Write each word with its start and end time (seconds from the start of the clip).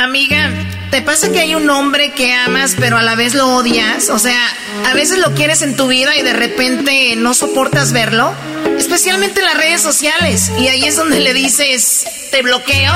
Amiga, 0.00 0.52
¿te 0.92 1.02
pasa 1.02 1.32
que 1.32 1.40
hay 1.40 1.56
un 1.56 1.68
hombre 1.70 2.12
que 2.12 2.32
amas 2.32 2.76
pero 2.78 2.98
a 2.98 3.02
la 3.02 3.16
vez 3.16 3.34
lo 3.34 3.48
odias? 3.56 4.10
O 4.10 4.20
sea, 4.20 4.40
a 4.88 4.94
veces 4.94 5.18
lo 5.18 5.34
quieres 5.34 5.60
en 5.62 5.74
tu 5.74 5.88
vida 5.88 6.16
y 6.16 6.22
de 6.22 6.34
repente 6.34 7.16
no 7.16 7.34
soportas 7.34 7.92
verlo. 7.92 8.32
Especialmente 8.78 9.40
en 9.40 9.46
las 9.46 9.56
redes 9.56 9.82
sociales. 9.82 10.52
Y 10.56 10.68
ahí 10.68 10.84
es 10.84 10.94
donde 10.94 11.18
le 11.18 11.34
dices, 11.34 12.04
te 12.30 12.42
bloqueo, 12.42 12.92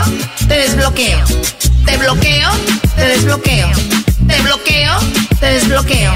te 0.47 0.55
desbloqueo. 0.55 1.19
Te 1.85 1.97
bloqueo, 1.97 2.51
te 2.95 3.05
desbloqueo. 3.05 3.69
Te 4.29 4.43
bloqueo, 4.43 4.99
te 5.41 5.47
desbloqueo. 5.47 6.13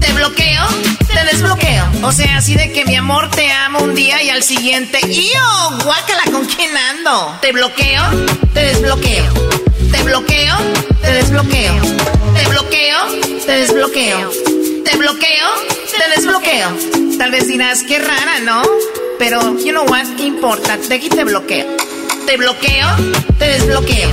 Te 0.00 0.12
bloqueo, 0.14 0.66
te 1.06 1.24
desbloqueo. 1.32 1.84
O 2.02 2.12
sea, 2.12 2.38
así 2.38 2.54
de 2.54 2.72
que 2.72 2.86
mi 2.86 2.96
amor 2.96 3.30
te 3.30 3.52
amo 3.52 3.80
un 3.80 3.94
día 3.94 4.22
y 4.22 4.30
al 4.30 4.42
siguiente, 4.42 5.00
¡yo! 5.02 5.84
Guácala, 5.84 6.22
¿con 6.32 6.46
quién 6.46 6.74
ando? 6.74 7.36
Te 7.42 7.52
bloqueo, 7.52 8.02
te 8.54 8.60
desbloqueo. 8.64 9.73
Te 9.94 10.02
bloqueo, 10.02 10.56
te 11.02 11.12
desbloqueo. 11.12 11.74
Te 12.34 12.48
bloqueo, 12.48 12.98
te 13.46 13.52
desbloqueo. 13.52 14.30
Te 14.84 14.96
bloqueo, 14.96 15.48
te 15.96 16.10
desbloqueo. 16.16 16.68
Tal 17.18 17.30
vez 17.30 17.46
dirás, 17.48 17.82
qué 17.84 17.98
rara, 17.98 18.40
¿no? 18.44 18.62
Pero, 19.18 19.56
you 19.58 19.70
know 19.70 19.84
what, 19.88 20.06
¿qué 20.16 20.24
importa? 20.24 20.76
De 20.76 20.94
aquí 20.96 21.08
te 21.08 21.24
bloqueo. 21.24 21.66
Te 22.26 22.36
bloqueo, 22.36 22.88
te 23.38 23.44
desbloqueo. 23.46 24.10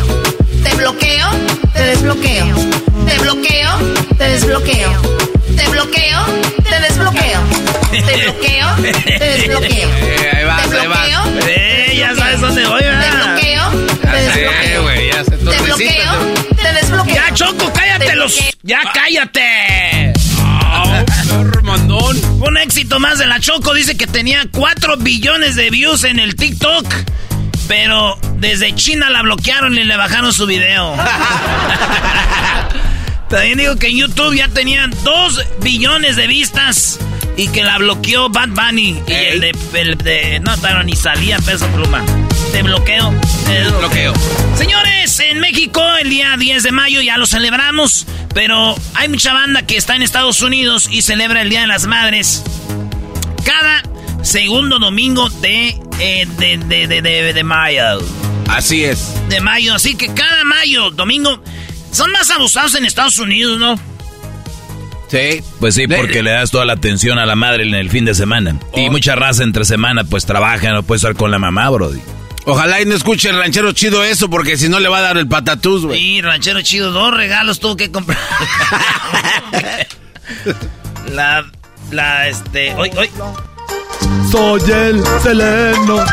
Te 0.64 0.76
bloqueo, 0.76 1.28
te 1.74 1.82
desbloqueo. 1.84 2.46
Te 3.08 3.18
bloqueo, 3.20 3.70
te 4.18 4.24
desbloqueo. 4.30 4.92
Te 5.56 5.70
bloqueo, 5.70 6.20
te 6.70 6.80
desbloqueo. 6.82 7.40
Te 7.92 8.16
bloqueo, 8.24 8.68
te 9.18 9.20
desbloqueo. 9.26 9.90
Eh, 9.90 10.32
ahí 10.34 10.46
vas, 10.46 10.70
Te 10.70 10.78
ahí 10.80 10.88
vas. 10.88 11.10
bloqueo, 11.10 11.48
Eh, 11.48 11.96
ya 11.98 12.10
te 12.10 12.16
sabes 12.16 12.42
dónde 12.42 12.68
voy, 12.68 12.80
Te 12.82 12.86
¿verdad? 12.88 13.36
bloqueo, 13.36 13.70
te 14.02 14.32
sé, 14.34 14.71
desbloqueo. 15.78 16.14
Te 16.14 16.18
bloqueo, 16.18 16.56
te 16.56 16.74
desbloqueo. 16.74 17.16
Ya, 17.16 17.34
Choco, 17.34 17.72
cállate 17.74 18.06
Te 18.06 18.16
los. 18.16 18.40
Ya, 18.64 18.80
cállate. 18.94 20.14
mandón. 21.64 22.18
Un 22.42 22.58
éxito 22.58 23.00
más 23.00 23.20
de 23.20 23.28
la 23.28 23.40
Choco. 23.40 23.74
Dice 23.74 23.96
que 23.98 24.08
tenía 24.08 24.44
4 24.52 24.98
billones 24.98 25.56
de 25.56 25.70
views 25.70 26.04
en 26.04 26.20
el 26.20 26.36
TikTok. 26.36 26.86
Pero 27.68 28.18
desde 28.38 28.74
China 28.76 29.10
la 29.10 29.22
bloquearon 29.22 29.78
y 29.78 29.84
le 29.84 29.96
bajaron 29.96 30.34
su 30.34 30.46
video. 30.46 30.96
También 33.30 33.58
digo 33.60 33.78
que 33.78 33.88
en 33.88 33.98
YouTube 33.98 34.36
ya 34.36 34.50
tenían 34.50 34.94
2 35.04 35.46
billones 35.62 36.16
de 36.18 36.28
vistas. 36.28 37.00
Y 37.38 37.48
que 37.48 37.64
la 37.64 37.78
bloqueó 37.78 38.28
Bad 38.30 38.50
Bunny. 38.50 39.02
Y 39.08 39.14
el 39.14 39.40
de, 39.40 39.56
el 39.76 39.98
de- 39.98 40.40
No, 40.42 40.54
pero 40.62 40.84
ni 40.84 40.96
salía 40.98 41.38
peso 41.40 41.66
pluma. 41.68 42.04
Te 42.52 42.64
bloqueo. 42.64 43.14
Te 43.46 43.52
desbloqueo. 43.64 44.14
Señores, 44.58 45.20
en 45.20 45.40
México 45.40 45.82
el 46.02 46.10
día 46.10 46.36
10 46.38 46.64
de 46.64 46.72
mayo 46.72 47.02
ya 47.02 47.18
lo 47.18 47.26
celebramos. 47.26 48.06
Pero 48.34 48.76
hay 48.94 49.10
mucha 49.10 49.34
banda 49.34 49.66
que 49.66 49.78
está 49.78 49.96
en 49.96 50.02
Estados 50.04 50.42
Unidos 50.42 50.88
y 50.90 51.02
celebra 51.02 51.42
el 51.42 51.50
Día 51.50 51.62
de 51.62 51.68
las 51.68 51.86
Madres. 51.88 52.44
Cada 53.44 53.84
segundo 54.24 54.80
domingo 54.80 55.30
de, 55.30 55.70
eh, 56.00 56.28
de, 56.38 56.58
de, 56.58 56.88
de, 56.88 57.02
de- 57.02 57.34
de 57.34 57.44
mayo. 57.44 57.84
Así 58.50 58.84
es. 58.84 59.14
De 59.30 59.42
mayo. 59.42 59.74
Así 59.76 59.96
que 59.96 60.14
cada 60.14 60.44
mayo, 60.44 60.92
domingo. 60.92 61.42
Son 61.92 62.10
más 62.12 62.30
abusados 62.30 62.76
en 62.76 62.86
Estados 62.86 63.18
Unidos, 63.18 63.60
¿no? 63.60 63.78
Sí. 65.10 65.42
Pues 65.60 65.76
sí, 65.76 65.88
De- 65.88 65.98
porque 65.98 66.24
le 66.24 66.32
das 66.32 66.52
toda 66.52 66.64
la 66.66 66.74
atención 66.74 67.20
a 67.20 67.26
la 67.26 67.36
madre 67.36 67.64
en 67.64 67.74
el 67.76 67.90
fin 67.90 68.06
de 68.06 68.14
semana. 68.16 68.56
Y 68.76 68.88
Oh. 68.88 68.92
mucha 68.92 69.16
raza 69.16 69.44
entre 69.44 69.66
semana 69.66 70.06
pues 70.06 70.26
trabaja, 70.26 70.72
no 70.72 70.84
puede 70.84 70.98
estar 70.98 71.16
con 71.16 71.32
la 71.32 71.40
mamá, 71.40 71.70
brody. 71.70 72.00
Ojalá 72.46 72.82
y 72.82 72.86
no 72.86 72.96
escuche 72.96 73.30
el 73.30 73.38
ranchero 73.38 73.72
chido 73.72 74.04
eso, 74.04 74.30
porque 74.30 74.58
si 74.58 74.68
no 74.68 74.80
le 74.80 74.90
va 74.90 74.98
a 74.98 75.02
dar 75.02 75.18
el 75.18 75.28
patatús, 75.28 75.86
güey. 75.86 76.00
Sí, 76.00 76.22
ranchero 76.22 76.62
chido, 76.62 76.92
dos 76.92 77.14
regalos 77.14 77.60
tuvo 77.60 77.78
que 77.78 77.92
comprar. 77.92 78.18
la, 81.12 81.46
la, 81.92 82.28
este, 82.28 82.74
hoy, 82.76 82.92
hoy. 82.98 83.10
Soy 84.32 84.62
el 84.72 85.04
Seleno. 85.22 86.04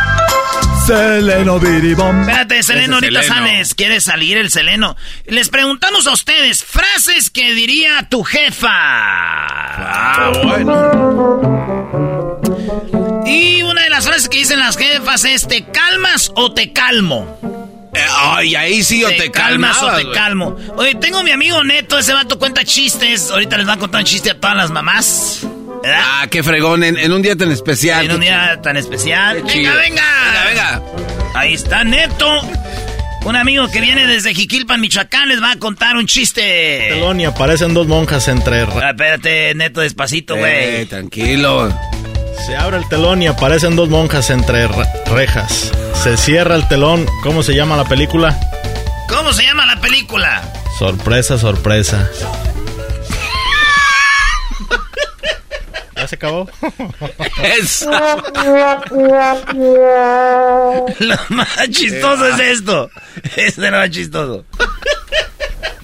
Seleno 0.87 1.59
Biribom. 1.61 2.21
Espérate, 2.21 2.63
Seleno, 2.63 2.95
ahorita 2.95 3.23
Seleno. 3.23 3.35
sales. 3.47 3.75
¿Quieres 3.75 4.05
salir 4.05 4.39
el 4.39 4.51
Seleno? 4.51 4.97
Les 5.27 5.49
preguntamos 5.51 6.07
a 6.07 6.13
ustedes, 6.13 6.65
frases 6.65 7.31
que 7.31 7.53
diría 7.55 8.07
tu 8.09 8.23
jefa. 8.23 8.69
Ah, 8.71 10.33
bueno. 10.43 11.78
Y 13.29 13.63
una 13.63 13.83
de 13.83 13.91
las 13.91 14.05
frases 14.07 14.29
que 14.29 14.39
dicen 14.39 14.59
las 14.59 14.77
jefas 14.77 15.25
es, 15.25 15.47
¿te 15.47 15.65
calmas 15.67 16.33
o 16.35 16.53
te 16.53 16.73
calmo? 16.73 17.39
Eh, 17.95 18.01
ay, 18.17 18.55
ahí 18.55 18.83
sí 18.85 19.03
o 19.05 19.09
te, 19.09 19.31
calmas 19.31 19.83
o 19.83 19.91
te 19.97 20.11
calmo. 20.13 20.57
Oye, 20.77 20.95
tengo 20.97 21.23
mi 21.23 21.31
amigo 21.31 21.63
Neto, 21.65 21.99
ese 21.99 22.13
vato 22.13 22.39
cuenta 22.39 22.65
chistes. 22.65 23.31
Ahorita 23.31 23.57
les 23.57 23.67
va 23.69 23.73
a 23.75 23.77
contar 23.79 24.01
un 24.01 24.07
chiste 24.07 24.31
a 24.31 24.39
todas 24.39 24.57
las 24.57 24.71
mamás. 24.71 25.41
¿Verdad? 25.83 25.99
Ah, 26.03 26.27
qué 26.31 26.43
fregón, 26.43 26.83
en, 26.85 26.97
en 26.99 27.13
un 27.13 27.23
día 27.23 27.37
tan 27.37 27.51
especial. 27.51 28.05
en 28.05 28.13
un 28.13 28.21
día 28.21 28.61
tan 28.63 28.77
especial. 28.77 29.43
¡Venga, 29.43 29.75
venga! 29.75 30.03
Venga, 30.27 30.45
venga. 30.49 30.83
Ahí 31.35 31.55
está 31.55 31.85
Neto. 31.85 32.27
Un 33.25 33.37
amigo 33.37 33.69
que 33.71 33.81
viene 33.81 34.07
desde 34.07 34.35
Jiquilpan, 34.35 34.81
Michoacán, 34.81 35.29
les 35.29 35.43
va 35.43 35.53
a 35.53 35.57
contar 35.59 35.97
un 35.97 36.07
chiste. 36.07 36.99
Y 37.19 37.25
aparecen 37.25 37.75
dos 37.75 37.87
monjas 37.87 38.27
entre... 38.29 38.63
Ah, 38.63 38.91
espérate, 38.91 39.55
Neto, 39.55 39.81
despacito, 39.81 40.35
Eh, 40.37 40.39
güey. 40.41 40.87
tranquilo. 40.87 41.69
Se 42.47 42.57
abre 42.57 42.79
el 42.79 42.89
telón 42.89 43.21
y 43.23 43.27
aparecen 43.27 43.77
dos 43.77 43.89
monjas 43.89 44.31
entre 44.31 44.67
rejas. 45.07 45.71
Se 46.03 46.17
cierra 46.17 46.55
el 46.55 46.67
telón. 46.69 47.07
¿Cómo 47.23 47.43
se 47.43 47.55
llama 47.55 47.77
la 47.77 47.85
película? 47.85 48.39
¿Cómo 49.09 49.33
se 49.33 49.43
llama 49.45 49.67
la 49.67 49.79
película? 49.81 50.43
Sorpresa, 50.79 51.37
sorpresa. 51.39 52.09
¿Ya 55.97 56.07
se 56.09 56.15
acabó? 56.15 56.49
Es- 57.43 57.87
Lo 61.01 61.17
más 61.31 61.69
chistoso 61.71 62.27
es 62.29 62.39
esto. 62.41 62.91
Este 63.25 63.47
es 63.47 63.59
lo 63.59 63.71
más 63.73 63.91
chistoso. 63.91 64.45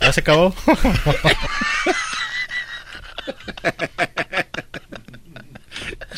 ¿Ya 0.00 0.12
se 0.12 0.20
acabó? 0.20 0.54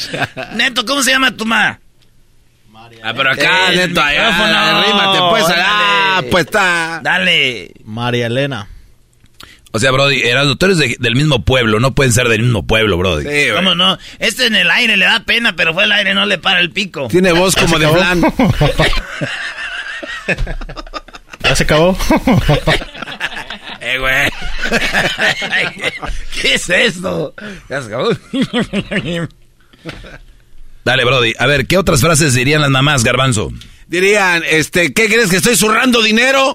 Neto, 0.54 0.84
¿cómo 0.86 1.02
se 1.02 1.10
llama 1.12 1.30
tu 1.36 1.44
ma? 1.46 1.78
Ah, 3.02 3.12
pero 3.16 3.30
acá, 3.30 3.68
El 3.70 3.76
neto, 3.76 4.00
allá, 4.00 4.30
micrófono. 4.30 4.82
rímate, 4.84 5.18
pues, 5.30 5.44
ah, 5.56 6.14
Ándale. 6.16 6.30
pues 6.30 6.44
está. 6.46 7.00
Dale. 7.02 7.72
María 7.84 8.26
Elena. 8.26 8.68
O 9.72 9.78
sea, 9.78 9.90
Brody, 9.90 10.22
eran 10.22 10.46
doctores 10.46 10.78
del 10.78 11.14
mismo 11.16 11.44
pueblo, 11.44 11.80
no 11.80 11.94
pueden 11.94 12.12
ser 12.12 12.28
del 12.28 12.42
mismo 12.42 12.66
pueblo, 12.66 12.96
Brody. 12.96 13.24
Sí, 13.24 13.48
¿Cómo 13.54 13.74
no? 13.74 13.98
Este 14.18 14.46
en 14.46 14.54
el 14.56 14.70
aire 14.70 14.96
le 14.96 15.04
da 15.04 15.20
pena, 15.20 15.54
pero 15.54 15.74
fue 15.74 15.84
el 15.84 15.92
aire, 15.92 16.14
no 16.14 16.24
le 16.24 16.38
para 16.38 16.60
el 16.60 16.70
pico. 16.70 17.08
Tiene 17.08 17.32
voz 17.32 17.54
como 17.60 17.78
de 17.78 17.88
flan. 17.88 18.22
¿Ya 21.42 21.54
se 21.56 21.64
acabó? 21.64 21.96
eh, 23.80 23.98
güey. 23.98 24.30
¿Qué 26.40 26.54
es 26.54 26.70
esto? 26.70 27.34
Ya 27.68 27.82
se 27.82 27.88
acabó. 27.88 28.10
Dale, 30.84 31.04
Brody. 31.04 31.32
A 31.38 31.46
ver, 31.46 31.66
¿qué 31.66 31.78
otras 31.78 32.00
frases 32.00 32.34
dirían 32.34 32.60
las 32.60 32.70
mamás, 32.70 33.02
Garbanzo? 33.02 33.52
Dirían, 33.88 34.42
este, 34.48 34.92
¿qué 34.92 35.06
crees 35.06 35.30
que 35.30 35.36
estoy 35.36 35.56
zurrando 35.56 36.02
dinero? 36.02 36.54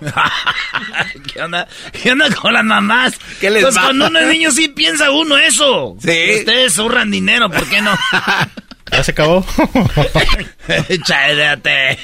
¿Qué 1.33 1.42
onda? 1.42 1.68
¿Qué 1.92 2.12
onda 2.12 2.33
con 2.36 2.54
las 2.54 2.63
mamás? 2.63 3.13
¿Qué 3.39 3.50
les 3.50 3.63
pues 3.63 3.78
cuando 3.78 4.07
uno 4.07 4.19
es 4.19 4.28
niño 4.28 4.51
sí 4.51 4.68
piensa 4.68 5.12
uno 5.12 5.38
eso. 5.38 5.95
Sí. 6.01 6.39
Ustedes 6.39 6.74
zurran 6.74 7.10
dinero, 7.10 7.50
¿por 7.50 7.66
qué 7.69 7.81
no? 7.81 7.92
¿Ya 8.91 9.03
se 9.03 9.11
acabó? 9.11 9.45
Chállate. 11.05 11.97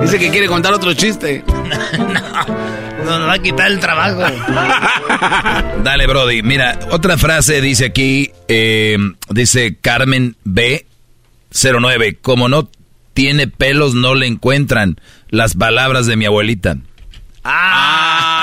Dice 0.00 0.18
que 0.18 0.30
quiere 0.30 0.46
contar 0.46 0.72
otro 0.72 0.94
chiste. 0.94 1.42
no, 3.04 3.18
nos 3.18 3.28
va 3.28 3.34
a 3.34 3.38
quitar 3.38 3.70
el 3.70 3.80
trabajo. 3.80 4.20
Dale, 5.82 6.06
Brody. 6.06 6.42
Mira, 6.42 6.78
otra 6.90 7.18
frase 7.18 7.60
dice 7.60 7.86
aquí, 7.86 8.30
eh, 8.48 8.98
dice 9.30 9.76
Carmen 9.80 10.36
B09, 10.44 12.18
como 12.20 12.48
no 12.48 12.68
tiene 13.14 13.46
pelos 13.48 13.94
no 13.94 14.14
le 14.14 14.26
encuentran 14.26 15.00
las 15.30 15.54
palabras 15.54 16.06
de 16.06 16.16
mi 16.16 16.26
abuelita. 16.26 16.76
Ah, 17.44 18.35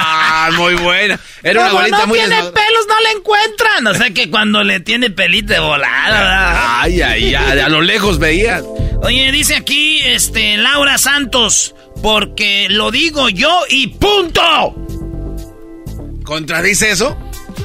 muy 0.51 0.75
buena. 0.75 1.19
Era 1.41 1.61
una 1.61 1.69
abuelita 1.69 1.99
no 1.99 2.07
muy 2.07 2.19
tiene 2.19 2.35
pelos 2.35 2.87
no 2.87 3.01
le 3.01 3.11
encuentran. 3.17 3.87
O 3.87 3.93
sea 3.93 4.09
que 4.11 4.29
cuando 4.29 4.63
le 4.63 4.79
tiene 4.79 5.09
pelito 5.09 5.53
de 5.53 5.59
volada. 5.59 6.81
Ay, 6.81 7.01
ay, 7.01 7.35
ay, 7.35 7.59
a 7.59 7.69
lo 7.69 7.81
lejos 7.81 8.19
veías. 8.19 8.63
Oye, 9.01 9.31
dice 9.31 9.55
aquí 9.55 9.99
este 9.99 10.55
Laura 10.57 10.97
Santos, 10.97 11.75
porque 12.01 12.67
lo 12.69 12.89
digo 12.89 13.29
yo 13.29 13.63
y 13.69 13.87
punto. 13.87 14.75
¿Contradice 16.23 16.91
eso? 16.91 17.17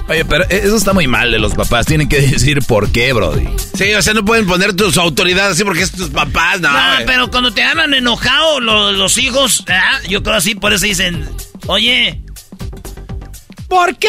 Oye, 0.08 0.24
pero 0.24 0.44
eso 0.48 0.76
está 0.76 0.92
muy 0.92 1.06
mal 1.06 1.30
de 1.30 1.38
los 1.38 1.54
papás. 1.54 1.86
Tienen 1.86 2.08
que 2.08 2.20
decir 2.20 2.60
por 2.66 2.90
qué, 2.90 3.12
Brody. 3.12 3.46
Sí, 3.76 3.92
o 3.94 4.02
sea, 4.02 4.14
no 4.14 4.24
pueden 4.24 4.46
poner 4.46 4.74
tus 4.74 4.96
autoridades 4.96 5.52
así 5.52 5.64
porque 5.64 5.82
es 5.82 5.92
tus 5.92 6.08
papás, 6.08 6.60
no. 6.60 6.72
No, 6.72 7.06
pero 7.06 7.30
cuando 7.30 7.52
te 7.52 7.62
hablan 7.62 7.94
enojado 7.94 8.60
los, 8.60 9.18
hijos, 9.18 9.64
¿ah? 9.68 10.00
yo 10.08 10.22
creo 10.22 10.36
así, 10.36 10.54
por 10.54 10.72
eso 10.72 10.86
dicen, 10.86 11.28
oye, 11.66 12.22
¿por 13.68 13.96
qué? 13.96 14.08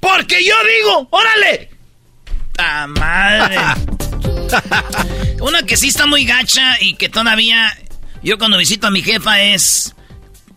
Porque 0.00 0.44
yo 0.44 0.54
digo, 0.76 1.08
órale. 1.10 1.70
¡Ah, 2.58 2.86
madre! 2.86 3.56
Una 5.40 5.62
que 5.62 5.76
sí 5.76 5.88
está 5.88 6.06
muy 6.06 6.24
gacha 6.24 6.76
y 6.80 6.94
que 6.94 7.08
todavía 7.08 7.76
yo 8.22 8.38
cuando 8.38 8.58
visito 8.58 8.88
a 8.88 8.90
mi 8.90 9.02
jefa 9.02 9.40
es, 9.40 9.94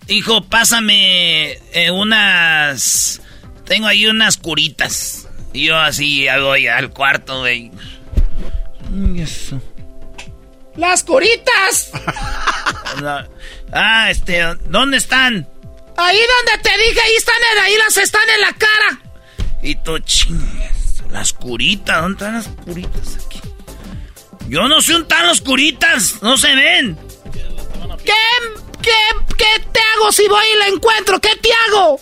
hijo, 0.07 0.43
pásame 0.43 1.51
eh, 1.73 1.91
unas 1.91 3.21
tengo 3.71 3.87
ahí 3.87 4.05
unas 4.05 4.35
curitas. 4.35 5.29
Y 5.53 5.67
yo 5.67 5.77
así 5.77 6.27
hago 6.27 6.57
ya 6.57 6.77
al 6.77 6.89
cuarto, 6.89 7.39
güey. 7.39 7.71
¡Las 10.75 11.03
curitas! 11.03 11.91
ah, 13.71 14.07
este, 14.09 14.43
¿dónde 14.67 14.97
están? 14.97 15.47
Ahí 15.97 16.17
donde 16.17 16.63
te 16.63 16.77
dije, 16.77 17.01
ahí 17.01 17.15
están, 17.15 17.35
ahí 17.61 17.75
las 17.77 17.97
están 17.97 18.29
en 18.29 18.41
la 18.41 18.53
cara. 18.53 19.01
Y 19.61 19.75
tú, 19.75 19.99
chingas, 19.99 21.03
las 21.09 21.33
curitas, 21.33 22.01
¿dónde 22.01 22.13
están 22.13 22.33
las 22.35 22.47
curitas 22.65 23.17
aquí? 23.25 23.41
Yo 24.47 24.67
no 24.67 24.81
sé 24.81 24.95
un 24.95 25.07
tan 25.07 25.27
los 25.27 25.41
curitas, 25.41 26.21
no 26.21 26.37
se 26.37 26.53
ven. 26.55 26.97
¿Qué, 28.03 28.13
qué, 28.81 29.35
qué 29.37 29.65
te 29.71 29.79
hago 29.95 30.11
si 30.11 30.27
voy 30.27 30.43
y 30.55 30.57
la 30.57 30.67
encuentro? 30.67 31.19
¿Qué 31.19 31.35
te 31.41 31.49
hago? 31.67 31.99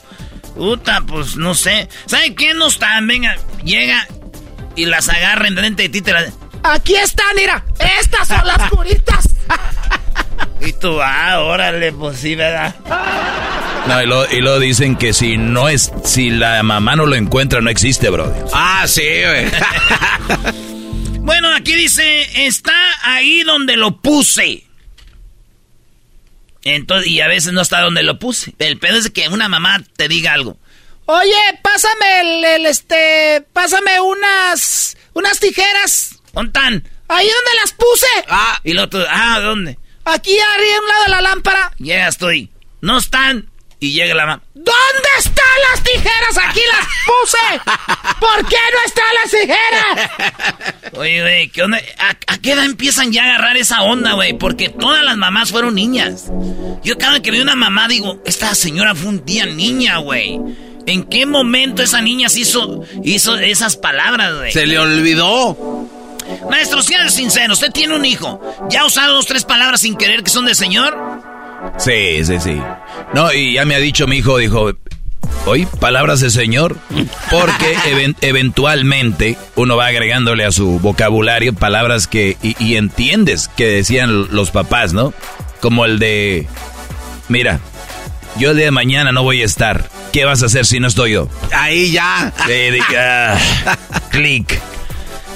Puta, 0.56 1.02
pues 1.06 1.36
no 1.36 1.54
sé. 1.54 1.90
¿Sabe 2.06 2.34
qué 2.36 2.54
no 2.54 2.68
están? 2.68 3.06
Venga, 3.08 3.36
llega 3.64 4.08
y 4.76 4.86
las 4.86 5.10
agarra 5.10 5.48
en 5.48 5.56
frente 5.56 5.84
de 5.84 5.90
ti. 5.90 6.02
Te 6.02 6.14
las... 6.14 6.34
Aquí 6.64 6.96
están, 6.96 7.36
mira. 7.36 7.64
Estas 8.00 8.28
son 8.28 8.46
las 8.48 8.70
curitas. 8.70 9.30
y 10.62 10.74
tú, 10.74 11.02
ah, 11.02 11.40
órale, 11.40 11.92
pues 11.92 12.20
sí, 12.20 12.36
¿verdad? 12.36 12.76
No, 13.88 14.04
y 14.04 14.06
lo, 14.06 14.32
y 14.32 14.42
lo 14.42 14.60
dicen 14.60 14.96
que 14.96 15.14
si 15.14 15.38
no 15.38 15.70
es, 15.70 15.92
si 16.04 16.30
la 16.30 16.62
mamá 16.64 16.96
no 16.96 17.06
lo 17.06 17.16
encuentra, 17.16 17.62
no 17.62 17.70
existe, 17.70 18.10
bro. 18.10 18.34
Ah, 18.54 18.86
sí, 18.88 19.02
güey. 19.02 19.48
bueno, 21.22 21.54
aquí 21.56 21.74
dice, 21.74 22.46
está 22.46 22.74
ahí 23.04 23.42
donde 23.44 23.78
lo 23.78 24.02
puse. 24.02 24.66
Entonces, 26.64 27.08
y 27.08 27.22
a 27.22 27.28
veces 27.28 27.54
no 27.54 27.62
está 27.62 27.82
donde 27.82 28.04
lo 28.04 28.20
puse. 28.20 28.54
El 28.60 28.78
pedo 28.78 28.98
es 28.98 29.10
que 29.10 29.30
una 29.30 29.48
mamá 29.48 29.82
te 29.96 30.08
diga 30.08 30.34
algo. 30.34 30.58
Oye, 31.06 31.34
pásame 31.64 32.56
el, 32.56 32.66
este, 32.68 33.44
pásame 33.54 34.00
unas, 34.00 34.98
unas 35.14 35.40
tijeras. 35.40 36.22
¿Dónde 36.34 36.60
Ahí 37.08 37.28
donde 37.28 37.60
las 37.60 37.72
puse. 37.72 38.08
Ah, 38.28 38.60
y 38.64 38.74
lo 38.74 38.84
otro, 38.84 39.04
ah, 39.10 39.40
¿dónde? 39.40 39.80
Aquí 40.14 40.38
arriba 40.56 40.76
a 40.76 40.82
un 40.82 40.88
lado 40.88 41.04
de 41.04 41.10
la 41.10 41.22
lámpara. 41.22 41.72
Ya 41.78 42.08
estoy. 42.08 42.50
No 42.82 42.98
están. 42.98 43.50
Y 43.82 43.94
llega 43.94 44.14
la 44.14 44.26
mamá. 44.26 44.44
¿Dónde 44.54 45.10
están 45.18 45.46
las 45.72 45.84
tijeras? 45.84 46.38
Aquí 46.50 46.60
las 46.70 46.88
puse. 47.06 47.62
¿Por 48.20 48.50
qué 48.50 48.58
no 48.74 48.86
están 48.86 49.16
las 49.16 49.32
tijeras? 49.32 50.92
Oye, 50.98 51.22
güey, 51.22 51.50
¿qué 51.50 51.64
onda? 51.64 51.80
¿A, 52.28 52.38
qué 52.40 52.52
edad 52.52 52.66
empiezan 52.66 53.14
ya 53.14 53.24
a 53.24 53.26
agarrar 53.28 53.56
esa 53.56 53.84
onda, 53.84 54.14
güey? 54.14 54.34
Porque 54.34 54.68
todas 54.68 55.02
las 55.04 55.16
mamás 55.16 55.52
fueron 55.52 55.76
niñas. 55.76 56.26
Yo 56.84 56.98
cada 56.98 57.22
que 57.22 57.32
veo 57.32 57.42
una 57.42 57.56
mamá 57.56 57.88
digo, 57.88 58.22
esta 58.26 58.54
señora 58.54 58.96
fue 58.96 59.10
un 59.10 59.26
día 59.26 59.46
niña, 59.46 59.98
güey. 59.98 60.40
¿En 60.86 61.04
qué 61.04 61.26
momento 61.26 61.82
esa 61.82 62.02
niña 62.02 62.28
se 62.28 62.42
hizo, 62.42 62.84
hizo 63.04 63.38
esas 63.38 63.78
palabras, 63.78 64.36
güey? 64.36 64.52
Se 64.52 64.66
le 64.66 64.78
olvidó. 64.78 65.56
Maestro, 66.50 66.82
sean 66.82 67.10
sincero, 67.10 67.54
usted 67.54 67.72
tiene 67.72 67.96
un 67.96 68.06
hijo. 68.06 68.42
¿Ya 68.70 68.82
ha 68.82 68.86
usado 68.86 69.14
dos, 69.14 69.26
tres 69.26 69.46
palabras 69.46 69.82
sin 69.82 69.96
querer 69.96 70.24
que 70.24 70.30
son 70.30 70.46
de 70.46 70.56
señor? 70.56 70.98
Sí, 71.78 72.24
sí, 72.26 72.40
sí. 72.40 72.62
No, 73.14 73.32
y 73.34 73.54
ya 73.54 73.66
me 73.66 73.76
ha 73.76 73.80
dicho 73.80 74.08
mi 74.08 74.18
hijo, 74.18 74.38
dijo, 74.38 74.72
hoy 75.46 75.66
palabras 75.80 76.20
de 76.20 76.30
señor, 76.30 76.78
porque 77.30 77.78
eventualmente 78.22 79.38
uno 79.56 79.78
va 79.78 79.88
agregándole 79.88 80.46
a 80.46 80.52
su 80.52 80.80
vocabulario 80.80 81.54
palabras 81.54 82.08
que, 82.08 82.38
y, 82.42 82.76
entiendes 82.76 83.50
que 83.50 83.68
decían 83.68 84.28
los 84.34 84.52
papás, 84.52 84.94
¿no? 84.94 85.14
Como 85.60 85.86
el 85.86 86.00
de, 86.00 86.48
mira, 87.28 87.60
yo 88.38 88.52
el 88.52 88.58
día 88.58 88.66
de 88.66 88.72
mañana 88.72 89.12
no 89.12 89.24
voy 89.24 89.42
a 89.42 89.46
estar. 89.46 89.90
¿Qué 90.14 90.26
vas 90.26 90.42
a 90.42 90.48
hacer 90.48 90.66
si 90.66 90.80
no 90.80 90.88
estoy 90.88 91.12
yo? 91.12 91.28
Ahí 91.52 91.92
ya. 91.92 92.34
Ah, 92.98 93.38
clic. 94.10 94.60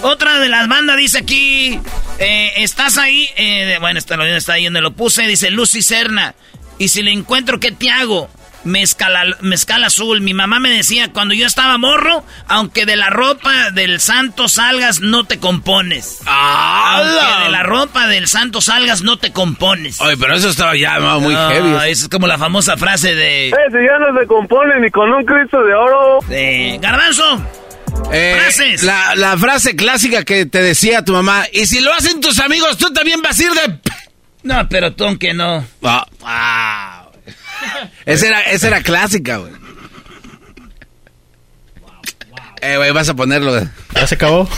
Otra 0.03 0.39
de 0.39 0.49
las 0.49 0.67
bandas 0.67 0.97
dice 0.97 1.19
aquí, 1.19 1.79
eh, 2.19 2.51
estás 2.57 2.97
ahí, 2.97 3.25
eh, 3.37 3.77
bueno, 3.79 3.97
está, 3.97 4.15
está 4.27 4.53
ahí 4.53 4.65
donde 4.65 4.81
lo 4.81 4.91
puse, 4.91 5.23
dice 5.27 5.49
Lucy 5.49 5.81
Serna. 5.81 6.35
Y 6.77 6.89
si 6.89 7.03
le 7.03 7.11
encuentro, 7.11 7.61
¿qué 7.61 7.71
te 7.71 7.89
hago? 7.89 8.29
Mezcal, 8.65 9.37
mezcal 9.39 9.81
azul. 9.83 10.19
Mi 10.19 10.33
mamá 10.33 10.59
me 10.59 10.69
decía, 10.69 11.11
cuando 11.13 11.33
yo 11.33 11.47
estaba 11.47 11.77
morro, 11.77 12.25
aunque 12.49 12.85
de 12.85 12.97
la 12.97 13.09
ropa 13.09 13.71
del 13.71 14.01
santo 14.01 14.49
salgas, 14.49 14.99
no 14.99 15.23
te 15.23 15.39
compones. 15.39 16.19
¡Ah! 16.25 16.97
Aunque 16.97 17.45
de 17.45 17.49
la 17.51 17.63
ropa 17.63 18.07
del 18.07 18.27
santo 18.27 18.59
salgas, 18.59 19.03
no 19.03 19.17
te 19.17 19.31
compones. 19.31 20.01
Ay, 20.01 20.17
pero 20.19 20.35
eso 20.35 20.49
estaba 20.49 20.75
ya 20.75 20.99
muy 21.19 21.33
heavy. 21.33 21.89
Es 21.89 22.09
como 22.09 22.27
la 22.27 22.37
famosa 22.37 22.75
frase 22.75 23.15
de... 23.15 23.49
Eh, 23.49 23.53
si 23.69 23.77
ya 23.85 23.99
no 23.99 24.19
se 24.19 24.27
compone 24.27 24.81
ni 24.81 24.89
con 24.91 25.13
un 25.13 25.23
Cristo 25.23 25.63
de 25.63 25.73
oro. 25.73 26.19
De... 26.27 26.77
Garbanzo. 26.81 27.41
Eh, 28.11 28.35
Frases. 28.37 28.83
La, 28.83 29.35
frase 29.37 29.75
clásica 29.75 30.23
que 30.23 30.45
te 30.45 30.61
decía 30.61 31.03
tu 31.03 31.13
mamá, 31.13 31.45
y 31.51 31.65
si 31.65 31.79
lo 31.79 31.93
hacen 31.93 32.21
tus 32.21 32.39
amigos, 32.39 32.77
tú 32.77 32.93
también 32.93 33.21
vas 33.21 33.39
a 33.39 33.43
ir 33.43 33.51
de... 33.51 33.79
No, 34.43 34.67
pero 34.69 34.93
tú 34.93 35.05
aunque 35.05 35.33
no. 35.33 35.65
Ah, 35.81 37.07
esa, 38.05 38.27
era, 38.27 38.41
esa 38.41 38.67
era 38.67 38.83
clásica, 38.83 39.37
güey. 39.37 39.51
Eh, 42.61 42.77
güey, 42.77 42.91
vas 42.91 43.09
a 43.09 43.13
ponerlo. 43.13 43.59
¿Ya 43.93 44.07
se 44.07 44.15
acabó? 44.15 44.49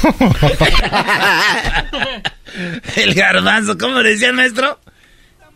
el 2.95 3.13
garbanzo, 3.15 3.77
¿cómo 3.77 4.03
decía 4.03 4.27
el 4.27 4.35
maestro? 4.35 4.79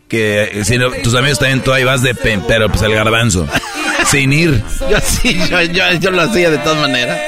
Que 0.08 0.62
si 0.64 0.76
tus 1.04 1.14
amigos 1.14 1.38
también 1.38 1.62
tú 1.62 1.72
ahí 1.72 1.84
vas 1.84 2.02
de 2.02 2.16
pen, 2.16 2.42
pero 2.48 2.68
pues 2.68 2.82
el 2.82 2.92
garbanzo. 2.92 3.48
Sin 4.10 4.32
ir. 4.32 4.60
Yo 4.90 4.98
sí, 5.00 5.38
yo, 5.48 5.62
yo, 5.62 5.92
yo 6.00 6.10
lo 6.10 6.22
hacía 6.22 6.50
de 6.50 6.58
todas 6.58 6.78
maneras. 6.78 7.20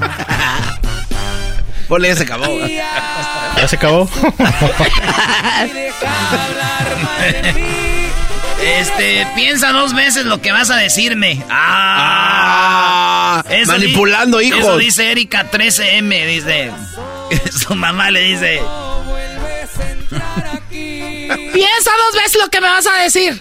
Ponle, 1.88 2.08
ya 2.08 2.16
se 2.16 2.22
acabó. 2.24 2.46
¿Ya 3.56 3.68
se 3.68 3.76
acabó? 3.76 4.08
Este, 8.62 9.26
piensa 9.34 9.70
dos 9.72 9.94
veces 9.94 10.24
lo 10.24 10.40
que 10.40 10.50
vas 10.50 10.70
a 10.70 10.76
decirme. 10.76 11.44
Ah. 11.50 13.44
manipulando 13.66 14.40
hijos. 14.40 14.60
Eso 14.60 14.78
dice 14.78 15.12
Erika 15.12 15.50
13M, 15.50 16.26
dice. 16.26 16.70
Su 17.52 17.74
mamá 17.74 18.10
le 18.10 18.20
dice. 18.20 18.62
Piensa 20.70 21.90
dos 21.90 22.22
veces 22.22 22.40
lo 22.40 22.48
que 22.48 22.60
me 22.60 22.68
vas 22.68 22.86
a 22.86 23.02
decir. 23.02 23.40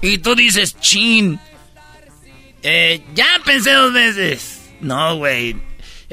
Y 0.00 0.18
tú 0.18 0.34
dices, 0.34 0.76
chin. 0.80 1.38
Eh, 2.62 3.02
ya 3.14 3.26
pensé 3.44 3.72
dos 3.72 3.92
veces. 3.92 4.51
No, 4.82 5.16
güey. 5.16 5.56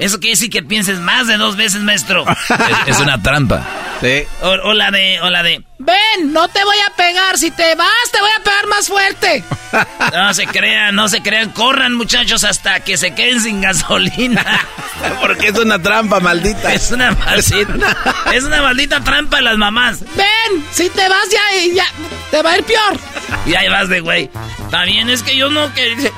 Eso 0.00 0.18
quiere 0.18 0.32
decir 0.32 0.48
que 0.48 0.62
pienses 0.62 0.98
más 0.98 1.26
de 1.26 1.36
dos 1.36 1.56
veces, 1.56 1.82
maestro. 1.82 2.24
es, 2.86 2.98
una 3.00 3.22
trampa. 3.22 3.62
Sí. 4.00 4.22
O, 4.40 4.72
la 4.72 4.90
de, 4.90 5.20
o 5.20 5.28
la 5.28 5.42
de. 5.42 5.62
Ven, 5.78 6.32
no 6.32 6.48
te 6.48 6.64
voy 6.64 6.76
a 6.88 6.96
pegar. 6.96 7.36
Si 7.36 7.50
te 7.50 7.74
vas, 7.74 8.10
te 8.10 8.18
voy 8.18 8.30
a 8.38 8.42
pegar 8.42 8.66
más 8.66 8.88
fuerte. 8.88 9.44
No 10.12 10.34
se 10.34 10.46
crean, 10.46 10.96
no 10.96 11.08
se 11.08 11.22
crean. 11.22 11.50
Corran, 11.50 11.94
muchachos, 11.94 12.42
hasta 12.42 12.80
que 12.80 12.96
se 12.96 13.14
queden 13.14 13.40
sin 13.40 13.60
gasolina. 13.60 14.44
Porque 15.20 15.48
es 15.48 15.58
una 15.58 15.80
trampa, 15.80 16.18
maldita. 16.18 16.72
Es 16.72 16.90
una 16.90 17.12
maldita. 17.12 17.96
es 18.32 18.44
una 18.44 18.62
maldita 18.62 19.00
trampa 19.04 19.36
de 19.36 19.42
las 19.42 19.56
mamás. 19.58 20.00
Ven, 20.16 20.64
si 20.72 20.88
te 20.90 21.08
vas 21.08 21.28
ya, 21.30 21.74
ya 21.74 21.86
te 22.30 22.42
va 22.42 22.52
a 22.52 22.58
ir 22.58 22.64
peor. 22.64 22.98
Y 23.46 23.54
ahí 23.54 23.68
vas 23.68 23.88
de 23.88 24.00
güey. 24.00 24.30
También 24.70 25.08
es 25.10 25.22
que 25.22 25.36
yo 25.36 25.50
no 25.50 25.72
que. 25.74 26.10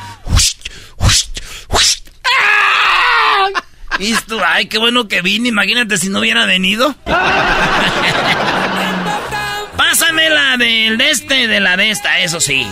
Y 3.98 4.14
ay, 4.44 4.66
qué 4.66 4.78
bueno 4.78 5.06
que 5.06 5.22
vine. 5.22 5.48
Imagínate 5.48 5.96
si 5.96 6.08
no 6.08 6.18
hubiera 6.20 6.44
venido. 6.46 6.94
Pásame 9.76 10.28
la 10.30 10.56
del 10.56 10.98
de 10.98 11.10
este, 11.10 11.46
de 11.46 11.60
la 11.60 11.76
de 11.76 11.90
esta, 11.90 12.18
eso 12.20 12.40
sí. 12.40 12.66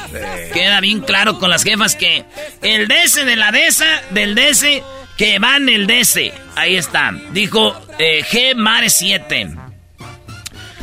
Queda 0.53 0.81
bien 0.81 1.01
claro 1.01 1.39
con 1.39 1.51
las 1.51 1.63
jefas 1.63 1.95
que 1.95 2.25
el 2.63 2.89
de 2.89 3.03
ese, 3.03 3.25
de 3.25 3.37
la 3.37 3.53
de 3.53 3.67
esa, 3.67 4.03
del 4.11 4.35
de 4.35 4.49
ese, 4.49 4.83
que 5.17 5.39
van 5.39 5.69
el 5.69 5.87
de 5.87 6.01
ese. 6.01 6.33
Ahí 6.57 6.77
está. 6.77 7.13
Dijo 7.33 7.81
eh, 7.99 8.25
G 8.25 8.57
Mare 8.57 8.91
7. 8.91 9.51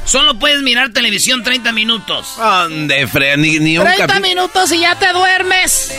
Solo 0.06 0.40
puedes 0.40 0.62
mirar 0.62 0.94
televisión 0.94 1.44
30 1.44 1.74
minutos. 1.74 2.36
¿Dónde, 2.38 3.08
Fred? 3.08 3.38
Ni, 3.38 3.60
ni 3.60 3.78
30 3.78 4.20
minutos 4.22 4.72
y 4.72 4.80
ya 4.80 4.96
te 4.96 5.12
duermes. 5.12 5.94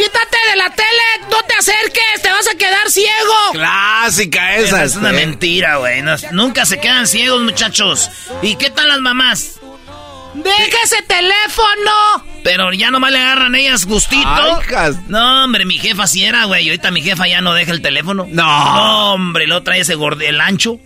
Quítate 0.00 0.38
de 0.50 0.56
la 0.56 0.70
tele, 0.70 1.28
no 1.30 1.42
te 1.42 1.54
acerques, 1.58 2.22
te 2.22 2.30
vas 2.30 2.48
a 2.48 2.56
quedar 2.56 2.90
ciego. 2.90 3.34
Clásica 3.52 4.56
esa. 4.56 4.82
es 4.84 4.96
una 4.96 5.12
mentira, 5.12 5.76
güey. 5.76 6.02
nunca 6.32 6.64
se 6.64 6.80
quedan 6.80 7.06
ciegos, 7.06 7.42
muchachos. 7.42 8.08
¿Y 8.40 8.56
qué 8.56 8.70
tal 8.70 8.88
las 8.88 9.00
mamás? 9.00 9.60
¡Deja 10.32 10.78
ese 10.84 11.02
teléfono! 11.02 12.24
Pero 12.42 12.72
ya 12.72 12.90
nomás 12.90 13.12
le 13.12 13.18
agarran 13.18 13.54
ellas 13.54 13.84
gustito. 13.84 14.62
no, 15.08 15.44
hombre, 15.44 15.66
mi 15.66 15.78
jefa 15.78 16.06
sí 16.06 16.24
era, 16.24 16.44
güey. 16.44 16.64
Y 16.64 16.70
ahorita 16.70 16.90
mi 16.90 17.02
jefa 17.02 17.28
ya 17.28 17.42
no 17.42 17.52
deja 17.52 17.72
el 17.72 17.82
teléfono. 17.82 18.26
No. 18.26 18.74
No, 18.74 19.12
hombre, 19.12 19.46
lo 19.46 19.62
trae 19.62 19.80
ese 19.80 19.96
gordo, 19.96 20.22
el 20.22 20.40
ancho. 20.40 20.80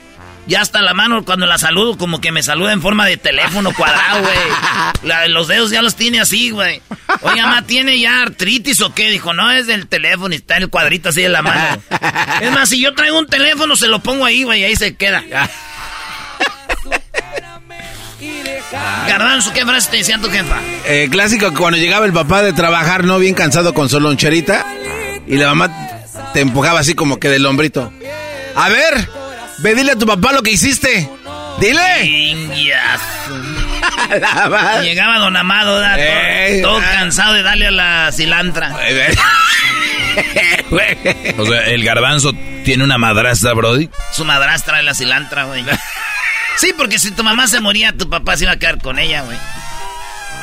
Ya 0.47 0.61
hasta 0.61 0.83
la 0.83 0.93
mano 0.93 1.25
cuando 1.25 1.47
la 1.47 1.57
saludo, 1.57 1.97
como 1.97 2.21
que 2.21 2.31
me 2.31 2.43
saluda 2.43 2.73
en 2.73 2.83
forma 2.83 3.07
de 3.07 3.17
teléfono 3.17 3.73
cuadrado, 3.75 4.21
güey. 4.23 5.29
Los 5.29 5.49
dedos 5.49 5.71
ya 5.71 5.81
los 5.83 5.97
tiene 5.97 6.21
así, 6.21 6.51
güey. 6.51 6.83
Oye, 7.23 7.43
mamá, 7.43 7.63
¿tiene 7.63 7.99
ya 7.99 8.23
artritis 8.23 8.81
o 8.83 8.95
qué? 8.95 9.11
Dijo, 9.11 9.33
no, 9.33 9.51
es 9.51 9.67
del 9.67 9.87
teléfono 9.87 10.35
y 10.35 10.39
está 10.39 10.57
el 10.57 10.69
cuadrito 10.69 11.09
así 11.11 11.25
en 11.25 11.33
la 11.33 11.43
mano. 11.43 11.83
Es 12.41 12.51
más, 12.53 12.69
si 12.69 12.81
yo 12.81 12.95
traigo 12.95 13.19
un 13.19 13.27
teléfono, 13.27 13.77
se 13.77 13.89
lo 13.89 14.01
pongo 14.01 14.25
ahí, 14.25 14.43
güey, 14.43 14.61
y 14.61 14.65
ahí 14.65 14.77
se 14.77 14.97
queda. 14.97 15.23
Garbanzo, 19.09 19.53
¿qué 19.53 19.65
frase 19.65 19.91
te 19.91 19.97
decía 19.99 20.19
tu 20.19 20.31
jefa? 20.31 20.59
Eh, 20.87 21.09
clásico, 21.11 21.53
cuando 21.55 21.79
llegaba 21.79 22.07
el 22.07 22.13
papá 22.13 22.43
de 22.43 22.53
trabajar, 22.53 23.05
¿no? 23.05 23.19
Bien 23.19 23.35
cansado 23.35 23.75
con 23.75 23.89
su 23.89 24.01
loncherita. 24.01 24.67
Y 25.27 25.37
la 25.37 25.55
mamá 25.55 25.71
te 26.33 26.41
empujaba 26.41 26.81
así 26.81 26.95
como 26.95 27.19
que 27.19 27.29
del 27.29 27.47
hombrito. 27.47 27.93
A 28.57 28.69
ver, 28.69 29.09
Ve, 29.59 29.75
dile 29.75 29.93
a 29.93 29.97
tu 29.97 30.07
papá 30.07 30.33
lo 30.33 30.43
que 30.43 30.53
hiciste. 30.53 31.07
Dile. 31.61 32.45
Llegaba 34.83 35.19
don 35.19 35.37
Amado, 35.37 35.85
todo, 36.63 36.81
cansado 36.81 37.35
de 37.35 37.43
darle 37.43 37.67
a 37.69 37.71
la 37.71 38.11
cilantra. 38.13 38.75
o 41.39 41.47
sea, 41.47 41.61
el 41.67 41.85
garbanzo 41.85 42.33
tiene 42.65 42.83
una 42.85 42.99
madrastra, 42.99 43.53
Brody. 43.53 43.89
Su 44.13 44.25
madrastra 44.25 44.81
es 44.81 44.85
la 44.85 44.95
cilantra, 44.95 45.45
güey. 45.45 45.65
Sí, 46.57 46.73
porque 46.77 47.01
si 47.01 47.11
tu 47.11 47.25
mamá 47.25 47.49
se 47.49 47.59
moría, 47.61 47.93
tu 47.93 48.09
papá 48.09 48.37
se 48.37 48.45
iba 48.45 48.53
a 48.53 48.57
quedar 48.57 48.81
con 48.81 49.01
ella, 49.01 49.23
güey. 49.23 49.37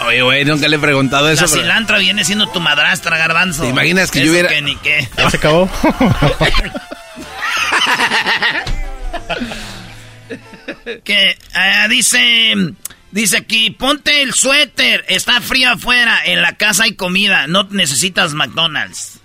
Oye, 0.06 0.22
güey, 0.22 0.44
nunca 0.44 0.68
le 0.68 0.76
he 0.76 0.80
preguntado 0.80 1.30
eso. 1.30 1.44
La 1.44 1.48
cilantra 1.48 2.00
viene 2.00 2.26
siendo 2.26 2.48
tu 2.48 2.60
madrastra, 2.60 3.18
garbanzo. 3.18 3.64
¿Te 3.64 3.70
imaginas 3.70 4.12
que 4.12 4.26
yo 4.26 4.34
hubiera...? 4.34 4.50
Que 4.50 4.62
ni 4.62 4.76
qué. 4.76 5.08
¿Ya 5.18 5.30
se 5.30 5.38
acabó? 5.38 5.70
Que 11.04 11.38
ah, 11.54 11.88
dice, 11.90 12.54
dice 13.12 13.38
aquí, 13.38 13.72
ponte 13.72 14.22
el 14.22 14.34
suéter, 14.34 15.06
está 15.08 15.42
frío 15.42 15.72
afuera, 15.72 16.20
en 16.26 16.42
la 16.42 16.58
casa 16.58 16.84
hay 16.84 16.96
comida, 16.96 17.48
no 17.48 17.64
necesitas 17.64 18.34
McDonald's. 18.34 19.20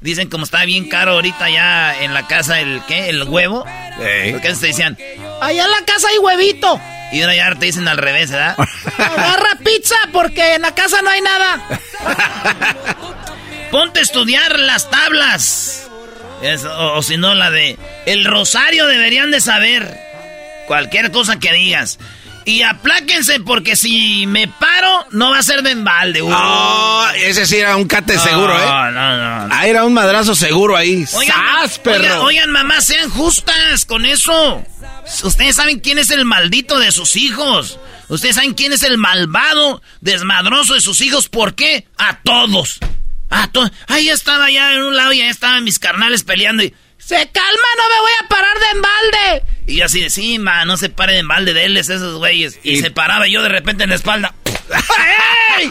Dicen 0.00 0.30
como 0.30 0.44
está 0.44 0.64
bien 0.64 0.88
caro 0.88 1.12
ahorita 1.12 1.50
ya 1.50 2.02
en 2.02 2.14
la 2.14 2.26
casa 2.26 2.60
el 2.60 2.80
¿qué? 2.88 3.10
El 3.10 3.24
huevo. 3.24 3.64
¿Por 3.64 4.40
qué 4.40 4.54
te 4.58 4.68
decían? 4.68 4.96
Allá 5.42 5.64
en 5.64 5.70
la 5.70 5.84
casa 5.84 6.08
hay 6.08 6.18
huevito. 6.18 6.80
Y 7.12 7.20
ahora 7.20 7.34
ya 7.34 7.54
te 7.56 7.66
dicen 7.66 7.86
al 7.86 7.98
revés, 7.98 8.30
¿verdad? 8.30 8.56
Agarra 8.98 9.58
pizza 9.62 9.96
porque 10.10 10.54
en 10.54 10.62
la 10.62 10.74
casa 10.74 11.02
no 11.02 11.10
hay 11.10 11.20
nada. 11.20 11.60
Ponte 13.70 14.00
a 14.00 14.02
estudiar 14.02 14.58
las 14.58 14.88
tablas 14.88 15.89
o, 16.78 17.02
si 17.02 17.16
no, 17.16 17.34
la 17.34 17.50
de 17.50 17.78
el 18.06 18.24
rosario 18.24 18.86
deberían 18.86 19.30
de 19.30 19.40
saber. 19.40 19.98
Cualquier 20.66 21.10
cosa 21.10 21.38
que 21.38 21.52
digas. 21.52 21.98
Y 22.44 22.62
apláquense 22.62 23.40
porque 23.40 23.76
si 23.76 24.26
me 24.26 24.48
paro, 24.48 25.06
no 25.10 25.30
va 25.30 25.38
a 25.38 25.42
ser 25.42 25.62
de 25.62 25.72
embalde. 25.72 26.22
Uh. 26.22 26.32
ese 27.16 27.46
sí 27.46 27.58
era 27.58 27.76
un 27.76 27.86
cate 27.86 28.18
seguro, 28.18 28.56
¿eh? 28.56 28.64
No, 28.64 28.90
no, 28.90 29.46
no. 29.46 29.54
Ah, 29.54 29.66
era 29.66 29.84
un 29.84 29.92
madrazo 29.92 30.34
seguro 30.34 30.76
ahí. 30.76 31.04
Oigan, 31.12 32.18
oigan, 32.20 32.50
mamá, 32.50 32.80
sean 32.80 33.10
justas 33.10 33.84
con 33.84 34.06
eso. 34.06 34.64
Ustedes 35.22 35.56
saben 35.56 35.80
quién 35.80 35.98
es 35.98 36.10
el 36.10 36.24
maldito 36.24 36.78
de 36.78 36.92
sus 36.92 37.16
hijos. 37.16 37.78
Ustedes 38.08 38.36
saben 38.36 38.54
quién 38.54 38.72
es 38.72 38.82
el 38.82 38.96
malvado, 38.96 39.82
desmadroso 40.00 40.74
de 40.74 40.80
sus 40.80 41.00
hijos. 41.00 41.28
¿Por 41.28 41.54
qué? 41.54 41.86
A 41.98 42.20
todos. 42.22 42.80
Ah, 43.30 43.48
ahí 43.86 44.08
estaba 44.08 44.46
allá 44.46 44.74
en 44.74 44.82
un 44.82 44.96
lado 44.96 45.12
y 45.12 45.20
ahí 45.20 45.28
estaban 45.28 45.64
mis 45.64 45.78
carnales 45.78 46.24
peleando 46.24 46.64
y... 46.64 46.74
¡Se 46.98 47.14
calma, 47.30 47.68
no 47.76 47.88
me 47.88 48.00
voy 48.00 48.12
a 48.20 48.28
parar 48.28 48.58
de 48.58 48.66
embalde! 48.72 49.44
Y 49.66 49.76
yo 49.76 49.84
así 49.86 50.00
de, 50.00 50.10
sí, 50.10 50.38
ma, 50.38 50.64
no 50.64 50.76
se 50.76 50.90
pare 50.90 51.14
de 51.14 51.20
embalde 51.20 51.54
de 51.54 51.64
éles 51.64 51.88
esos 51.88 52.18
güeyes. 52.18 52.58
Y, 52.62 52.80
se 52.80 52.90
paraba 52.90 53.26
yo 53.26 53.42
de 53.42 53.48
repente 53.48 53.84
en 53.84 53.90
la 53.90 53.96
espalda. 53.96 54.34
¡Ey! 55.58 55.70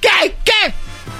¿Qué? 0.00 0.36
¿Qué? 0.44 0.74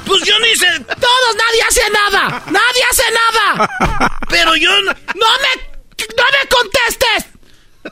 Pues 0.05 0.23
yo 0.25 0.39
ni 0.39 0.55
sé... 0.57 0.67
Todos, 0.81 1.37
nadie 1.37 1.63
hace 1.69 1.83
nada. 1.91 2.43
Nadie 2.47 2.83
hace 2.91 3.03
nada. 3.11 4.19
Pero 4.29 4.57
yo... 4.57 4.71
No, 4.83 4.93
no 4.93 5.27
me... 5.41 5.79
No 6.17 6.25
me 6.33 6.49
contestes. 6.49 7.33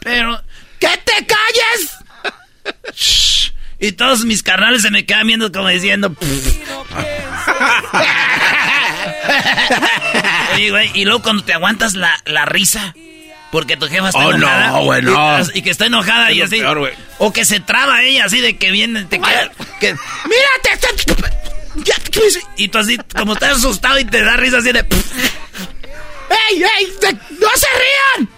Pero... 0.03 0.43
¡Que 0.79 0.97
te 1.05 1.27
calles! 1.27 1.91
Shh. 2.95 3.56
Y 3.79 3.93
todos 3.93 4.25
mis 4.25 4.43
carnales 4.43 4.81
se 4.83 4.91
me 4.91 5.05
quedan 5.05 5.27
viendo 5.27 5.53
como 5.53 5.69
diciendo... 5.69 6.17
y 10.95 11.05
luego 11.05 11.21
cuando 11.23 11.45
te 11.45 11.53
aguantas 11.53 11.95
la, 11.95 12.17
risa... 12.47 12.95
Porque 13.53 13.77
tu 13.77 13.87
jefa 13.87 14.09
está 14.09 14.27
oh, 14.27 14.33
enojada. 14.33 14.73
No, 14.73 14.85
bueno. 14.85 15.39
y, 15.55 15.63
que 15.63 15.71
está 15.71 15.87
enojada 15.87 16.33
y 16.33 16.43
así. 16.43 16.61
o 17.19 17.33
que 17.33 17.45
se 17.45 17.61
traba 17.61 18.03
ella 18.03 18.25
así 18.25 18.41
de 18.41 18.59
que 18.59 18.73
viene, 18.73 19.05
te 19.05 19.21
queda, 19.21 19.53
que, 19.81 19.93
¡Mírate! 19.93 20.77
Y 22.57 22.69
tú 22.69 22.79
así, 22.79 22.97
como 23.17 23.35
estás 23.35 23.59
asustado 23.59 23.99
y 23.99 24.05
te 24.05 24.23
da 24.23 24.37
risa 24.37 24.59
así 24.59 24.73
de. 24.73 24.81
¡Ey, 26.51 26.63
ey! 26.63 26.93
¡No 27.39 27.49
se 27.55 27.67
rían! 27.79 28.29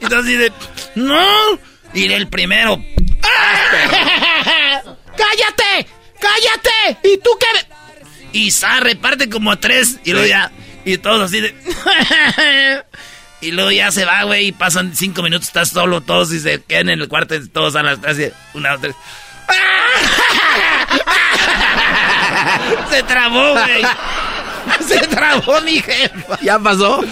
Y 0.00 0.06
tú 0.06 0.16
así 0.16 0.36
de. 0.36 0.52
¡No! 0.94 1.58
Y 1.92 2.10
el 2.12 2.28
primero. 2.28 2.80
¡Cállate! 5.16 5.86
¡Cállate! 6.20 6.98
¿Y 7.02 7.18
tú 7.18 7.30
qué? 7.38 7.46
Y 8.32 8.50
sa, 8.50 8.80
reparte 8.80 9.30
como 9.30 9.52
a 9.52 9.60
tres. 9.60 9.98
Y 10.04 10.12
luego 10.12 10.26
ya. 10.26 10.50
Y 10.84 10.98
todos 10.98 11.22
así 11.22 11.40
de. 11.40 11.54
y 13.40 13.52
luego 13.52 13.70
ya 13.70 13.90
se 13.90 14.04
va, 14.04 14.24
güey. 14.24 14.48
Y 14.48 14.52
pasan 14.52 14.94
cinco 14.94 15.22
minutos, 15.22 15.48
estás 15.48 15.70
solo, 15.70 16.00
todos 16.00 16.32
y 16.32 16.40
se 16.40 16.62
quedan 16.62 16.90
en 16.90 17.00
el 17.00 17.08
cuarto. 17.08 17.34
Y 17.36 17.48
todos 17.48 17.76
a 17.76 17.82
las 17.82 18.00
tres. 18.00 18.32
Una, 18.54 18.72
dos, 18.72 18.80
tres. 18.80 18.96
se 22.90 23.02
trabó, 23.04 23.52
güey. 23.52 23.82
Se 24.86 24.98
trabó 25.06 25.60
mi 25.60 25.80
jefa. 25.80 26.38
¿Ya 26.42 26.58
pasó? 26.58 27.04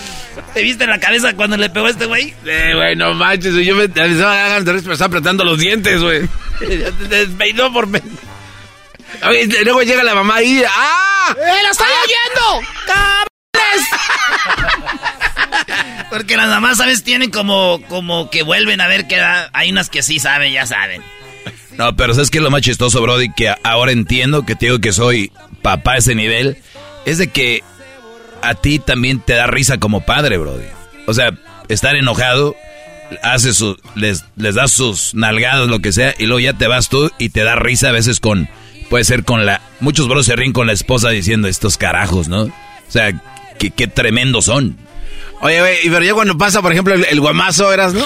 ¿Te 0.54 0.62
viste 0.62 0.84
en 0.84 0.90
la 0.90 1.00
cabeza 1.00 1.34
cuando 1.34 1.56
le 1.56 1.70
pegó 1.70 1.86
a 1.86 1.90
este 1.90 2.06
güey? 2.06 2.34
Eh, 2.44 2.72
güey, 2.74 2.96
no 2.96 3.14
manches, 3.14 3.54
yo 3.54 3.74
me, 3.74 3.88
me 3.88 4.12
estaba 4.12 5.06
apretando 5.06 5.44
los 5.44 5.58
dientes, 5.58 6.02
güey. 6.02 6.28
te 6.58 7.08
despeinó 7.08 7.72
por... 7.72 7.88
Oye, 9.26 9.46
luego 9.64 9.82
llega 9.82 10.02
la 10.02 10.14
mamá 10.14 10.42
y... 10.42 10.62
¡Ah! 10.64 11.34
¡Eh, 11.36 11.62
la 11.62 11.70
estoy 11.70 11.86
oyendo! 11.86 12.68
Porque 16.10 16.36
las 16.36 16.48
mamás, 16.48 16.78
¿sabes? 16.78 17.04
Tienen 17.04 17.30
como, 17.30 17.80
como 17.88 18.30
que 18.30 18.42
vuelven 18.42 18.80
a 18.80 18.88
ver 18.88 19.06
que 19.06 19.20
hay 19.52 19.70
unas 19.70 19.88
que 19.88 20.02
sí 20.02 20.18
saben, 20.18 20.52
ya 20.52 20.66
saben. 20.66 21.02
No, 21.72 21.96
pero 21.96 22.14
¿sabes 22.14 22.30
qué 22.30 22.38
es 22.38 22.44
lo 22.44 22.50
más 22.50 22.62
chistoso, 22.62 23.00
Brody? 23.00 23.32
Que 23.32 23.54
ahora 23.62 23.92
entiendo 23.92 24.44
que 24.44 24.54
te 24.54 24.66
digo 24.66 24.78
que 24.78 24.92
soy 24.92 25.32
papá 25.62 25.92
a 25.92 25.96
ese 25.98 26.14
nivel. 26.14 26.58
Es 27.06 27.18
de 27.18 27.28
que 27.28 27.62
a 28.42 28.54
ti 28.54 28.78
también 28.78 29.20
te 29.20 29.34
da 29.34 29.46
risa 29.46 29.78
como 29.78 30.04
padre, 30.04 30.36
Brody. 30.38 30.66
O 31.06 31.14
sea, 31.14 31.32
estar 31.68 31.96
enojado, 31.96 32.54
hace 33.22 33.52
su, 33.52 33.76
les, 33.94 34.24
les 34.36 34.54
das 34.54 34.72
sus 34.72 35.14
nalgadas, 35.14 35.68
lo 35.68 35.80
que 35.80 35.92
sea, 35.92 36.14
y 36.18 36.26
luego 36.26 36.40
ya 36.40 36.52
te 36.54 36.66
vas 36.66 36.88
tú 36.88 37.10
y 37.18 37.30
te 37.30 37.42
da 37.42 37.56
risa 37.56 37.88
a 37.88 37.92
veces 37.92 38.20
con, 38.20 38.48
puede 38.90 39.04
ser 39.04 39.24
con 39.24 39.46
la, 39.46 39.60
muchos 39.80 40.08
bros 40.08 40.26
se 40.26 40.36
ríen 40.36 40.52
con 40.52 40.66
la 40.66 40.72
esposa 40.72 41.10
diciendo 41.10 41.48
estos 41.48 41.76
carajos, 41.76 42.28
¿no? 42.28 42.42
O 42.42 42.52
sea, 42.92 43.12
qué, 43.58 43.86
tremendos 43.86 44.46
son. 44.46 44.76
Oye, 45.40 45.60
güey, 45.60 45.76
pero 45.84 46.04
ya 46.04 46.14
cuando 46.14 46.36
pasa, 46.36 46.62
por 46.62 46.72
ejemplo, 46.72 46.94
el, 46.94 47.20
guamazo, 47.20 47.72
eras, 47.72 47.94
¿no? 47.94 48.04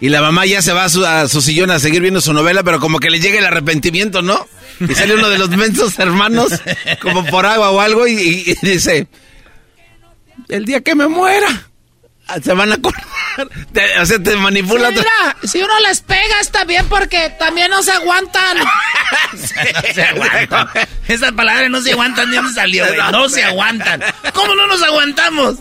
Y 0.00 0.08
la 0.08 0.20
mamá 0.20 0.44
ya 0.44 0.60
se 0.60 0.72
va 0.72 0.84
a 0.84 0.88
su, 0.88 1.06
a 1.06 1.28
su, 1.28 1.40
sillón 1.40 1.70
a 1.70 1.78
seguir 1.78 2.02
viendo 2.02 2.20
su 2.20 2.32
novela, 2.32 2.62
pero 2.62 2.80
como 2.80 2.98
que 2.98 3.10
le 3.10 3.20
llega 3.20 3.38
el 3.38 3.46
arrepentimiento, 3.46 4.22
¿no? 4.22 4.46
Y 4.80 4.92
sale 4.94 5.14
uno 5.14 5.30
de 5.30 5.38
los 5.38 5.50
mensos 5.50 5.98
hermanos, 5.98 6.52
como 7.00 7.24
por 7.26 7.46
agua 7.46 7.70
o 7.70 7.80
algo, 7.80 8.06
y 8.08 8.56
dice, 8.62 9.06
el 10.48 10.64
día 10.64 10.80
que 10.82 10.94
me 10.94 11.08
muera, 11.08 11.68
se 12.42 12.54
van 12.54 12.72
a 12.72 12.74
acordar. 12.76 13.04
o 14.00 14.06
sea, 14.06 14.22
te 14.22 14.36
manipula. 14.36 14.90
mira, 14.90 15.36
si 15.42 15.60
uno 15.60 15.78
les 15.80 16.00
pega 16.00 16.40
está 16.40 16.64
bien 16.64 16.86
porque 16.88 17.30
también 17.38 17.70
no 17.70 17.82
se 17.82 17.92
aguantan. 17.92 18.58
se 19.94 20.02
aguantan. 20.02 20.68
Esa 21.08 21.32
palabra 21.32 21.68
no 21.68 21.80
se 21.80 21.92
aguantan, 21.92 22.30
¿de 22.30 22.36
dónde 22.36 22.54
salió, 22.54 22.86
güey? 22.86 23.12
No 23.12 23.28
se 23.28 23.42
aguantan. 23.44 24.02
¿Cómo 24.32 24.54
no 24.54 24.66
nos 24.66 24.82
aguantamos? 24.82 25.56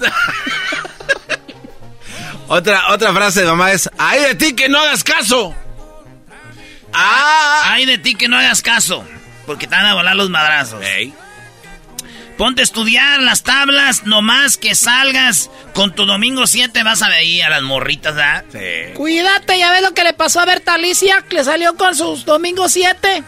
otra, 2.48 2.89
otra 2.89 3.13
frase 3.13 3.42
de 3.42 3.48
mamá 3.48 3.72
es, 3.72 3.89
¡ay 3.98 4.22
de 4.22 4.36
ti 4.36 4.53
que 4.53 4.70
no 4.70 4.80
hagas 4.80 5.03
caso! 5.03 5.56
¡Ah! 6.94 7.72
¡Ay 7.74 7.86
de 7.86 7.98
ti 7.98 8.15
que 8.15 8.27
no 8.27 8.38
hagas 8.38 8.62
caso! 8.62 9.03
Porque 9.46 9.68
te 9.68 9.75
van 9.75 9.86
a 9.86 9.96
volar 9.96 10.15
los 10.15 10.30
madrazos. 10.30 10.80
Ponte 12.38 12.62
a 12.62 12.63
estudiar 12.63 13.22
las 13.22 13.44
tablas, 13.44 14.06
nomás 14.06 14.58
que 14.58 14.74
salgas 14.74 15.52
con 15.74 15.94
tu 15.94 16.06
domingo 16.06 16.48
7 16.48 16.84
vas 16.84 17.02
a 17.04 17.10
ver 17.10 17.44
a 17.44 17.50
las 17.50 17.62
morritas, 17.62 18.16
¿verdad? 18.16 18.44
Sí. 18.52 18.94
Cuídate, 18.96 19.60
ya 19.60 19.72
ves 19.72 19.84
lo 19.84 19.94
que 19.94 20.04
le 20.04 20.13
pasó 20.13 20.40
a 20.40 20.46
Berta 20.46 20.74
Alicia, 20.74 21.24
que 21.30 21.38
le 21.38 21.44
salió 21.44 21.75
con 21.75 21.96
sus 21.96 22.25
domingo 22.25 22.70
7. 22.70 23.24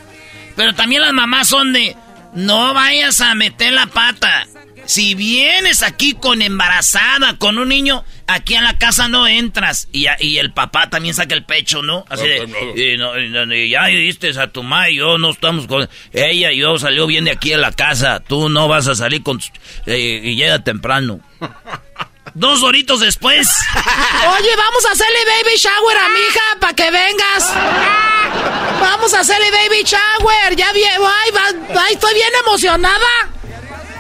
Pero 0.55 0.73
también 0.73 1.01
las 1.01 1.13
mamás 1.13 1.47
son 1.47 1.71
de, 1.71 1.95
no 2.33 2.73
vayas 2.73 3.21
a 3.21 3.35
meter 3.35 3.73
la 3.73 3.85
pata. 3.87 4.47
Si 4.85 5.15
vienes 5.15 5.83
aquí 5.83 6.13
con 6.13 6.41
embarazada, 6.41 7.37
con 7.37 7.57
un 7.57 7.69
niño, 7.69 8.03
aquí 8.27 8.55
a 8.55 8.61
la 8.61 8.77
casa 8.77 9.07
no 9.07 9.27
entras. 9.27 9.87
Y, 9.91 10.07
y 10.19 10.37
el 10.37 10.51
papá 10.51 10.89
también 10.89 11.13
saca 11.13 11.35
el 11.35 11.43
pecho, 11.43 11.81
¿no? 11.81 12.05
Así 12.09 12.27
de, 12.27 12.47
y, 12.75 13.69
ya 13.69 13.85
diste 13.85 14.29
a 14.39 14.47
tu 14.47 14.63
mamá 14.63 14.89
y 14.89 14.97
yo 14.97 15.17
no 15.17 15.31
estamos 15.31 15.67
con... 15.67 15.89
Ella 16.13 16.51
y 16.51 16.59
yo 16.59 16.77
salió 16.77 17.07
bien 17.07 17.25
de 17.25 17.31
aquí 17.31 17.53
a 17.53 17.57
la 17.57 17.71
casa. 17.71 18.19
Tú 18.19 18.49
no 18.49 18.67
vas 18.67 18.87
a 18.87 18.95
salir 18.95 19.23
con... 19.23 19.39
Eh, 19.85 20.21
y 20.23 20.35
llega 20.35 20.63
temprano. 20.63 21.19
Dos 22.33 22.63
horitos 22.63 22.99
después. 22.99 23.47
Oye, 23.73 24.55
vamos 24.57 24.85
a 24.85 24.91
hacerle 24.91 25.19
baby 25.25 25.57
shower 25.57 25.97
a 25.97 26.09
mi 26.09 26.19
hija 26.19 26.59
para 26.59 26.73
que 26.73 26.91
vengas. 26.91 27.53
Vamos 28.81 29.13
a 29.13 29.21
hacerle 29.21 29.49
baby 29.51 29.83
shower. 29.85 30.55
Ya 30.55 30.73
bien, 30.73 30.91
ay, 31.01 31.93
estoy 31.93 32.13
bien 32.13 32.29
emocionada. 32.45 33.07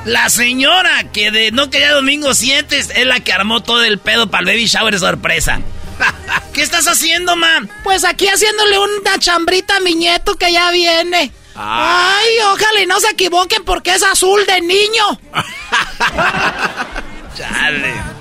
La 0.05 0.29
señora 0.29 1.11
que 1.11 1.31
de 1.31 1.51
no 1.51 1.71
quería 1.71 1.91
domingo 1.91 2.35
7 2.35 2.77
es 2.77 3.05
la 3.05 3.21
que 3.21 3.33
armó 3.33 3.63
todo 3.63 3.83
el 3.83 3.97
pedo 3.97 4.29
para 4.29 4.41
el 4.41 4.47
baby 4.47 4.67
shower 4.67 4.97
sorpresa. 4.99 5.61
¿Qué 6.53 6.61
estás 6.61 6.87
haciendo, 6.87 7.35
mam? 7.35 7.67
Pues 7.83 8.03
aquí 8.03 8.27
haciéndole 8.27 8.77
una 8.77 9.17
chambrita 9.17 9.77
a 9.77 9.79
mi 9.79 9.95
nieto 9.95 10.35
que 10.35 10.51
ya 10.51 10.69
viene. 10.69 11.31
Ah. 11.55 12.19
Ay, 12.19 12.29
ojalá 12.51 12.81
y 12.81 12.85
no 12.85 12.99
se 12.99 13.09
equivoquen 13.09 13.63
porque 13.65 13.95
es 13.95 14.03
azul 14.03 14.45
de 14.45 14.61
niño. 14.61 15.19
Chale. 17.35 18.15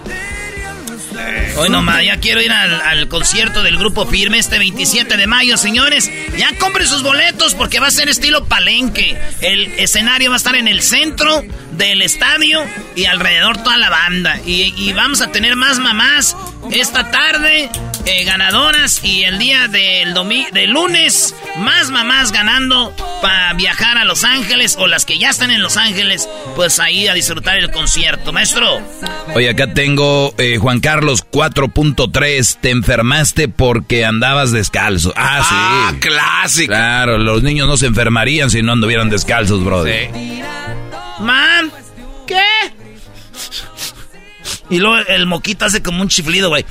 Hoy 1.57 1.69
nomás, 1.69 2.05
ya 2.05 2.19
quiero 2.19 2.43
ir 2.43 2.51
al, 2.51 3.09
concierto 3.09 3.63
del 3.63 3.79
grupo 3.79 4.07
Firme 4.07 4.39
este 4.39 4.59
27 4.59 5.17
de 5.17 5.27
mayo, 5.27 5.57
señores. 5.57 6.11
Ya 6.37 6.57
compren 6.59 6.89
sus 6.89 7.03
boletos 7.03 7.55
porque 7.55 7.79
va 7.79 7.89
a 7.89 7.93
ser 7.93 8.09
estilo 8.09 8.47
palenque. 8.47 9.17
El 9.41 9.73
escenario 9.79 10.31
va 10.31 10.37
a 10.37 10.39
estar 10.39 10.57
en 10.57 10.67
el 10.67 10.83
centro 10.83 11.45
del 11.77 12.03
estadio 12.03 12.65
y 12.97 13.05
alrededor 13.07 13.59
toda 13.59 13.77
la 13.77 13.91
banda. 13.91 14.39
Y, 14.47 14.93
vamos 14.93 15.21
a 15.21 15.33
tener 15.33 15.57
más 15.57 15.79
mamás 15.79 16.37
esta 16.71 17.11
tarde, 17.11 17.69
eh, 18.07 18.25
ganadoras. 18.25 19.03
Y 19.03 19.25
el 19.25 19.39
día 19.39 19.69
del, 19.69 20.15
del 20.53 20.71
lunes, 20.71 21.35
más 21.59 21.91
mamás 21.91 22.33
ganando 22.33 22.95
para 23.21 23.53
viajar 23.55 23.99
a 23.99 24.05
Los 24.05 24.25
Ángeles 24.25 24.77
o 24.79 24.87
las 24.87 25.05
que 25.05 25.19
ya 25.19 25.31
están 25.31 25.51
en 25.51 25.63
Los 25.63 25.77
Ángeles, 25.77 26.29
pues 26.57 26.79
ahí 26.81 27.09
a 27.09 27.15
disfrutar 27.15 27.57
el 27.59 27.71
concierto. 27.71 28.33
Maestro. 28.33 28.81
Oye, 29.35 29.49
acá 29.49 29.73
tengo 29.73 30.35
eh, 30.39 30.59
Juan 30.59 30.81
Carlos 30.81 31.27
4.3. 31.31 32.59
Te 32.61 32.71
enfermaste 32.71 33.49
porque 33.49 34.05
andabas 34.05 34.53
descalzo. 34.53 35.13
Ah, 35.17 35.41
sí. 35.41 35.55
Ah, 35.57 35.93
clásico. 36.01 36.73
Claro, 36.73 37.19
los 37.19 37.43
niños 37.43 37.67
no 37.67 37.77
se 37.77 37.87
enfermarían 37.87 38.51
si 38.51 38.63
no 38.63 38.73
anduvieran 38.73 39.11
descalzos, 39.11 39.65
brother. 39.65 40.11
Sí. 40.13 40.43
Mam, 41.21 41.71
¿qué? 42.27 42.45
Y 44.71 44.79
luego 44.79 44.97
el 45.09 45.27
moquito 45.27 45.65
hace 45.65 45.83
como 45.83 46.03
un 46.03 46.09
chiflido, 46.09 46.49
güey. 46.49 46.65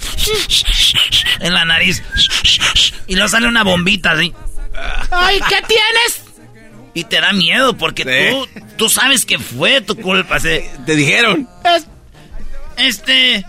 En 1.39 1.53
la 1.53 1.65
nariz. 1.65 2.01
Y 3.07 3.15
luego 3.15 3.29
sale 3.29 3.47
una 3.47 3.63
bombita 3.63 4.11
así. 4.11 4.33
¡Ay, 5.11 5.39
¿qué 5.47 5.61
tienes? 5.67 6.23
Y 6.93 7.03
te 7.05 7.19
da 7.21 7.33
miedo 7.33 7.75
porque 7.77 8.03
tú, 8.31 8.61
tú 8.77 8.89
sabes 8.89 9.25
que 9.25 9.39
fue 9.39 9.81
tu 9.81 9.95
culpa. 9.95 10.39
Te 10.39 10.95
dijeron. 10.95 11.47
este. 12.77 13.45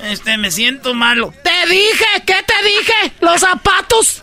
Este, 0.00 0.36
me 0.36 0.50
siento 0.50 0.94
malo. 0.94 1.34
Te 1.42 1.68
dije, 1.68 2.06
¿qué 2.24 2.36
te 2.46 2.64
dije? 2.64 3.12
Los 3.20 3.40
zapatos. 3.40 4.22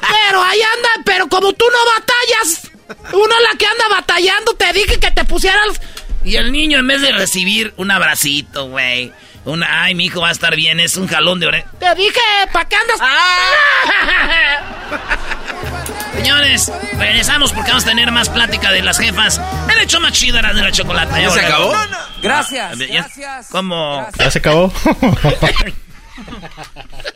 Pero 0.00 0.42
ahí 0.42 0.60
andan, 0.76 1.04
pero 1.04 1.28
como 1.28 1.52
tú 1.52 1.64
no 1.70 1.78
batallas, 1.94 2.70
uno 3.12 3.40
la 3.40 3.58
que 3.58 3.66
anda 3.66 3.84
batallando, 3.90 4.54
te 4.54 4.72
dije 4.72 4.98
que 4.98 5.10
te 5.10 5.24
pusieras. 5.24 5.80
Y 6.24 6.36
el 6.36 6.50
niño, 6.52 6.78
en 6.78 6.86
vez 6.86 7.00
de 7.00 7.12
recibir 7.12 7.72
un 7.76 7.90
abracito, 7.90 8.68
güey. 8.68 9.12
Una, 9.44 9.84
ay, 9.84 9.94
mi 9.94 10.06
hijo 10.06 10.20
va 10.20 10.30
a 10.30 10.32
estar 10.32 10.56
bien, 10.56 10.80
es 10.80 10.96
un 10.96 11.06
jalón 11.06 11.38
de 11.38 11.46
oreja. 11.46 11.70
Te 11.78 11.94
dije, 11.94 12.20
¿para 12.52 12.68
qué 12.68 12.74
andas? 12.74 12.98
Ah. 13.00 14.60
Señores, 16.16 16.72
regresamos 16.98 17.52
porque 17.52 17.70
vamos 17.70 17.84
a 17.84 17.88
tener 17.88 18.10
más 18.10 18.28
plática 18.28 18.72
de 18.72 18.82
las 18.82 18.98
jefas. 18.98 19.40
El 19.72 19.78
hecho 19.78 20.00
más 20.00 20.12
chido 20.12 20.38
era 20.38 20.52
de 20.52 20.62
la 20.62 20.72
chocolate. 20.72 21.22
¿Ya 21.22 21.30
se 21.30 21.40
acabó? 21.40 21.72
Gracias, 22.20 22.76
gracias. 22.76 23.46
¿Cómo? 23.50 24.04
¿Ya 24.18 24.30
se 24.32 24.38
acabó? 24.40 24.72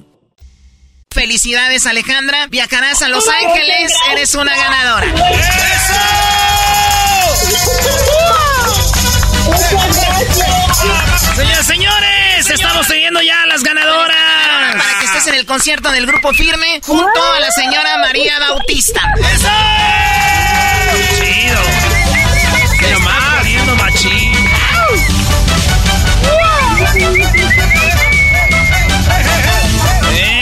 Felicidades 1.13 1.85
Alejandra, 1.87 2.47
viajarás 2.47 3.01
a 3.01 3.09
Los 3.09 3.27
Ángeles, 3.27 3.93
eres 4.11 4.33
una 4.33 4.55
ganadora. 4.55 5.07
Señores, 11.35 11.65
señores, 11.65 12.49
estamos 12.49 12.87
teniendo 12.87 13.21
ya 13.21 13.43
a 13.43 13.47
las 13.47 13.61
ganadoras. 13.61 14.75
Para 14.77 14.99
que 14.99 15.05
estés 15.05 15.27
en 15.27 15.35
el 15.35 15.45
concierto 15.45 15.91
del 15.91 16.05
grupo 16.07 16.33
firme 16.33 16.79
junto 16.81 17.33
a 17.33 17.39
la 17.41 17.51
señora 17.51 17.97
María 17.97 18.39
Bautista. 18.39 19.01
¡Eso! 19.19 19.49
Chido. 21.19 21.70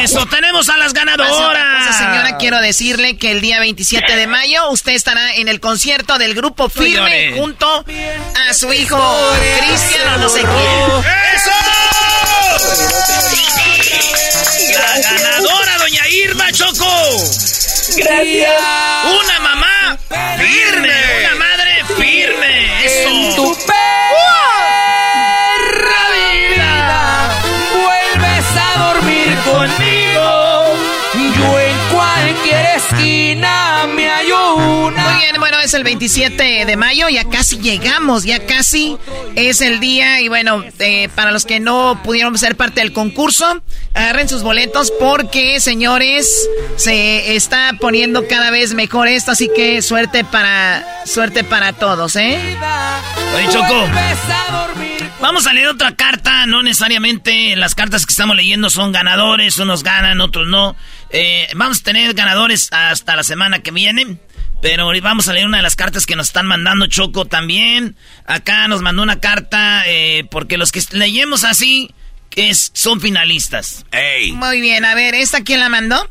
Eso, 0.09 0.25
tenemos 0.25 0.67
a 0.69 0.77
las 0.77 0.93
ganadoras. 0.93 1.95
señora, 1.95 2.37
quiero 2.37 2.59
decirle 2.61 3.17
que 3.17 3.29
el 3.31 3.41
día 3.41 3.59
27 3.59 4.15
de 4.15 4.25
mayo 4.25 4.71
usted 4.71 4.93
estará 4.93 5.35
en 5.35 5.47
el 5.47 5.59
concierto 5.59 6.17
del 6.17 6.33
grupo 6.33 6.67
Firme 6.67 7.33
junto 7.37 7.85
a 8.49 8.53
su 8.55 8.73
hijo 8.73 8.97
Cristian 9.59 10.19
no 10.19 10.29
sé 10.29 10.41
quién. 10.41 11.13
¡Eso! 11.35 11.51
La 14.73 14.99
ganadora, 15.11 15.77
doña 15.77 16.07
Irma 16.09 16.51
Choco. 16.53 16.85
Gracias. 17.97 18.61
Una 19.03 19.39
mamá 19.41 19.97
firme, 20.09 20.93
una 21.19 21.35
madre 21.35 21.85
firme. 21.97 22.85
Eso. 22.85 23.78
Es 35.69 35.75
el 35.75 35.83
27 35.83 36.65
de 36.65 36.77
mayo, 36.77 37.09
ya 37.09 37.25
casi 37.25 37.59
llegamos, 37.59 38.23
ya 38.23 38.43
casi 38.47 38.97
es 39.35 39.61
el 39.61 39.79
día. 39.79 40.19
Y 40.19 40.27
bueno, 40.27 40.63
eh, 40.79 41.09
para 41.13 41.29
los 41.29 41.45
que 41.45 41.59
no 41.59 42.01
pudieron 42.03 42.35
ser 42.39 42.55
parte 42.55 42.79
del 42.79 42.91
concurso, 42.91 43.61
agarren 43.93 44.27
sus 44.27 44.41
boletos 44.41 44.91
porque, 44.99 45.59
señores, 45.59 46.49
se 46.75 47.35
está 47.35 47.73
poniendo 47.79 48.27
cada 48.27 48.49
vez 48.49 48.73
mejor 48.73 49.09
esto. 49.09 49.29
Así 49.29 49.47
que 49.55 49.83
suerte 49.83 50.23
para, 50.23 50.83
suerte 51.05 51.43
para 51.43 51.73
todos, 51.73 52.15
¿eh? 52.15 52.39
Oye, 53.35 53.47
Choco. 53.51 53.87
Vamos 55.21 55.45
a 55.45 55.53
leer 55.53 55.67
otra 55.67 55.95
carta, 55.95 56.47
no 56.47 56.63
necesariamente 56.63 57.55
las 57.57 57.75
cartas 57.75 58.07
que 58.07 58.11
estamos 58.11 58.35
leyendo 58.35 58.71
son 58.71 58.91
ganadores, 58.91 59.59
unos 59.59 59.83
ganan, 59.83 60.19
otros 60.19 60.47
no. 60.47 60.75
Eh, 61.11 61.47
vamos 61.53 61.81
a 61.81 61.83
tener 61.83 62.15
ganadores 62.15 62.69
hasta 62.71 63.15
la 63.15 63.23
semana 63.23 63.59
que 63.59 63.69
viene. 63.69 64.17
Pero 64.61 64.91
vamos 65.01 65.27
a 65.29 65.33
leer 65.33 65.47
una 65.47 65.57
de 65.57 65.63
las 65.63 65.75
cartas 65.75 66.05
que 66.05 66.15
nos 66.15 66.27
están 66.27 66.45
mandando 66.45 66.87
Choco 66.87 67.25
también. 67.25 67.95
Acá 68.25 68.67
nos 68.67 68.81
mandó 68.81 69.03
una 69.03 69.19
carta 69.19 69.83
eh, 69.87 70.25
porque 70.29 70.57
los 70.57 70.71
que 70.71 70.81
leemos 70.91 71.43
así 71.43 71.93
es, 72.35 72.71
son 72.73 72.99
finalistas. 72.99 73.85
Ey. 73.91 74.33
Muy 74.33 74.61
bien, 74.61 74.83
a 74.85 74.95
ver, 74.95 75.15
¿esta 75.15 75.43
quién 75.43 75.61
la 75.61 75.69
mandó? 75.69 76.09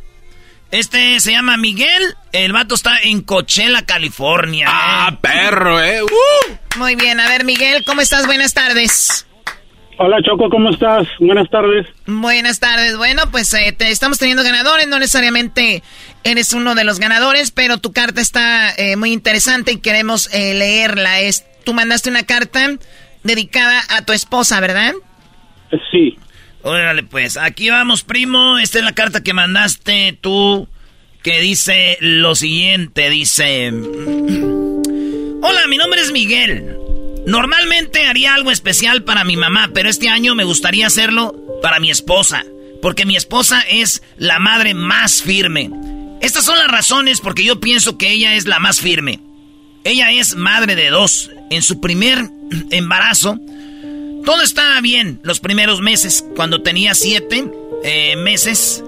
Este 0.70 1.20
se 1.20 1.32
llama 1.32 1.56
Miguel. 1.56 2.16
El 2.32 2.52
vato 2.52 2.74
está 2.74 2.98
en 3.00 3.22
Coachella, 3.22 3.82
California. 3.82 4.66
Ah, 4.68 5.10
¿eh? 5.12 5.18
perro, 5.20 5.82
eh. 5.82 6.00
Muy 6.76 6.94
bien, 6.94 7.20
a 7.20 7.28
ver, 7.28 7.44
Miguel, 7.44 7.84
¿cómo 7.84 8.00
estás? 8.00 8.26
Buenas 8.26 8.54
tardes. 8.54 9.26
Hola 10.00 10.22
Choco, 10.22 10.48
¿cómo 10.48 10.70
estás? 10.70 11.08
Buenas 11.18 11.50
tardes. 11.50 11.84
Buenas 12.06 12.60
tardes. 12.60 12.96
Bueno, 12.96 13.24
pues 13.32 13.52
eh, 13.54 13.74
te 13.76 13.90
estamos 13.90 14.16
teniendo 14.18 14.44
ganadores. 14.44 14.86
No 14.86 15.00
necesariamente 15.00 15.82
eres 16.22 16.52
uno 16.52 16.76
de 16.76 16.84
los 16.84 17.00
ganadores, 17.00 17.50
pero 17.50 17.78
tu 17.78 17.92
carta 17.92 18.20
está 18.20 18.72
eh, 18.76 18.94
muy 18.94 19.12
interesante 19.12 19.72
y 19.72 19.80
queremos 19.80 20.32
eh, 20.32 20.54
leerla. 20.54 21.18
Es, 21.18 21.44
tú 21.64 21.74
mandaste 21.74 22.10
una 22.10 22.22
carta 22.22 22.76
dedicada 23.24 23.82
a 23.88 24.04
tu 24.04 24.12
esposa, 24.12 24.60
¿verdad? 24.60 24.92
Sí. 25.90 26.16
Órale, 26.62 27.02
pues, 27.02 27.36
aquí 27.36 27.68
vamos, 27.68 28.04
primo. 28.04 28.56
Esta 28.58 28.78
es 28.78 28.84
la 28.84 28.92
carta 28.92 29.24
que 29.24 29.34
mandaste 29.34 30.16
tú, 30.20 30.68
que 31.24 31.40
dice 31.40 31.98
lo 32.00 32.36
siguiente, 32.36 33.10
dice... 33.10 33.72
Hola, 35.40 35.66
mi 35.68 35.76
nombre 35.76 36.00
es 36.00 36.12
Miguel. 36.12 36.87
Normalmente 37.28 38.06
haría 38.06 38.32
algo 38.32 38.50
especial 38.50 39.04
para 39.04 39.22
mi 39.22 39.36
mamá, 39.36 39.70
pero 39.74 39.90
este 39.90 40.08
año 40.08 40.34
me 40.34 40.44
gustaría 40.44 40.86
hacerlo 40.86 41.36
para 41.60 41.78
mi 41.78 41.90
esposa, 41.90 42.46
porque 42.80 43.04
mi 43.04 43.16
esposa 43.16 43.60
es 43.68 44.02
la 44.16 44.38
madre 44.38 44.72
más 44.72 45.22
firme. 45.22 45.70
Estas 46.22 46.46
son 46.46 46.56
las 46.56 46.68
razones 46.68 47.20
porque 47.20 47.44
yo 47.44 47.60
pienso 47.60 47.98
que 47.98 48.12
ella 48.12 48.34
es 48.34 48.46
la 48.46 48.60
más 48.60 48.80
firme. 48.80 49.20
Ella 49.84 50.10
es 50.10 50.36
madre 50.36 50.74
de 50.74 50.88
dos. 50.88 51.30
En 51.50 51.60
su 51.60 51.82
primer 51.82 52.30
embarazo, 52.70 53.38
todo 54.24 54.40
estaba 54.42 54.80
bien 54.80 55.20
los 55.22 55.38
primeros 55.38 55.82
meses. 55.82 56.24
Cuando 56.34 56.62
tenía 56.62 56.94
siete 56.94 57.44
eh, 57.84 58.16
meses, 58.16 58.82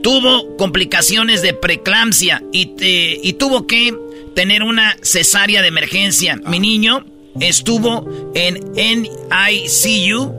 tuvo 0.00 0.56
complicaciones 0.56 1.42
de 1.42 1.54
preeclampsia 1.54 2.40
y, 2.52 2.72
y 2.80 3.32
tuvo 3.32 3.66
que 3.66 3.92
tener 4.36 4.62
una 4.62 4.96
cesárea 5.02 5.60
de 5.60 5.68
emergencia. 5.68 6.36
Mi 6.46 6.60
niño 6.60 7.04
estuvo 7.40 8.32
en 8.34 8.60
NICU 8.74 10.32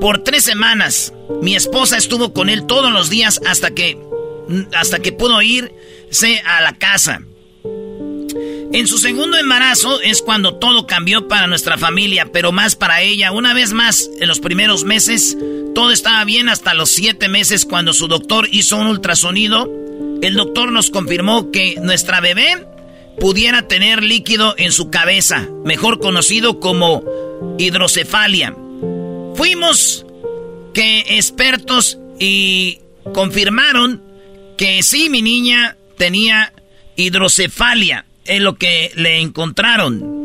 por 0.00 0.22
tres 0.22 0.44
semanas. 0.44 1.12
Mi 1.42 1.54
esposa 1.56 1.96
estuvo 1.96 2.32
con 2.32 2.48
él 2.48 2.66
todos 2.66 2.92
los 2.92 3.10
días 3.10 3.40
hasta 3.46 3.70
que, 3.72 3.98
hasta 4.74 4.98
que 5.00 5.12
pudo 5.12 5.40
irse 5.42 6.40
a 6.44 6.60
la 6.60 6.76
casa. 6.78 7.22
En 8.72 8.88
su 8.88 8.98
segundo 8.98 9.38
embarazo 9.38 10.00
es 10.00 10.20
cuando 10.20 10.56
todo 10.56 10.88
cambió 10.88 11.28
para 11.28 11.46
nuestra 11.46 11.78
familia, 11.78 12.30
pero 12.32 12.50
más 12.50 12.74
para 12.74 13.02
ella. 13.02 13.30
Una 13.30 13.54
vez 13.54 13.72
más, 13.72 14.10
en 14.18 14.26
los 14.26 14.40
primeros 14.40 14.82
meses, 14.82 15.38
todo 15.76 15.92
estaba 15.92 16.24
bien 16.24 16.48
hasta 16.48 16.74
los 16.74 16.90
siete 16.90 17.28
meses 17.28 17.66
cuando 17.66 17.92
su 17.92 18.08
doctor 18.08 18.48
hizo 18.50 18.76
un 18.76 18.88
ultrasonido. 18.88 19.70
El 20.22 20.34
doctor 20.34 20.72
nos 20.72 20.90
confirmó 20.90 21.52
que 21.52 21.76
nuestra 21.80 22.20
bebé 22.20 22.66
pudiera 23.18 23.68
tener 23.68 24.02
líquido 24.02 24.54
en 24.58 24.72
su 24.72 24.90
cabeza, 24.90 25.48
mejor 25.64 26.00
conocido 26.00 26.60
como 26.60 27.02
hidrocefalia. 27.58 28.54
Fuimos 29.34 30.04
que 30.72 31.04
expertos 31.16 31.98
y 32.18 32.80
confirmaron 33.12 34.02
que 34.56 34.82
sí, 34.82 35.08
mi 35.10 35.22
niña 35.22 35.76
tenía 35.96 36.52
hidrocefalia, 36.96 38.06
es 38.24 38.40
lo 38.40 38.56
que 38.56 38.92
le 38.94 39.20
encontraron. 39.20 40.24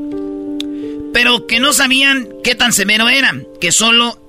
Pero 1.13 1.47
que 1.47 1.59
no 1.59 1.73
sabían 1.73 2.29
qué 2.43 2.55
tan 2.55 2.71
severo 2.73 3.09
era, 3.09 3.35
que 3.59 3.71
solo 3.71 4.19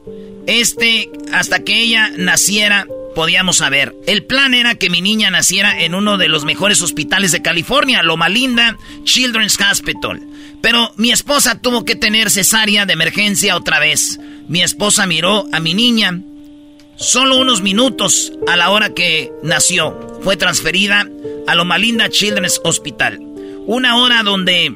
este, 0.46 1.10
hasta 1.32 1.60
que 1.60 1.82
ella 1.82 2.10
naciera, 2.16 2.86
podíamos 3.14 3.58
saber. 3.58 3.94
El 4.06 4.24
plan 4.24 4.54
era 4.54 4.74
que 4.74 4.90
mi 4.90 5.00
niña 5.00 5.30
naciera 5.30 5.82
en 5.82 5.94
uno 5.94 6.18
de 6.18 6.28
los 6.28 6.44
mejores 6.44 6.82
hospitales 6.82 7.32
de 7.32 7.42
California, 7.42 8.02
Loma 8.02 8.28
Linda 8.28 8.76
Children's 9.04 9.58
Hospital. 9.60 10.20
Pero 10.60 10.92
mi 10.96 11.10
esposa 11.10 11.60
tuvo 11.60 11.84
que 11.84 11.96
tener 11.96 12.30
cesárea 12.30 12.86
de 12.86 12.92
emergencia 12.92 13.56
otra 13.56 13.78
vez. 13.78 14.18
Mi 14.48 14.62
esposa 14.62 15.06
miró 15.06 15.46
a 15.52 15.60
mi 15.60 15.74
niña 15.74 16.20
solo 16.96 17.38
unos 17.38 17.62
minutos 17.62 18.32
a 18.46 18.56
la 18.56 18.70
hora 18.70 18.92
que 18.94 19.32
nació. 19.42 20.20
Fue 20.22 20.36
transferida 20.36 21.08
a 21.46 21.54
Loma 21.54 21.78
Linda 21.78 22.08
Children's 22.10 22.60
Hospital. 22.62 23.18
Una 23.66 23.96
hora 23.96 24.22
donde 24.22 24.74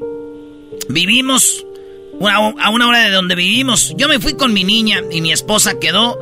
vivimos, 0.89 1.65
a 2.21 2.71
una 2.71 2.89
hora 2.89 3.01
de 3.01 3.11
donde 3.11 3.35
vivimos. 3.35 3.95
Yo 3.97 4.09
me 4.09 4.21
fui 4.21 4.35
con 4.35 4.53
mi 4.53 4.65
niña 4.65 5.03
y 5.11 5.21
mi 5.21 5.33
esposa 5.33 5.79
quedó 5.79 6.19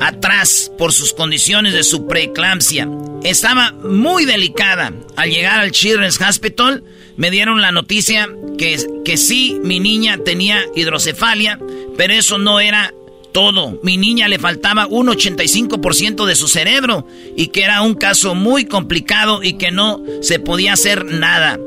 atrás 0.00 0.70
por 0.78 0.92
sus 0.92 1.12
condiciones 1.12 1.74
de 1.74 1.84
su 1.84 2.06
preeclampsia. 2.06 2.88
Estaba 3.22 3.72
muy 3.72 4.24
delicada. 4.24 4.92
Al 5.16 5.30
llegar 5.30 5.60
al 5.60 5.72
Children's 5.72 6.20
Hospital, 6.20 6.84
me 7.16 7.30
dieron 7.30 7.60
la 7.60 7.72
noticia 7.72 8.28
que, 8.56 8.78
que 9.04 9.16
sí, 9.16 9.58
mi 9.62 9.80
niña 9.80 10.18
tenía 10.24 10.64
hidrocefalia, 10.74 11.58
pero 11.96 12.14
eso 12.14 12.38
no 12.38 12.60
era 12.60 12.94
todo. 13.32 13.78
Mi 13.82 13.96
niña 13.96 14.28
le 14.28 14.38
faltaba 14.38 14.86
un 14.86 15.08
85% 15.08 16.26
de 16.26 16.36
su 16.36 16.48
cerebro 16.48 17.06
y 17.36 17.48
que 17.48 17.62
era 17.62 17.82
un 17.82 17.94
caso 17.94 18.34
muy 18.34 18.66
complicado 18.66 19.42
y 19.42 19.54
que 19.54 19.70
no 19.70 20.02
se 20.22 20.38
podía 20.38 20.74
hacer 20.74 21.04
nada 21.04 21.58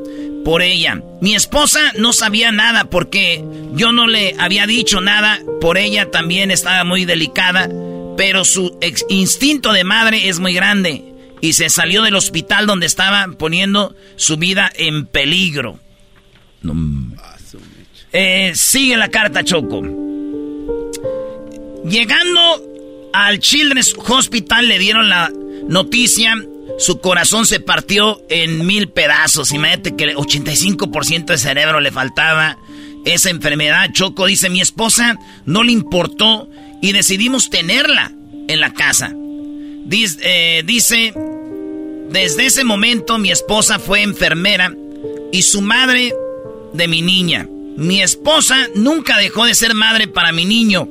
por 0.44 0.62
ella. 0.62 1.02
Mi 1.20 1.34
esposa 1.34 1.92
no 1.98 2.12
sabía 2.12 2.50
nada 2.50 2.84
porque 2.84 3.44
yo 3.74 3.92
no 3.92 4.06
le 4.06 4.34
había 4.38 4.66
dicho 4.66 5.00
nada, 5.00 5.40
por 5.60 5.78
ella 5.78 6.10
también 6.10 6.50
estaba 6.50 6.82
muy 6.84 7.04
delicada 7.04 7.68
pero 8.16 8.44
su 8.44 8.78
instinto 9.08 9.72
de 9.72 9.84
madre 9.84 10.28
es 10.28 10.38
muy 10.38 10.52
grande 10.54 11.04
y 11.40 11.54
se 11.54 11.68
salió 11.68 12.02
del 12.02 12.14
hospital 12.14 12.66
donde 12.66 12.86
estaba 12.86 13.26
poniendo 13.38 13.94
su 14.16 14.36
vida 14.36 14.70
en 14.74 15.06
peligro. 15.06 15.78
Eh, 18.12 18.52
sigue 18.54 18.96
la 18.96 19.08
carta, 19.08 19.42
Choco. 19.42 19.82
Llegando 21.84 22.62
al 23.12 23.40
Children's 23.40 23.94
Hospital 24.08 24.68
le 24.68 24.78
dieron 24.78 25.08
la 25.08 25.32
noticia, 25.68 26.36
su 26.78 27.00
corazón 27.00 27.46
se 27.46 27.58
partió 27.58 28.22
en 28.28 28.64
mil 28.64 28.88
pedazos. 28.88 29.52
Imagínate 29.52 29.96
que 29.96 30.04
el 30.04 30.16
85% 30.16 31.26
de 31.26 31.38
cerebro 31.38 31.80
le 31.80 31.90
faltaba. 31.90 32.56
Esa 33.04 33.30
enfermedad, 33.30 33.90
Choco 33.92 34.26
dice, 34.26 34.48
mi 34.48 34.60
esposa 34.60 35.18
no 35.44 35.64
le 35.64 35.72
importó 35.72 36.48
y 36.82 36.92
decidimos 36.92 37.48
tenerla 37.48 38.12
en 38.48 38.60
la 38.60 38.74
casa. 38.74 39.14
Eh, 39.90 40.62
dice, 40.66 41.14
desde 42.10 42.46
ese 42.46 42.64
momento 42.64 43.16
mi 43.16 43.30
esposa 43.30 43.78
fue 43.78 44.02
enfermera 44.02 44.74
y 45.32 45.42
su 45.42 45.62
madre 45.62 46.12
de 46.74 46.88
mi 46.88 47.00
niña. 47.00 47.48
Mi 47.76 48.02
esposa 48.02 48.68
nunca 48.74 49.16
dejó 49.16 49.46
de 49.46 49.54
ser 49.54 49.74
madre 49.74 50.08
para 50.08 50.32
mi 50.32 50.44
niño, 50.44 50.88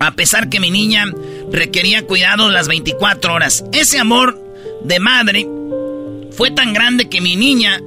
a 0.00 0.14
pesar 0.14 0.50
que 0.50 0.60
mi 0.60 0.70
niña 0.70 1.06
requería 1.50 2.04
cuidado 2.04 2.50
las 2.50 2.68
24 2.68 3.32
horas. 3.32 3.64
Ese 3.72 3.98
amor 3.98 4.38
de 4.82 4.98
madre 4.98 5.48
fue 6.32 6.50
tan 6.50 6.74
grande 6.74 7.08
que 7.08 7.20
mi 7.20 7.36
niña 7.36 7.80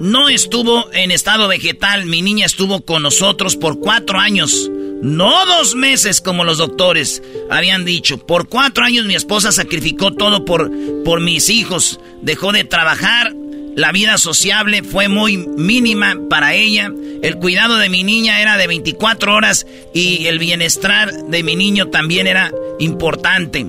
no 0.00 0.28
estuvo 0.28 0.90
en 0.92 1.10
estado 1.10 1.48
vegetal, 1.48 2.06
mi 2.06 2.22
niña 2.22 2.46
estuvo 2.46 2.84
con 2.84 3.02
nosotros 3.02 3.56
por 3.56 3.80
cuatro 3.80 4.18
años. 4.20 4.70
No 5.04 5.44
dos 5.44 5.74
meses 5.74 6.22
como 6.22 6.44
los 6.44 6.56
doctores 6.56 7.22
habían 7.50 7.84
dicho. 7.84 8.16
Por 8.16 8.48
cuatro 8.48 8.84
años 8.84 9.04
mi 9.04 9.14
esposa 9.14 9.52
sacrificó 9.52 10.14
todo 10.14 10.46
por, 10.46 10.72
por 11.04 11.20
mis 11.20 11.50
hijos. 11.50 12.00
Dejó 12.22 12.52
de 12.52 12.64
trabajar. 12.64 13.34
La 13.76 13.92
vida 13.92 14.16
sociable 14.16 14.82
fue 14.82 15.08
muy 15.08 15.36
mínima 15.36 16.16
para 16.30 16.54
ella. 16.54 16.90
El 17.22 17.36
cuidado 17.36 17.76
de 17.76 17.90
mi 17.90 18.02
niña 18.02 18.40
era 18.40 18.56
de 18.56 18.66
24 18.66 19.34
horas 19.34 19.66
y 19.92 20.24
el 20.24 20.38
bienestar 20.38 21.12
de 21.12 21.42
mi 21.42 21.54
niño 21.54 21.88
también 21.88 22.26
era 22.26 22.50
importante 22.78 23.66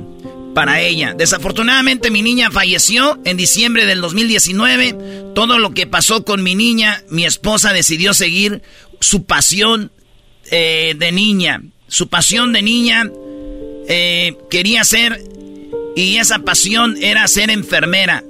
para 0.54 0.80
ella. 0.80 1.16
Desafortunadamente 1.18 2.12
mi 2.12 2.22
niña 2.22 2.50
falleció 2.50 3.20
en 3.26 3.36
diciembre 3.36 3.86
del 3.86 4.00
2019. 4.00 5.34
Todo 5.36 5.60
lo 5.60 5.72
que 5.72 5.86
pasó 5.86 6.24
con 6.24 6.44
mi 6.44 6.56
niña, 6.56 7.04
mi 7.10 7.26
esposa 7.26 7.74
decidió 7.74 8.14
seguir 8.14 8.62
su 9.02 9.26
pasión 9.26 9.92
eh, 10.52 10.96
de 10.98 11.12
niña, 11.12 11.62
su 11.88 12.08
pasión 12.08 12.54
de 12.54 12.62
niña 12.62 13.10
eh, 13.88 14.36
quería 14.50 14.84
ser, 14.84 15.22
y 15.96 16.18
esa 16.18 16.40
pasión 16.40 16.98
era 17.02 17.28
ser 17.28 17.50
enfermera. 17.50 18.24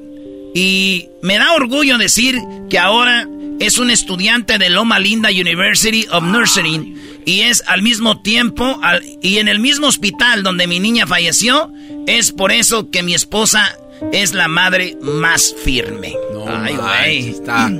Y 0.54 1.10
me 1.22 1.38
da 1.38 1.54
orgullo 1.54 1.98
decir 1.98 2.40
que 2.70 2.80
ahora 2.80 3.28
es 3.60 3.78
un 3.78 3.90
estudiante 3.90 4.58
de 4.58 4.70
Loma 4.70 5.00
Linda 5.00 5.30
University 5.30 6.06
of 6.12 6.24
Nursing 6.24 6.96
y 7.26 7.42
es 7.42 7.64
al 7.68 7.82
mismo 7.82 8.22
tiempo 8.22 8.80
y 9.22 9.38
en 9.38 9.48
el 9.48 9.60
mismo 9.60 9.88
hospital 9.88 10.44
donde 10.44 10.68
mi 10.68 10.80
niña 10.80 11.08
falleció. 11.08 11.72
Es 12.08 12.32
por 12.32 12.52
eso 12.52 12.92
que 12.92 13.04
mi 13.04 13.16
esposa 13.16 13.78
es 14.12 14.34
la 14.34 14.48
madre 14.48 14.98
más 15.02 15.56
firme. 15.64 16.14
Ay, 16.48 16.76
güey. 16.76 17.30
Está. 17.30 17.72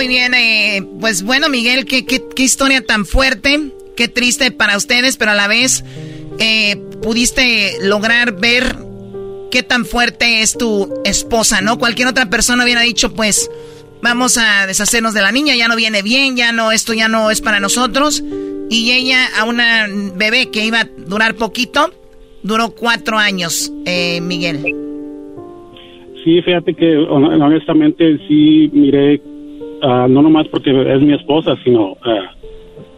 Muy 0.00 0.08
bien, 0.08 0.32
eh, 0.32 0.82
pues 0.98 1.22
bueno, 1.22 1.50
Miguel, 1.50 1.84
qué, 1.84 2.02
historia 2.38 2.80
tan 2.82 3.04
fuerte, 3.04 3.70
qué 3.98 4.08
triste 4.08 4.50
para 4.50 4.78
ustedes, 4.78 5.18
pero 5.18 5.32
a 5.32 5.34
la 5.34 5.46
vez 5.46 5.84
eh, 6.38 6.76
pudiste 7.02 7.74
lograr 7.82 8.40
ver 8.40 8.76
qué 9.50 9.62
tan 9.62 9.84
fuerte 9.84 10.40
es 10.40 10.56
tu 10.56 10.88
esposa, 11.04 11.60
¿no? 11.60 11.78
Cualquier 11.78 12.08
otra 12.08 12.30
persona 12.30 12.64
hubiera 12.64 12.80
dicho, 12.80 13.12
pues, 13.12 13.50
vamos 14.00 14.38
a 14.38 14.66
deshacernos 14.66 15.12
de 15.12 15.20
la 15.20 15.32
niña, 15.32 15.54
ya 15.54 15.68
no 15.68 15.76
viene 15.76 16.00
bien, 16.00 16.34
ya 16.34 16.50
no, 16.50 16.72
esto 16.72 16.94
ya 16.94 17.08
no 17.08 17.30
es 17.30 17.42
para 17.42 17.60
nosotros. 17.60 18.24
Y 18.70 18.92
ella, 18.92 19.28
a 19.38 19.44
una 19.44 19.86
bebé 20.16 20.50
que 20.50 20.64
iba 20.64 20.80
a 20.80 20.88
durar 20.96 21.34
poquito, 21.34 21.92
duró 22.42 22.70
cuatro 22.70 23.18
años, 23.18 23.70
eh, 23.84 24.22
Miguel. 24.22 24.62
Sí, 26.24 26.40
fíjate 26.40 26.72
que 26.72 26.96
honestamente 26.96 28.18
sí 28.26 28.70
miré 28.72 29.20
Ah, 29.82 30.06
no 30.08 30.22
nomás 30.22 30.46
porque 30.48 30.70
es 30.70 31.00
mi 31.00 31.14
esposa, 31.14 31.56
sino 31.64 31.96
ah, 32.04 32.34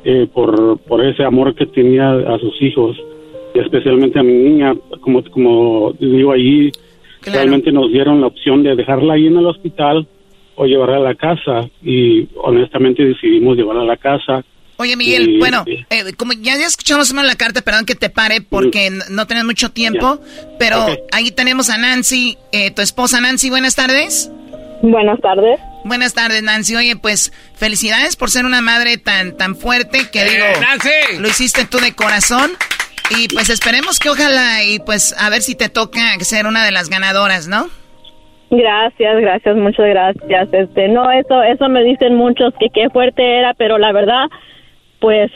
eh, 0.04 0.26
por, 0.32 0.78
por 0.80 1.04
ese 1.04 1.24
amor 1.24 1.54
que 1.54 1.66
tenía 1.66 2.12
a 2.12 2.38
sus 2.38 2.60
hijos 2.60 2.96
y 3.54 3.58
especialmente 3.58 4.18
a 4.18 4.22
mi 4.22 4.32
niña, 4.32 4.74
como, 5.00 5.22
como 5.30 5.92
digo 5.98 6.32
allí, 6.32 6.72
realmente 7.24 7.70
nos 7.70 7.92
dieron 7.92 8.20
la 8.20 8.26
opción 8.26 8.62
de 8.62 8.74
dejarla 8.74 9.14
ahí 9.14 9.26
en 9.26 9.36
el 9.36 9.46
hospital 9.46 10.06
o 10.56 10.66
llevarla 10.66 10.96
a 10.96 11.00
la 11.00 11.14
casa 11.14 11.68
y 11.82 12.28
honestamente 12.36 13.04
decidimos 13.04 13.56
llevarla 13.56 13.82
a 13.82 13.86
la 13.86 13.96
casa. 13.96 14.44
Oye 14.78 14.96
Miguel, 14.96 15.38
bueno, 15.38 15.64
eh, 15.66 16.12
como 16.16 16.32
ya, 16.32 16.56
ya 16.58 16.66
escuchamos 16.66 17.12
una 17.12 17.22
la 17.22 17.36
carta, 17.36 17.60
perdón 17.62 17.86
que 17.86 17.94
te 17.94 18.10
pare 18.10 18.40
porque 18.40 18.90
no 19.10 19.26
tenés 19.26 19.44
mucho 19.44 19.70
tiempo, 19.70 20.18
pero 20.58 20.78
ahí 21.12 21.30
tenemos 21.30 21.70
a 21.70 21.78
Nancy, 21.78 22.36
eh, 22.52 22.72
tu 22.72 22.82
esposa. 22.82 23.20
Nancy, 23.20 23.50
buenas 23.50 23.76
tardes. 23.76 24.32
Buenas 24.82 25.20
tardes. 25.20 25.60
Buenas 25.84 26.14
tardes, 26.14 26.42
Nancy. 26.42 26.76
Oye, 26.76 26.96
pues 26.96 27.32
felicidades 27.54 28.16
por 28.16 28.30
ser 28.30 28.44
una 28.44 28.60
madre 28.60 28.98
tan, 28.98 29.36
tan 29.36 29.56
fuerte 29.56 30.10
que 30.12 30.24
digo, 30.24 30.44
Nancy. 30.60 31.18
lo 31.18 31.28
hiciste 31.28 31.64
tú 31.64 31.78
de 31.78 31.94
corazón. 31.94 32.52
Y 33.10 33.28
pues 33.28 33.50
esperemos 33.50 33.98
que 33.98 34.08
ojalá 34.08 34.62
y 34.64 34.78
pues 34.78 35.14
a 35.18 35.28
ver 35.28 35.42
si 35.42 35.54
te 35.54 35.68
toca 35.68 36.00
ser 36.20 36.46
una 36.46 36.64
de 36.64 36.70
las 36.70 36.88
ganadoras, 36.88 37.46
¿no? 37.48 37.66
Gracias, 38.50 39.20
gracias, 39.20 39.56
muchas 39.56 39.86
gracias. 39.86 40.48
Este, 40.52 40.88
no, 40.88 41.10
eso, 41.10 41.42
eso 41.42 41.68
me 41.68 41.82
dicen 41.84 42.14
muchos 42.14 42.52
que 42.60 42.68
qué 42.68 42.90
fuerte 42.90 43.38
era, 43.38 43.54
pero 43.54 43.78
la 43.78 43.92
verdad, 43.92 44.26
pues 45.00 45.30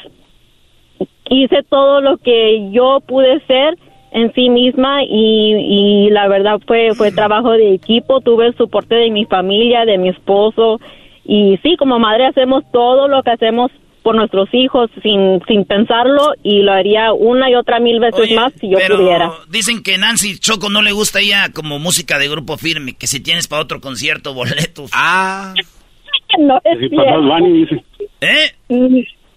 hice 1.30 1.62
todo 1.68 2.00
lo 2.00 2.18
que 2.18 2.70
yo 2.72 3.00
pude 3.00 3.40
ser 3.46 3.76
en 4.12 4.33
sí 4.35 4.49
misma 4.49 5.03
y, 5.03 6.09
la 6.11 6.29
verdad 6.29 6.61
fue 6.66 6.95
fue 6.95 7.12
trabajo 7.12 7.53
de 7.53 7.75
equipo 7.75 8.21
tuve 8.21 8.47
el 8.47 8.57
soporte 8.57 8.95
de 8.95 9.11
mi 9.11 9.25
familia 9.27 9.85
de 9.85 9.99
mi 9.99 10.09
esposo 10.09 10.81
y 11.25 11.59
sí 11.62 11.77
como 11.77 11.99
madre 11.99 12.27
hacemos 12.27 12.64
todo 12.73 13.09
lo 13.09 13.23
que 13.23 13.31
hacemos 13.31 13.71
por 14.07 14.14
nuestros 14.14 14.49
hijos 14.53 14.88
sin, 15.03 15.42
sin 15.49 15.64
pensarlo 15.64 16.35
y 16.45 16.62
lo 16.62 16.73
haría 16.73 17.12
una 17.12 17.51
y 17.51 17.57
otra 17.57 17.81
mil 17.81 17.99
veces 17.99 18.31
más 18.37 18.53
si 18.61 18.71
yo 18.71 18.79
pudiera. 18.87 19.33
Dicen 19.49 19.83
que 19.83 19.99
Nancy 19.99 20.38
Choco 20.38 20.71
no 20.71 20.81
le 20.81 20.92
gusta 20.92 21.19
ella 21.19 21.49
como 21.53 21.81
música 21.81 22.16
de 22.16 22.29
grupo 22.29 22.57
firme, 22.57 22.95
que 22.95 23.09
si 23.09 23.19
tienes 23.19 23.49
para 23.49 23.62
otro 23.62 23.81
concierto 23.81 24.33
boletos. 24.33 24.92
Ah. 24.95 25.53
no 26.38 26.61
es 26.62 27.83
¿Eh? 28.21 28.55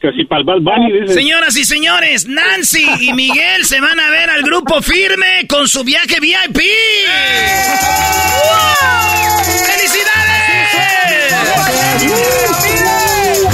Oh, 0.01 1.01
Dice. 1.01 1.13
Señoras 1.13 1.57
y 1.57 1.65
señores, 1.65 2.25
Nancy 2.25 2.85
y 3.01 3.13
Miguel 3.19 3.65
se 3.65 3.81
van 3.81 3.99
a 3.99 4.09
ver 4.09 4.29
al 4.29 4.43
grupo 4.43 4.81
firme 4.81 5.45
con 5.47 5.67
su 5.67 5.83
viaje 5.83 6.19
VIP. 6.21 6.61
¡Felicidades! 9.65 10.69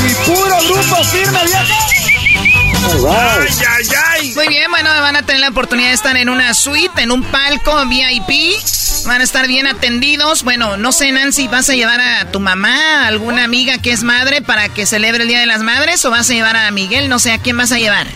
¡Y 0.07 0.13
puro 0.29 0.57
grupo 0.69 1.03
firme 1.05 1.39
viaje! 1.45 1.73
¡Ay, 3.09 3.47
ay, 3.67 3.87
ay! 4.11 4.14
Muy 4.35 4.47
bien, 4.49 4.69
bueno, 4.69 4.89
van 4.89 5.15
a 5.15 5.21
tener 5.21 5.39
la 5.39 5.49
oportunidad 5.49 5.89
de 5.89 5.93
estar 5.93 6.17
en 6.17 6.27
una 6.27 6.53
suite, 6.53 7.01
en 7.01 7.11
un 7.11 7.23
palco 7.23 7.85
VIP. 7.87 8.53
Van 9.05 9.21
a 9.21 9.23
estar 9.23 9.47
bien 9.47 9.65
atendidos. 9.65 10.43
Bueno, 10.43 10.75
no 10.75 10.91
sé, 10.91 11.11
Nancy, 11.11 11.47
¿vas 11.47 11.69
a 11.69 11.73
llevar 11.73 12.01
a 12.01 12.31
tu 12.31 12.39
mamá, 12.41 13.03
a 13.03 13.07
alguna 13.07 13.45
amiga 13.45 13.77
que 13.77 13.91
es 13.91 14.03
madre 14.03 14.41
para 14.41 14.67
que 14.69 14.85
celebre 14.85 15.23
el 15.23 15.29
Día 15.29 15.39
de 15.39 15.45
las 15.45 15.61
Madres 15.61 16.03
o 16.03 16.11
vas 16.11 16.29
a 16.29 16.33
llevar 16.33 16.57
a 16.57 16.69
Miguel? 16.71 17.07
No 17.07 17.19
sé, 17.19 17.31
¿a 17.31 17.37
quién 17.37 17.55
vas 17.55 17.71
a 17.71 17.77
llevar? 17.77 18.07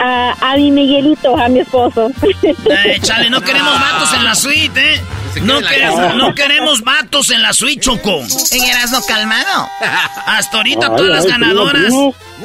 A, 0.00 0.34
a 0.40 0.56
mi 0.56 0.70
Miguelito, 0.72 1.36
a 1.36 1.48
mi 1.48 1.60
esposo. 1.60 2.10
Eh, 2.32 2.98
chale, 3.00 3.30
no 3.30 3.40
queremos 3.40 3.72
vatos 3.80 4.12
en 4.14 4.24
la 4.24 4.34
suite, 4.34 4.94
¿eh? 4.94 5.00
No, 5.42 5.60
queremos, 5.60 6.14
no 6.16 6.34
queremos 6.34 6.82
vatos 6.82 7.30
en 7.30 7.42
la 7.42 7.52
suite, 7.52 7.80
Choco. 7.80 8.20
En 8.20 8.90
no 8.90 9.02
calmado. 9.06 9.68
Hasta 10.26 10.56
ahorita 10.56 10.96
todas 10.96 11.10
las 11.10 11.26
ganadoras, 11.26 11.92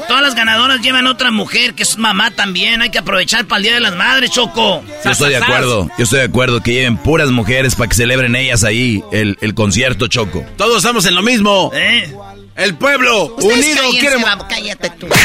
todas 0.07 0.21
las 0.21 0.35
ganadoras 0.35 0.81
llevan 0.81 1.07
otra 1.07 1.31
mujer 1.31 1.73
que 1.73 1.83
es 1.83 1.97
mamá 1.97 2.31
también. 2.31 2.81
Hay 2.81 2.89
que 2.89 2.99
aprovechar 2.99 3.45
para 3.45 3.57
el 3.57 3.63
Día 3.63 3.73
de 3.75 3.79
las 3.79 3.95
Madres, 3.95 4.31
Choco. 4.31 4.83
Yo 5.03 5.11
estoy 5.11 5.29
de 5.31 5.37
acuerdo, 5.37 5.89
yo 5.97 6.03
estoy 6.03 6.19
de 6.19 6.25
acuerdo 6.25 6.61
que 6.61 6.73
lleven 6.73 6.97
puras 6.97 7.29
mujeres 7.29 7.75
para 7.75 7.89
que 7.89 7.95
celebren 7.95 8.35
ellas 8.35 8.63
ahí 8.63 9.03
el, 9.11 9.37
el 9.41 9.53
concierto, 9.53 10.07
Choco. 10.07 10.45
Todos 10.57 10.77
estamos 10.77 11.05
en 11.05 11.15
lo 11.15 11.21
mismo. 11.21 11.71
¿Eh? 11.73 12.13
El 12.55 12.75
pueblo 12.75 13.35
unido 13.37 13.83
quiere... 13.91 14.17
Cállate 14.49 14.89
tú. 14.91 15.07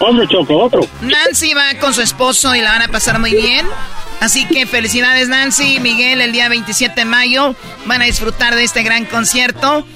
Hombre, 0.00 0.26
Choco, 0.28 0.56
otro. 0.58 0.86
Nancy 1.00 1.54
va 1.54 1.74
con 1.80 1.92
su 1.92 2.02
esposo 2.02 2.54
y 2.54 2.60
la 2.60 2.70
van 2.72 2.82
a 2.82 2.88
pasar 2.88 3.18
muy 3.18 3.32
bien. 3.32 3.66
Así 4.20 4.46
que 4.46 4.66
felicidades 4.66 5.28
Nancy, 5.28 5.78
Miguel, 5.80 6.20
el 6.20 6.32
día 6.32 6.48
27 6.48 6.94
de 7.00 7.04
mayo 7.04 7.54
van 7.86 8.02
a 8.02 8.06
disfrutar 8.06 8.54
de 8.54 8.64
este 8.64 8.82
gran 8.82 9.04
concierto 9.04 9.86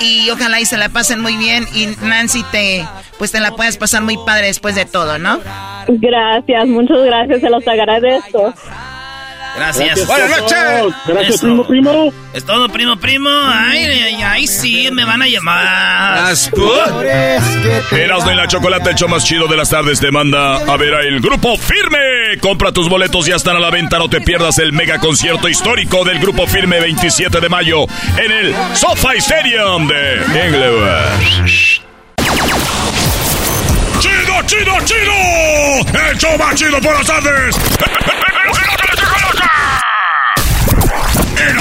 y 0.00 0.30
ojalá 0.30 0.60
y 0.60 0.66
se 0.66 0.76
la 0.76 0.88
pasen 0.88 1.20
muy 1.20 1.36
bien 1.36 1.66
y 1.74 1.86
Nancy 2.04 2.44
te 2.50 2.86
pues 3.18 3.30
te 3.30 3.40
la 3.40 3.52
puedas 3.52 3.76
pasar 3.76 4.02
muy 4.02 4.16
padre 4.26 4.48
después 4.48 4.74
de 4.74 4.84
todo, 4.84 5.18
¿no? 5.18 5.38
Gracias, 5.86 6.66
muchas 6.66 7.02
gracias, 7.04 7.40
se 7.40 7.50
los 7.50 7.66
agradezco. 7.68 8.52
Gracias. 9.56 10.06
Buenas 10.06 10.40
noches. 10.40 10.58
Gracias, 11.06 11.40
primo, 11.40 11.66
primo. 11.66 12.12
Es 12.32 12.44
todo, 12.44 12.68
primo, 12.68 12.96
primo. 12.96 13.30
Ay, 13.30 13.84
ay, 13.84 14.22
ay, 14.22 14.46
sí, 14.46 14.88
me 14.92 15.04
van 15.04 15.22
a 15.22 15.26
llamar. 15.26 16.32
Eras 17.92 18.26
de 18.26 18.34
la 18.34 18.46
chocolate, 18.48 18.90
el 18.90 18.96
show 18.96 19.08
más 19.08 19.24
chido 19.24 19.46
de 19.46 19.56
las 19.56 19.70
tardes, 19.70 20.00
te 20.00 20.10
manda 20.10 20.56
a 20.56 20.76
ver 20.76 20.94
a 20.94 21.00
el 21.00 21.20
grupo 21.20 21.56
Firme. 21.56 22.38
Compra 22.40 22.72
tus 22.72 22.88
boletos, 22.88 23.26
ya 23.26 23.36
están 23.36 23.56
a 23.56 23.60
la 23.60 23.70
venta. 23.70 23.98
No 23.98 24.08
te 24.08 24.20
pierdas 24.20 24.58
el 24.58 24.72
mega 24.72 24.98
concierto 24.98 25.48
histórico 25.48 26.04
del 26.04 26.18
grupo 26.18 26.46
Firme 26.46 26.80
27 26.80 27.40
de 27.40 27.48
mayo 27.48 27.84
en 28.16 28.32
el 28.32 28.54
SoFi 28.74 29.18
Stadium 29.18 29.86
de 29.86 30.46
Inglewood. 30.46 31.82
¡Chido, 34.00 34.42
chido, 34.46 34.72
chido! 34.84 36.10
¡El 36.10 36.18
show 36.18 36.36
más 36.38 36.54
chido 36.54 36.80
por 36.80 36.94
las 36.94 37.06
tardes! 37.06 37.56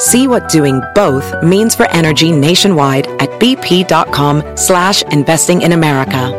See 0.00 0.26
what 0.26 0.48
doing 0.48 0.80
both 0.94 1.42
means 1.42 1.74
for 1.74 1.86
energy 1.90 2.32
nationwide 2.32 3.06
at 3.20 3.28
bp.com 3.38 4.56
slash 4.56 5.02
investing 5.02 5.60
in 5.60 5.72
America. 5.72 6.32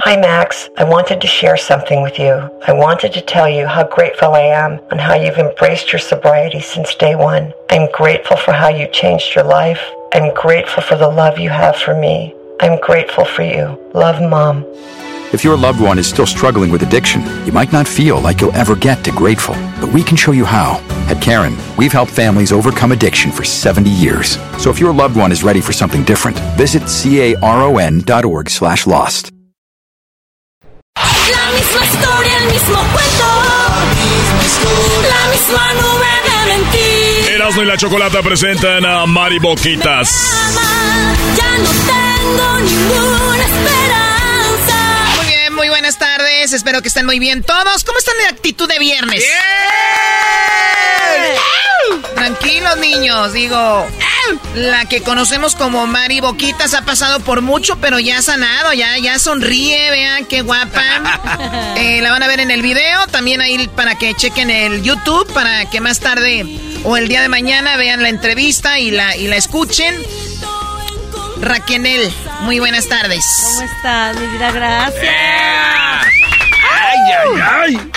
Hi, 0.00 0.16
Max. 0.16 0.70
I 0.78 0.84
wanted 0.84 1.20
to 1.20 1.26
share 1.26 1.58
something 1.58 2.00
with 2.00 2.18
you. 2.18 2.32
I 2.66 2.72
wanted 2.72 3.12
to 3.12 3.20
tell 3.20 3.50
you 3.50 3.66
how 3.66 3.86
grateful 3.86 4.32
I 4.32 4.40
am 4.40 4.80
and 4.90 4.98
how 4.98 5.14
you've 5.14 5.36
embraced 5.36 5.92
your 5.92 6.00
sobriety 6.00 6.60
since 6.60 6.94
day 6.94 7.14
one. 7.16 7.52
I'm 7.68 7.92
grateful 7.92 8.38
for 8.38 8.52
how 8.52 8.70
you 8.70 8.88
changed 8.88 9.34
your 9.34 9.44
life. 9.44 9.82
I'm 10.14 10.32
grateful 10.32 10.82
for 10.82 10.96
the 10.96 11.06
love 11.06 11.38
you 11.38 11.50
have 11.50 11.76
for 11.76 11.94
me. 11.94 12.34
I'm 12.60 12.80
grateful 12.80 13.26
for 13.26 13.42
you. 13.42 13.78
Love, 13.92 14.22
Mom. 14.22 14.64
If 15.32 15.44
your 15.44 15.56
loved 15.56 15.80
one 15.80 15.96
is 16.00 16.08
still 16.08 16.26
struggling 16.26 16.72
with 16.72 16.82
addiction, 16.82 17.22
you 17.46 17.52
might 17.52 17.72
not 17.72 17.86
feel 17.86 18.20
like 18.20 18.40
you'll 18.40 18.54
ever 18.56 18.74
get 18.74 19.04
to 19.04 19.12
grateful, 19.12 19.54
but 19.80 19.92
we 19.92 20.02
can 20.02 20.16
show 20.16 20.32
you 20.32 20.44
how. 20.44 20.80
At 21.08 21.22
Karen, 21.22 21.56
we've 21.78 21.92
helped 21.92 22.10
families 22.10 22.50
overcome 22.50 22.90
addiction 22.90 23.30
for 23.30 23.44
70 23.44 23.90
years. 23.90 24.38
So 24.58 24.70
if 24.70 24.80
your 24.80 24.92
loved 24.92 25.16
one 25.16 25.30
is 25.30 25.44
ready 25.44 25.60
for 25.60 25.72
something 25.72 26.02
different, 26.02 26.36
visit 26.58 26.82
caron.org 26.88 28.50
slash 28.50 28.86
lost. 28.88 29.30
La 30.96 31.52
misma 31.52 31.84
historia, 31.84 32.36
el 32.42 32.46
mismo 32.50 32.78
cuento. 32.90 33.28
La 35.14 35.22
misma 35.30 35.72
nube 35.78 36.12
de 36.26 36.36
mentir. 36.50 37.34
Erasmo 37.34 37.62
y 37.62 37.66
la 37.66 37.76
Chocolata 37.76 38.20
presentan 38.22 38.84
a 38.84 39.06
Mari 39.06 39.38
Boquitas. 39.38 40.10
Ya 41.36 41.58
no 41.58 41.70
tengo 41.70 42.58
ninguna 42.58 43.44
esperanza. 43.44 44.19
Tardes. 46.40 46.52
Espero 46.52 46.82
que 46.82 46.88
estén 46.88 47.06
muy 47.06 47.18
bien 47.18 47.42
todos. 47.42 47.84
¿Cómo 47.84 47.98
están 47.98 48.16
de 48.18 48.26
actitud 48.26 48.68
de 48.68 48.78
viernes? 48.78 49.24
Tranquilos, 52.14 52.76
niños. 52.78 53.32
Digo, 53.32 53.86
la 54.54 54.84
que 54.86 55.02
conocemos 55.02 55.54
como 55.54 55.86
Mari 55.86 56.20
Boquitas 56.20 56.74
ha 56.74 56.82
pasado 56.82 57.20
por 57.20 57.42
mucho, 57.42 57.78
pero 57.80 57.98
ya 57.98 58.18
ha 58.18 58.22
sanado, 58.22 58.72
ya, 58.72 58.96
ya 58.98 59.18
sonríe, 59.18 59.90
vean 59.90 60.26
qué 60.26 60.42
guapa. 60.42 60.82
Eh, 61.76 62.02
la 62.02 62.10
van 62.10 62.22
a 62.22 62.26
ver 62.26 62.40
en 62.40 62.50
el 62.50 62.60
video, 62.60 63.06
también 63.06 63.40
ahí 63.40 63.66
para 63.68 63.94
que 63.94 64.12
chequen 64.14 64.50
el 64.50 64.82
YouTube, 64.82 65.32
para 65.32 65.64
que 65.70 65.80
más 65.80 65.98
tarde 65.98 66.44
o 66.84 66.98
el 66.98 67.08
día 67.08 67.22
de 67.22 67.30
mañana 67.30 67.78
vean 67.78 68.02
la 68.02 68.10
entrevista 68.10 68.78
y 68.78 68.90
la, 68.90 69.16
y 69.16 69.28
la 69.28 69.36
escuchen. 69.36 69.94
Raquenel, 71.40 72.12
muy 72.42 72.58
buenas 72.58 72.86
tardes. 72.86 73.24
¿Cómo 73.44 73.62
estás, 73.62 74.16
mi 74.18 74.26
vida? 74.26 74.52
Gracias. 74.52 76.29
¡Ay, 76.90 77.38
ay, 77.38 77.76
ay! 77.76 77.80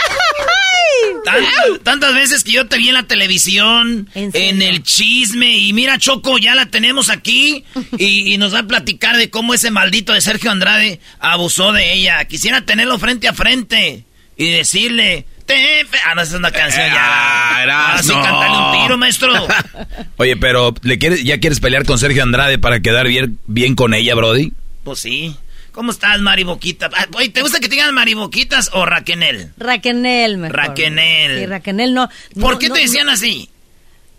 Tan- 1.26 1.80
tantas 1.84 2.14
veces 2.16 2.44
que 2.44 2.52
yo 2.52 2.68
te 2.68 2.78
vi 2.78 2.90
en 2.90 2.94
la 2.96 3.04
televisión, 3.04 4.10
en, 4.14 4.62
el 4.62 4.84
chisme, 4.84 5.58
y 5.58 5.72
mira, 5.74 5.98
Choco, 5.98 6.38
ya 6.38 6.54
la 6.56 6.66
tenemos 6.68 7.10
aquí, 7.10 7.64
y, 7.98 8.34
y 8.34 8.38
nos 8.38 8.54
va 8.54 8.60
a 8.60 8.64
platicar 8.68 9.16
de 9.18 9.30
cómo 9.30 9.54
ese 9.54 9.72
maldito 9.72 10.14
de 10.14 10.22
Sergio 10.22 10.52
Andrade 10.52 11.00
abusó 11.20 11.72
de 11.72 11.94
ella. 11.94 12.24
Quisiera 12.26 12.62
tenerlo 12.66 13.00
frente 13.00 13.28
a 13.28 13.34
frente 13.34 14.04
y 14.38 14.52
decirle, 14.52 15.26
te... 15.46 15.86
fe-". 15.86 15.98
Ah, 16.06 16.16
no, 16.16 16.22
esa 16.22 16.34
es 16.34 16.40
una 16.40 16.52
canción 16.52 16.86
ya. 16.88 16.96
Ah, 17.02 17.94
Así 17.96 18.10
no. 18.10 18.22
cantarle 18.22 18.58
un 18.58 18.82
tiro, 18.84 18.98
maestro. 18.98 19.48
Oye, 20.18 20.36
pero 20.38 20.74
¿le 20.82 21.00
quieres, 21.00 21.24
¿ya 21.24 21.40
quieres 21.40 21.60
pelear 21.60 21.86
con 21.86 21.98
Sergio 22.00 22.24
Andrade 22.24 22.60
para 22.60 22.82
quedar 22.82 23.08
bien, 23.08 23.40
bien 23.48 23.76
con 23.76 23.94
ella, 23.94 24.14
Brody? 24.16 24.52
Pues 24.84 25.00
sí. 25.00 25.36
¿Cómo 25.74 25.92
estás, 25.92 26.22
Mariboquita? 26.22 26.90
Ah, 26.96 27.08
Oye, 27.16 27.30
¿te 27.30 27.42
gusta 27.42 27.60
que 27.60 27.68
te 27.68 27.76
digan 27.76 27.94
Mariboquitas 27.96 28.70
o 28.74 28.86
Raquenel? 28.86 29.54
Raquenel, 29.58 30.38
mejor. 30.38 30.56
Raquenel. 30.56 31.40
Sí, 31.40 31.46
Raquenel 31.48 31.94
no. 31.96 32.10
¿Por 32.40 32.60
qué 32.60 32.70
no, 32.70 32.76
te 32.76 32.82
decían 32.82 33.08
no. 33.08 33.14
así? 33.14 33.50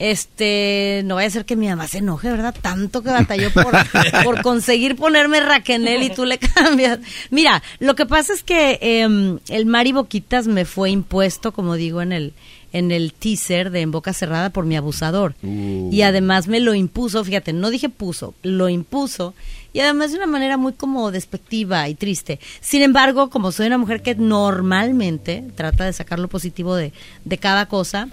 Este, 0.01 1.03
no 1.05 1.15
vaya 1.15 1.29
a 1.29 1.31
ser 1.31 1.45
que 1.45 1.55
mi 1.55 1.69
mamá 1.69 1.87
se 1.87 1.99
enoje, 1.99 2.29
¿verdad? 2.29 2.55
Tanto 2.61 3.05
que 3.05 3.11
batalló 3.11 3.53
por, 3.53 3.73
por 4.25 4.43
conseguir 4.43 4.97
ponerme 4.97 5.39
Raquenel 5.39 6.03
y 6.03 6.11
tú 6.11 6.25
le 6.25 6.39
cambias. 6.39 6.99
Mira, 7.31 7.63
lo 7.79 7.95
que 7.95 8.05
pasa 8.05 8.33
es 8.33 8.43
que 8.43 8.81
em, 8.83 9.39
el 9.49 9.67
Mari 9.67 9.93
Boquitas 9.93 10.49
me 10.49 10.65
fue 10.65 10.91
impuesto, 10.91 11.53
como 11.53 11.77
digo 11.77 12.03
en 12.03 12.13
el 12.13 12.33
en 12.73 12.91
el 12.91 13.13
teaser 13.13 13.71
de 13.71 13.83
En 13.83 13.93
Boca 13.93 14.13
Cerrada 14.13 14.51
por 14.51 14.67
mi 14.67 14.77
abusador. 14.77 15.37
Y 15.43 16.03
además 16.03 16.49
me 16.49 16.59
lo 16.59 16.75
impuso, 16.75 17.25
fíjate, 17.25 17.53
no 17.53 17.71
dije 17.71 17.89
puso, 17.89 18.35
lo 18.43 18.69
impuso. 18.69 19.33
Y 19.75 19.81
además 19.81 20.13
de 20.13 20.17
una 20.19 20.27
manera 20.27 20.57
muy 20.57 20.73
como 20.73 21.11
despectiva 21.11 21.87
y 21.89 21.95
triste. 21.97 22.41
Sin 22.63 22.81
embargo, 22.83 23.29
como 23.29 23.53
soy 23.53 23.67
una 23.67 23.77
mujer 23.77 24.01
que 24.03 24.15
normalmente 24.15 25.45
trata 25.57 25.85
de 25.85 25.93
sacar 25.93 26.19
lo 26.19 26.29
positivo 26.29 26.75
de, 26.77 26.93
de 27.25 27.39
cada 27.39 27.67
cosa, 27.67 28.09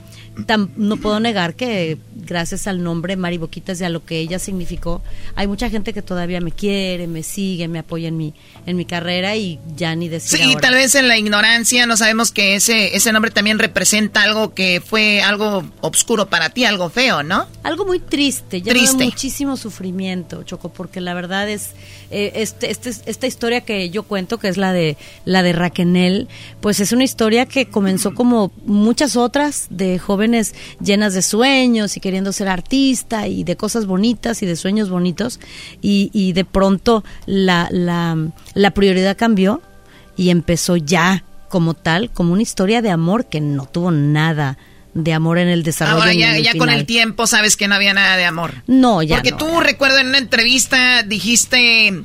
tam- 0.47 0.69
no 0.75 0.97
puedo 0.97 1.19
negar 1.19 1.55
que 1.55 1.97
gracias 2.15 2.67
al 2.67 2.83
nombre 2.83 3.15
Mari 3.15 3.37
Boquitas 3.37 3.79
y 3.79 3.83
a 3.83 3.89
lo 3.89 4.03
que 4.03 4.19
ella 4.19 4.39
significó, 4.39 5.01
hay 5.35 5.47
mucha 5.47 5.69
gente 5.69 5.93
que 5.93 6.01
todavía 6.01 6.41
me 6.41 6.51
quiere, 6.51 7.07
me 7.07 7.23
sigue, 7.23 7.67
me 7.67 7.79
apoya 7.79 8.07
en 8.07 8.17
mi, 8.17 8.33
en 8.65 8.75
mi 8.75 8.85
carrera 8.85 9.35
y 9.35 9.59
ya 9.75 9.95
ni 9.95 10.09
decir 10.09 10.39
Sí, 10.39 10.43
ahora. 10.49 10.61
tal 10.61 10.73
vez 10.73 10.95
en 10.95 11.07
la 11.07 11.17
ignorancia 11.17 11.85
no 11.85 11.95
sabemos 11.95 12.31
que 12.31 12.55
ese, 12.55 12.95
ese 12.95 13.11
nombre 13.11 13.31
también 13.31 13.59
representa 13.59 14.23
algo 14.23 14.53
que 14.53 14.81
fue 14.83 15.21
algo 15.21 15.63
oscuro 15.81 16.27
para 16.27 16.49
ti, 16.49 16.65
algo 16.65 16.89
feo, 16.89 17.21
¿no? 17.23 17.45
Algo 17.63 17.85
muy 17.85 17.99
triste, 17.99 18.61
ya 18.61 18.71
Triste. 18.73 19.03
muchísimo 19.03 19.57
sufrimiento, 19.57 20.43
Choco, 20.43 20.69
porque 20.69 21.01
la 21.01 21.13
verdad 21.13 21.49
eh, 21.53 22.31
este, 22.35 22.71
este, 22.71 22.89
esta 23.05 23.27
historia 23.27 23.61
que 23.61 23.89
yo 23.89 24.03
cuento, 24.03 24.37
que 24.37 24.47
es 24.47 24.57
la 24.57 24.73
de 24.73 24.97
la 25.25 25.43
de 25.43 25.53
Raquenel, 25.53 26.27
pues 26.59 26.79
es 26.79 26.91
una 26.91 27.03
historia 27.03 27.45
que 27.45 27.67
comenzó 27.67 28.13
como 28.13 28.51
muchas 28.65 29.15
otras 29.15 29.67
de 29.69 29.97
jóvenes 29.99 30.53
llenas 30.83 31.13
de 31.13 31.21
sueños 31.21 31.95
y 31.95 31.99
queriendo 31.99 32.33
ser 32.33 32.47
artista 32.47 33.27
y 33.27 33.43
de 33.43 33.55
cosas 33.55 33.85
bonitas 33.85 34.43
y 34.43 34.45
de 34.45 34.55
sueños 34.55 34.89
bonitos. 34.89 35.39
Y, 35.81 36.09
y 36.13 36.33
de 36.33 36.45
pronto 36.45 37.03
la, 37.25 37.67
la, 37.71 38.17
la 38.53 38.71
prioridad 38.71 39.17
cambió 39.17 39.61
y 40.17 40.29
empezó 40.29 40.75
ya 40.75 41.23
como 41.49 41.73
tal, 41.73 42.11
como 42.11 42.33
una 42.33 42.41
historia 42.41 42.81
de 42.81 42.91
amor 42.91 43.25
que 43.25 43.41
no 43.41 43.65
tuvo 43.65 43.91
nada 43.91 44.57
de 44.93 45.13
amor 45.13 45.37
en 45.37 45.47
el 45.47 45.63
desarrollo. 45.63 45.99
Ahora 45.99 46.13
ya, 46.13 46.37
ya 46.37 46.57
con 46.57 46.69
el 46.69 46.85
tiempo 46.85 47.27
sabes 47.27 47.57
que 47.57 47.67
no 47.67 47.75
había 47.75 47.93
nada 47.93 48.17
de 48.17 48.25
amor. 48.25 48.63
No, 48.67 49.01
ya 49.01 49.17
Porque 49.17 49.31
tú 49.31 49.59
recuerdo 49.59 49.99
en 49.99 50.07
una 50.07 50.17
entrevista 50.17 51.03
dijiste 51.03 52.03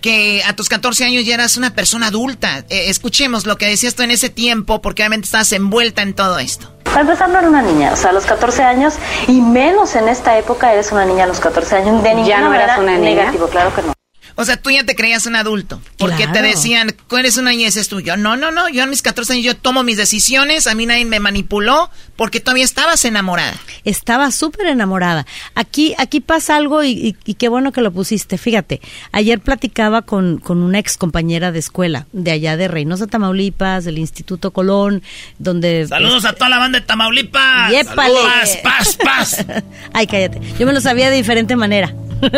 que 0.00 0.42
a 0.46 0.54
tus 0.54 0.68
14 0.68 1.04
años 1.04 1.24
ya 1.24 1.34
eras 1.34 1.56
una 1.56 1.74
persona 1.74 2.08
adulta. 2.08 2.64
Eh, 2.68 2.88
escuchemos 2.88 3.46
lo 3.46 3.58
que 3.58 3.66
decías 3.66 3.94
tú 3.94 4.02
en 4.02 4.10
ese 4.12 4.28
tiempo 4.28 4.80
porque 4.80 5.02
obviamente 5.02 5.26
estabas 5.26 5.52
envuelta 5.52 6.02
en 6.02 6.14
todo 6.14 6.38
esto. 6.38 6.72
Para 6.84 7.00
empezar, 7.02 7.28
no 7.28 7.38
era 7.38 7.48
una 7.48 7.62
niña, 7.62 7.92
o 7.92 7.96
sea, 7.96 8.10
a 8.10 8.12
los 8.14 8.24
14 8.24 8.62
años, 8.62 8.94
y 9.26 9.40
menos 9.42 9.94
en 9.94 10.08
esta 10.08 10.38
época, 10.38 10.72
eres 10.72 10.90
una 10.90 11.04
niña 11.04 11.24
a 11.24 11.26
los 11.26 11.38
14 11.38 11.76
años, 11.76 12.02
de 12.02 12.08
ninguna 12.14 12.26
¿Ya 12.26 12.40
no 12.40 12.54
eras 12.54 12.78
una 12.78 12.96
niña? 12.96 13.10
negativo, 13.10 13.46
claro 13.48 13.74
que 13.74 13.82
no. 13.82 13.92
O 14.40 14.44
sea, 14.44 14.56
tú 14.56 14.70
ya 14.70 14.84
te 14.84 14.94
creías 14.94 15.26
un 15.26 15.34
adulto. 15.34 15.82
Porque 15.98 16.28
te 16.28 16.42
decían, 16.42 16.94
tú 17.08 17.16
eres 17.16 17.36
una 17.38 17.50
niña, 17.50 17.62
y 17.62 17.66
dices 17.66 17.88
tú, 17.88 18.00
yo, 18.00 18.16
no, 18.16 18.36
no, 18.36 18.52
no, 18.52 18.68
yo 18.68 18.84
a 18.84 18.86
mis 18.86 19.02
14 19.02 19.32
años 19.32 19.44
yo 19.44 19.56
tomo 19.56 19.82
mis 19.82 19.96
decisiones, 19.96 20.68
a 20.68 20.74
mí 20.76 20.86
nadie 20.86 21.04
me 21.04 21.18
manipuló, 21.18 21.90
porque 22.14 22.38
todavía 22.38 22.64
estabas 22.64 23.04
enamorada. 23.04 23.54
Estaba 23.84 24.30
súper 24.30 24.66
enamorada. 24.68 25.26
Aquí, 25.56 25.94
aquí 25.98 26.20
pasa 26.20 26.54
algo 26.56 26.84
y, 26.84 26.90
y- 26.90 27.16
y 27.24 27.34
qué 27.34 27.48
bueno 27.48 27.72
que 27.72 27.80
lo 27.80 27.90
pusiste. 27.92 28.38
Fíjate, 28.38 28.80
ayer 29.10 29.40
platicaba 29.40 30.02
con, 30.02 30.38
con 30.38 30.62
una 30.62 30.78
ex 30.78 30.96
compañera 30.96 31.50
de 31.50 31.58
escuela 31.58 32.06
de 32.12 32.30
allá 32.30 32.56
de 32.56 32.68
Reynosa, 32.68 33.08
Tamaulipas, 33.08 33.84
del 33.84 33.98
Instituto 33.98 34.52
Colón, 34.52 35.02
donde... 35.40 35.86
Saludos 35.88 36.24
a 36.24 36.34
toda 36.34 36.48
la 36.48 36.58
banda 36.58 36.78
de 36.78 36.86
Tamaulipas. 36.86 37.72
¡Yépale! 37.72 38.14
Paz, 38.22 38.58
paz, 38.62 38.96
paz. 39.02 39.46
Ay, 39.92 40.06
cállate. 40.06 40.40
Yo 40.60 40.66
me 40.66 40.72
lo 40.72 40.80
sabía 40.80 41.10
de 41.10 41.16
diferente 41.16 41.56
manera. 41.56 41.92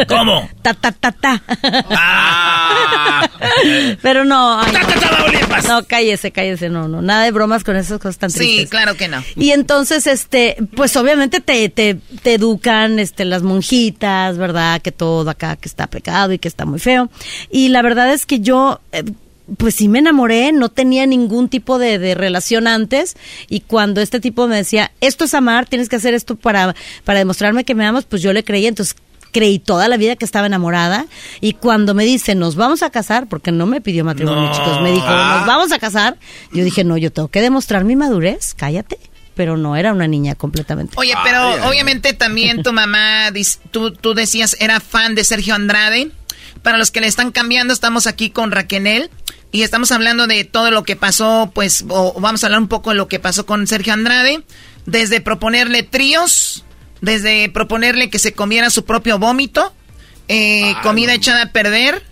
¿Cómo? 0.08 0.48
Ta, 0.62 0.74
ta, 0.74 0.92
ta, 0.92 1.12
ta. 1.12 1.42
Ah. 1.90 3.28
Pero 4.02 4.24
no. 4.24 4.60
ay, 4.60 4.72
no. 4.72 5.68
No, 5.68 5.84
cállese, 5.86 6.30
cállese. 6.32 6.68
No, 6.68 6.88
no. 6.88 7.02
Nada 7.02 7.24
de 7.24 7.30
bromas 7.32 7.64
con 7.64 7.76
esas 7.76 7.98
cosas 7.98 8.18
tan 8.18 8.30
Sí, 8.30 8.38
tristes. 8.38 8.70
claro 8.70 8.96
que 8.96 9.08
no. 9.08 9.22
Y 9.36 9.50
entonces, 9.50 10.06
este, 10.06 10.56
pues 10.76 10.96
obviamente 10.96 11.40
te, 11.40 11.68
te, 11.68 11.96
te 12.22 12.34
educan, 12.34 12.98
este, 12.98 13.24
las 13.24 13.42
monjitas, 13.42 14.36
¿verdad? 14.38 14.80
Que 14.82 14.92
todo 14.92 15.28
acá 15.30 15.56
que 15.56 15.68
está 15.68 15.86
pecado 15.86 16.32
y 16.32 16.38
que 16.38 16.48
está 16.48 16.64
muy 16.64 16.78
feo. 16.80 17.10
Y 17.50 17.68
la 17.68 17.82
verdad 17.82 18.12
es 18.12 18.26
que 18.26 18.40
yo, 18.40 18.80
eh, 18.92 19.04
pues 19.58 19.74
sí 19.76 19.88
me 19.88 19.98
enamoré, 19.98 20.52
no 20.52 20.68
tenía 20.68 21.06
ningún 21.06 21.48
tipo 21.48 21.78
de, 21.78 21.98
de 21.98 22.14
relación 22.14 22.66
antes. 22.66 23.16
Y 23.48 23.60
cuando 23.60 24.00
este 24.00 24.20
tipo 24.20 24.46
me 24.46 24.56
decía, 24.56 24.92
esto 25.00 25.24
es 25.24 25.34
amar, 25.34 25.66
tienes 25.66 25.88
que 25.88 25.96
hacer 25.96 26.14
esto 26.14 26.36
para, 26.36 26.74
para 27.04 27.18
demostrarme 27.20 27.64
que 27.64 27.74
me 27.74 27.84
amas, 27.86 28.04
pues 28.04 28.22
yo 28.22 28.32
le 28.32 28.44
creí. 28.44 28.66
Entonces 28.66 28.96
creí 29.32 29.58
toda 29.58 29.88
la 29.88 29.96
vida 29.96 30.16
que 30.16 30.24
estaba 30.24 30.46
enamorada 30.46 31.06
y 31.40 31.52
cuando 31.54 31.94
me 31.94 32.04
dice 32.04 32.34
nos 32.34 32.56
vamos 32.56 32.82
a 32.82 32.90
casar 32.90 33.26
porque 33.28 33.52
no 33.52 33.66
me 33.66 33.80
pidió 33.80 34.04
matrimonio 34.04 34.46
No. 34.48 34.52
chicos 34.52 34.80
me 34.82 34.92
dijo 34.92 35.06
Ah. 35.08 35.36
nos 35.38 35.46
vamos 35.46 35.72
a 35.72 35.78
casar 35.78 36.16
yo 36.52 36.64
dije 36.64 36.84
no 36.84 36.96
yo 36.96 37.12
tengo 37.12 37.28
que 37.28 37.40
demostrar 37.40 37.84
mi 37.84 37.96
madurez 37.96 38.54
cállate 38.54 38.98
pero 39.34 39.56
no 39.56 39.76
era 39.76 39.92
una 39.92 40.06
niña 40.06 40.34
completamente 40.34 40.94
Oye, 40.98 41.14
pero 41.24 41.66
obviamente 41.68 42.12
también 42.12 42.62
tu 42.62 42.72
mamá, 42.74 43.30
dis- 43.30 43.58
tú, 43.70 43.90
tú 43.92 44.12
decías, 44.12 44.54
era 44.60 44.80
fan 44.80 45.14
de 45.14 45.24
Sergio 45.24 45.54
Andrade. 45.54 46.10
Para 46.62 46.76
los 46.76 46.90
que 46.90 47.00
le 47.00 47.06
están 47.06 47.30
cambiando, 47.30 47.72
estamos 47.72 48.06
aquí 48.06 48.28
con 48.28 48.50
Raquenel 48.50 49.08
y 49.50 49.62
estamos 49.62 49.92
hablando 49.92 50.26
de 50.26 50.44
todo 50.44 50.70
lo 50.70 50.82
que 50.82 50.94
pasó, 50.94 51.50
pues, 51.54 51.86
o 51.88 52.20
vamos 52.20 52.42
a 52.44 52.48
hablar 52.48 52.60
un 52.60 52.68
poco 52.68 52.90
de 52.90 52.96
lo 52.96 53.08
que 53.08 53.18
pasó 53.18 53.46
con 53.46 53.66
Sergio 53.66 53.94
Andrade, 53.94 54.42
desde 54.84 55.22
proponerle 55.22 55.84
tríos, 55.84 56.64
desde 57.00 57.48
proponerle 57.48 58.10
que 58.10 58.18
se 58.18 58.32
comiera 58.32 58.70
su 58.70 58.84
propio 58.84 59.18
vómito, 59.18 59.72
eh, 60.28 60.74
comida 60.82 61.14
echada 61.14 61.42
a 61.44 61.52
perder. 61.52 62.08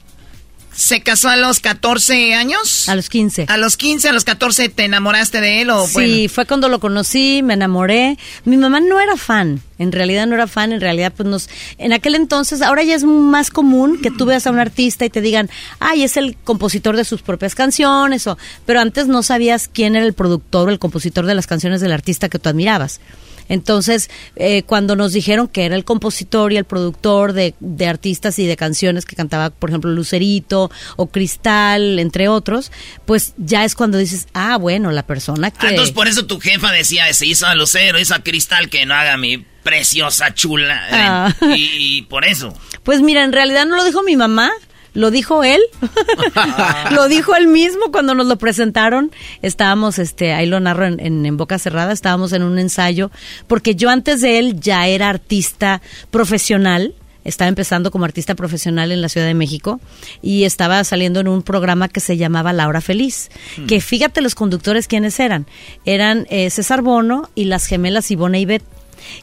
Se 0.74 1.00
casó 1.00 1.28
a 1.28 1.34
los 1.36 1.58
14 1.58 2.34
años. 2.34 2.88
a 2.88 2.94
los 2.94 3.08
15 3.08 3.46
A 3.48 3.56
los 3.56 3.76
15, 3.76 4.10
a 4.10 4.12
los 4.12 4.22
14 4.22 4.68
te 4.68 4.84
enamoraste 4.84 5.40
de 5.40 5.62
él 5.62 5.70
o 5.70 5.84
Sí, 5.88 5.92
bueno. 5.92 6.28
fue 6.32 6.46
cuando 6.46 6.68
lo 6.68 6.78
conocí, 6.78 7.42
me 7.42 7.54
enamoré. 7.54 8.16
Mi 8.44 8.56
mamá 8.56 8.78
no 8.78 9.00
era 9.00 9.16
fan, 9.16 9.60
en 9.80 9.90
realidad 9.90 10.28
no 10.28 10.36
era 10.36 10.46
fan, 10.46 10.70
en 10.70 10.80
realidad 10.80 11.12
pues 11.16 11.28
nos... 11.28 11.48
En 11.78 11.92
aquel 11.92 12.14
entonces, 12.14 12.62
ahora 12.62 12.84
ya 12.84 12.94
es 12.94 13.02
más 13.02 13.50
común 13.50 14.00
que 14.00 14.12
tú 14.12 14.24
veas 14.24 14.46
a 14.46 14.52
un 14.52 14.60
artista 14.60 15.04
y 15.04 15.10
te 15.10 15.20
digan, 15.20 15.50
ay, 15.80 16.04
es 16.04 16.16
el 16.16 16.36
compositor 16.44 16.94
de 16.96 17.04
sus 17.04 17.22
propias 17.22 17.56
canciones, 17.56 18.28
o... 18.28 18.38
pero 18.64 18.78
antes 18.78 19.08
no 19.08 19.24
sabías 19.24 19.66
quién 19.66 19.96
era 19.96 20.06
el 20.06 20.12
productor 20.12 20.68
o 20.68 20.70
el 20.70 20.78
compositor 20.78 21.26
de 21.26 21.34
las 21.34 21.48
canciones 21.48 21.80
del 21.80 21.90
artista 21.90 22.28
que 22.28 22.38
tú 22.38 22.50
admirabas. 22.50 23.00
Entonces, 23.48 24.10
eh, 24.36 24.62
cuando 24.64 24.96
nos 24.96 25.12
dijeron 25.12 25.48
que 25.48 25.64
era 25.64 25.74
el 25.76 25.84
compositor 25.84 26.52
y 26.52 26.56
el 26.56 26.64
productor 26.64 27.32
de, 27.32 27.54
de 27.60 27.86
artistas 27.86 28.38
y 28.38 28.46
de 28.46 28.56
canciones 28.56 29.04
que 29.04 29.16
cantaba, 29.16 29.50
por 29.50 29.70
ejemplo, 29.70 29.90
Lucerito 29.90 30.70
o 30.96 31.06
Cristal, 31.08 31.98
entre 31.98 32.28
otros, 32.28 32.70
pues 33.06 33.34
ya 33.36 33.64
es 33.64 33.74
cuando 33.74 33.98
dices, 33.98 34.26
ah, 34.34 34.56
bueno, 34.58 34.90
la 34.90 35.02
persona 35.04 35.50
que... 35.50 35.66
Ah, 35.66 35.70
entonces 35.70 35.94
por 35.94 36.08
eso 36.08 36.26
tu 36.26 36.38
jefa 36.40 36.72
decía, 36.72 37.12
se 37.14 37.26
hizo 37.26 37.46
a 37.46 37.54
Lucero, 37.54 37.98
hizo 37.98 38.14
a 38.14 38.22
Cristal, 38.22 38.68
que 38.70 38.84
no 38.86 38.94
haga 38.94 39.16
mi 39.16 39.44
preciosa 39.62 40.32
chula. 40.34 40.74
eh, 40.88 40.90
Ah. 40.92 41.34
Y, 41.56 41.98
y 41.98 42.02
por 42.02 42.24
eso. 42.24 42.54
Pues 42.82 43.00
mira, 43.02 43.24
en 43.24 43.32
realidad 43.32 43.66
no 43.66 43.76
lo 43.76 43.84
dijo 43.84 44.02
mi 44.02 44.16
mamá, 44.16 44.50
lo 44.94 45.10
dijo 45.10 45.44
él. 45.44 45.60
lo 46.90 47.08
dijo 47.08 47.34
él 47.34 47.48
mismo 47.48 47.90
cuando 47.92 48.14
nos 48.14 48.26
lo 48.26 48.36
presentaron. 48.36 49.10
Estábamos, 49.42 49.98
este, 49.98 50.32
ahí 50.32 50.46
lo 50.46 50.60
narro 50.60 50.86
en, 50.86 51.00
en- 51.00 51.26
en 51.26 51.36
boca 51.36 51.58
cerrada, 51.58 51.92
estábamos 51.92 52.32
en 52.32 52.42
un 52.42 52.58
ensayo, 52.58 53.10
porque 53.46 53.74
yo 53.74 53.90
antes 53.90 54.20
de 54.20 54.38
él 54.38 54.60
ya 54.60 54.86
era 54.88 55.08
artista 55.08 55.80
profesional. 56.10 56.94
Estaba 57.24 57.48
empezando 57.48 57.90
como 57.90 58.06
artista 58.06 58.34
profesional 58.34 58.90
en 58.90 59.02
la 59.02 59.10
Ciudad 59.10 59.26
de 59.26 59.34
México 59.34 59.80
y 60.22 60.44
estaba 60.44 60.82
saliendo 60.84 61.20
en 61.20 61.28
un 61.28 61.42
programa 61.42 61.88
que 61.88 62.00
se 62.00 62.16
llamaba 62.16 62.54
La 62.54 62.66
Hora 62.68 62.80
Feliz. 62.80 63.28
Hmm. 63.58 63.66
Que 63.66 63.82
fíjate 63.82 64.22
los 64.22 64.34
conductores 64.34 64.86
quiénes 64.86 65.20
eran. 65.20 65.46
Eran 65.84 66.26
eh, 66.30 66.48
César 66.48 66.80
Bono 66.80 67.28
y 67.34 67.44
las 67.44 67.66
gemelas 67.66 68.10
Ivona 68.10 68.38
y 68.38 68.46
Bet. 68.46 68.62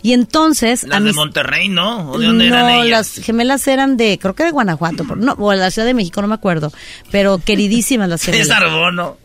Y 0.01 0.13
entonces 0.13 0.83
Las 0.83 1.01
a 1.01 1.03
de 1.03 1.13
Monterrey, 1.13 1.69
¿no? 1.69 2.11
¿O 2.11 2.17
de 2.19 2.27
dónde 2.27 2.47
eran 2.47 2.61
no, 2.67 2.83
ellas? 2.83 3.17
las 3.17 3.25
gemelas 3.25 3.67
eran 3.67 3.97
de, 3.97 4.17
creo 4.21 4.33
que 4.35 4.43
de 4.43 4.51
Guanajuato, 4.51 5.03
no, 5.15 5.33
o 5.33 5.51
de 5.51 5.57
la 5.57 5.71
Ciudad 5.71 5.85
de 5.87 5.93
México, 5.93 6.21
no 6.21 6.27
me 6.27 6.35
acuerdo. 6.35 6.71
Pero 7.11 7.37
queridísimas 7.39 8.09
las 8.09 8.21
gemelas. 8.25 8.47
César 8.47 8.69
Bono. 8.69 9.17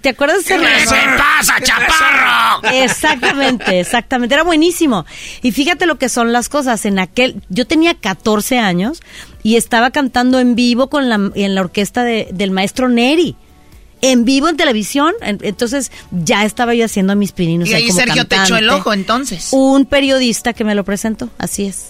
¿Te 0.00 0.08
acuerdas 0.08 0.44
de 0.44 0.56
¿Qué 0.58 0.86
se 0.86 0.96
pasa, 1.16 1.54
chaparro? 1.62 2.68
Exactamente, 2.72 3.78
exactamente. 3.78 4.34
Era 4.34 4.42
buenísimo. 4.42 5.06
Y 5.40 5.52
fíjate 5.52 5.86
lo 5.86 5.98
que 5.98 6.08
son 6.08 6.32
las 6.32 6.48
cosas. 6.48 6.84
En 6.84 6.98
aquel, 6.98 7.40
yo 7.48 7.64
tenía 7.64 7.94
14 7.94 8.58
años 8.58 9.00
y 9.44 9.54
estaba 9.54 9.92
cantando 9.92 10.40
en 10.40 10.56
vivo 10.56 10.88
con 10.90 11.08
la, 11.08 11.30
en 11.34 11.54
la 11.54 11.60
orquesta 11.60 12.02
de- 12.02 12.28
del 12.32 12.50
maestro 12.50 12.88
Neri. 12.88 13.36
En 14.00 14.24
vivo 14.24 14.48
en 14.48 14.56
televisión. 14.56 15.12
En- 15.22 15.38
Entonces 15.42 15.90
ya 16.10 16.44
estaba 16.44 16.74
yo 16.74 16.84
haciendo 16.84 17.14
mis 17.16 17.32
pininos. 17.32 17.68
Y 17.68 17.74
ahí 17.74 17.86
como 17.88 17.98
Sergio 18.00 18.26
te 18.26 18.36
echó 18.36 18.56
el 18.56 18.68
ojo 18.70 18.92
entonces. 18.92 19.48
Un 19.52 19.86
periodista 19.86 20.52
que 20.52 20.64
me 20.64 20.74
lo 20.74 20.84
presentó, 20.84 21.30
así 21.38 21.64
es. 21.64 21.86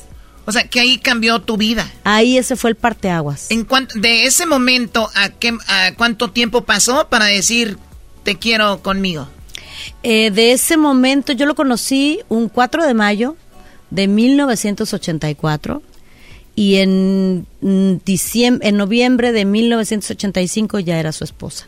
O 0.46 0.52
sea, 0.52 0.66
que 0.66 0.80
ahí 0.80 0.96
cambió 0.96 1.40
tu 1.42 1.58
vida. 1.58 1.90
Ahí 2.04 2.38
ese 2.38 2.56
fue 2.56 2.70
el 2.70 2.76
parteaguas. 2.76 3.50
En 3.50 3.64
cuanto, 3.64 3.98
de 3.98 4.24
ese 4.24 4.46
momento 4.46 5.10
a, 5.14 5.28
qué, 5.28 5.52
a 5.66 5.92
cuánto 5.94 6.30
tiempo 6.30 6.64
pasó 6.64 7.08
para 7.10 7.26
decir 7.26 7.76
te 8.22 8.36
quiero 8.36 8.80
conmigo. 8.82 9.28
Eh, 10.02 10.30
de 10.30 10.52
ese 10.52 10.76
momento 10.78 11.32
yo 11.32 11.44
lo 11.44 11.54
conocí 11.54 12.20
un 12.30 12.48
4 12.48 12.86
de 12.86 12.94
mayo 12.94 13.36
de 13.90 14.08
1984 14.08 15.82
y 16.54 16.76
en, 16.76 17.46
mm, 17.60 17.96
diciembre, 18.04 18.68
en 18.68 18.76
noviembre 18.76 19.32
de 19.32 19.44
1985 19.44 20.78
ya 20.80 20.98
era 20.98 21.12
su 21.12 21.24
esposa. 21.24 21.66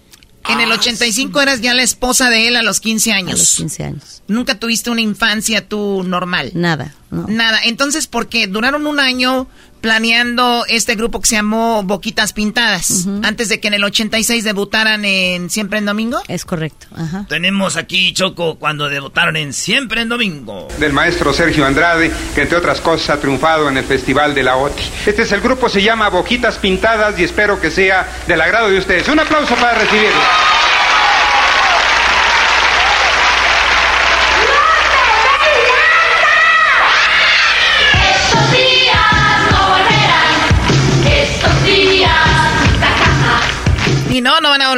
En 0.52 0.60
el 0.60 0.72
85 0.72 1.40
eras 1.40 1.60
ya 1.60 1.74
la 1.74 1.82
esposa 1.82 2.30
de 2.30 2.48
él 2.48 2.56
a 2.56 2.62
los 2.62 2.80
15 2.80 3.12
años. 3.12 3.34
A 3.34 3.38
los 3.38 3.54
15 3.56 3.84
años. 3.84 4.22
Nunca 4.26 4.58
tuviste 4.58 4.90
una 4.90 5.00
infancia 5.00 5.68
tú 5.68 6.02
normal. 6.04 6.50
Nada, 6.54 6.94
no. 7.10 7.26
Nada. 7.28 7.60
Entonces, 7.64 8.06
porque 8.06 8.46
duraron 8.46 8.86
un 8.86 9.00
año 9.00 9.48
planeando 9.80 10.64
este 10.68 10.94
grupo 10.94 11.20
que 11.20 11.28
se 11.28 11.36
llamó 11.36 11.82
Boquitas 11.82 12.32
Pintadas, 12.32 13.06
antes 13.22 13.48
de 13.48 13.60
que 13.60 13.68
en 13.68 13.74
el 13.74 13.84
86 13.84 14.44
debutaran 14.44 15.04
en 15.04 15.50
Siempre 15.50 15.78
en 15.78 15.86
Domingo. 15.86 16.20
Es 16.28 16.44
correcto, 16.44 16.86
ajá. 16.96 17.26
Tenemos 17.28 17.76
aquí, 17.76 18.12
Choco, 18.12 18.56
cuando 18.58 18.88
debutaron 18.88 19.36
en 19.36 19.52
Siempre 19.52 20.02
en 20.02 20.08
Domingo. 20.08 20.68
del 20.78 20.92
maestro 20.92 21.32
Sergio 21.32 21.66
Andrade, 21.66 22.10
que 22.34 22.42
entre 22.42 22.56
otras 22.58 22.80
cosas 22.80 23.10
ha 23.10 23.20
triunfado 23.20 23.68
en 23.68 23.76
el 23.76 23.84
Festival 23.84 24.34
de 24.34 24.42
la 24.42 24.56
OTI. 24.56 24.82
Este 25.06 25.22
es 25.22 25.32
el 25.32 25.40
grupo, 25.40 25.68
se 25.68 25.82
llama 25.82 26.08
Boquitas 26.08 26.58
Pintadas 26.58 27.18
y 27.18 27.24
espero 27.24 27.60
que 27.60 27.70
sea 27.70 28.06
del 28.26 28.40
agrado 28.40 28.68
de 28.70 28.78
ustedes. 28.78 29.08
Un 29.08 29.18
aplauso 29.20 29.54
para 29.56 29.78
recibirlo. 29.78 30.20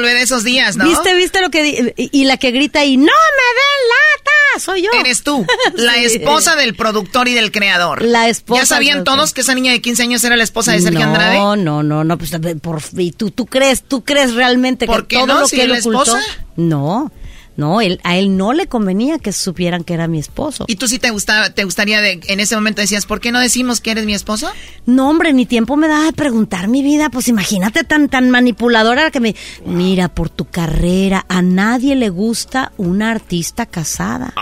De 0.09 0.23
esos 0.23 0.45
días, 0.45 0.77
¿no? 0.77 0.85
¿Viste, 0.85 1.15
viste 1.15 1.41
lo 1.41 1.51
que... 1.51 1.93
y, 1.97 2.11
y 2.13 2.25
la 2.25 2.37
que 2.37 2.51
grita 2.51 2.85
y 2.85 2.97
no 2.97 3.05
me 3.05 3.09
den 3.11 3.89
lata, 3.89 4.61
soy 4.65 4.83
yo. 4.83 4.89
Eres 5.01 5.23
tú, 5.23 5.47
la 5.75 5.95
Sí. 5.95 6.05
esposa 6.05 6.57
del 6.57 6.75
productor 6.75 7.29
y 7.29 7.35
del 7.35 7.51
creador. 7.53 8.03
La 8.03 8.29
esposa 8.29 8.63
¿Ya 8.63 8.67
sabían 8.67 9.05
todos 9.05 9.33
que 9.33 9.41
esa 9.43 9.55
niña 9.55 9.73
de 9.73 9.81
15 9.81 10.03
años 10.03 10.25
era 10.25 10.37
la 10.37 10.45
esposa 10.45 10.73
de 10.73 10.81
Sergio 10.81 11.01
no, 11.01 11.07
Andrade? 11.07 11.37
No, 11.39 11.83
no, 11.83 12.05
no, 12.05 12.19
pues 12.19 12.33
a 12.35 12.39
ver, 12.39 12.59
por 12.59 12.81
y 12.97 13.13
tú 13.13 13.31
tú 13.31 13.47
crees, 13.47 13.83
tú 13.83 14.05
crees 14.05 14.35
realmente 14.35 14.87
¿Por 14.87 15.07
que 15.07 15.17
qué 15.17 15.17
todo 15.17 15.27
no? 15.27 15.41
lo 15.41 15.49
Si 15.49 15.57
que 15.57 15.63
él 15.63 15.71
la 15.73 15.79
ocultó? 15.79 16.03
esposa. 16.17 16.23
No. 16.57 17.11
No, 17.57 17.81
él, 17.81 18.01
a 18.03 18.17
él 18.17 18.37
no 18.37 18.53
le 18.53 18.67
convenía 18.67 19.19
que 19.19 19.33
supieran 19.33 19.85
que 19.85 19.95
era 19.95 20.09
mi 20.09 20.19
esposo. 20.19 20.65
¿Y 20.69 20.77
tú 20.77 20.89
sí 20.89 20.99
te 20.99 21.11
gustaba, 21.11 21.51
te 21.51 21.65
gustaría 21.65 22.01
de, 22.01 22.21
en 22.27 22.41
ese 22.41 22.55
momento 22.55 22.81
decías, 22.81 23.07
¿por 23.07 23.21
qué 23.21 23.31
no 23.33 23.41
decimos 23.41 23.81
que 23.81 23.91
eres 23.91 24.07
mi 24.07 24.15
esposo? 24.15 24.51
No, 24.87 25.11
hombre, 25.11 25.33
ni 25.33 25.47
tiempo 25.47 25.77
me 25.77 25.89
daba 25.89 26.05
de 26.05 26.13
preguntar 26.13 26.69
mi 26.69 26.83
vida. 26.83 27.11
Pues 27.11 27.29
imagínate 27.29 27.85
tan, 27.85 28.09
tan 28.09 28.31
manipuladora 28.31 29.11
que 29.11 29.21
me. 29.21 29.37
Mira, 29.65 30.09
por 30.09 30.31
tu 30.31 30.47
carrera, 30.47 31.27
a 31.29 31.43
nadie 31.43 31.95
le 31.95 32.09
gusta 32.09 32.73
una 32.77 33.11
artista 33.11 33.67
casada. 33.67 34.33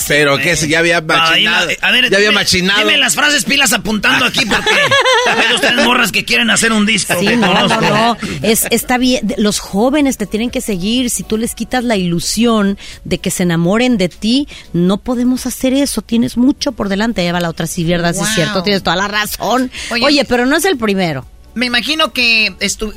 Ah, 0.00 0.04
Pero 0.08 0.38
que 0.38 0.56
si 0.56 0.68
ya 0.68 0.78
había 0.80 1.00
machinado. 1.00 1.32
Ahí 1.34 1.44
la- 1.80 1.88
a 1.88 1.90
ver, 1.92 2.10
ya 2.10 2.16
había 2.16 2.30
dime- 2.30 2.34
machinado. 2.40 2.80
Dime 2.80 2.96
las 2.98 3.14
frases 3.14 3.44
pilas 3.44 3.72
apuntando 3.72 4.24
aquí 4.26 4.44
porque 4.46 4.70
hay 5.48 5.54
ustedes 5.54 5.84
morras 5.84 6.12
que 6.12 6.24
quieren 6.24 6.50
hacer 6.50 6.72
un 6.72 6.86
disco. 6.86 7.14
Sí, 7.18 7.26
no, 7.36 7.66
no, 7.68 7.80
no. 7.80 8.16
Es, 8.42 8.66
está 8.70 8.98
bien. 8.98 9.34
Los 9.38 9.58
jóvenes 9.58 10.16
te 10.16 10.26
tienen 10.26 10.50
que 10.50 10.60
seguir. 10.60 11.10
Si 11.10 11.22
tú 11.22 11.36
les 11.38 11.54
quitas 11.54 11.84
la 11.84 11.96
ilusión 11.96 12.78
de 13.04 13.18
que 13.18 13.30
se 13.30 13.42
enamoren 13.44 13.96
de 13.98 14.08
ti, 14.08 14.48
no 14.72 14.98
podemos 14.98 15.46
hacer 15.46 15.72
eso. 15.74 16.02
Tienes 16.02 16.36
mucho 16.36 16.72
por 16.72 16.88
delante. 16.88 17.22
Lleva 17.22 17.40
la 17.40 17.48
otra, 17.50 17.66
sí, 17.66 17.84
verdad, 17.84 18.14
Wow. 18.14 18.24
es 18.24 18.34
cierto. 18.34 18.62
Tienes 18.62 18.82
toda 18.82 18.96
la 18.96 19.08
razón. 19.08 19.70
Oye, 19.90 20.04
Oye, 20.04 20.24
pero 20.24 20.46
no 20.46 20.56
es 20.56 20.64
el 20.64 20.76
primero. 20.76 21.26
Me 21.54 21.66
imagino 21.66 22.12
que 22.12 22.54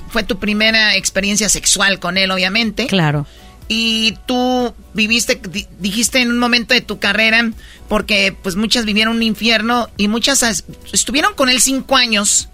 fue 0.10 0.24
tu 0.24 0.38
primera 0.38 0.96
experiencia 0.96 1.48
sexual 1.48 2.00
con 2.00 2.18
él, 2.18 2.30
obviamente. 2.32 2.88
Claro. 2.88 3.26
Y 3.72 4.16
tú 4.26 4.74
viviste, 4.96 5.40
di- 5.50 5.68
dijiste 5.80 6.20
en 6.22 6.32
un 6.32 6.40
momento 6.40 6.74
de 6.74 6.82
tu 6.82 6.98
carrera, 7.00 7.52
porque 7.88 8.36
pues 8.42 8.56
muchas 8.56 8.84
vivieron 8.84 9.16
un 9.18 9.24
infierno 9.24 9.88
y 9.96 10.08
muchas 10.08 10.42
as- 10.44 10.66
estuvieron 10.92 11.36
con 11.36 11.50
él 11.50 11.62
cinco 11.62 11.96
años 11.96 12.50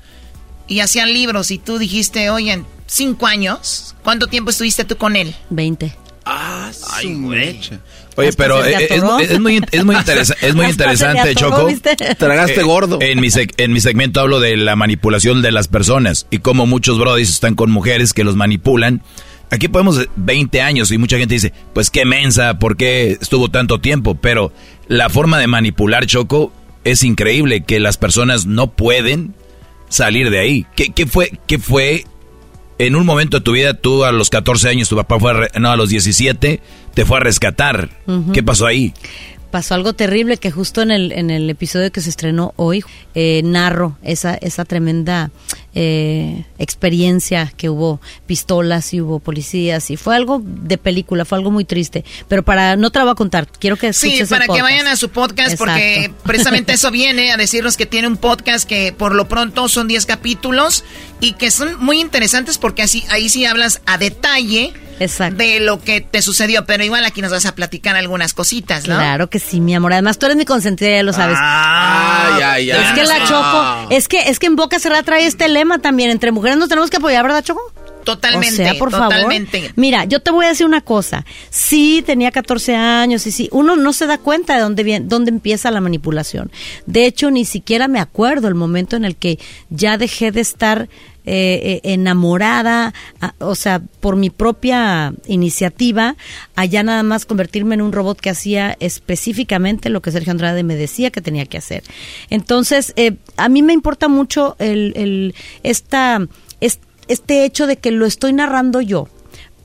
y 0.67 0.81
hacían 0.81 1.13
libros 1.13 1.51
y 1.51 1.57
tú 1.57 1.77
dijiste, 1.77 2.29
oye, 2.29 2.63
cinco 2.85 3.27
años, 3.27 3.95
¿cuánto 4.03 4.27
tiempo 4.27 4.49
estuviste 4.51 4.83
tú 4.83 4.97
con 4.97 5.15
él? 5.15 5.33
Veinte. 5.49 5.95
Ah, 6.25 6.71
Ay, 6.93 7.13
güey. 7.13 7.61
Oye, 8.17 8.33
pero 8.33 8.65
eh, 8.65 8.87
es, 8.89 9.03
muy, 9.03 9.23
es 9.23 9.39
muy, 9.85 9.95
interesa- 9.95 10.35
es 10.41 10.53
muy 10.55 10.65
interesante, 10.69 11.19
atoró, 11.31 11.49
Choco. 11.51 11.65
¿viste? 11.67 11.95
Tragaste 12.17 12.59
Eh, 12.59 12.63
gordo. 12.63 12.97
En 13.01 13.21
mi, 13.21 13.29
en 13.57 13.71
mi 13.71 13.79
segmento 13.79 14.19
hablo 14.19 14.39
de 14.41 14.57
la 14.57 14.75
manipulación 14.75 15.41
de 15.41 15.51
las 15.51 15.67
personas 15.69 16.25
y 16.31 16.39
cómo 16.39 16.65
muchos 16.65 16.97
brodis 16.99 17.29
están 17.29 17.55
con 17.55 17.71
mujeres 17.71 18.11
que 18.11 18.23
los 18.25 18.35
manipulan. 18.35 19.01
Aquí 19.51 19.67
podemos 19.67 20.07
20 20.15 20.61
años 20.61 20.91
y 20.91 20.97
mucha 20.97 21.17
gente 21.17 21.35
dice, 21.35 21.53
pues 21.73 21.89
qué 21.89 22.05
mensa, 22.05 22.57
¿por 22.59 22.75
qué 22.77 23.17
estuvo 23.21 23.49
tanto 23.49 23.79
tiempo? 23.79 24.15
Pero 24.15 24.51
la 24.87 25.09
forma 25.09 25.39
de 25.39 25.47
manipular, 25.47 26.05
Choco, 26.07 26.51
es 26.83 27.03
increíble 27.03 27.61
que 27.61 27.79
las 27.79 27.97
personas 27.97 28.45
no 28.45 28.71
pueden 28.71 29.33
salir 29.89 30.29
de 30.29 30.39
ahí. 30.39 30.65
¿Qué, 30.75 30.89
qué 30.89 31.05
fue, 31.05 31.31
qué 31.47 31.59
fue 31.59 32.05
en 32.79 32.95
un 32.95 33.05
momento 33.05 33.37
de 33.37 33.43
tu 33.43 33.53
vida, 33.53 33.73
tú 33.75 34.03
a 34.03 34.11
los 34.11 34.29
14 34.29 34.67
años, 34.67 34.89
tu 34.89 34.95
papá 34.97 35.19
fue, 35.19 35.31
a 35.31 35.33
re- 35.33 35.49
no, 35.59 35.71
a 35.71 35.77
los 35.77 35.89
17, 35.89 36.59
te 36.93 37.05
fue 37.05 37.17
a 37.17 37.21
rescatar? 37.21 37.89
¿Qué 38.33 38.43
pasó 38.43 38.65
ahí? 38.65 38.93
Pasó 39.55 39.73
algo 39.73 39.93
terrible 39.93 40.35
que 40.35 40.51
justo 40.51 40.81
en 40.81 40.91
el, 40.91 41.13
en 41.13 41.29
el 41.29 41.49
episodio 41.49 41.89
que 41.89 42.01
se 42.01 42.09
estrenó 42.09 42.53
hoy 42.57 42.83
eh, 43.13 43.39
narro 43.45 43.97
esa, 44.03 44.33
esa 44.33 44.65
tremenda 44.65 45.31
eh, 45.73 46.43
experiencia 46.59 47.53
que 47.55 47.69
hubo 47.69 48.01
pistolas 48.27 48.93
y 48.93 48.99
hubo 48.99 49.19
policías 49.19 49.91
y 49.91 49.95
fue 49.95 50.13
algo 50.13 50.41
de 50.43 50.77
película, 50.77 51.23
fue 51.23 51.37
algo 51.37 51.51
muy 51.51 51.63
triste. 51.63 52.03
Pero 52.27 52.43
para, 52.43 52.75
no 52.75 52.91
te 52.91 52.99
lo 52.99 53.05
voy 53.05 53.13
a 53.13 53.15
contar, 53.15 53.47
quiero 53.47 53.77
que 53.77 53.93
Sí, 53.93 54.17
el 54.17 54.27
para 54.27 54.45
que 54.45 54.61
vayan 54.61 54.87
a 54.87 54.97
su 54.97 55.07
podcast, 55.07 55.57
porque 55.57 56.11
precisamente 56.25 56.73
eso 56.73 56.91
viene 56.91 57.31
a 57.31 57.37
decirnos 57.37 57.77
que 57.77 57.85
tiene 57.85 58.09
un 58.09 58.17
podcast 58.17 58.67
que 58.67 58.91
por 58.91 59.15
lo 59.15 59.29
pronto 59.29 59.69
son 59.69 59.87
10 59.87 60.05
capítulos 60.05 60.83
y 61.21 61.31
que 61.31 61.49
son 61.49 61.81
muy 61.81 62.01
interesantes 62.01 62.57
porque 62.57 62.81
así 62.81 63.05
ahí 63.07 63.29
sí 63.29 63.45
hablas 63.45 63.79
a 63.85 63.97
detalle 63.97 64.73
de 64.99 65.59
lo 65.59 65.81
que 65.81 66.01
te 66.01 66.21
sucedió, 66.21 66.65
pero 66.65 66.83
igual 66.83 67.03
aquí 67.05 67.21
nos 67.21 67.31
vas 67.31 67.45
a 67.45 67.55
platicar 67.55 67.95
algunas 67.95 68.33
cositas, 68.33 68.87
¿no? 68.87 68.95
Claro 68.95 69.29
que 69.29 69.39
sí, 69.39 69.59
mi 69.59 69.75
amor. 69.75 69.93
Además, 69.93 70.17
tú 70.17 70.25
eres 70.25 70.37
mi 70.37 70.45
consentida, 70.45 70.89
ya 70.91 71.03
lo 71.03 71.13
sabes. 71.13 71.37
Ah, 71.39 72.35
Ay, 72.35 72.41
ay, 72.43 72.71
ay. 72.71 72.83
Es 72.83 72.91
que 72.93 73.05
la 73.05 73.25
Choco, 73.25 73.87
es 73.93 74.07
que, 74.07 74.29
es 74.29 74.39
que 74.39 74.47
en 74.47 74.55
Boca 74.55 74.79
Cerrada 74.79 75.03
trae 75.03 75.25
este 75.25 75.47
lema 75.49 75.79
también. 75.79 76.09
Entre 76.09 76.31
mujeres 76.31 76.57
nos 76.57 76.69
tenemos 76.69 76.89
que 76.89 76.97
apoyar, 76.97 77.23
¿verdad, 77.23 77.43
Choco? 77.43 77.61
Totalmente, 78.03 78.61
O 78.61 78.65
sea, 78.69 78.77
por 78.77 78.91
totalmente. 78.91 79.59
favor. 79.61 79.73
Mira, 79.77 80.05
yo 80.05 80.19
te 80.21 80.29
voy 80.29 80.45
a 80.45 80.49
decir 80.49 80.65
una 80.67 80.81
cosa. 80.81 81.25
Sí, 81.49 82.03
tenía 82.05 82.29
14 82.31 82.75
años 82.75 83.25
y 83.25 83.31
sí, 83.31 83.49
uno 83.51 83.75
no 83.75 83.93
se 83.93 84.05
da 84.05 84.19
cuenta 84.19 84.53
de 84.55 84.61
dónde 84.61 84.83
viene, 84.83 85.05
dónde 85.09 85.31
empieza 85.31 85.71
la 85.71 85.81
manipulación. 85.81 86.51
De 86.85 87.05
hecho, 87.07 87.31
ni 87.31 87.45
siquiera 87.45 87.87
me 87.87 87.99
acuerdo 87.99 88.47
el 88.47 88.53
momento 88.55 88.95
en 88.95 89.05
el 89.05 89.15
que 89.15 89.39
ya 89.71 89.97
dejé 89.97 90.31
de 90.31 90.41
estar 90.41 90.87
eh, 91.25 91.81
eh, 91.83 91.93
enamorada, 91.93 92.93
o 93.39 93.55
sea, 93.55 93.81
por 93.99 94.15
mi 94.15 94.29
propia 94.29 95.13
iniciativa, 95.27 96.15
allá 96.55 96.83
nada 96.83 97.03
más 97.03 97.25
convertirme 97.25 97.75
en 97.75 97.81
un 97.81 97.91
robot 97.91 98.19
que 98.19 98.29
hacía 98.29 98.75
específicamente 98.79 99.89
lo 99.89 100.01
que 100.01 100.11
Sergio 100.11 100.31
Andrade 100.31 100.63
me 100.63 100.75
decía 100.75 101.11
que 101.11 101.21
tenía 101.21 101.45
que 101.45 101.57
hacer. 101.57 101.83
Entonces, 102.29 102.93
eh, 102.95 103.15
a 103.37 103.49
mí 103.49 103.61
me 103.63 103.73
importa 103.73 104.07
mucho 104.07 104.55
el, 104.59 104.93
el- 104.95 105.35
esta, 105.63 106.25
es- 106.61 106.79
este 107.07 107.45
hecho 107.45 107.67
de 107.67 107.77
que 107.77 107.91
lo 107.91 108.05
estoy 108.05 108.33
narrando 108.33 108.81
yo, 108.81 109.07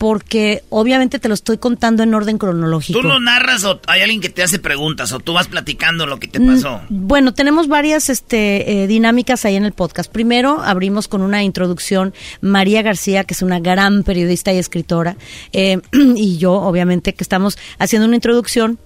porque 0.01 0.65
obviamente 0.71 1.19
te 1.19 1.29
lo 1.29 1.35
estoy 1.35 1.59
contando 1.59 2.03
en 2.03 2.15
orden 2.15 2.39
cronológico. 2.39 2.99
¿Tú 3.03 3.07
lo 3.07 3.21
narras 3.21 3.65
o 3.65 3.83
hay 3.87 4.01
alguien 4.01 4.23
que 4.23 4.31
te 4.31 4.43
hace 4.43 4.59
preguntas 4.59 5.13
o 5.13 5.21
tú 5.21 5.35
vas 5.35 5.49
platicando 5.49 6.07
lo 6.07 6.19
que 6.19 6.27
te 6.27 6.41
Mm, 6.41 6.47
pasó? 6.47 6.81
Bueno, 6.89 7.35
tenemos 7.35 7.69
varias 7.69 8.09
este, 8.09 8.83
eh, 8.83 8.87
dinámicas 8.87 9.45
ahí 9.45 9.57
en 9.57 9.67
el 9.67 9.73
podcast. 9.73 10.11
Primero, 10.11 10.63
abrimos 10.63 11.07
con 11.07 11.21
una 11.21 11.43
introducción. 11.43 12.15
María 12.41 12.81
García, 12.81 13.25
que 13.25 13.35
es 13.35 13.43
una 13.43 13.61
gran 13.61 14.03
periodista 14.03 14.55
y 14.55 14.57
escritora, 14.57 15.19
eh, 15.53 15.83
y 15.93 16.39
yo, 16.39 16.55
obviamente, 16.55 17.13
que 17.13 17.23
estamos 17.23 17.59
haciendo 17.79 18.07
una 18.07 18.17
introducción. 18.17 18.79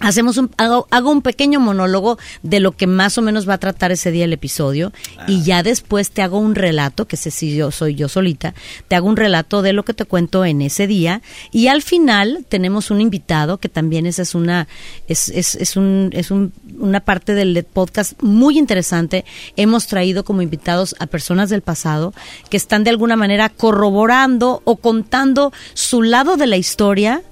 Hacemos 0.00 0.38
un, 0.38 0.50
hago, 0.56 0.86
hago 0.90 1.10
un 1.10 1.20
pequeño 1.20 1.60
monólogo 1.60 2.18
de 2.42 2.58
lo 2.60 2.72
que 2.72 2.86
más 2.86 3.18
o 3.18 3.22
menos 3.22 3.48
va 3.48 3.54
a 3.54 3.58
tratar 3.58 3.92
ese 3.92 4.10
día 4.10 4.24
el 4.24 4.32
episodio 4.32 4.92
y 5.28 5.42
ya 5.42 5.62
después 5.62 6.10
te 6.10 6.22
hago 6.22 6.38
un 6.38 6.54
relato, 6.54 7.06
que 7.06 7.18
sé 7.18 7.30
si 7.30 7.54
yo 7.54 7.70
soy 7.70 7.94
yo 7.94 8.08
solita, 8.08 8.54
te 8.88 8.96
hago 8.96 9.08
un 9.08 9.16
relato 9.16 9.60
de 9.60 9.74
lo 9.74 9.84
que 9.84 9.92
te 9.92 10.06
cuento 10.06 10.44
en 10.46 10.62
ese 10.62 10.86
día 10.86 11.20
y 11.52 11.66
al 11.66 11.82
final 11.82 12.46
tenemos 12.48 12.90
un 12.90 13.02
invitado 13.02 13.58
que 13.58 13.68
también 13.68 14.06
esa 14.06 14.22
es 14.22 14.34
una 14.34 14.68
es, 15.06 15.28
es, 15.28 15.54
es 15.54 15.76
un, 15.76 16.10
es 16.14 16.30
un, 16.30 16.52
una 16.78 17.00
parte 17.00 17.34
del 17.34 17.62
podcast 17.64 18.20
muy 18.22 18.58
interesante. 18.58 19.24
Hemos 19.56 19.86
traído 19.86 20.24
como 20.24 20.42
invitados 20.42 20.96
a 20.98 21.06
personas 21.06 21.50
del 21.50 21.62
pasado 21.62 22.14
que 22.48 22.56
están 22.56 22.84
de 22.84 22.90
alguna 22.90 23.16
manera 23.16 23.48
corroborando 23.48 24.62
o 24.64 24.76
contando 24.76 25.52
su 25.74 26.02
lado 26.02 26.36
de 26.36 26.46
la 26.46 26.56
historia 26.56 27.22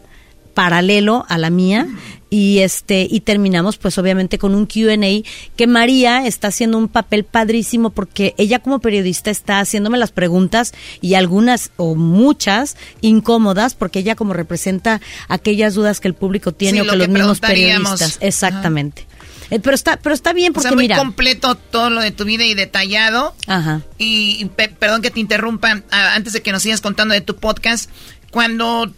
paralelo 0.63 1.25
a 1.29 1.39
la 1.39 1.51
mía 1.51 1.87
y 2.31 2.59
este 2.59 3.07
y 3.09 3.21
terminamos 3.21 3.77
pues 3.79 3.97
obviamente 3.97 4.39
con 4.39 4.57
un 4.57 4.67
Q&A 4.67 5.23
que 5.57 5.67
María 5.69 6.27
está 6.27 6.49
haciendo 6.49 6.77
un 6.77 6.89
papel 6.89 7.23
padrísimo 7.25 7.91
porque 7.91 8.35
ella 8.39 8.59
como 8.59 8.81
periodista 8.81 9.31
está 9.31 9.61
haciéndome 9.61 9.99
las 9.99 10.11
preguntas 10.11 10.75
y 11.01 11.15
algunas 11.15 11.71
o 11.77 11.95
muchas 11.95 12.77
incómodas 13.03 13.75
porque 13.77 14.01
ella 14.01 14.17
como 14.17 14.35
representa 14.35 15.01
aquellas 15.29 15.75
dudas 15.75 16.01
que 16.01 16.09
el 16.09 16.15
público 16.15 16.51
tiene 16.51 16.79
Sí, 16.79 16.81
o 16.81 16.85
lo 16.87 16.91
que 16.91 16.97
los 16.99 17.07
que 17.07 17.13
mismos 17.13 17.39
periodistas. 17.41 18.19
Exactamente. 18.21 19.07
Eh, 19.51 19.61
pero 19.61 19.77
está 19.77 19.97
pero 19.97 20.13
está 20.13 20.33
bien 20.33 20.51
O 20.51 20.55
porque 20.55 20.69
sea, 20.71 20.75
muy 20.75 20.85
mira. 20.85 20.97
completo 20.99 21.55
todo 21.55 21.89
lo 21.89 22.01
de 22.01 22.11
tu 22.11 22.25
vida 22.25 22.45
y 22.45 22.55
detallado. 22.55 23.33
ajá. 23.47 23.83
Y, 23.97 24.39
y 24.41 24.45
pe- 24.47 24.69
perdón 24.69 25.03
que 25.03 25.11
te 25.13 25.21
interrumpa, 25.21 25.83
antes 25.91 26.33
de 26.33 26.43
que 26.43 26.51
nos 26.51 26.63
sigas 26.65 26.81
contando 26.81 27.15
de 27.15 27.21
tu 27.21 27.37
podcast, 27.37 27.89
cuando... 28.33 28.93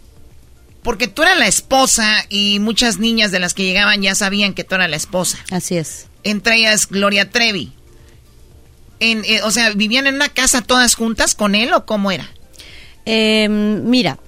Porque 0.83 1.07
tú 1.07 1.21
eras 1.21 1.37
la 1.37 1.47
esposa 1.47 2.25
y 2.29 2.59
muchas 2.59 2.97
niñas 2.97 3.31
de 3.31 3.39
las 3.39 3.53
que 3.53 3.63
llegaban 3.63 4.01
ya 4.01 4.15
sabían 4.15 4.53
que 4.53 4.63
tú 4.63 4.75
eras 4.75 4.89
la 4.89 4.95
esposa. 4.95 5.37
así 5.51 5.77
es 5.77 6.07
Entre 6.23 6.55
ellas 6.55 6.87
Gloria 6.87 7.29
Trevi. 7.29 7.73
En, 8.99 9.23
eh, 9.25 9.41
o 9.43 9.51
sea, 9.51 9.71
¿vivían 9.71 10.07
en 10.07 10.15
una 10.15 10.29
casa 10.29 10.61
todas 10.61 10.95
juntas 10.95 11.35
con 11.35 11.55
él 11.55 11.73
o 11.73 11.85
cómo 11.85 12.11
era? 12.11 12.29
Eh, 13.05 13.47
mira, 13.49 14.19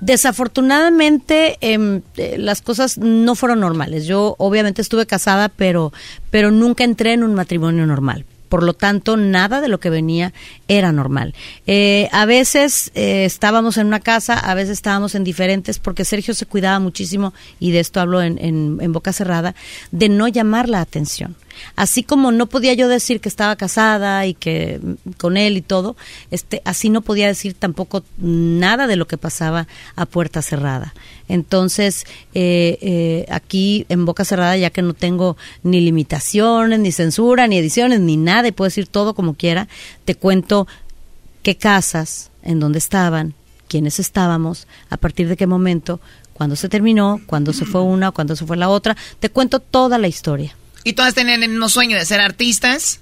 desafortunadamente 0.00 1.56
em, 1.60 2.02
eh, 2.16 2.36
las 2.38 2.62
cosas 2.62 2.98
no 2.98 3.34
fueron 3.34 3.60
normales. 3.60 4.06
Yo 4.06 4.34
obviamente 4.38 4.82
estuve 4.82 5.06
casada, 5.06 5.48
pero, 5.48 5.92
pero 6.30 6.50
nunca 6.50 6.84
entré 6.84 7.12
en 7.12 7.22
un 7.22 7.34
matrimonio 7.34 7.86
normal. 7.86 8.24
Por 8.54 8.62
lo 8.62 8.72
tanto, 8.72 9.16
nada 9.16 9.60
de 9.60 9.66
lo 9.66 9.80
que 9.80 9.90
venía 9.90 10.32
era 10.68 10.92
normal. 10.92 11.34
Eh, 11.66 12.08
a 12.12 12.24
veces 12.24 12.92
eh, 12.94 13.24
estábamos 13.24 13.78
en 13.78 13.88
una 13.88 13.98
casa, 13.98 14.34
a 14.38 14.54
veces 14.54 14.70
estábamos 14.74 15.16
en 15.16 15.24
diferentes, 15.24 15.80
porque 15.80 16.04
Sergio 16.04 16.34
se 16.34 16.46
cuidaba 16.46 16.78
muchísimo, 16.78 17.34
y 17.58 17.72
de 17.72 17.80
esto 17.80 17.98
hablo 17.98 18.22
en, 18.22 18.38
en- 18.38 18.78
en 18.80 18.92
boca 18.92 19.12
cerrada, 19.12 19.56
de 19.90 20.08
no 20.08 20.28
llamar 20.28 20.68
la 20.68 20.80
atención. 20.82 21.34
Así 21.76 22.02
como 22.02 22.32
no 22.32 22.46
podía 22.46 22.74
yo 22.74 22.88
decir 22.88 23.20
que 23.20 23.28
estaba 23.28 23.56
casada 23.56 24.26
y 24.26 24.34
que 24.34 24.80
mm, 24.82 25.10
con 25.18 25.36
él 25.36 25.56
y 25.56 25.62
todo, 25.62 25.96
este, 26.30 26.62
así 26.64 26.90
no 26.90 27.02
podía 27.02 27.26
decir 27.26 27.54
tampoco 27.54 28.04
nada 28.18 28.86
de 28.86 28.96
lo 28.96 29.06
que 29.06 29.18
pasaba 29.18 29.66
a 29.96 30.06
puerta 30.06 30.42
cerrada. 30.42 30.94
Entonces, 31.28 32.04
eh, 32.34 32.78
eh, 32.80 33.26
aquí 33.30 33.86
en 33.88 34.04
boca 34.04 34.24
cerrada, 34.24 34.56
ya 34.56 34.70
que 34.70 34.82
no 34.82 34.94
tengo 34.94 35.36
ni 35.62 35.80
limitaciones, 35.80 36.78
ni 36.78 36.92
censura, 36.92 37.46
ni 37.46 37.58
ediciones, 37.58 38.00
ni 38.00 38.16
nada, 38.16 38.48
y 38.48 38.52
puedo 38.52 38.68
decir 38.68 38.86
todo 38.86 39.14
como 39.14 39.34
quiera, 39.34 39.68
te 40.04 40.14
cuento 40.14 40.66
qué 41.42 41.56
casas, 41.56 42.30
en 42.42 42.60
dónde 42.60 42.78
estaban, 42.78 43.34
quiénes 43.68 43.98
estábamos, 43.98 44.66
a 44.90 44.96
partir 44.96 45.28
de 45.28 45.36
qué 45.36 45.46
momento, 45.46 46.00
cuándo 46.32 46.56
se 46.56 46.68
terminó, 46.68 47.20
cuándo 47.26 47.52
se 47.52 47.64
fue 47.64 47.82
una, 47.82 48.10
cuándo 48.10 48.36
se 48.36 48.44
fue 48.44 48.56
la 48.56 48.68
otra. 48.68 48.96
Te 49.20 49.30
cuento 49.30 49.60
toda 49.60 49.98
la 49.98 50.08
historia. 50.08 50.54
¿Y 50.84 50.92
todas 50.92 51.14
tenían 51.14 51.42
el 51.42 51.50
mismo 51.50 51.68
sueño 51.68 51.98
de 51.98 52.04
ser 52.04 52.20
artistas? 52.20 53.00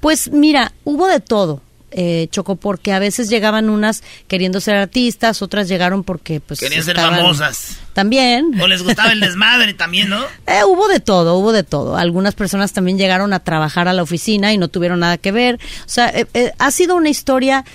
Pues 0.00 0.30
mira, 0.30 0.72
hubo 0.84 1.06
de 1.08 1.20
todo. 1.20 1.60
Eh, 1.94 2.28
Choco, 2.30 2.56
porque 2.56 2.92
a 2.92 2.98
veces 2.98 3.28
llegaban 3.28 3.68
unas 3.68 4.02
queriendo 4.26 4.60
ser 4.60 4.76
artistas, 4.76 5.42
otras 5.42 5.68
llegaron 5.68 6.04
porque 6.04 6.40
pues 6.40 6.58
querían 6.58 6.82
ser 6.82 6.96
famosas. 6.96 7.76
También. 7.92 8.58
O 8.60 8.66
les 8.66 8.82
gustaba 8.82 9.12
el 9.12 9.20
desmadre 9.20 9.74
también, 9.74 10.08
¿no? 10.08 10.24
Eh, 10.46 10.64
hubo 10.64 10.88
de 10.88 11.00
todo, 11.00 11.36
hubo 11.36 11.52
de 11.52 11.64
todo. 11.64 11.96
Algunas 11.96 12.34
personas 12.34 12.72
también 12.72 12.96
llegaron 12.96 13.34
a 13.34 13.40
trabajar 13.40 13.88
a 13.88 13.92
la 13.92 14.02
oficina 14.02 14.54
y 14.54 14.58
no 14.58 14.68
tuvieron 14.68 15.00
nada 15.00 15.18
que 15.18 15.32
ver. 15.32 15.56
O 15.56 15.88
sea, 15.88 16.08
eh, 16.08 16.26
eh, 16.32 16.52
ha 16.58 16.70
sido 16.70 16.96
una 16.96 17.10
historia 17.10 17.66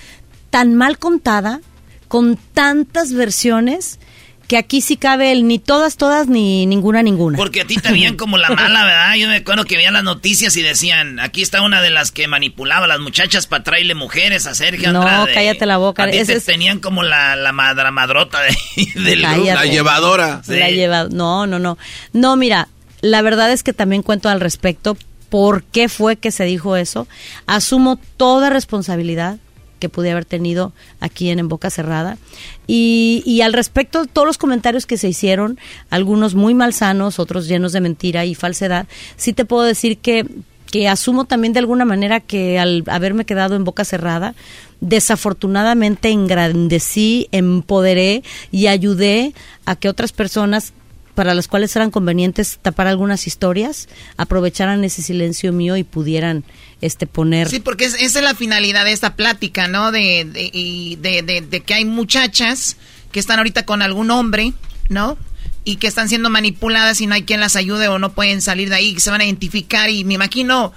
tan 0.50 0.74
mal 0.74 0.98
contada, 0.98 1.60
con 2.08 2.36
tantas 2.54 3.12
versiones, 3.12 4.00
que 4.48 4.56
aquí 4.56 4.80
sí 4.80 4.96
cabe 4.96 5.30
el 5.30 5.46
ni 5.46 5.58
todas, 5.60 5.96
todas, 5.96 6.26
ni 6.26 6.66
ninguna, 6.66 7.02
ninguna. 7.02 7.36
Porque 7.38 7.60
a 7.60 7.66
ti 7.66 7.76
te 7.76 7.92
veían 7.92 8.16
como 8.16 8.38
la 8.38 8.48
mala, 8.48 8.82
¿verdad? 8.84 9.14
Yo 9.16 9.28
me 9.28 9.36
acuerdo 9.36 9.64
que 9.64 9.76
veían 9.76 9.92
las 9.92 10.02
noticias 10.04 10.56
y 10.56 10.62
decían, 10.62 11.20
aquí 11.20 11.42
está 11.42 11.60
una 11.62 11.82
de 11.82 11.90
las 11.90 12.10
que 12.12 12.26
manipulaba 12.28 12.86
a 12.86 12.88
las 12.88 12.98
muchachas 12.98 13.46
para 13.46 13.62
traerle 13.62 13.94
mujeres 13.94 14.46
a 14.46 14.54
Sergio 14.54 14.90
No, 14.92 15.02
Andrade. 15.02 15.34
cállate 15.34 15.66
la 15.66 15.76
boca. 15.76 16.04
A 16.04 16.10
ti 16.10 16.16
Ese 16.16 16.32
te 16.32 16.38
es- 16.38 16.44
tenían 16.46 16.80
como 16.80 17.02
la, 17.02 17.36
la 17.36 17.52
madra 17.52 17.90
madrota 17.90 18.40
de, 18.40 18.56
del 19.00 19.20
grupo. 19.20 19.34
Cállate. 19.36 19.54
La 19.54 19.66
llevadora. 19.66 20.42
Sí. 20.44 20.56
La 20.58 20.70
lleva, 20.70 21.04
no, 21.10 21.46
no, 21.46 21.58
no. 21.58 21.76
No, 22.14 22.36
mira, 22.36 22.68
la 23.02 23.20
verdad 23.22 23.52
es 23.52 23.62
que 23.62 23.74
también 23.74 24.02
cuento 24.02 24.28
al 24.30 24.40
respecto 24.40 24.96
por 25.28 25.62
qué 25.62 25.90
fue 25.90 26.16
que 26.16 26.30
se 26.30 26.44
dijo 26.44 26.74
eso. 26.76 27.06
Asumo 27.46 28.00
toda 28.16 28.48
responsabilidad 28.48 29.36
que 29.78 29.88
pude 29.88 30.10
haber 30.10 30.24
tenido 30.24 30.72
aquí 31.00 31.30
en 31.30 31.48
Boca 31.48 31.70
Cerrada. 31.70 32.18
Y, 32.66 33.22
y 33.24 33.40
al 33.42 33.52
respecto, 33.52 34.04
todos 34.06 34.26
los 34.26 34.38
comentarios 34.38 34.86
que 34.86 34.98
se 34.98 35.08
hicieron, 35.08 35.58
algunos 35.90 36.34
muy 36.34 36.54
malsanos, 36.54 37.18
otros 37.18 37.48
llenos 37.48 37.72
de 37.72 37.80
mentira 37.80 38.24
y 38.24 38.34
falsedad, 38.34 38.86
sí 39.16 39.32
te 39.32 39.44
puedo 39.44 39.62
decir 39.62 39.98
que 39.98 40.26
que 40.70 40.88
asumo 40.88 41.24
también 41.24 41.52
de 41.52 41.60
alguna 41.60 41.84
manera 41.84 42.20
que 42.20 42.58
al 42.58 42.84
haberme 42.88 43.24
quedado 43.24 43.56
en 43.56 43.64
boca 43.64 43.84
cerrada, 43.84 44.34
desafortunadamente 44.80 46.10
engrandecí, 46.10 47.28
empoderé 47.32 48.22
y 48.50 48.66
ayudé 48.66 49.32
a 49.64 49.76
que 49.76 49.88
otras 49.88 50.12
personas 50.12 50.72
para 51.14 51.34
las 51.34 51.48
cuales 51.48 51.74
eran 51.74 51.90
convenientes 51.90 52.60
tapar 52.62 52.86
algunas 52.86 53.26
historias, 53.26 53.88
aprovecharan 54.16 54.84
ese 54.84 55.02
silencio 55.02 55.52
mío 55.52 55.76
y 55.76 55.82
pudieran 55.82 56.44
este 56.80 57.06
poner 57.06 57.48
Sí, 57.48 57.60
porque 57.60 57.84
es- 57.86 57.94
esa 57.94 58.18
es 58.20 58.24
la 58.24 58.34
finalidad 58.34 58.84
de 58.84 58.92
esta 58.92 59.16
plática, 59.16 59.66
¿no? 59.68 59.90
De, 59.92 60.24
de, 60.24 61.42
de, 61.50 61.60
que 61.60 61.74
hay 61.74 61.84
muchachas 61.84 62.76
que 63.12 63.20
están 63.20 63.38
ahorita 63.38 63.64
con 63.64 63.82
algún 63.82 64.10
hombre, 64.10 64.52
¿no? 64.88 65.16
Y 65.64 65.76
que 65.76 65.86
están 65.86 66.08
siendo 66.08 66.30
manipuladas 66.30 67.00
y 67.00 67.06
no 67.06 67.14
hay 67.14 67.22
quien 67.24 67.40
las 67.40 67.56
ayude 67.56 67.88
o 67.88 67.98
no 67.98 68.12
pueden 68.12 68.40
salir 68.42 68.68
de 68.68 68.76
ahí, 68.76 68.94
que 68.94 69.00
se 69.00 69.10
van 69.10 69.20
a 69.20 69.24
identificar 69.24 69.90
y 69.90 70.04
me 70.04 70.14
imagino 70.14 70.72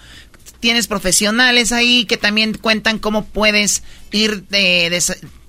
tienes 0.59 0.87
profesionales 0.87 1.71
ahí 1.71 2.05
que 2.05 2.17
también 2.17 2.53
cuentan 2.55 2.99
cómo 2.99 3.25
puedes 3.25 3.81
ir 4.11 4.43
de, 4.49 4.89
de 4.91 5.03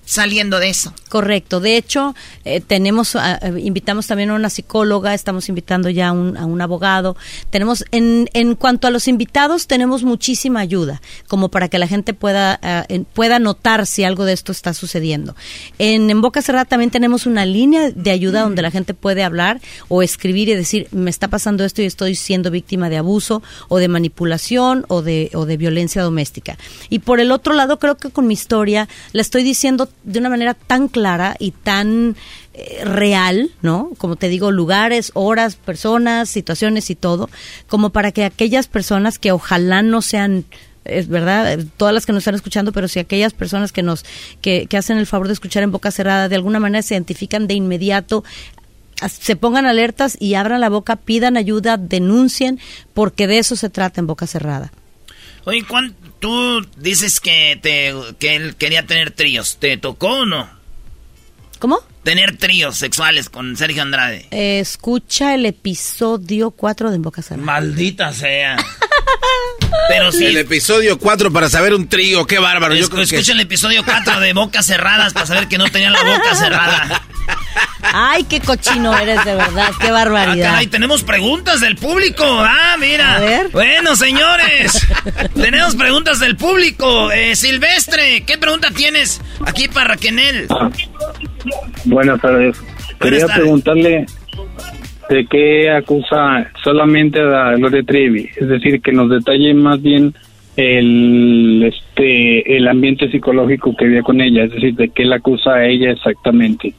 saliendo 0.04 0.58
de 0.58 0.68
eso. 0.68 0.92
Correcto. 1.08 1.60
De 1.60 1.76
hecho, 1.76 2.14
eh, 2.44 2.60
tenemos, 2.60 3.16
ah, 3.16 3.38
eh, 3.42 3.60
invitamos 3.60 4.06
también 4.06 4.30
a 4.30 4.34
una 4.34 4.50
psicóloga, 4.50 5.14
estamos 5.14 5.48
invitando 5.48 5.88
ya 5.90 6.08
a 6.08 6.12
un, 6.12 6.36
a 6.36 6.46
un 6.46 6.60
abogado. 6.60 7.16
Tenemos, 7.50 7.84
en, 7.90 8.28
en 8.32 8.54
cuanto 8.54 8.88
a 8.88 8.90
los 8.90 9.08
invitados, 9.08 9.66
tenemos 9.66 10.02
muchísima 10.02 10.60
ayuda, 10.60 11.00
como 11.28 11.50
para 11.50 11.68
que 11.68 11.78
la 11.78 11.86
gente 11.86 12.14
pueda, 12.14 12.58
ah, 12.62 12.86
pueda 13.14 13.38
notar 13.38 13.86
si 13.86 14.04
algo 14.04 14.24
de 14.24 14.32
esto 14.32 14.52
está 14.52 14.74
sucediendo. 14.74 15.36
En, 15.78 16.10
en 16.10 16.20
Boca 16.20 16.42
Cerrada 16.42 16.64
también 16.64 16.90
tenemos 16.90 17.26
una 17.26 17.46
línea 17.46 17.90
de 17.90 18.10
ayuda 18.10 18.42
donde 18.42 18.62
la 18.62 18.70
gente 18.70 18.94
puede 18.94 19.22
hablar 19.22 19.60
o 19.88 20.02
escribir 20.02 20.48
y 20.48 20.54
decir, 20.54 20.88
me 20.90 21.10
está 21.10 21.28
pasando 21.28 21.64
esto 21.64 21.82
y 21.82 21.86
estoy 21.86 22.14
siendo 22.16 22.50
víctima 22.50 22.88
de 22.88 22.96
abuso 22.96 23.42
o 23.68 23.78
de 23.78 23.88
manipulación 23.88 24.84
o 24.88 25.02
de, 25.02 25.30
o 25.34 25.46
de 25.46 25.56
violencia 25.56 26.02
doméstica. 26.02 26.58
Y 26.88 27.00
por 27.00 27.20
el 27.20 27.32
otro 27.32 27.54
lado, 27.54 27.78
creo 27.78 27.96
que 27.96 28.10
con 28.10 28.26
mi 28.26 28.34
historia 28.34 28.88
la 29.12 29.22
estoy 29.22 29.42
diciendo 29.42 29.88
de 30.04 30.18
una 30.18 30.28
manera 30.28 30.54
tan 30.54 30.88
clara 30.88 31.36
y 31.38 31.52
tan 31.52 32.16
eh, 32.54 32.84
real, 32.84 33.50
¿no? 33.62 33.90
Como 33.98 34.16
te 34.16 34.28
digo, 34.28 34.50
lugares, 34.50 35.10
horas, 35.14 35.56
personas, 35.56 36.28
situaciones 36.28 36.90
y 36.90 36.94
todo, 36.94 37.30
como 37.68 37.90
para 37.90 38.12
que 38.12 38.24
aquellas 38.24 38.68
personas 38.68 39.18
que 39.18 39.32
ojalá 39.32 39.82
no 39.82 40.02
sean 40.02 40.44
es 40.84 41.06
verdad, 41.06 41.52
eh, 41.52 41.64
todas 41.76 41.94
las 41.94 42.06
que 42.06 42.12
nos 42.12 42.22
están 42.22 42.34
escuchando, 42.34 42.72
pero 42.72 42.88
si 42.88 42.98
aquellas 42.98 43.34
personas 43.34 43.70
que 43.70 43.82
nos 43.82 44.04
que, 44.40 44.66
que 44.66 44.76
hacen 44.76 44.98
el 44.98 45.06
favor 45.06 45.28
de 45.28 45.34
escuchar 45.34 45.62
en 45.62 45.70
boca 45.70 45.92
cerrada 45.92 46.28
de 46.28 46.34
alguna 46.34 46.58
manera 46.58 46.82
se 46.82 46.94
identifican 46.94 47.46
de 47.46 47.54
inmediato 47.54 48.24
se 49.08 49.36
pongan 49.36 49.66
alertas 49.66 50.16
y 50.20 50.34
abran 50.34 50.60
la 50.60 50.68
boca, 50.68 50.96
pidan 50.96 51.36
ayuda, 51.36 51.76
denuncien, 51.76 52.60
porque 52.94 53.26
de 53.26 53.38
eso 53.38 53.56
se 53.56 53.70
trata 53.70 54.00
en 54.00 54.06
boca 54.06 54.26
cerrada. 54.26 54.72
Oye, 55.44 55.64
¿cuán- 55.64 55.94
tú 56.20 56.64
dices 56.76 57.18
que, 57.20 57.58
te, 57.60 57.92
que 58.18 58.36
él 58.36 58.54
quería 58.56 58.86
tener 58.86 59.10
tríos. 59.10 59.56
¿Te 59.58 59.76
tocó 59.76 60.20
o 60.20 60.26
no? 60.26 60.48
¿Cómo? 61.58 61.80
Tener 62.02 62.36
tríos 62.36 62.76
sexuales 62.78 63.28
con 63.30 63.56
Sergio 63.56 63.82
Andrade. 63.82 64.26
Eh, 64.32 64.58
escucha 64.58 65.34
el 65.34 65.46
episodio 65.46 66.50
4 66.50 66.90
de 66.90 66.96
En 66.96 67.02
Boca 67.02 67.22
Cerrada. 67.22 67.44
Maldita 67.46 68.12
sea. 68.12 68.56
Pero 69.88 70.10
sí. 70.10 70.24
El 70.26 70.36
episodio 70.38 70.98
4 70.98 71.32
para 71.32 71.48
saber 71.48 71.74
un 71.74 71.88
trío, 71.88 72.26
qué 72.26 72.40
bárbaro. 72.40 72.74
Yo 72.74 72.88
que- 72.90 73.02
escucha 73.02 73.32
el 73.32 73.40
episodio 73.40 73.84
4 73.84 74.18
de 74.18 74.32
Bocas 74.32 74.66
Cerradas 74.66 75.12
para 75.12 75.26
saber 75.26 75.46
que 75.46 75.58
no 75.58 75.68
tenían 75.70 75.92
la 75.92 76.02
boca 76.02 76.34
cerrada. 76.34 77.02
Ay, 77.94 78.24
qué 78.24 78.40
cochino 78.40 78.96
eres 78.98 79.24
de 79.24 79.34
verdad, 79.34 79.70
qué 79.80 79.88
Ah, 79.88 79.92
barbaridad. 79.92 80.50
caray, 80.52 80.66
tenemos 80.68 81.02
preguntas 81.04 81.60
del 81.60 81.76
público. 81.76 82.24
Ah, 82.24 82.76
mira. 82.80 83.16
A 83.16 83.20
ver. 83.20 83.48
Bueno, 83.50 83.94
señores, 83.96 84.86
tenemos 85.34 85.76
preguntas 85.76 86.18
del 86.20 86.36
público. 86.36 87.10
Eh, 87.12 87.36
Silvestre, 87.36 88.24
¿qué 88.24 88.38
pregunta 88.38 88.70
tienes 88.70 89.20
aquí 89.44 89.68
para 89.68 89.88
Raquel? 89.94 90.48
Buenas 91.84 92.20
tardes. 92.20 92.60
Quería 93.00 93.26
tardes. 93.26 93.36
preguntarle 93.36 94.06
de 95.08 95.26
qué 95.26 95.70
acusa 95.70 96.50
solamente 96.62 97.20
a 97.20 97.54
Gloria 97.56 97.82
Trevi, 97.82 98.28
es 98.36 98.48
decir, 98.48 98.80
que 98.80 98.92
nos 98.92 99.10
detalle 99.10 99.52
más 99.54 99.82
bien 99.82 100.14
el 100.56 101.62
este 101.64 102.56
el 102.56 102.68
ambiente 102.68 103.10
psicológico 103.10 103.74
que 103.76 103.86
había 103.86 104.02
con 104.02 104.20
ella, 104.20 104.44
es 104.44 104.52
decir, 104.52 104.74
de 104.74 104.88
qué 104.88 105.04
la 105.04 105.16
acusa 105.16 105.54
a 105.54 105.66
ella 105.66 105.90
exactamente. 105.90 106.74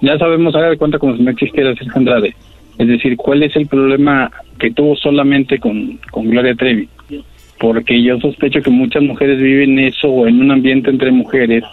Ya 0.00 0.18
sabemos, 0.18 0.54
haga 0.54 0.70
de 0.70 0.78
cuenta 0.78 0.98
como 0.98 1.16
si 1.16 1.22
no 1.22 1.30
existiera 1.30 1.74
Sergio 1.74 1.96
Andrade. 1.96 2.34
Es 2.78 2.86
decir, 2.86 3.16
¿cuál 3.16 3.42
es 3.42 3.54
el 3.56 3.66
problema 3.66 4.30
que 4.58 4.70
tuvo 4.70 4.94
solamente 4.96 5.58
con, 5.58 5.98
con 6.10 6.30
Gloria 6.30 6.54
Trevi? 6.54 6.88
Porque 7.58 8.00
yo 8.02 8.20
sospecho 8.20 8.62
que 8.62 8.70
muchas 8.70 9.02
mujeres 9.02 9.40
viven 9.40 9.80
eso 9.80 10.08
o 10.08 10.28
en 10.28 10.40
un 10.40 10.52
ambiente 10.52 10.90
entre 10.90 11.10
mujeres 11.10 11.64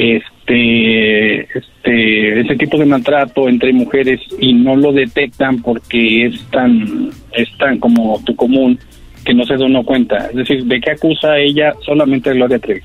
este 0.00 1.40
este 1.58 2.40
ese 2.40 2.56
tipo 2.56 2.78
de 2.78 2.86
maltrato 2.86 3.48
entre 3.48 3.72
mujeres 3.72 4.20
y 4.40 4.52
no 4.54 4.76
lo 4.76 4.92
detectan 4.92 5.60
porque 5.62 6.26
es 6.26 6.40
tan 6.50 7.10
es 7.32 7.48
tan 7.58 7.78
como 7.78 8.20
tu 8.24 8.34
común 8.34 8.78
que 9.24 9.34
no 9.34 9.44
se 9.44 9.56
da 9.56 9.66
uno 9.66 9.84
cuenta. 9.84 10.28
Es 10.28 10.36
decir 10.36 10.64
de 10.64 10.80
qué 10.80 10.92
acusa 10.92 11.38
ella 11.38 11.74
solamente 11.84 12.30
a 12.30 12.32
Gloria 12.32 12.58
Trevi 12.58 12.80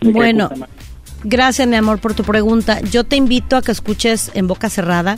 ¿De 0.00 0.06
qué 0.06 0.10
Bueno, 0.12 0.50
gracias 1.24 1.66
mi 1.66 1.76
amor 1.76 1.98
por 2.00 2.14
tu 2.14 2.22
pregunta. 2.22 2.80
Yo 2.90 3.04
te 3.04 3.16
invito 3.16 3.56
a 3.56 3.62
que 3.62 3.72
escuches 3.72 4.30
en 4.34 4.46
boca 4.46 4.68
cerrada, 4.68 5.16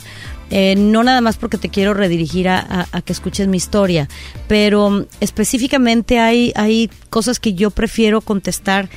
eh, 0.49 0.75
no 0.77 1.03
nada 1.03 1.21
más 1.21 1.37
porque 1.37 1.57
te 1.57 1.69
quiero 1.69 1.93
redirigir 1.93 2.47
a, 2.47 2.59
a- 2.59 2.87
a 2.91 3.01
que 3.01 3.11
escuches 3.13 3.47
mi 3.47 3.57
historia, 3.57 4.07
pero 4.47 4.89
mm, 4.89 5.05
específicamente 5.19 6.19
hay, 6.19 6.51
hay 6.55 6.89
cosas 7.09 7.39
que 7.39 7.53
yo 7.53 7.69
prefiero 7.71 8.21
contestar 8.21 8.87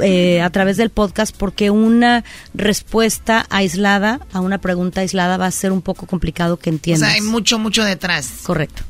eh, 0.00 0.40
a 0.40 0.50
través 0.50 0.76
del 0.76 0.90
podcast 0.90 1.34
porque 1.36 1.70
una 1.70 2.24
respuesta 2.54 3.46
aislada 3.50 4.20
a 4.32 4.40
una 4.40 4.58
pregunta 4.58 5.00
aislada 5.00 5.36
va 5.36 5.46
a 5.46 5.50
ser 5.50 5.72
un 5.72 5.82
poco 5.82 6.06
complicado 6.06 6.56
que 6.58 6.70
O 6.70 6.72
entiendas. 6.72 7.08
sea, 7.08 7.16
hay 7.16 7.22
mucho, 7.22 7.58
mucho 7.58 7.84
detrás. 7.84 8.28
Correcto. 8.42 8.82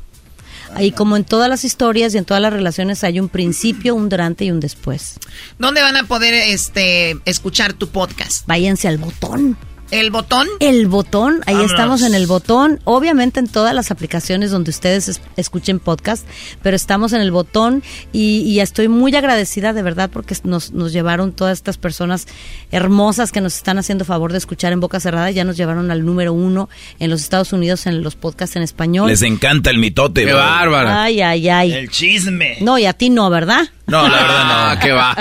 Ahí 0.75 0.91
como 0.91 1.17
en 1.17 1.23
todas 1.23 1.49
las 1.49 1.65
historias 1.65 2.13
y 2.13 2.19
en 2.19 2.25
todas 2.25 2.41
las 2.43 2.53
relaciones 2.53 3.03
hay 3.03 3.19
un 3.19 3.27
principio, 3.27 3.95
un 3.95 4.07
durante 4.07 4.45
y 4.45 4.51
un 4.51 4.59
después. 4.59 5.15
¿Dónde 5.57 5.81
van 5.81 5.97
a 5.97 6.03
poder 6.03 6.33
este 6.35 7.17
escuchar 7.25 7.73
tu 7.73 7.89
podcast? 7.89 8.45
Váyanse 8.45 8.87
al 8.87 8.99
botón. 8.99 9.57
¿El 9.91 10.11
botón? 10.11 10.47
El 10.59 10.87
botón, 10.87 11.41
ahí 11.47 11.55
estamos 11.63 12.03
en 12.03 12.13
el 12.13 12.27
botón. 12.27 12.79
Obviamente 12.83 13.39
en 13.39 13.47
todas 13.47 13.73
las 13.73 13.89
aplicaciones 13.89 14.51
donde 14.51 14.69
ustedes 14.69 15.19
escuchen 15.35 15.79
podcast, 15.79 16.27
pero 16.61 16.75
estamos 16.75 17.11
en 17.13 17.21
el 17.21 17.31
botón 17.31 17.81
y, 18.13 18.59
estoy 18.59 18.89
muy 18.89 19.15
agradecida 19.15 19.71
de 19.71 19.81
verdad 19.81 20.09
porque 20.11 20.35
nos, 20.43 20.73
nos 20.73 20.91
llevaron 20.91 21.31
todas 21.31 21.57
estas 21.57 21.77
personas 21.77 22.27
hermosas 22.71 23.31
que 23.31 23.39
nos 23.39 23.55
están 23.55 23.79
haciendo 23.79 24.03
favor 24.03 24.33
de 24.33 24.37
escuchar 24.37 24.73
en 24.73 24.79
boca 24.79 24.99
cerrada. 24.99 25.31
Ya 25.31 25.43
nos 25.43 25.57
llevaron 25.57 25.89
al 25.89 26.05
número 26.05 26.33
uno 26.33 26.69
en 26.99 27.09
los 27.09 27.21
Estados 27.21 27.51
Unidos 27.53 27.87
en 27.87 28.03
los 28.03 28.15
podcasts 28.15 28.57
en 28.57 28.61
español. 28.61 29.07
Les 29.09 29.23
encanta 29.23 29.71
el 29.71 29.79
mitote. 29.79 30.25
Qué 30.25 30.33
bárbara. 30.33 31.03
Ay, 31.03 31.21
ay, 31.21 31.49
ay. 31.49 31.73
El 31.73 31.89
chisme. 31.89 32.57
No, 32.61 32.77
y 32.77 32.85
a 32.85 32.93
ti 32.93 33.09
no, 33.09 33.29
¿verdad? 33.29 33.69
No, 33.87 34.07
la 34.07 34.21
verdad 34.21 34.45
no. 34.45 34.53
Ah, 34.53 34.79
qué 34.79 34.91
va. 34.91 35.15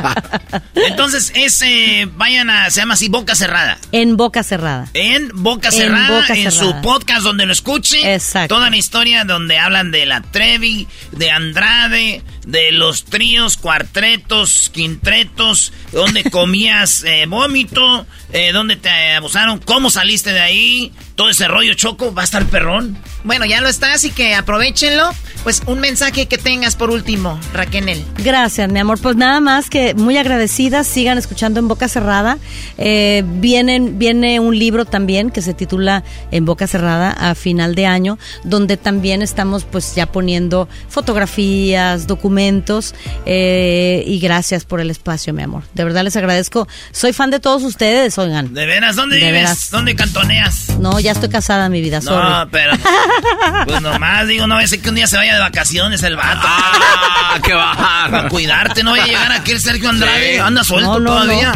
Entonces, 0.75 1.33
ese, 1.35 2.07
vayan 2.17 2.51
a, 2.51 2.69
se 2.69 2.81
llama 2.81 2.95
así 2.95 3.09
Boca 3.09 3.35
Cerrada. 3.35 3.79
En 3.93 4.17
Boca 4.19 4.43
Cerrada. 4.43 4.58
En 4.95 5.31
Boca 5.35 5.71
Cerrada, 5.71 6.25
en, 6.31 6.51
su 6.51 6.75
podcast 6.83 7.23
donde 7.23 7.47
lo 7.47 7.53
escuche. 7.53 8.15
Exacto. 8.15 8.57
Toda 8.57 8.71
la 8.71 8.77
historia 8.77 9.25
donde 9.25 9.57
hablan 9.57 9.93
de 9.93 10.05
la 10.05 10.21
Trevi, 10.21 10.89
de 11.13 11.31
Andrade, 11.31 12.23
de 12.45 12.73
los 12.73 13.05
tríos, 13.05 13.57
cuartetos, 13.57 14.71
quintretos, 14.75 15.73
donde 15.93 16.29
comías 16.31 17.05
eh, 17.07 17.27
vómito, 17.27 18.07
eh, 18.33 18.51
donde 18.53 18.77
te 18.77 19.13
abusaron, 19.13 19.61
cómo 19.61 19.91
saliste 19.91 20.33
de 20.33 20.41
ahí, 20.41 20.93
todo 21.19 21.31
ese 21.31 21.49
rollo 21.49 21.75
choco, 21.75 22.15
va 22.15 22.23
a 22.23 22.25
estar 22.25 22.47
perrón. 22.47 22.97
Bueno, 23.25 23.45
ya 23.45 23.61
lo 23.61 23.69
está, 23.69 23.93
así 23.93 24.11
que 24.11 24.37
aprovechenlo. 24.37 25.11
Pues 25.43 25.63
un 25.67 25.81
mensaje 25.81 26.27
que 26.27 26.37
tengas 26.37 26.77
por 26.77 26.91
último, 26.91 27.39
Raquel. 27.53 28.05
Gracias, 28.19 28.71
mi 28.71 28.79
amor. 28.79 29.01
Pues 29.01 29.17
nada 29.17 29.41
más 29.41 29.71
que 29.71 29.95
muy 29.95 30.17
agradecida, 30.17 30.85
sigan 30.85 31.17
escuchando 31.17 31.59
en 31.59 31.69
Boca 31.69 31.89
Cerrada. 31.89 32.39
Eh, 32.77 33.25
vienen, 33.27 33.99
viene 33.99 34.41
un 34.41 34.59
libro 34.59 34.85
también 34.85 35.31
que 35.31 35.43
se 35.43 35.55
titula 35.55 36.05
En 36.31 36.45
Boca 36.45 36.67
Cerrada 36.67 37.11
a 37.11 37.35
final 37.35 37.75
de 37.75 37.87
año, 37.87 38.19
donde 38.45 38.77
también 38.77 39.23
estamos 39.23 39.65
pues 39.65 39.95
ya 39.95 40.07
poniendo 40.07 40.69
fotografías, 40.89 42.07
documentos 42.07 42.95
eh, 43.27 44.05
y 44.07 44.19
gracias 44.19 44.65
por 44.65 44.81
el 44.81 44.91
espacio, 44.91 45.33
mi 45.33 45.43
amor. 45.43 45.65
De 45.75 45.85
verdad 45.85 46.05
les 46.05 46.17
agradezco. 46.17 46.69
Soy 46.93 47.13
fan 47.13 47.31
de 47.31 47.41
todos 47.41 47.63
ustedes, 47.63 48.19
oigan. 48.19 48.55
¿De 48.55 48.67
veras? 48.67 48.97
¿Dónde 48.97 49.17
vives? 49.17 49.71
¿Dónde 49.71 49.95
cantoneas? 49.95 50.79
No, 50.79 51.01
ya 51.01 51.08
estoy 51.13 51.29
casada, 51.29 51.69
mi 51.69 51.81
vida, 51.81 52.01
No, 52.01 52.49
pero... 52.51 52.73
Pues 53.67 53.81
nomás 53.81 54.27
digo, 54.27 54.47
no, 54.47 54.61
ese 54.61 54.81
que 54.81 54.89
un 54.89 54.95
día 54.95 55.07
se 55.07 55.17
vaya 55.17 55.35
de 55.35 55.41
vacaciones 55.41 56.03
el 56.03 56.17
vato. 56.17 56.41
¡Ah, 56.43 57.39
qué 57.43 57.53
bajar! 57.55 58.11
Para 58.11 58.29
cuidarte, 58.29 58.83
no 58.83 58.93
vaya 58.93 59.05
a 59.05 59.07
llegar 59.07 59.33
aquí 59.33 59.53
el 59.53 59.61
Sergio 59.61 59.89
Andrade. 59.89 60.41
Anda 60.41 60.65
suelto 60.65 61.03
todavía. 61.03 61.53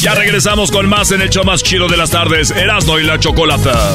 ya 0.00 0.14
regresamos 0.14 0.70
con 0.70 0.88
más 0.88 1.10
en 1.12 1.22
el 1.22 1.30
show 1.30 1.44
más 1.44 1.62
chido 1.62 1.88
de 1.88 1.96
las 1.96 2.10
tardes, 2.10 2.50
Erasmo 2.50 2.98
y 2.98 3.04
la 3.04 3.18
Chocolata. 3.18 3.94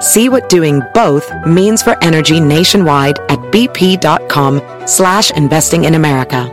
See 0.00 0.28
what 0.28 0.48
doing 0.48 0.80
both 0.94 1.30
means 1.46 1.82
for 1.82 1.96
energy 2.02 2.40
nationwide 2.40 3.18
at 3.28 3.38
bp.com 3.50 4.62
slash 4.86 5.30
investing 5.32 5.84
in 5.84 5.94
America. 5.94 6.52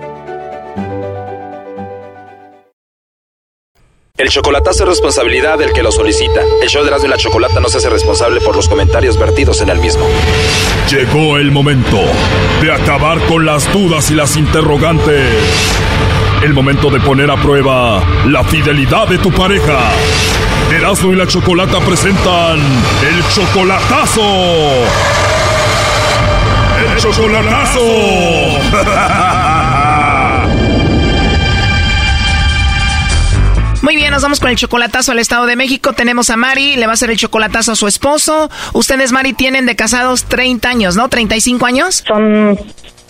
El 4.18 4.30
chocolatazo 4.30 4.84
es 4.84 4.90
responsabilidad 4.90 5.60
del 5.60 5.74
que 5.74 5.84
lo 5.84 5.92
solicita. 5.92 6.42
El 6.62 6.70
show 6.70 6.84
de 6.84 6.88
Erasmo 6.88 7.08
y 7.08 7.10
la 7.10 7.18
Chocolata 7.18 7.60
no 7.60 7.68
se 7.68 7.80
hace 7.80 7.90
responsable 7.90 8.40
por 8.40 8.56
los 8.56 8.70
comentarios 8.70 9.20
vertidos 9.20 9.60
en 9.60 9.70
el 9.70 9.78
mismo. 9.80 10.06
Llegó 10.90 11.38
el 11.38 11.52
momento 11.52 12.00
de 12.62 12.72
acabar 12.72 13.20
con 13.28 13.46
las 13.46 13.72
dudas 13.74 14.10
y 14.12 14.16
las 14.16 14.38
interrogantes. 14.38 15.34
El 16.44 16.54
momento 16.54 16.90
de 16.90 17.02
poner 17.02 17.30
a 17.30 17.36
prueba 17.36 18.02
la 18.26 18.44
fidelidad 18.46 19.06
de 19.10 19.18
tu 19.18 19.32
pareja. 19.32 19.92
Erasmo 20.76 21.14
y 21.14 21.16
la 21.16 21.26
Chocolata 21.26 21.80
presentan 21.80 22.60
el 22.60 23.24
chocolatazo. 23.30 24.22
El 26.82 26.98
chocolatazo. 26.98 27.80
Muy 33.82 33.96
bien, 33.96 34.12
nos 34.12 34.22
vamos 34.24 34.42
con 34.42 34.50
el 34.50 34.58
chocolatazo 34.58 35.14
al 35.14 35.20
Estado 35.20 35.46
de 35.46 35.56
México. 35.56 35.94
Tenemos 35.94 36.30
a 36.30 36.36
Mari, 36.36 36.76
le 36.76 36.88
va 36.88 36.92
a 36.92 36.96
hacer 36.96 37.10
el 37.10 37.18
chocolatazo 37.18 37.72
a 37.72 37.76
su 37.76 37.88
esposo. 37.88 38.50
Ustedes, 38.74 39.14
Mari, 39.14 39.32
tienen 39.32 39.66
de 39.66 39.78
casados 39.78 40.26
30 40.26 40.68
años, 40.68 40.96
¿no? 40.98 41.10
¿35 41.10 41.66
años? 41.66 42.04
Son 42.06 42.60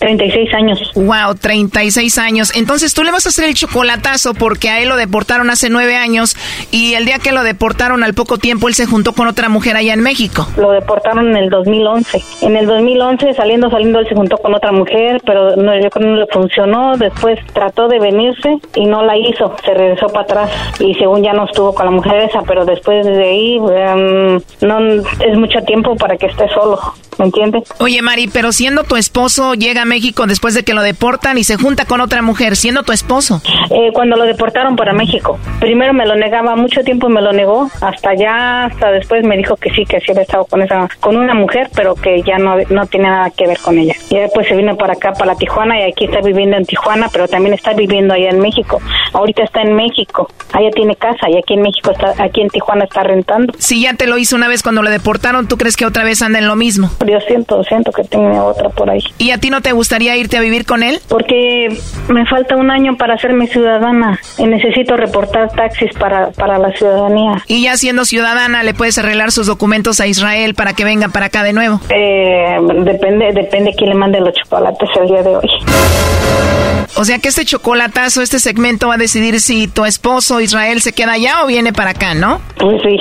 36 0.06 0.54
años. 0.54 0.92
Wow, 0.94 1.34
36 1.34 2.20
años. 2.20 2.56
Entonces 2.56 2.94
tú 2.94 3.04
le 3.04 3.12
vas 3.12 3.26
a 3.26 3.30
hacer 3.30 3.46
el 3.46 3.56
chocolatazo 3.56 4.36
porque 4.36 4.70
a 4.70 4.80
él 4.80 4.90
lo 4.90 4.98
deportaron 4.98 5.50
hace 5.50 5.72
nueve 5.72 5.96
años 5.96 6.38
y 6.70 6.94
el 6.94 7.06
día 7.06 7.18
que 7.18 7.32
lo 7.32 7.44
deportaron 7.44 8.04
al 8.04 8.14
poco 8.14 8.38
tiempo 8.38 8.68
él 8.68 8.76
se 8.76 8.86
juntó 8.86 9.14
con 9.14 9.28
otra 9.28 9.50
mujer 9.50 9.76
allá 9.76 9.96
en 9.96 10.02
México. 10.02 10.48
Lo 10.58 10.72
deportaron 10.72 11.30
en 11.30 11.38
el 11.38 11.50
2011. 11.50 12.22
En 12.42 12.56
el 12.56 12.68
2011 12.68 13.34
saliendo, 13.34 13.72
saliendo 13.72 13.98
él 13.98 14.08
se 14.08 14.14
juntó 14.14 14.38
con 14.38 14.54
otra 14.54 14.72
mujer, 14.72 15.24
pero 15.26 15.56
no, 15.56 15.74
yo 15.74 15.90
creo 15.90 15.92
que 15.92 16.00
no 16.02 16.16
le 16.18 16.28
funcionó. 16.28 16.98
Después 16.98 17.40
trató 17.54 17.88
de 17.88 17.98
venirse 17.98 18.60
y 18.76 18.86
no 18.86 19.04
la 19.04 19.18
hizo. 19.18 19.56
Se 19.66 19.74
regresó 19.74 20.06
para 20.10 20.22
atrás 20.22 20.52
y 20.80 20.94
según 20.94 21.24
ya 21.24 21.34
no 21.34 21.46
estuvo 21.46 21.74
con 21.74 21.86
la 21.86 21.92
mujer 21.92 22.30
esa, 22.30 22.44
pero 22.44 22.64
después 22.64 23.04
de 23.08 23.24
ahí 23.24 23.56
em, 23.56 24.40
no 24.62 24.80
es 25.02 25.36
mucho 25.36 25.62
tiempo 25.66 25.96
para 25.96 26.16
que 26.16 26.28
esté 26.28 26.48
solo. 26.50 26.80
¿Me 27.18 27.26
entiendes? 27.26 27.64
Oye, 27.80 28.02
Mari, 28.02 28.28
pero 28.28 28.52
siendo 28.52 28.84
tu 28.84 28.98
esposo 28.98 29.54
llega 29.54 29.84
a 29.84 29.86
México 29.96 30.28
después 30.28 30.54
de 30.54 30.64
que 30.64 30.74
lo 30.74 30.82
deportan 30.82 31.38
y 31.38 31.46
se 31.46 31.56
junta 31.56 31.86
con 31.86 32.02
otra 32.02 32.22
mujer, 32.22 32.58
siendo 32.58 32.84
tu 32.84 32.92
esposo. 32.92 33.42
Eh, 33.70 33.92
cuando 33.94 34.18
lo 34.18 34.26
deportaron 34.26 34.76
para 34.76 34.92
México. 34.92 35.40
Primero 35.62 35.94
me 35.94 36.06
lo 36.06 36.16
negaba, 36.18 36.58
mucho 36.58 36.82
tiempo 36.82 37.08
me 37.08 37.22
lo 37.22 37.32
negó, 37.32 37.72
hasta 37.80 38.14
ya, 38.14 38.66
hasta 38.66 38.92
después 38.92 39.24
me 39.24 39.38
dijo 39.38 39.56
que 39.56 39.70
sí, 39.70 39.86
que 39.86 40.02
sí 40.02 40.12
había 40.12 40.24
estado 40.24 40.44
con 40.44 40.62
esa, 40.62 40.90
con 41.00 41.16
una 41.16 41.34
mujer, 41.34 41.70
pero 41.74 41.96
que 41.96 42.22
ya 42.24 42.38
no, 42.38 42.58
no 42.70 42.86
tiene 42.88 43.08
nada 43.08 43.30
que 43.30 43.48
ver 43.48 43.58
con 43.60 43.80
ella. 43.80 43.96
Y 44.10 44.18
después 44.18 44.46
se 44.50 44.56
vino 44.58 44.76
para 44.76 44.94
acá, 44.94 45.14
para 45.14 45.28
la 45.28 45.38
Tijuana, 45.38 45.80
y 45.80 45.84
aquí 45.90 46.04
está 46.04 46.20
viviendo 46.20 46.58
en 46.58 46.66
Tijuana, 46.66 47.08
pero 47.10 47.30
también 47.30 47.54
está 47.54 47.72
viviendo 47.72 48.14
allá 48.14 48.32
en 48.32 48.42
México. 48.42 48.82
Ahorita 49.14 49.44
está 49.44 49.62
en 49.62 49.76
México, 49.76 50.28
allá 50.52 50.72
tiene 50.72 50.98
casa, 50.98 51.30
y 51.30 51.38
aquí 51.38 51.54
en 51.54 51.62
México 51.62 51.92
está, 51.92 52.22
aquí 52.22 52.42
en 52.42 52.50
Tijuana 52.50 52.84
está 52.84 53.04
rentando. 53.04 53.54
Si 53.60 53.82
ya 53.82 53.94
te 53.94 54.08
lo 54.08 54.18
hizo 54.18 54.36
una 54.36 54.50
vez 54.50 54.62
cuando 54.62 54.82
lo 54.82 54.90
deportaron, 54.90 55.48
¿tú 55.48 55.58
crees 55.58 55.78
que 55.78 55.86
otra 55.86 56.04
vez 56.04 56.22
anda 56.22 56.40
en 56.40 56.48
lo 56.50 56.58
mismo? 56.58 56.90
Yo 57.08 57.20
siento, 57.22 57.64
siento 57.64 57.94
que 57.94 58.04
tiene 58.04 58.42
otra 58.42 58.68
por 58.68 58.90
ahí. 58.90 59.02
¿Y 59.18 59.32
a 59.32 59.38
ti 59.38 59.50
no 59.50 59.62
te 59.62 59.72
gustaría 59.86 60.18
irte 60.18 60.36
a 60.36 60.42
vivir 60.42 60.66
con 60.66 60.82
él? 60.82 61.00
Porque 61.08 61.68
me 62.10 62.26
falta 62.26 62.56
un 62.56 62.72
año 62.72 62.98
para 62.98 63.14
hacerme 63.14 63.46
ciudadana 63.46 64.20
y 64.40 64.48
necesito 64.48 64.98
reportar 64.98 65.52
taxis 65.52 65.92
para, 66.00 66.32
para 66.32 66.58
la 66.58 66.72
ciudadanía. 66.72 67.44
¿Y 67.46 67.62
ya 67.62 67.78
siendo 67.78 68.04
ciudadana 68.04 68.64
le 68.64 68.74
puedes 68.74 68.98
arreglar 68.98 69.32
sus 69.32 69.46
documentos 69.46 70.00
a 70.00 70.08
Israel 70.08 70.56
para 70.56 70.74
que 70.74 70.86
venga 70.86 71.10
para 71.10 71.28
acá 71.28 71.44
de 71.44 71.54
nuevo? 71.54 71.80
Eh, 71.90 72.58
depende, 72.84 73.32
depende 73.32 73.76
quién 73.78 73.92
le 73.92 73.96
mande 73.96 74.20
los 74.20 74.34
chocolates 74.34 74.90
el 75.00 75.08
día 75.08 75.22
de 75.22 75.36
hoy. 75.36 75.50
O 76.98 77.06
sea 77.06 77.20
que 77.20 77.28
este 77.28 77.46
chocolatazo, 77.46 78.24
este 78.24 78.40
segmento 78.40 78.88
va 78.88 78.96
a 78.96 78.98
decidir 78.98 79.40
si 79.40 79.68
tu 79.68 79.86
esposo 79.86 80.42
Israel 80.42 80.82
se 80.82 80.94
queda 80.94 81.14
allá 81.14 81.44
o 81.44 81.48
viene 81.48 81.74
para 81.74 81.92
acá, 81.92 82.16
¿no? 82.16 82.42
Pues 82.58 82.82
sí. 82.82 82.98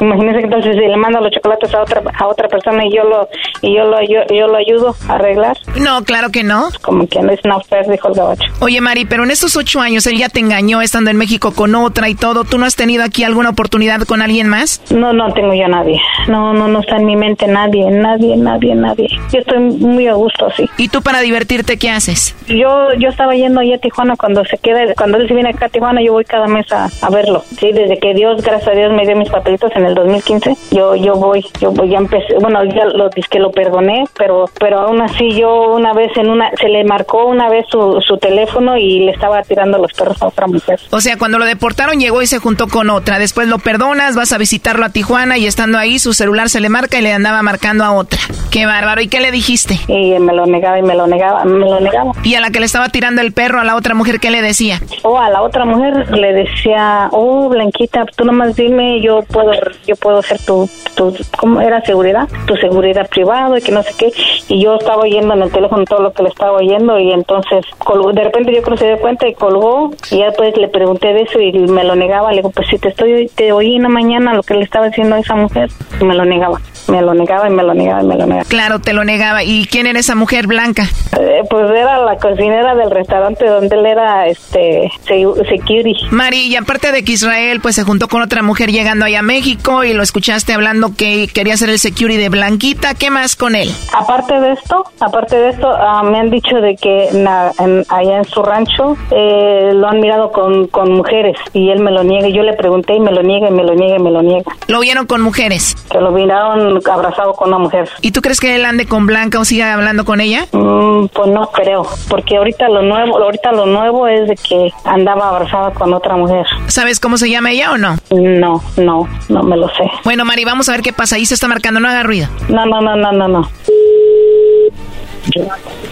Imagínese 0.00 0.38
que 0.38 0.44
entonces 0.44 0.74
si 0.74 0.80
le 0.80 0.96
mando 0.96 1.20
los 1.20 1.30
chocolates 1.30 1.74
a 1.74 1.82
otra 1.82 2.02
a 2.18 2.26
otra 2.26 2.48
persona 2.48 2.84
y 2.86 2.94
yo 2.94 3.04
lo 3.04 3.28
y 3.60 3.74
yo 3.76 3.84
lo 3.84 3.98
yo, 4.02 4.46
lo 4.46 4.56
ayudo 4.56 4.94
a 5.08 5.14
arreglar. 5.14 5.56
No, 5.76 6.02
claro 6.04 6.30
que 6.30 6.42
no. 6.42 6.68
Como 6.82 7.06
que 7.06 7.20
no 7.20 7.32
es 7.32 7.40
una 7.44 7.56
oferta, 7.56 7.90
dijo 7.90 8.08
el 8.08 8.14
gabacho. 8.14 8.52
Oye, 8.60 8.80
Mari, 8.80 9.04
pero 9.04 9.24
en 9.24 9.30
estos 9.30 9.56
ocho 9.56 9.80
años 9.80 10.06
él 10.06 10.18
ya 10.18 10.28
te 10.28 10.40
engañó 10.40 10.82
estando 10.82 11.10
en 11.10 11.16
México 11.16 11.52
con 11.52 11.74
otra 11.74 12.08
y 12.08 12.14
todo. 12.14 12.44
¿Tú 12.44 12.58
no 12.58 12.66
has 12.66 12.76
tenido 12.76 13.04
aquí 13.04 13.24
alguna 13.24 13.50
oportunidad 13.50 14.00
con 14.02 14.22
alguien 14.22 14.48
más? 14.48 14.82
No, 14.90 15.12
no 15.12 15.32
tengo 15.32 15.54
yo 15.54 15.64
a 15.64 15.68
nadie. 15.68 16.00
No, 16.28 16.52
no, 16.52 16.68
no 16.68 16.80
está 16.80 16.96
en 16.96 17.06
mi 17.06 17.16
mente 17.16 17.46
nadie, 17.46 17.90
nadie, 17.90 18.36
nadie, 18.36 18.74
nadie. 18.74 19.08
Yo 19.32 19.40
estoy 19.40 19.58
muy 19.58 20.06
a 20.08 20.14
gusto 20.14 20.46
así. 20.46 20.68
¿Y 20.76 20.88
tú 20.88 21.02
para 21.02 21.20
divertirte 21.20 21.78
qué 21.78 21.90
haces? 21.90 22.34
Yo 22.48 22.92
yo 22.98 23.08
estaba 23.08 23.34
yendo 23.34 23.60
allá 23.60 23.76
a 23.76 23.78
Tijuana 23.78 24.16
cuando 24.16 24.44
se 24.44 24.58
queda, 24.58 24.94
cuando 24.96 25.18
él 25.18 25.28
se 25.28 25.34
viene 25.34 25.50
acá 25.50 25.66
a 25.66 25.68
Tijuana, 25.68 26.02
yo 26.02 26.12
voy 26.12 26.24
cada 26.24 26.46
mes 26.46 26.70
a, 26.72 26.88
a 27.00 27.10
verlo. 27.10 27.42
Sí, 27.58 27.72
desde 27.72 27.98
que 27.98 28.14
Dios, 28.14 28.42
gracias 28.42 28.68
a 28.68 28.72
Dios, 28.72 28.92
me 28.92 29.06
dio 29.06 29.16
mis 29.16 29.30
papelitos 29.30 29.70
en 29.74 29.81
el 29.86 29.92
el 29.92 29.94
2015. 29.94 30.56
Yo 30.70 30.94
yo 30.96 31.14
voy, 31.14 31.44
yo 31.60 31.70
voy, 31.70 31.90
ya 31.90 31.98
empecé, 31.98 32.34
bueno, 32.40 32.64
ya 32.64 32.84
lo 32.86 33.10
que 33.10 33.38
lo 33.38 33.50
perdoné, 33.50 34.04
pero 34.16 34.46
pero 34.58 34.80
aún 34.80 35.00
así 35.00 35.32
yo 35.32 35.74
una 35.74 35.92
vez 35.92 36.10
en 36.16 36.28
una 36.28 36.50
se 36.60 36.68
le 36.68 36.84
marcó 36.84 37.26
una 37.26 37.48
vez 37.48 37.66
su, 37.70 38.00
su 38.06 38.18
teléfono 38.18 38.76
y 38.76 39.00
le 39.00 39.12
estaba 39.12 39.42
tirando 39.42 39.78
los 39.78 39.92
perros 39.92 40.20
a 40.22 40.26
otra 40.26 40.46
mujer. 40.46 40.80
O 40.90 41.00
sea, 41.00 41.16
cuando 41.16 41.38
lo 41.38 41.44
deportaron 41.44 42.00
llegó 42.00 42.22
y 42.22 42.26
se 42.26 42.38
juntó 42.38 42.68
con 42.68 42.90
otra. 42.90 43.18
Después 43.18 43.48
lo 43.48 43.58
perdonas, 43.58 44.16
vas 44.16 44.32
a 44.32 44.38
visitarlo 44.38 44.84
a 44.84 44.90
Tijuana 44.90 45.38
y 45.38 45.46
estando 45.46 45.78
ahí 45.78 45.98
su 45.98 46.12
celular 46.12 46.48
se 46.48 46.60
le 46.60 46.68
marca 46.68 46.98
y 46.98 47.02
le 47.02 47.12
andaba 47.12 47.42
marcando 47.42 47.84
a 47.84 47.92
otra. 47.92 48.18
Qué 48.50 48.66
bárbaro. 48.66 49.00
¿Y 49.00 49.08
qué 49.08 49.20
le 49.20 49.30
dijiste? 49.30 49.78
Y 49.88 50.18
me 50.18 50.34
lo 50.34 50.46
negaba 50.46 50.78
y 50.78 50.82
me 50.82 50.94
lo 50.94 51.06
negaba, 51.06 51.44
me 51.44 51.68
lo 51.68 51.80
negaba. 51.80 52.12
¿Y 52.22 52.34
a 52.34 52.40
la 52.40 52.50
que 52.50 52.60
le 52.60 52.66
estaba 52.66 52.88
tirando 52.90 53.22
el 53.22 53.32
perro 53.32 53.60
a 53.60 53.64
la 53.64 53.76
otra 53.76 53.94
mujer 53.94 54.20
qué 54.20 54.30
le 54.30 54.42
decía? 54.42 54.80
O 55.02 55.18
a 55.18 55.30
la 55.30 55.42
otra 55.42 55.64
mujer 55.64 56.10
le 56.10 56.32
decía, 56.34 57.08
"Oh, 57.12 57.48
Blanquita, 57.48 58.04
tú 58.16 58.24
nomás 58.24 58.54
dime, 58.54 59.00
yo 59.00 59.22
puedo 59.22 59.52
yo 59.86 59.96
puedo 59.96 60.22
ser 60.22 60.38
tu 60.44 60.68
tu 60.94 61.14
¿cómo 61.38 61.60
era 61.60 61.80
seguridad? 61.82 62.28
Tu 62.46 62.56
seguridad 62.56 63.08
privado 63.08 63.56
y 63.56 63.62
que 63.62 63.72
no 63.72 63.82
sé 63.82 63.92
qué." 63.98 64.12
Y 64.48 64.62
yo 64.62 64.76
estaba 64.76 65.02
oyendo 65.02 65.34
en 65.34 65.42
el 65.42 65.50
teléfono 65.50 65.84
todo 65.84 66.02
lo 66.02 66.12
que 66.12 66.22
le 66.22 66.28
estaba 66.28 66.52
oyendo 66.52 66.98
y 66.98 67.12
entonces 67.12 67.64
colgó, 67.78 68.12
de 68.12 68.24
repente 68.24 68.54
yo 68.54 68.62
creo 68.62 68.76
que 68.76 68.84
se 68.84 68.86
dio 68.88 68.98
cuenta 68.98 69.26
y 69.28 69.34
colgó 69.34 69.90
y 70.10 70.18
ya 70.18 70.26
después 70.26 70.56
le 70.56 70.68
pregunté 70.68 71.12
de 71.12 71.22
eso 71.22 71.40
y 71.40 71.52
me 71.52 71.84
lo 71.84 71.96
negaba. 71.96 72.30
Le 72.30 72.38
digo, 72.38 72.50
pues 72.50 72.68
si 72.68 72.78
te 72.78 72.88
estoy, 72.88 73.28
te 73.34 73.52
oí 73.52 73.76
en 73.76 73.82
la 73.82 73.88
mañana 73.88 74.34
lo 74.34 74.42
que 74.42 74.54
le 74.54 74.64
estaba 74.64 74.86
diciendo 74.86 75.16
a 75.16 75.18
esa 75.18 75.34
mujer, 75.34 75.70
y 76.00 76.04
me 76.04 76.14
lo 76.14 76.24
negaba. 76.24 76.60
Me 76.88 77.00
lo 77.00 77.14
negaba 77.14 77.48
y 77.48 77.50
me 77.52 77.62
lo 77.62 77.74
negaba 77.74 78.02
y 78.02 78.06
me 78.06 78.16
lo 78.16 78.26
negaba. 78.26 78.44
Claro, 78.48 78.80
te 78.80 78.92
lo 78.92 79.04
negaba. 79.04 79.44
¿Y 79.44 79.66
quién 79.66 79.86
era 79.86 79.98
esa 80.00 80.14
mujer 80.14 80.46
blanca? 80.46 80.84
Eh, 81.18 81.42
pues 81.48 81.70
era 81.70 81.98
la 82.04 82.16
cocinera 82.16 82.74
del 82.74 82.90
restaurante 82.90 83.46
donde 83.46 83.76
él 83.76 83.86
era 83.86 84.26
este 84.26 84.90
security. 85.06 85.94
Mari, 86.10 86.46
y 86.48 86.56
aparte 86.56 86.92
de 86.92 87.04
que 87.04 87.12
Israel 87.12 87.60
pues 87.60 87.74
se 87.76 87.82
juntó 87.84 88.08
con 88.08 88.22
otra 88.22 88.42
mujer 88.42 88.70
llegando 88.70 89.04
allá 89.04 89.20
a 89.20 89.22
México 89.22 89.84
y 89.84 89.92
lo 89.92 90.02
escuchaste 90.02 90.52
hablando 90.52 90.90
que 90.96 91.28
quería 91.32 91.56
ser 91.56 91.70
el 91.70 91.78
security 91.78 92.18
de 92.18 92.28
Blanquita, 92.28 92.94
¿qué 92.94 93.10
más 93.10 93.36
con 93.36 93.54
él? 93.54 93.70
Aparte 93.94 94.38
de 94.40 94.52
esto, 94.52 94.84
aparte 95.00 95.36
de 95.36 95.50
esto, 95.50 95.68
ah, 95.70 96.02
me 96.02 96.18
han 96.18 96.30
dicho 96.30 96.56
de 96.56 96.76
que 96.76 97.08
na- 97.14 97.52
en- 97.58 97.84
allá 97.88 98.18
en 98.18 98.24
su 98.24 98.42
rancho 98.42 98.96
eh, 99.10 99.70
lo 99.74 99.88
han 99.88 100.00
mirado 100.00 100.32
con, 100.32 100.66
con 100.68 100.92
mujeres 100.92 101.36
y 101.52 101.70
él 101.70 101.80
me 101.80 101.90
lo 101.90 102.02
niega. 102.04 102.28
Yo 102.28 102.42
le 102.42 102.54
pregunté 102.54 102.94
y 102.96 103.00
me 103.00 103.12
lo 103.12 103.22
niega 103.22 103.48
y 103.48 103.52
me 103.52 103.62
lo 103.64 103.74
niega 103.74 103.96
y 103.96 104.02
me 104.02 104.10
lo 104.10 104.22
niega. 104.22 104.52
Lo 104.68 104.80
vieron 104.80 105.06
con 105.06 105.20
mujeres. 105.22 105.74
Que 105.90 105.98
lo 106.00 106.10
miraron 106.10 106.71
abrazado 106.92 107.34
con 107.34 107.48
una 107.48 107.58
mujer. 107.58 107.88
¿Y 108.00 108.12
tú 108.12 108.20
crees 108.22 108.40
que 108.40 108.54
él 108.56 108.64
ande 108.64 108.86
con 108.86 109.06
Blanca 109.06 109.38
o 109.38 109.44
siga 109.44 109.74
hablando 109.74 110.04
con 110.04 110.20
ella? 110.20 110.46
Mm, 110.52 111.06
pues 111.06 111.30
no 111.30 111.50
creo, 111.52 111.86
porque 112.08 112.36
ahorita 112.36 112.68
lo 112.68 112.82
nuevo, 112.82 113.18
ahorita 113.18 113.52
lo 113.52 113.66
nuevo 113.66 114.06
es 114.08 114.28
de 114.28 114.36
que 114.36 114.72
andaba 114.84 115.28
abrazada 115.28 115.72
con 115.72 115.92
otra 115.94 116.16
mujer. 116.16 116.46
¿Sabes 116.66 117.00
cómo 117.00 117.16
se 117.16 117.30
llama 117.30 117.50
ella 117.52 117.72
o 117.72 117.78
no? 117.78 117.96
No, 118.10 118.62
no, 118.76 119.08
no 119.28 119.42
me 119.42 119.56
lo 119.56 119.68
sé. 119.68 119.84
Bueno, 120.04 120.24
Mari, 120.24 120.44
vamos 120.44 120.68
a 120.68 120.72
ver 120.72 120.82
qué 120.82 120.92
pasa. 120.92 121.16
Ahí 121.16 121.26
se 121.26 121.34
está 121.34 121.48
marcando, 121.48 121.80
no 121.80 121.88
haga 121.88 122.02
ruido. 122.02 122.28
No, 122.48 122.66
no, 122.66 122.80
no, 122.80 122.96
no, 122.96 123.12
no, 123.12 123.28
no. 123.28 123.48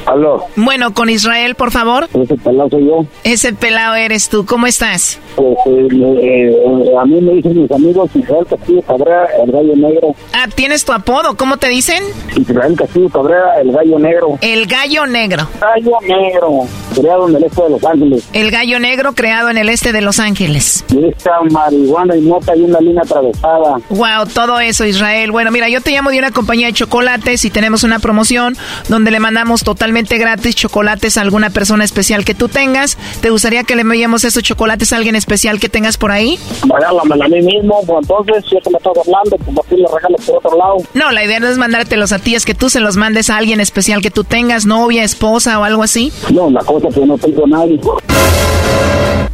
Aló, 0.07 0.45
Bueno, 0.57 0.93
con 0.93 1.09
Israel, 1.09 1.55
por 1.55 1.71
favor. 1.71 2.09
ese 2.13 2.37
pelado 2.37 2.69
soy 2.71 2.87
yo. 2.87 3.05
Ese 3.25 3.53
pelado 3.53 3.95
eres 3.95 4.29
tú. 4.29 4.45
¿Cómo 4.45 4.67
estás? 4.67 5.19
Pues, 5.37 5.57
eh, 5.67 5.89
eh, 6.23 6.53
a 7.01 7.05
mí 7.05 7.21
me 7.21 7.35
dicen 7.35 7.63
mis 7.63 7.71
amigos 7.71 8.11
Israel 8.15 8.47
Castillo 8.49 8.83
Cabrera, 8.83 9.27
el 9.45 9.53
gallo 9.53 9.77
negro. 9.77 10.15
Ah, 10.33 10.47
¿tienes 10.55 10.85
tu 10.85 10.93
apodo? 10.93 11.37
¿Cómo 11.37 11.57
te 11.59 11.69
dicen? 11.69 12.03
Israel 12.37 12.75
Castillo 12.77 13.09
Cabrera, 13.09 13.61
el 13.61 13.71
gallo 13.73 13.99
negro. 13.99 14.39
El 14.41 14.67
gallo 14.67 15.07
negro. 15.07 15.49
Gallo 15.61 15.99
negro, 16.03 16.51
creado 16.95 17.29
en 17.29 17.37
el 17.37 17.45
este 17.45 17.63
de 17.63 17.71
Los 17.71 17.85
Ángeles. 17.85 18.29
El 18.33 18.51
gallo 18.51 18.81
negro 18.81 19.13
creado 19.15 19.51
en 19.51 19.59
el 19.59 19.69
este 19.69 19.93
de 19.93 20.01
Los 20.01 20.19
Ángeles. 20.19 20.85
Y 20.89 21.05
esta 21.09 21.33
marihuana 21.51 22.17
y 22.17 22.21
mota 22.23 22.57
y 22.57 22.63
una 22.63 22.81
línea 22.81 23.03
atravesada. 23.03 23.77
Wow, 23.91 24.27
todo 24.35 24.59
eso, 24.61 24.85
Israel. 24.85 25.31
Bueno, 25.31 25.51
mira, 25.51 25.69
yo 25.69 25.81
te 25.81 25.93
llamo 25.93 26.11
de 26.11 26.19
una 26.19 26.31
compañía 26.33 26.67
de 26.67 26.73
chocolates 26.73 27.45
y 27.45 27.51
tenemos 27.51 27.85
una 27.85 27.99
promoción 28.01 28.57
donde 28.89 29.11
le 29.11 29.20
mandamos 29.21 29.63
totalmente 29.63 30.19
gratis 30.19 30.57
chocolates 30.57 31.17
a 31.17 31.21
alguna 31.21 31.51
persona 31.51 31.85
especial 31.85 32.25
que 32.25 32.35
tú 32.35 32.49
tengas. 32.49 32.99
¿Te 33.21 33.31
gustaría 33.31 33.63
que 33.65 33.77
le 33.77 33.83
enviemos 33.83 34.25
esos 34.25 34.43
chocolates 34.43 34.93
a 34.93 34.97
alguien 34.97 35.15
especial 35.15 35.61
que 35.61 35.69
tengas 35.69 35.97
por 35.97 36.11
ahí? 36.11 36.39
Regálamela 36.63 37.27
a 37.27 37.29
mí 37.29 37.43
mismo, 37.43 37.81
pues 37.87 37.99
entonces, 38.03 38.45
si 38.49 38.57
es 38.57 38.65
que 38.65 38.71
me 38.71 38.79
estás 38.79 38.93
hablando, 39.07 39.37
pues 39.37 39.57
¿por 39.57 39.67
qué 39.67 39.77
le 39.77 39.87
regalo 39.87 40.17
por 40.27 40.37
otro 40.39 40.59
lado? 40.59 40.77
No, 40.95 41.11
la 41.13 41.25
idea 41.25 41.39
no 41.41 41.49
es 41.49 41.59
mandártelos 41.59 42.13
a 42.13 42.19
ti, 42.19 42.35
es 42.35 42.45
que 42.45 42.55
tú 42.55 42.69
se 42.69 42.81
los 42.81 42.97
mandes 42.97 43.31
a 43.31 43.37
alguien 43.37 43.61
especial 43.61 44.03
que 44.03 44.11
tú 44.11 44.25
tengas, 44.25 44.67
novia, 44.67 45.05
esposa 45.05 45.59
o 45.61 45.65
algo 45.65 45.83
así. 45.83 46.13
No, 46.33 46.51
la 46.51 46.61
cosa 46.65 46.89
es 46.89 46.95
que 46.95 47.07
no 47.07 47.17
tengo 47.19 47.45
a 47.45 47.49
nadie. 47.49 47.81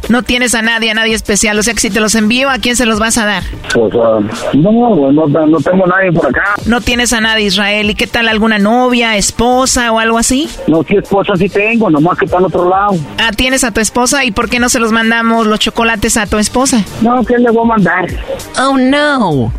No 0.09 0.23
tienes 0.23 0.55
a 0.55 0.61
nadie, 0.61 0.91
a 0.91 0.93
nadie 0.93 1.13
especial. 1.13 1.59
O 1.59 1.63
sea 1.63 1.73
que 1.73 1.81
si 1.81 1.89
te 1.89 1.99
los 1.99 2.15
envío, 2.15 2.49
¿a 2.49 2.59
quién 2.59 2.75
se 2.75 2.85
los 2.85 2.97
vas 2.99 3.17
a 3.17 3.25
dar? 3.25 3.43
Pues, 3.73 3.93
ah, 3.95 4.19
no, 4.53 4.95
pues, 4.95 5.13
no, 5.13 5.27
no 5.27 5.57
tengo 5.59 5.83
a 5.85 5.87
nadie 5.87 6.11
por 6.13 6.27
acá. 6.27 6.55
No 6.65 6.79
tienes 6.79 7.11
a 7.11 7.19
nadie, 7.19 7.45
Israel. 7.45 7.89
¿Y 7.89 7.95
qué 7.95 8.07
tal 8.07 8.29
alguna 8.29 8.57
novia, 8.57 9.17
esposa 9.17 9.76
o 9.77 9.99
algo 9.99 10.17
así? 10.17 10.49
No, 10.67 10.83
si 10.83 10.95
esposa 10.97 11.33
sí 11.37 11.47
tengo, 11.49 11.89
nomás 11.89 12.17
que 12.17 12.25
está 12.25 12.37
en 12.37 12.45
otro 12.45 12.67
lado. 12.67 12.95
Ah, 13.19 13.31
tienes 13.35 13.63
a 13.63 13.71
tu 13.71 13.79
esposa 13.79 14.25
y 14.25 14.31
¿por 14.31 14.49
qué 14.49 14.59
no 14.59 14.69
se 14.69 14.79
los 14.79 14.91
mandamos 14.91 15.45
los 15.47 15.59
chocolates 15.59 16.17
a 16.17 16.25
tu 16.25 16.37
esposa? 16.37 16.83
No, 17.01 17.23
¿qué 17.23 17.37
le 17.37 17.51
voy 17.51 17.63
a 17.63 17.67
mandar? 17.67 18.07
Oh, 18.59 18.77
no. 18.77 19.51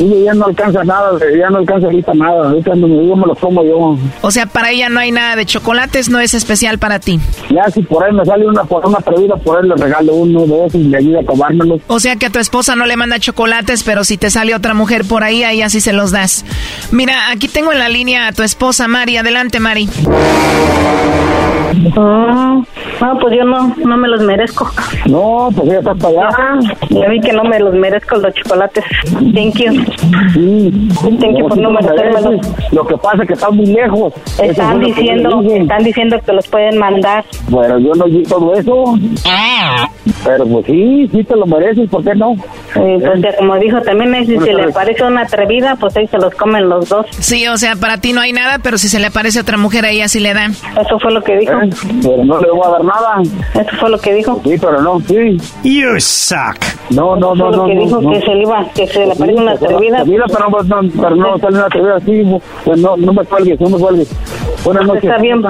Y 0.00 0.24
ya 0.24 0.32
no 0.32 0.46
alcanza 0.46 0.82
nada, 0.82 1.10
ya 1.38 1.50
no 1.50 1.58
alcanza 1.58 1.86
ahorita 1.86 2.14
nada. 2.14 2.48
Ahorita 2.48 2.74
no, 2.74 2.88
yo 2.88 3.16
me 3.16 3.26
los 3.26 3.38
como 3.38 3.62
yo. 3.62 3.98
O 4.22 4.30
sea, 4.30 4.46
para 4.46 4.70
ella 4.70 4.88
no 4.88 4.98
hay 4.98 5.12
nada 5.12 5.36
de 5.36 5.44
chocolates, 5.44 6.08
no 6.08 6.20
es 6.20 6.32
especial 6.32 6.78
para 6.78 7.00
ti. 7.00 7.20
Ya 7.50 7.70
si 7.70 7.82
por 7.82 8.02
ahí 8.02 8.12
me 8.12 8.24
sale 8.24 8.46
una 8.46 8.64
por 8.64 8.86
una 8.86 8.96
atrevida, 8.98 9.36
por 9.36 9.58
ahí 9.58 9.68
le 9.68 9.76
regalo 9.76 10.14
uno 10.14 10.46
de 10.46 10.66
esos 10.66 10.80
y 10.80 10.84
me 10.84 10.96
ayuda 10.96 11.20
a 11.20 11.24
tomármelos. 11.24 11.82
O 11.86 12.00
sea 12.00 12.16
que 12.16 12.26
a 12.26 12.30
tu 12.30 12.38
esposa 12.38 12.76
no 12.76 12.86
le 12.86 12.96
manda 12.96 13.18
chocolates, 13.18 13.82
pero 13.82 14.02
si 14.04 14.16
te 14.16 14.30
sale 14.30 14.54
otra 14.54 14.72
mujer 14.72 15.04
por 15.04 15.22
ahí, 15.22 15.44
ahí 15.44 15.60
así 15.60 15.82
se 15.82 15.92
los 15.92 16.12
das. 16.12 16.46
Mira, 16.92 17.30
aquí 17.30 17.48
tengo 17.48 17.70
en 17.70 17.78
la 17.78 17.90
línea 17.90 18.28
a 18.28 18.32
tu 18.32 18.42
esposa, 18.42 18.88
Mari. 18.88 19.18
Adelante, 19.18 19.60
Mari. 19.60 19.86
Ah, 21.96 22.62
no, 23.00 23.18
pues 23.18 23.36
yo 23.36 23.44
no, 23.44 23.74
no 23.84 23.96
me 23.96 24.08
los 24.08 24.22
merezco. 24.22 24.70
No, 25.06 25.48
pues 25.54 25.68
ya 25.68 25.78
está 25.78 25.94
para 25.94 26.08
allá. 26.08 26.28
Ah, 26.38 26.58
ya 26.90 27.08
vi 27.08 27.20
que 27.20 27.32
no 27.32 27.44
me 27.44 27.58
los 27.58 27.74
merezco 27.74 28.16
los 28.16 28.34
chocolates. 28.34 28.84
Thank 29.34 29.54
you. 29.56 29.72
Sí. 30.34 30.88
Thank 31.20 31.38
you 31.38 31.48
por 31.48 31.58
no 31.58 31.70
merecérmelos. 31.70 32.46
Lo 32.72 32.86
que 32.86 32.96
pasa 32.98 33.22
es 33.22 33.28
que 33.28 33.34
está 33.34 33.50
muy 33.50 33.66
lejos. 33.66 34.12
Están 34.40 34.80
que 34.80 34.86
diciendo, 34.86 35.42
están 35.42 35.82
diciendo 35.84 36.20
que 36.24 36.32
los 36.32 36.46
pueden 36.48 36.78
mandar. 36.78 37.24
Bueno, 37.48 37.78
yo 37.78 37.92
no 37.94 38.04
vi 38.06 38.22
todo 38.24 38.54
eso. 38.54 38.94
Pero 40.24 40.46
pues 40.46 40.66
sí, 40.66 41.08
sí 41.12 41.24
te 41.24 41.36
lo 41.36 41.46
mereces, 41.46 41.88
¿por 41.88 42.04
qué 42.04 42.14
no? 42.14 42.32
Eh, 42.74 42.98
pues 43.00 43.22
ya 43.22 43.36
como 43.36 43.56
dijo 43.56 43.80
también, 43.80 44.14
eh, 44.14 44.26
si 44.26 44.38
se 44.38 44.52
le 44.52 44.70
parece 44.72 45.04
una 45.04 45.22
atrevida, 45.22 45.76
pues 45.76 45.96
ahí 45.96 46.06
se 46.06 46.18
los 46.18 46.34
comen 46.34 46.68
los 46.68 46.88
dos. 46.88 47.06
Sí, 47.18 47.46
o 47.48 47.56
sea, 47.56 47.76
para 47.76 47.98
ti 47.98 48.12
no 48.12 48.20
hay 48.20 48.32
nada, 48.32 48.58
pero 48.62 48.78
si 48.78 48.88
se 48.88 48.98
le 48.98 49.06
aparece 49.06 49.40
otra 49.40 49.56
mujer, 49.56 49.84
a 49.84 49.90
ella 49.90 50.08
sí 50.08 50.20
le 50.20 50.34
dan. 50.34 50.52
Eso 50.52 50.98
fue 50.98 51.12
lo 51.12 51.22
que 51.22 51.36
dijo. 51.38 51.52
Eh, 51.52 51.70
Pero 52.02 52.24
no 52.24 52.40
le 52.40 52.50
voy 52.50 52.60
a 52.66 52.70
dar 52.70 52.82
nada. 52.94 53.22
Eso 53.54 53.76
fue 53.78 53.90
lo 53.90 53.98
que 53.98 54.14
dijo. 54.14 54.40
Sí, 54.44 54.56
pero 54.60 54.80
no, 54.82 55.00
sí. 55.00 55.36
You 55.62 55.98
suck. 56.00 56.56
No, 56.90 57.16
no, 57.16 57.34
no, 57.34 57.46
Fue 57.48 57.56
lo 57.56 57.62
no. 57.62 57.66
que 57.66 57.74
no, 57.74 57.80
dijo 57.84 58.00
no. 58.00 58.10
que 58.12 58.20
se 58.20 58.34
le 58.34 58.42
iba, 58.42 58.66
que 58.74 58.86
se 58.86 59.06
le 59.06 59.14
parece 59.16 59.40
una 59.40 59.52
atrevida. 59.52 59.98
Atrevida, 60.00 60.24
pero 60.26 60.48
no, 60.50 60.62
no, 60.82 60.90
pero 61.02 61.16
no 61.16 61.38
sale 61.38 61.56
una 61.56 61.66
atrevida 61.66 61.96
así. 61.96 62.22
Pues 62.64 62.78
no, 62.80 62.96
no 62.96 63.12
me 63.12 63.24
cuelgues, 63.24 63.60
no 63.60 63.68
me 63.70 63.78
cuelgues. 63.78 64.08
Buenas 64.64 64.86
noches. 64.86 65.04
Está 65.04 65.18
bien, 65.18 65.42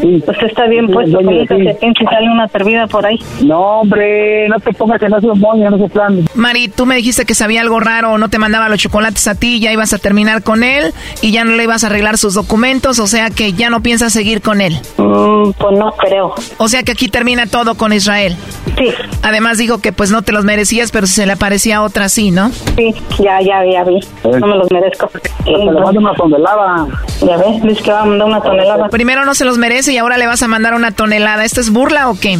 Sí. 0.00 0.22
Pues 0.24 0.38
está 0.42 0.66
bien 0.66 0.86
Sí, 0.86 0.92
puesto, 0.92 1.18
sí. 1.20 1.46
se 1.66 1.74
pinche 1.74 2.04
sale 2.04 2.30
una 2.30 2.44
atrevida 2.44 2.86
por 2.86 3.04
ahí. 3.06 3.18
No, 3.42 3.80
hombre, 3.80 4.48
no 4.48 4.58
te 4.60 4.72
pongas 4.72 5.00
en 5.02 5.14
esos 5.14 5.38
moños, 5.38 5.68
en 5.68 5.74
esos 5.74 5.90
planes. 5.92 6.24
Mari, 6.34 6.68
tú 6.68 6.86
me 6.86 6.96
dijiste 6.96 7.24
que 7.24 7.34
sabía 7.34 7.60
algo 7.60 7.80
raro, 7.80 8.18
no 8.18 8.28
te 8.28 8.38
mandaba 8.38 8.68
los 8.68 8.78
chocolates 8.78 9.26
a 9.28 9.34
ti, 9.34 9.60
ya 9.60 9.72
ibas 9.72 9.92
a 9.92 9.98
terminar 9.98 10.42
con 10.42 10.62
él 10.64 10.92
y 11.22 11.30
ya 11.32 11.44
no 11.44 11.52
le 11.52 11.64
ibas 11.64 11.84
a 11.84 11.88
arreglar 11.88 12.18
sus 12.18 12.34
documentos, 12.34 12.98
o 12.98 13.06
sea 13.06 13.30
que 13.30 13.52
ya 13.52 13.70
no 13.70 13.82
piensas 13.82 14.12
seguir 14.12 14.40
con 14.40 14.60
él. 14.60 14.74
Mm, 14.96 15.50
pues 15.52 15.78
no 15.78 15.92
creo. 15.92 16.34
O 16.58 16.68
sea 16.68 16.82
que 16.82 16.92
aquí 16.92 17.08
termina 17.08 17.46
todo 17.46 17.74
con 17.76 17.92
Israel. 17.92 18.36
Sí. 18.78 18.88
Además 19.22 19.58
dijo 19.58 19.78
que 19.78 19.92
pues 19.92 20.10
no 20.10 20.22
te 20.22 20.32
los 20.32 20.44
merecías, 20.44 20.90
pero 20.90 21.06
si 21.06 21.14
se 21.14 21.26
le 21.26 21.32
aparecía 21.32 21.82
otra 21.82 22.08
sí, 22.08 22.30
¿no? 22.30 22.50
Sí, 22.76 22.94
ya, 23.22 23.40
ya, 23.40 23.64
ya 23.70 23.84
vi. 23.84 24.00
No 24.24 24.46
me 24.46 24.56
los 24.56 24.70
merezco. 24.72 25.08
Te 25.44 25.50
le 25.52 25.70
mando 25.70 26.00
una 26.00 26.14
tonelada. 26.14 26.86
Ya 27.20 27.36
ves, 27.36 27.62
dice 27.62 27.82
que 27.82 27.92
va 27.92 28.02
a 28.02 28.04
mandar 28.04 28.26
una 28.28 28.40
tonelada. 28.40 28.53
Primero 28.90 29.24
no 29.24 29.34
se 29.34 29.44
los 29.44 29.58
merece 29.58 29.92
y 29.92 29.98
ahora 29.98 30.16
le 30.18 30.26
vas 30.26 30.42
a 30.42 30.48
mandar 30.48 30.74
una 30.74 30.90
tonelada. 30.92 31.44
¿Esto 31.44 31.60
es 31.60 31.70
burla 31.72 32.08
o 32.10 32.14
qué? 32.20 32.38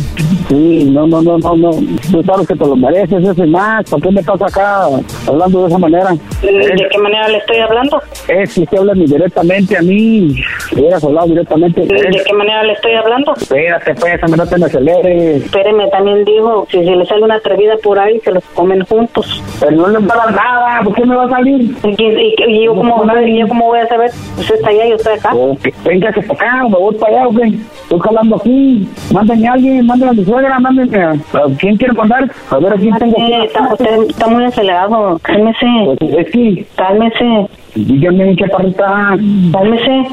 Sí, 0.49 0.85
no, 0.91 1.07
no, 1.07 1.23
no, 1.23 1.39
no, 1.39 1.57
no. 1.57 1.71
Tú 2.11 2.23
sabes 2.23 2.47
que 2.47 2.55
te 2.55 2.67
lo 2.67 2.77
mereces, 2.77 3.25
ese 3.27 3.47
más. 3.47 3.89
¿Por 3.89 4.01
qué 4.03 4.11
me 4.11 4.21
estás 4.21 4.41
acá 4.43 4.85
hablando 5.27 5.63
de 5.63 5.69
esa 5.69 5.79
manera? 5.79 6.11
¿De 6.43 6.89
qué 6.91 6.99
manera 6.99 7.29
le 7.29 7.39
estoy 7.39 7.59
hablando? 7.59 8.01
Es 8.29 8.55
que 8.55 8.61
usted 8.63 8.79
habla 8.79 8.95
ni 8.95 9.07
directamente 9.07 9.77
a 9.77 9.83
mí. 9.83 10.37
Hubieras 10.73 11.03
hablado 11.03 11.27
directamente. 11.29 11.81
¿De 11.81 12.23
qué 12.27 12.33
manera 12.35 12.63
le 12.65 12.73
estoy 12.75 12.93
hablando? 12.95 13.35
Espérate, 13.35 13.95
pues, 13.95 14.37
no 14.37 14.47
te 14.47 14.59
me 14.59 14.67
aceleres. 14.67 15.45
Espéreme, 15.45 15.89
también 15.89 16.25
dijo, 16.25 16.67
si 16.71 16.79
se 16.85 16.91
le 16.97 17.07
sale 17.07 17.23
una 17.23 17.37
atrevida 17.37 17.77
por 17.83 17.99
ahí, 17.99 18.21
se 18.21 18.33
los 18.33 18.45
comen 18.55 18.85
juntos. 18.85 19.43
Pero 19.61 19.73
no 19.73 19.89
les 19.89 20.03
va 20.09 20.15
a 20.15 20.19
dar 20.27 20.35
nada, 20.35 20.83
¿por 20.85 20.95
qué 20.95 21.05
me 21.07 21.17
va 21.17 21.25
a 21.25 21.29
salir? 21.31 21.75
¿Y, 21.85 22.03
y- 22.03 22.35
y 22.49 22.65
yo, 22.67 22.75
cómo, 22.75 23.05
y 23.27 23.39
yo 23.41 23.49
cómo 23.49 23.67
voy 23.67 23.79
a 23.81 23.87
saber? 23.89 24.11
Usted 24.39 24.55
está 24.57 24.69
allá, 24.69 24.87
yo 24.89 24.97
estoy 24.97 25.15
acá. 25.15 25.35
Ok, 25.35 25.69
véngase 26.05 26.23
para 26.23 26.51
acá, 26.51 26.63
me 26.65 26.77
voy 26.77 26.95
para 26.97 27.17
allá, 27.17 27.29
ok. 27.29 27.39
Estoy 27.83 28.01
jalando 28.01 28.37
aquí. 28.37 28.89
Mándenme 29.13 29.49
a 29.49 29.53
alguien, 29.53 29.87
mándenme 29.87 30.11
a 30.11 30.15
mi 30.15 30.25
suegra, 30.25 30.61
mándenme 30.61 31.03
a... 31.03 31.11
¿a 31.11 31.17
¿Quién 31.59 31.77
quiere 31.77 31.95
mandar? 31.95 32.31
A 32.51 32.59
ver, 32.59 32.73
¿a 32.73 32.77
quién 32.77 32.95
tengo 32.97 33.23
aquí? 33.23 33.33
Está, 33.45 33.73
usted 33.73 34.03
está 34.09 34.27
muy 34.29 34.45
acelerado. 34.45 35.19
Cálmese. 35.23 35.67
Pues 35.99 36.13
es 36.19 36.31
que... 36.31 36.67
Cálmese. 36.77 37.49
Dígame, 37.75 38.37
chaparrita. 38.37 39.17
Cálmese. 39.53 40.05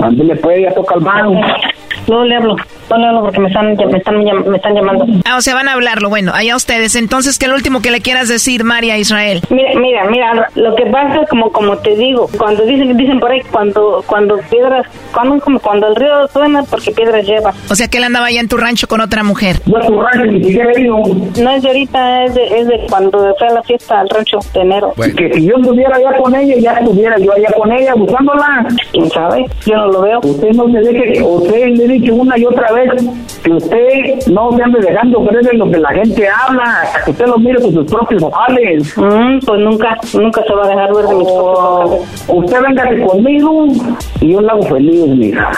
Ándele, 0.00 0.36
pues, 0.36 0.62
ya 0.62 0.74
toca 0.74 0.96
el 0.96 1.00
mano. 1.02 1.40
No 2.08 2.24
le 2.24 2.36
hablo. 2.36 2.56
No 2.98 3.22
porque 3.22 3.40
me 3.40 3.48
están, 3.48 3.76
me 3.76 3.98
están, 3.98 4.18
me 4.18 4.56
están 4.56 4.74
llamando. 4.74 5.06
Ah, 5.24 5.36
o 5.36 5.40
sea, 5.40 5.54
van 5.54 5.68
a 5.68 5.72
hablarlo. 5.74 6.08
Bueno, 6.08 6.32
allá 6.34 6.56
ustedes. 6.56 6.96
Entonces, 6.96 7.38
¿qué 7.38 7.46
es 7.46 7.50
lo 7.50 7.56
último 7.56 7.80
que 7.80 7.90
le 7.90 8.00
quieras 8.00 8.28
decir, 8.28 8.64
María 8.64 8.98
Israel? 8.98 9.40
Mira, 9.48 9.70
mira, 9.78 10.04
mira, 10.10 10.48
lo 10.54 10.74
que 10.74 10.86
pasa 10.86 11.22
es 11.22 11.28
como, 11.28 11.50
como 11.52 11.76
te 11.78 11.96
digo, 11.96 12.28
cuando 12.36 12.64
dicen, 12.64 12.96
dicen 12.96 13.20
por 13.20 13.30
ahí, 13.30 13.40
cuando, 13.50 14.02
cuando 14.06 14.38
piedras, 14.50 14.86
cuando, 15.12 15.40
como 15.40 15.60
cuando 15.60 15.88
el 15.88 15.96
río 15.96 16.28
suena, 16.28 16.62
porque 16.64 16.90
piedras 16.90 17.24
lleva. 17.26 17.52
O 17.70 17.74
sea, 17.74 17.88
que 17.88 17.98
él 17.98 18.04
andaba 18.04 18.26
allá 18.26 18.40
en 18.40 18.48
tu 18.48 18.56
rancho 18.56 18.86
con 18.88 19.00
otra 19.00 19.22
mujer. 19.22 19.56
No 19.66 19.78
es 19.80 19.86
tu 19.86 20.00
rancho, 20.00 20.26
ni 20.26 20.44
siquiera 20.44 20.72
he 20.72 20.80
ido. 20.80 20.98
No 20.98 21.50
es 21.50 21.62
de 21.62 21.68
ahorita, 21.68 22.24
es 22.24 22.34
de, 22.34 22.60
es 22.60 22.66
de 22.66 22.86
cuando 22.88 23.34
fue 23.38 23.48
a 23.48 23.52
la 23.52 23.62
fiesta 23.62 24.00
al 24.00 24.08
rancho 24.08 24.38
de 24.52 24.60
enero. 24.60 24.92
Que 25.16 25.32
si 25.34 25.46
yo 25.46 25.54
estuviera 25.56 25.96
allá 25.96 26.16
con 26.18 26.34
ella, 26.34 26.56
ya 26.58 26.72
estuviera 26.72 27.18
yo 27.18 27.32
allá 27.32 27.48
con 27.56 27.72
ella 27.72 27.94
buscándola. 27.94 28.66
¿Quién 28.92 29.10
sabe? 29.10 29.46
Yo 29.66 29.76
no 29.76 29.86
lo 29.86 30.02
veo. 30.02 30.20
Usted 30.22 30.50
no 30.50 30.66
me 30.66 30.80
deje, 30.80 31.22
usted 31.22 31.66
le 31.66 31.84
he 31.84 31.88
dicho 31.88 32.14
una 32.14 32.38
y 32.38 32.44
otra 32.44 32.72
vez 32.72 32.79
que 33.42 33.50
usted 33.50 34.26
no 34.30 34.52
se 34.56 34.62
ande 34.62 34.80
dejando 34.80 35.24
creer 35.26 35.48
en 35.52 35.58
lo 35.58 35.70
que 35.70 35.78
la 35.78 35.90
gente 35.90 36.28
habla, 36.28 36.80
hasta 36.82 37.04
que 37.04 37.10
usted 37.10 37.26
lo 37.26 37.38
mire 37.38 37.60
con 37.60 37.72
sus 37.72 37.90
propios 37.90 38.22
ojales. 38.22 38.96
Mm, 38.96 39.38
pues 39.44 39.60
nunca, 39.60 39.98
nunca 40.14 40.42
se 40.44 40.54
va 40.54 40.64
a 40.64 40.68
dejar 40.68 40.94
ver 40.94 41.06
de 41.06 41.14
mis 41.14 41.28
propios 41.28 41.58
ojales. 41.58 42.24
Usted 42.28 42.62
véngase 42.62 43.00
conmigo 43.04 43.66
y 44.20 44.32
yo 44.32 44.40
la 44.40 44.52
hago 44.52 44.62
feliz, 44.62 45.06
mija. 45.08 45.50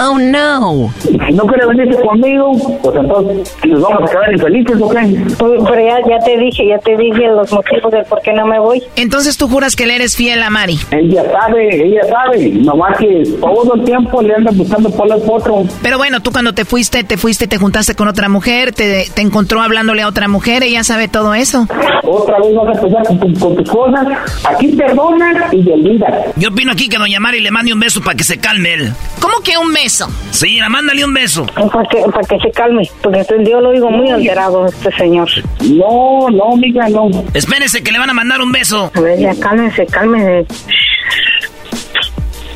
Oh, 0.00 0.18
no. 0.18 0.92
Si 1.02 1.32
no 1.32 1.46
quiere 1.46 1.66
venirse 1.66 2.00
conmigo, 2.02 2.52
pues 2.82 2.96
entonces 2.96 3.54
nos 3.64 3.80
vamos 3.80 4.02
a 4.02 4.12
quedar 4.12 4.32
infelices, 4.32 4.80
¿o 4.80 4.88
qué? 4.88 5.24
Pues, 5.38 5.62
pero 5.68 5.86
ya, 5.86 5.98
ya 6.08 6.18
te 6.24 6.36
dije, 6.36 6.66
ya 6.68 6.78
te 6.78 6.96
dije 6.96 7.28
los 7.28 7.52
motivos 7.52 7.92
del 7.92 8.04
por 8.04 8.20
qué 8.22 8.32
no 8.32 8.46
me 8.46 8.58
voy. 8.58 8.82
Entonces 8.96 9.36
tú 9.36 9.48
juras 9.48 9.76
que 9.76 9.86
le 9.86 9.96
eres 9.96 10.16
fiel 10.16 10.42
a 10.42 10.50
Mari. 10.50 10.78
Ella 10.90 11.22
sabe, 11.30 11.86
ella 11.86 12.00
sabe, 12.08 12.50
nomás 12.50 12.98
que 12.98 13.22
todo 13.40 13.74
el 13.74 13.84
tiempo 13.84 14.22
le 14.22 14.34
anda 14.34 14.50
buscando 14.52 14.90
por 14.90 15.06
el 15.06 15.22
otro. 15.28 15.64
Pero 15.82 15.98
bueno, 15.98 16.20
tú 16.20 16.32
cuando 16.32 16.52
te 16.52 16.63
fuiste, 16.64 17.04
te 17.04 17.16
fuiste, 17.16 17.46
te 17.46 17.56
juntaste 17.58 17.94
con 17.94 18.08
otra 18.08 18.28
mujer, 18.28 18.72
te, 18.72 19.08
te 19.12 19.22
encontró 19.22 19.60
hablándole 19.62 20.02
a 20.02 20.08
otra 20.08 20.28
mujer, 20.28 20.62
ella 20.62 20.84
sabe 20.84 21.08
todo 21.08 21.34
eso. 21.34 21.66
Otra 22.02 22.36
vez 22.38 22.54
vas 22.54 22.68
a 22.68 22.80
empezar 22.80 23.06
con, 23.06 23.18
tu- 23.20 23.38
con 23.40 23.56
tus 23.56 23.70
cosas. 23.70 24.06
Aquí 24.44 24.68
perdonas 24.68 25.52
y 25.52 25.70
olvidas. 25.70 26.12
Yo 26.36 26.48
opino 26.50 26.72
aquí 26.72 26.88
que 26.88 26.98
doña 26.98 27.20
Mari 27.20 27.40
le 27.40 27.50
mande 27.50 27.72
un 27.72 27.80
beso 27.80 28.00
para 28.02 28.16
que 28.16 28.24
se 28.24 28.38
calme 28.38 28.74
él. 28.74 28.92
¿Cómo 29.20 29.40
que 29.42 29.56
un 29.58 29.72
beso? 29.72 30.08
Sí, 30.30 30.58
la 30.58 30.68
mándale 30.68 31.04
un 31.04 31.14
beso. 31.14 31.46
Para 31.46 31.88
que, 31.88 31.98
para 32.12 32.26
que 32.28 32.38
se 32.40 32.50
calme, 32.52 32.88
porque 33.02 33.24
yo 33.48 33.60
lo 33.60 33.72
digo 33.72 33.90
muy 33.90 34.10
alterado, 34.10 34.66
este 34.66 34.90
señor. 34.96 35.28
No, 35.62 36.28
no, 36.30 36.56
mija, 36.56 36.88
no. 36.90 37.08
Espérese 37.34 37.82
que 37.82 37.90
le 37.92 37.98
van 37.98 38.10
a 38.10 38.14
mandar 38.14 38.40
un 38.40 38.52
beso. 38.52 38.90
A 38.94 39.00
ver, 39.00 39.18
ya 39.18 39.34
cálmese, 39.40 39.86
cálmese. 39.86 40.46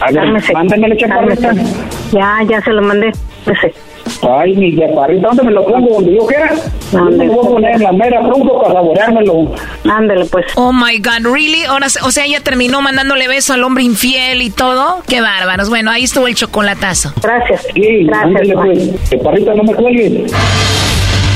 A 0.01 0.07
ver, 0.13 0.15
Cálmese, 0.15 0.53
chaparrita. 0.99 1.49
cálmese. 1.49 1.73
Ya, 2.13 2.39
ya 2.49 2.61
se 2.63 2.71
lo 2.71 2.83
mandé. 2.83 3.09
Ese. 3.47 3.75
Ay, 4.23 4.55
mi 4.57 4.77
chaparrita, 4.77 5.29
¿dónde 5.29 5.43
me 5.45 5.53
lo 5.53 5.65
pongo? 5.65 5.95
Donde 5.95 6.15
yo 6.15 6.27
quiera. 6.27 6.53
Yo 6.93 7.05
me 7.05 7.29
voy 7.29 7.47
a 7.47 7.49
poner 7.51 7.75
en 7.77 7.83
la 7.83 7.93
mera 7.93 8.21
tronco 8.21 8.61
para 8.61 8.75
saboreármelo. 8.75 9.53
Ándale, 9.85 10.25
pues. 10.27 10.47
Oh 10.57 10.73
my 10.73 10.99
God, 10.99 11.33
really? 11.33 11.65
Ahora, 11.65 11.87
o 12.03 12.11
sea, 12.11 12.25
ella 12.25 12.41
terminó 12.41 12.81
mandándole 12.83 13.29
beso 13.29 13.53
al 13.53 13.63
hombre 13.63 13.85
infiel 13.85 14.43
y 14.43 14.51
todo. 14.51 15.03
Qué 15.07 15.21
bárbaros. 15.21 15.69
Bueno, 15.69 15.91
ahí 15.91 16.05
estuvo 16.05 16.27
el 16.27 16.35
chocolatazo. 16.35 17.13
Gracias. 17.23 17.67
Sí, 17.75 18.05
Gracias, 18.05 18.25
ándale, 18.27 18.55
pues. 18.55 19.11
Chaparrita, 19.11 19.55
no 19.55 19.63
me 19.63 19.75
cuelgues. 19.75 20.33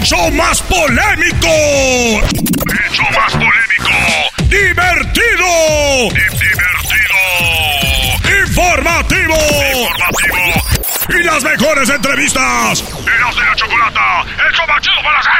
¡El 0.00 0.06
show 0.06 0.30
más 0.30 0.62
polémico! 0.62 1.46
¡El 1.46 2.90
show 2.90 3.04
más 3.14 3.32
polémico! 3.32 3.92
¡Divertido! 4.48 6.08
¡Divertido! 6.08 7.20
¡Informativo! 8.46 9.36
¡Informativo! 9.76 10.56
¡Y 11.10 11.22
las 11.22 11.44
mejores 11.44 11.90
entrevistas! 11.90 12.82
¡Eras 12.82 13.36
de 13.36 13.44
la 13.44 13.54
chocolata! 13.54 14.22
¡El 14.22 14.54
show 14.54 14.66
más 14.66 14.80
chido 14.80 15.02
para 15.04 15.18
hacer! 15.18 15.32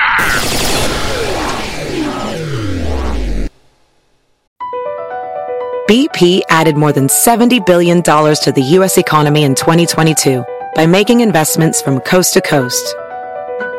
BP 5.88 6.42
added 6.50 6.76
more 6.76 6.92
than 6.92 7.08
$70 7.08 7.64
billion 7.64 8.02
to 8.02 8.52
the 8.54 8.62
U.S. 8.76 8.98
economy 8.98 9.44
in 9.44 9.54
2022 9.54 10.44
by 10.74 10.84
making 10.84 11.22
investments 11.22 11.80
from 11.80 11.98
coast 12.00 12.34
to 12.34 12.42
coast. 12.42 12.94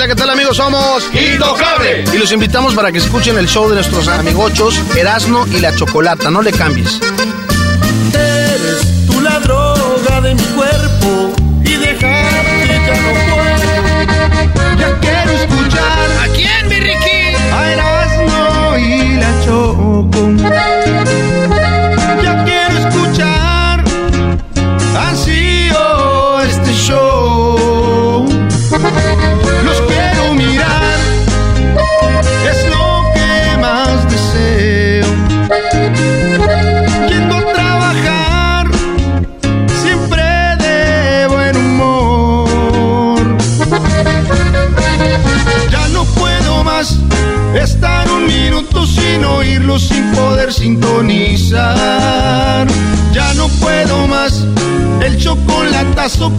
Hola, 0.00 0.08
¿qué 0.08 0.14
tal 0.14 0.30
amigos? 0.30 0.56
Somos 0.56 1.10
Intocable. 1.12 2.04
Y 2.10 2.16
los 2.16 2.32
invitamos 2.32 2.74
para 2.74 2.90
que 2.90 2.96
escuchen 2.96 3.36
el 3.36 3.46
show 3.46 3.68
de 3.68 3.74
nuestros 3.74 4.08
amigochos 4.08 4.80
Erasno 4.96 5.46
y 5.48 5.60
la 5.60 5.74
Chocolata. 5.74 6.30
No 6.30 6.40
le 6.40 6.52
cambies. 6.52 6.98
Eres 8.14 9.06
tú 9.06 9.20
la 9.20 9.38
droga 9.40 10.22
de 10.22 10.34
mi 10.36 10.42
cuerpo 10.42 11.34
y 11.66 11.76
dejarte 11.76 12.80
ya 12.86 12.96
no 13.02 13.12
puedo. 13.34 14.78
Ya 14.78 14.98
quiero 15.00 15.09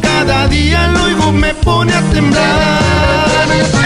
cada 0.02 0.48
día 0.48 0.88
lo 0.88 1.04
oigo 1.04 1.32
me 1.32 1.54
pone 1.56 1.94
a 1.94 2.02
temblar. 2.12 2.82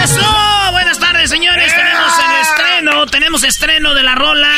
¡Eso! 0.03 0.37
Buenas 0.71 0.99
tardes, 0.99 1.29
señores. 1.29 1.73
Tenemos 1.73 2.13
el 2.19 2.41
estreno. 2.41 3.05
Tenemos 3.07 3.43
estreno 3.43 3.93
de 3.93 4.03
la 4.03 4.15
rola. 4.15 4.51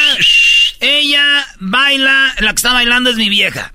Ella 0.79 1.45
baila. 1.59 2.33
La 2.39 2.51
que 2.51 2.55
está 2.55 2.73
bailando 2.73 3.09
es 3.09 3.17
mi 3.17 3.29
vieja. 3.29 3.73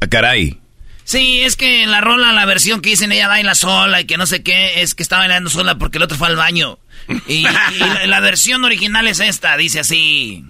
Ah, 0.00 0.06
caray. 0.08 0.58
Sí, 1.04 1.40
es 1.42 1.56
que 1.56 1.82
en 1.84 1.90
la 1.90 2.00
rola, 2.02 2.32
la 2.32 2.44
versión 2.44 2.82
que 2.82 2.90
dicen 2.90 3.12
ella 3.12 3.28
baila 3.28 3.54
sola 3.54 4.00
y 4.02 4.04
que 4.04 4.18
no 4.18 4.26
sé 4.26 4.42
qué, 4.42 4.82
es 4.82 4.94
que 4.94 5.02
está 5.02 5.16
bailando 5.16 5.48
sola 5.48 5.76
porque 5.76 5.96
el 5.96 6.04
otro 6.04 6.18
fue 6.18 6.28
al 6.28 6.36
baño. 6.36 6.78
Y, 7.26 7.34
y 7.36 7.42
la, 7.42 8.06
la 8.06 8.20
versión 8.20 8.62
original 8.64 9.06
es 9.06 9.20
esta, 9.20 9.56
dice 9.56 9.80
así. 9.80 10.44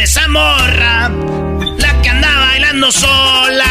esa 0.00 0.28
morra, 0.28 1.10
la 1.78 2.02
que 2.02 2.08
anda 2.08 2.36
bailando 2.38 2.92
sola 2.92 3.66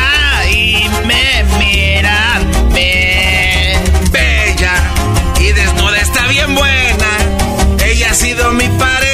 y 0.51 0.87
me 1.05 1.43
mira. 1.57 2.39
Be 2.73 3.77
bella 4.11 4.73
y 5.39 5.51
desnuda 5.53 5.97
está 5.97 6.27
bien 6.27 6.53
buena. 6.55 7.09
Ella 7.85 8.11
ha 8.11 8.13
sido 8.13 8.51
mi 8.51 8.67
pareja 8.67 9.06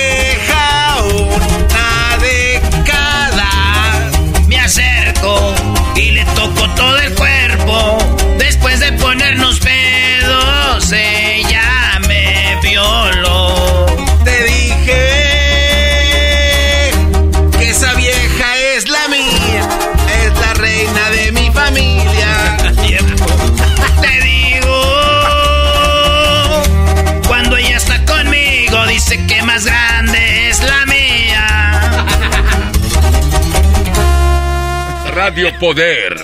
Radio 35.34 35.52
Poder. 35.60 36.16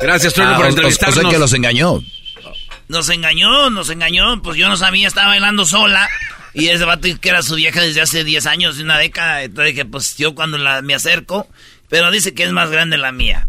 Gracias, 0.00 0.34
Trueno, 0.34 0.54
Ah, 0.54 0.56
por 0.56 0.66
entrevistarnos. 0.66 1.16
o 1.16 1.20
sea 1.22 1.30
que 1.30 1.38
los 1.38 1.52
engañó. 1.52 2.02
Nos 2.88 3.08
engañó, 3.08 3.70
nos 3.70 3.88
engañó. 3.88 4.42
Pues 4.42 4.56
yo 4.58 4.68
no 4.68 4.76
sabía, 4.76 5.06
estaba 5.06 5.28
bailando 5.28 5.64
sola. 5.64 6.08
Y 6.54 6.66
ese 6.68 6.84
vato 6.84 7.06
que 7.20 7.28
era 7.28 7.42
su 7.42 7.54
vieja 7.54 7.80
desde 7.80 8.00
hace 8.00 8.24
10 8.24 8.46
años, 8.46 8.80
una 8.80 8.98
década. 8.98 9.44
Entonces 9.44 9.74
dije, 9.74 9.84
pues 9.84 10.16
yo 10.16 10.34
cuando 10.34 10.58
la, 10.58 10.82
me 10.82 10.94
acerco. 10.96 11.46
Pero 11.88 12.10
dice 12.10 12.34
que 12.34 12.42
es 12.42 12.50
más 12.50 12.68
grande 12.70 12.98
la 12.98 13.12
mía. 13.12 13.46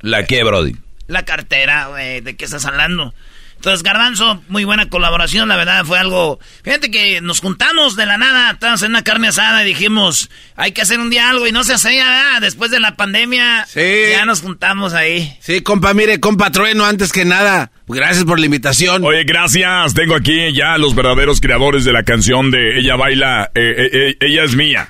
¿La 0.00 0.24
qué, 0.24 0.42
Brody? 0.44 0.76
La 1.08 1.26
cartera, 1.26 1.88
güey, 1.88 2.22
¿de 2.22 2.34
qué 2.34 2.46
estás 2.46 2.64
hablando? 2.64 3.12
Entonces, 3.58 3.82
Garbanzo, 3.82 4.40
muy 4.48 4.62
buena 4.62 4.88
colaboración, 4.88 5.48
la 5.48 5.56
verdad, 5.56 5.84
fue 5.84 5.98
algo... 5.98 6.38
Fíjate 6.62 6.92
que 6.92 7.20
nos 7.20 7.40
juntamos 7.40 7.96
de 7.96 8.06
la 8.06 8.16
nada, 8.16 8.52
estábamos 8.52 8.82
en 8.82 8.90
una 8.90 9.02
carne 9.02 9.28
asada 9.28 9.64
y 9.64 9.66
dijimos, 9.66 10.30
hay 10.54 10.70
que 10.70 10.82
hacer 10.82 11.00
un 11.00 11.10
día 11.10 11.28
algo 11.28 11.44
y 11.44 11.50
no 11.50 11.64
se 11.64 11.74
hacía, 11.74 12.04
¿verdad? 12.04 12.40
Después 12.40 12.70
de 12.70 12.78
la 12.78 12.94
pandemia, 12.94 13.66
ya 13.74 14.24
nos 14.26 14.42
juntamos 14.42 14.94
ahí. 14.94 15.36
Sí, 15.40 15.60
compa, 15.62 15.92
mire, 15.92 16.20
compa 16.20 16.52
Trueno, 16.52 16.84
antes 16.84 17.12
que 17.12 17.24
nada, 17.24 17.72
gracias 17.88 18.24
por 18.24 18.38
la 18.38 18.46
invitación. 18.46 19.04
Oye, 19.04 19.24
gracias. 19.24 19.92
Tengo 19.92 20.14
aquí 20.14 20.52
ya 20.54 20.78
los 20.78 20.94
verdaderos 20.94 21.40
creadores 21.40 21.84
de 21.84 21.92
la 21.92 22.04
canción 22.04 22.52
de 22.52 22.78
Ella 22.78 22.94
baila, 22.94 23.50
eh, 23.56 23.74
eh, 23.76 23.90
eh, 23.92 24.16
ella 24.20 24.44
es 24.44 24.54
mía. 24.54 24.88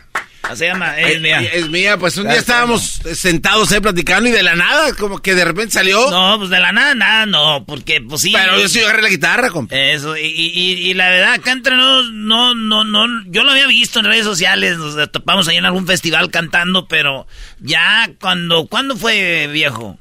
Se 0.54 0.66
llama, 0.66 0.98
es 0.98 1.20
mía. 1.20 1.42
Eh, 1.42 1.50
Es 1.54 1.68
mía, 1.68 1.96
pues 1.98 2.16
un 2.16 2.24
día 2.28 2.36
estábamos 2.38 3.00
sentados 3.14 3.70
ahí 3.72 3.80
platicando 3.80 4.28
y 4.28 4.32
de 4.32 4.42
la 4.42 4.54
nada, 4.54 4.92
como 4.94 5.18
que 5.20 5.34
de 5.34 5.44
repente 5.44 5.72
salió. 5.72 6.10
No, 6.10 6.36
pues 6.38 6.50
de 6.50 6.58
la 6.60 6.72
nada, 6.72 6.94
nada, 6.94 7.26
no, 7.26 7.64
porque 7.66 8.00
pues 8.00 8.22
sí. 8.22 8.32
Pero 8.32 8.58
yo 8.60 8.68
sí 8.68 8.80
agarré 8.80 9.02
la 9.02 9.08
guitarra, 9.08 9.50
compa. 9.50 9.74
Eso, 9.76 10.16
y, 10.16 10.22
y, 10.26 10.52
y- 10.54 10.90
y 10.90 10.94
la 10.94 11.10
verdad, 11.10 11.32
acá 11.34 11.52
entre 11.52 11.76
nos, 11.76 12.10
no, 12.12 12.54
no, 12.54 12.84
no, 12.84 13.06
yo 13.26 13.44
lo 13.44 13.50
había 13.52 13.66
visto 13.66 13.98
en 14.00 14.06
redes 14.06 14.24
sociales, 14.24 14.76
nos 14.78 15.10
topamos 15.12 15.46
ahí 15.48 15.56
en 15.56 15.64
algún 15.66 15.86
festival 15.86 16.30
cantando, 16.30 16.88
pero 16.88 17.26
ya 17.60 18.10
cuando, 18.20 18.66
¿cuándo 18.66 18.96
fue 18.96 19.46
viejo? 19.48 19.98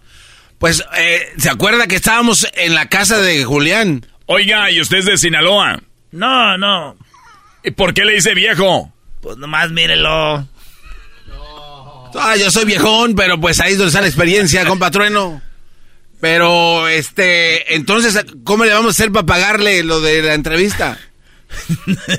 Pues, 0.60 0.84
eh, 0.98 1.22
¿se 1.38 1.50
acuerda 1.50 1.88
que 1.88 1.96
estábamos 1.96 2.48
en 2.54 2.74
la 2.74 2.88
casa 2.90 3.20
de 3.20 3.44
Julián? 3.46 4.06
Oiga, 4.26 4.72
¿y 4.72 4.82
usted 4.82 4.98
es 4.98 5.06
de 5.06 5.18
Sinaloa? 5.18 5.82
No, 6.12 6.58
no. 6.58 6.98
¿Y 7.64 7.72
por 7.72 7.94
qué 7.94 8.06
le 8.06 8.14
dice 8.14 8.34
viejo? 8.34 8.92
Pues 9.22 9.38
nomás 9.38 9.72
mírelo. 9.72 10.48
Ah, 12.20 12.36
yo 12.38 12.50
soy 12.50 12.66
viejón, 12.66 13.16
pero 13.16 13.40
pues 13.40 13.60
ahí 13.60 13.74
es 13.74 13.78
donde 13.78 13.90
está 13.90 14.02
la 14.02 14.08
experiencia, 14.08 14.66
compa 14.66 14.90
Trueno. 14.92 15.42
Pero, 16.20 16.88
este, 16.88 17.76
entonces, 17.76 18.26
¿cómo 18.44 18.66
le 18.66 18.74
vamos 18.74 18.88
a 18.88 18.90
hacer 18.92 19.12
para 19.12 19.26
pagarle 19.28 19.84
lo 19.84 20.02
de 20.02 20.24
la 20.24 20.34
entrevista? 20.34 20.98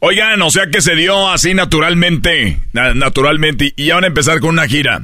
Oigan, 0.00 0.42
o 0.42 0.50
sea 0.50 0.66
que 0.70 0.80
se 0.82 0.94
dio 0.96 1.30
así 1.30 1.54
naturalmente, 1.54 2.60
na- 2.72 2.92
naturalmente, 2.94 3.72
y 3.76 3.86
ya 3.86 3.94
van 3.94 4.04
a 4.04 4.08
empezar 4.08 4.40
con 4.40 4.50
una 4.50 4.66
gira. 4.66 5.00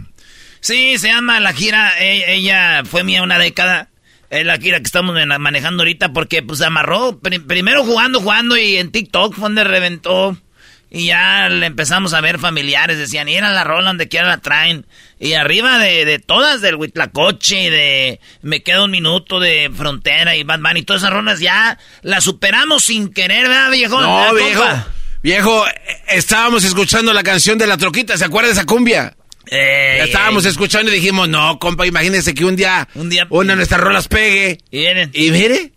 Sí, 0.61 0.99
se 0.99 1.07
llama 1.09 1.39
la 1.41 1.53
gira, 1.53 1.93
e- 2.01 2.35
ella 2.35 2.83
fue 2.85 3.05
mía 3.05 3.23
una 3.23 3.39
década. 3.39 3.89
Es 4.31 4.45
la 4.45 4.59
que 4.59 4.71
estamos 4.77 5.17
manejando 5.39 5.83
ahorita 5.83 6.13
porque 6.13 6.43
pues 6.43 6.59
se 6.59 6.67
amarró. 6.67 7.19
Pri- 7.19 7.39
primero 7.39 7.85
jugando, 7.85 8.21
jugando 8.21 8.57
y 8.57 8.77
en 8.77 8.91
TikTok 8.91 9.35
fue 9.35 9.43
donde 9.45 9.65
reventó. 9.65 10.37
Y 10.91 11.07
ya 11.09 11.51
le 11.51 11.67
empezamos 11.67 12.15
a 12.15 12.23
ver 12.23 12.39
familiares, 12.39 12.97
decían, 12.97 13.29
ir 13.29 13.45
a 13.45 13.51
la 13.53 13.63
rola 13.63 13.89
donde 13.89 14.09
quiera 14.09 14.27
la 14.27 14.39
traen. 14.39 14.87
Y 15.21 15.35
arriba 15.35 15.79
de, 15.79 16.07
de 16.07 16.19
todas, 16.19 16.63
del 16.63 16.77
Huitlacoche 16.77 17.65
y 17.65 17.69
de 17.71 18.21
Me 18.41 18.63
queda 18.63 18.85
un 18.85 18.91
minuto 18.91 19.39
de 19.39 19.71
Frontera 19.77 20.35
y 20.35 20.45
Bunny, 20.45 20.81
y 20.81 20.83
todas 20.85 21.03
esas 21.03 21.13
rolas 21.13 21.41
ya 21.41 21.79
las 22.01 22.25
superamos 22.25 22.85
sin 22.85 23.13
querer, 23.13 23.49
¿verdad, 23.49 23.71
viejo? 23.71 24.01
No, 24.01 24.33
¿Verdad, 24.33 24.47
viejo. 24.47 24.65
Viejo, 25.23 25.67
eh, 25.69 25.75
estábamos 26.09 26.65
escuchando 26.65 27.13
la 27.13 27.23
canción 27.23 27.59
de 27.59 27.67
la 27.67 27.77
troquita, 27.77 28.17
¿se 28.17 28.25
acuerda 28.25 28.49
de 28.49 28.55
esa 28.55 28.65
cumbia? 28.65 29.15
Ey, 29.51 30.01
estábamos 30.05 30.45
ey. 30.45 30.51
escuchando 30.51 30.91
y 30.91 30.95
dijimos, 30.97 31.29
no, 31.29 31.59
compa, 31.59 31.87
imagínese 31.87 32.35
que 32.35 32.45
un 32.45 32.57
día, 32.57 32.89
una 33.31 33.53
de 33.53 33.57
nuestras 33.57 33.81
rolas 33.81 34.09
pegue. 34.09 34.59
Y 34.71 34.79
miren. 34.79 35.11
Y 35.13 35.31
mire, 35.31 35.73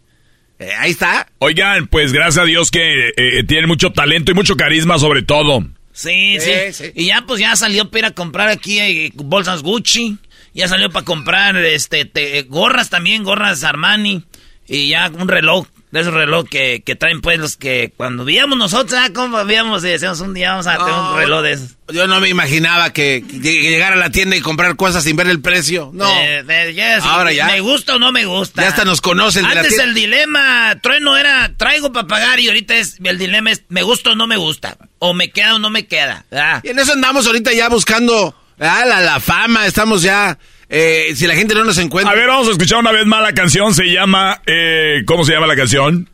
eh, 0.60 0.70
ahí 0.78 0.92
está. 0.92 1.28
Oigan, 1.40 1.88
pues 1.88 2.14
gracias 2.14 2.44
a 2.44 2.46
Dios 2.46 2.70
que 2.72 3.10
eh, 3.10 3.44
tienen 3.48 3.68
mucho 3.68 3.92
talento 3.92 4.32
y 4.32 4.36
mucho 4.36 4.56
carisma 4.56 5.00
sobre 5.00 5.22
todo. 5.24 5.66
Sí, 5.94 6.38
sí, 6.40 6.52
Sí, 6.68 6.74
sí. 6.86 6.92
Y 6.96 7.06
ya 7.08 7.24
pues 7.28 7.40
ya 7.40 7.56
salió 7.56 7.90
para 7.90 8.00
ir 8.00 8.06
a 8.06 8.12
comprar 8.12 8.48
aquí 8.50 8.80
eh, 8.80 9.12
bolsas 9.16 9.62
Gucci. 9.62 10.18
Ya 10.54 10.68
salió 10.68 10.90
para 10.90 11.06
comprar 11.06 11.56
este 11.58 12.06
te- 12.06 12.44
gorras 12.44 12.90
también, 12.90 13.24
gorras 13.24 13.64
Armani. 13.64 14.24
Y 14.68 14.90
ya 14.90 15.10
un 15.10 15.28
reloj, 15.28 15.68
de 15.92 16.00
esos 16.00 16.14
reloj 16.14 16.48
que, 16.50 16.82
que 16.86 16.96
traen 16.96 17.22
pues 17.22 17.38
los 17.38 17.58
que 17.58 17.92
cuando 17.96 18.24
veíamos 18.24 18.58
nosotros, 18.58 19.00
ah, 19.02 19.10
como 19.14 19.44
veíamos 19.46 19.84
y 19.84 19.90
decíamos 19.90 20.22
un 20.22 20.34
día 20.34 20.52
vamos 20.52 20.68
a 20.68 20.78
tener 20.78 20.94
un 20.94 21.18
reloj 21.18 21.42
de 21.44 21.52
esos. 21.54 21.78
Yo 21.90 22.08
no 22.08 22.22
me 22.22 22.30
imaginaba 22.30 22.94
que, 22.94 23.24
que 23.30 23.62
llegar 23.62 23.92
a 23.92 23.98
la 23.98 24.10
tienda 24.10 24.38
y 24.38 24.42
comprar 24.42 24.78
cosas 24.78 25.04
sin 25.04 25.18
ver 25.18 25.28
el 25.28 25.42
precio. 25.42 25.92
No. 25.94 26.10
Eh, 26.22 26.46
eh, 26.48 27.00
Ahora 27.04 27.34
ya. 27.34 27.48
¿Me 27.48 27.60
gusta 27.60 27.96
o 27.96 28.00
no 28.00 28.14
me 28.14 28.24
gusta? 28.26 28.62
Ya 28.62 28.70
hasta 28.70 28.86
nos 28.86 29.02
conocen 29.02 29.44
de 29.46 29.54
la 29.54 29.60
Antes 29.62 29.76
tienda. 29.76 29.84
el 29.84 29.94
dilema, 29.94 30.78
trueno 30.82 31.18
era 31.18 31.52
traigo 31.58 31.92
para 31.92 32.08
pagar 32.08 32.40
y 32.40 32.48
ahorita 32.48 32.76
es 32.76 32.98
el 33.04 33.18
dilema 33.18 33.52
es 33.52 33.64
me 33.68 33.84
gusta 33.84 34.12
o 34.12 34.16
no 34.16 34.28
me 34.28 34.38
gusta. 34.38 34.78
O 35.00 35.14
me 35.14 35.32
queda 35.32 35.56
o 35.56 35.60
no 35.60 35.70
me 35.70 35.88
queda. 35.88 36.26
Ah. 36.32 36.62
Y 36.64 36.70
en 36.70 36.80
eso 36.80 36.94
andamos 36.94 37.28
ahorita 37.28 37.52
ya 37.52 37.68
buscando 37.68 38.34
ah, 38.60 38.86
la, 38.86 39.02
la 39.02 39.20
fama. 39.20 39.66
Estamos 39.66 40.02
ya. 40.04 40.38
Eh, 40.72 41.14
si 41.16 41.28
la 41.28 41.36
gente 41.36 41.54
no 41.54 41.64
nos 41.64 41.78
encuentra. 41.78 42.12
A 42.12 42.16
ver, 42.16 42.28
vamos 42.28 42.48
a 42.48 42.52
escuchar 42.52 42.80
una 42.80 42.92
vez 42.92 43.06
más 43.06 43.22
la 43.22 43.34
canción. 43.34 43.74
Se 43.76 43.84
llama. 43.86 44.42
eh, 44.48 45.04
¿Cómo 45.06 45.24
se 45.26 45.34
llama 45.34 45.46
la 45.48 45.56
canción? 45.56 46.10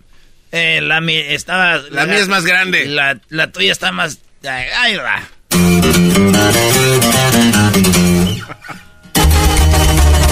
Eh, 0.51 0.81
la 0.81 0.99
mi- 0.99 1.15
estaba. 1.17 1.77
La 1.91 2.05
mía 2.05 2.17
es 2.17 2.27
más 2.27 2.45
grande. 2.45 2.85
La, 2.87 3.19
la 3.29 3.51
tuya 3.51 3.71
está 3.71 3.91
más. 3.91 4.19
ay, 4.43 4.65
Ahí 4.75 4.95
va. 4.97 5.21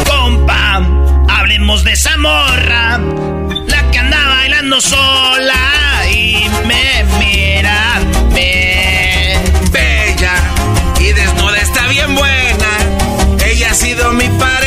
Compa, 0.07 0.81
hablemos 1.29 1.83
de 1.83 1.93
esa 1.93 2.15
morra. 2.17 2.99
La 3.67 3.91
que 3.91 3.99
anda 3.99 4.27
bailando 4.27 4.81
sola 4.81 5.55
y 6.11 6.47
me 6.67 7.05
mira. 7.19 8.01
Me... 8.33 8.74
sido 13.95 14.11
mi 14.13 14.29
pareja 14.37 14.64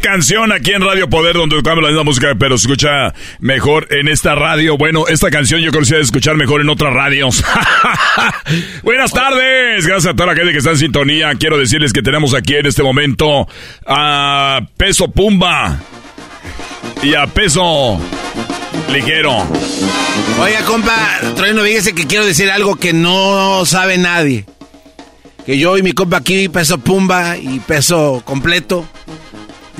canción 0.00 0.50
aquí 0.52 0.72
en 0.72 0.82
Radio 0.82 1.08
Poder 1.08 1.36
donde 1.36 1.56
tocamos 1.56 1.82
la 1.82 1.90
misma 1.90 2.04
música, 2.04 2.34
pero 2.38 2.58
se 2.58 2.66
escucha 2.66 3.14
mejor 3.38 3.86
en 3.90 4.08
esta 4.08 4.34
radio. 4.34 4.76
Bueno, 4.76 5.06
esta 5.06 5.30
canción 5.30 5.60
yo 5.60 5.70
creo 5.70 5.80
que 5.80 5.86
se 5.86 5.94
debe 5.94 6.04
escuchar 6.04 6.36
mejor 6.36 6.60
en 6.60 6.68
otras 6.68 6.92
radios. 6.92 7.44
Buenas 8.82 9.12
tardes, 9.12 9.86
gracias 9.86 10.12
a 10.12 10.16
toda 10.16 10.32
la 10.32 10.34
gente 10.34 10.52
que 10.52 10.58
está 10.58 10.70
en 10.70 10.78
sintonía. 10.78 11.32
Quiero 11.38 11.58
decirles 11.58 11.92
que 11.92 12.02
tenemos 12.02 12.34
aquí 12.34 12.54
en 12.56 12.66
este 12.66 12.82
momento 12.82 13.46
a 13.86 14.60
Peso 14.76 15.10
Pumba 15.10 15.78
y 17.02 17.14
a 17.14 17.26
Peso 17.26 18.00
Ligero. 18.92 19.46
Oiga, 20.40 20.62
compa, 20.64 21.20
Trueno, 21.36 21.62
fíjese 21.62 21.94
que 21.94 22.06
quiero 22.06 22.24
decir 22.24 22.50
algo 22.50 22.76
que 22.76 22.92
no 22.92 23.64
sabe 23.66 23.98
nadie. 23.98 24.46
Que 25.44 25.58
yo 25.58 25.76
y 25.78 25.82
mi 25.82 25.92
compa 25.92 26.18
aquí, 26.18 26.48
peso 26.48 26.78
pumba 26.78 27.36
y 27.36 27.60
peso 27.60 28.22
completo, 28.24 28.86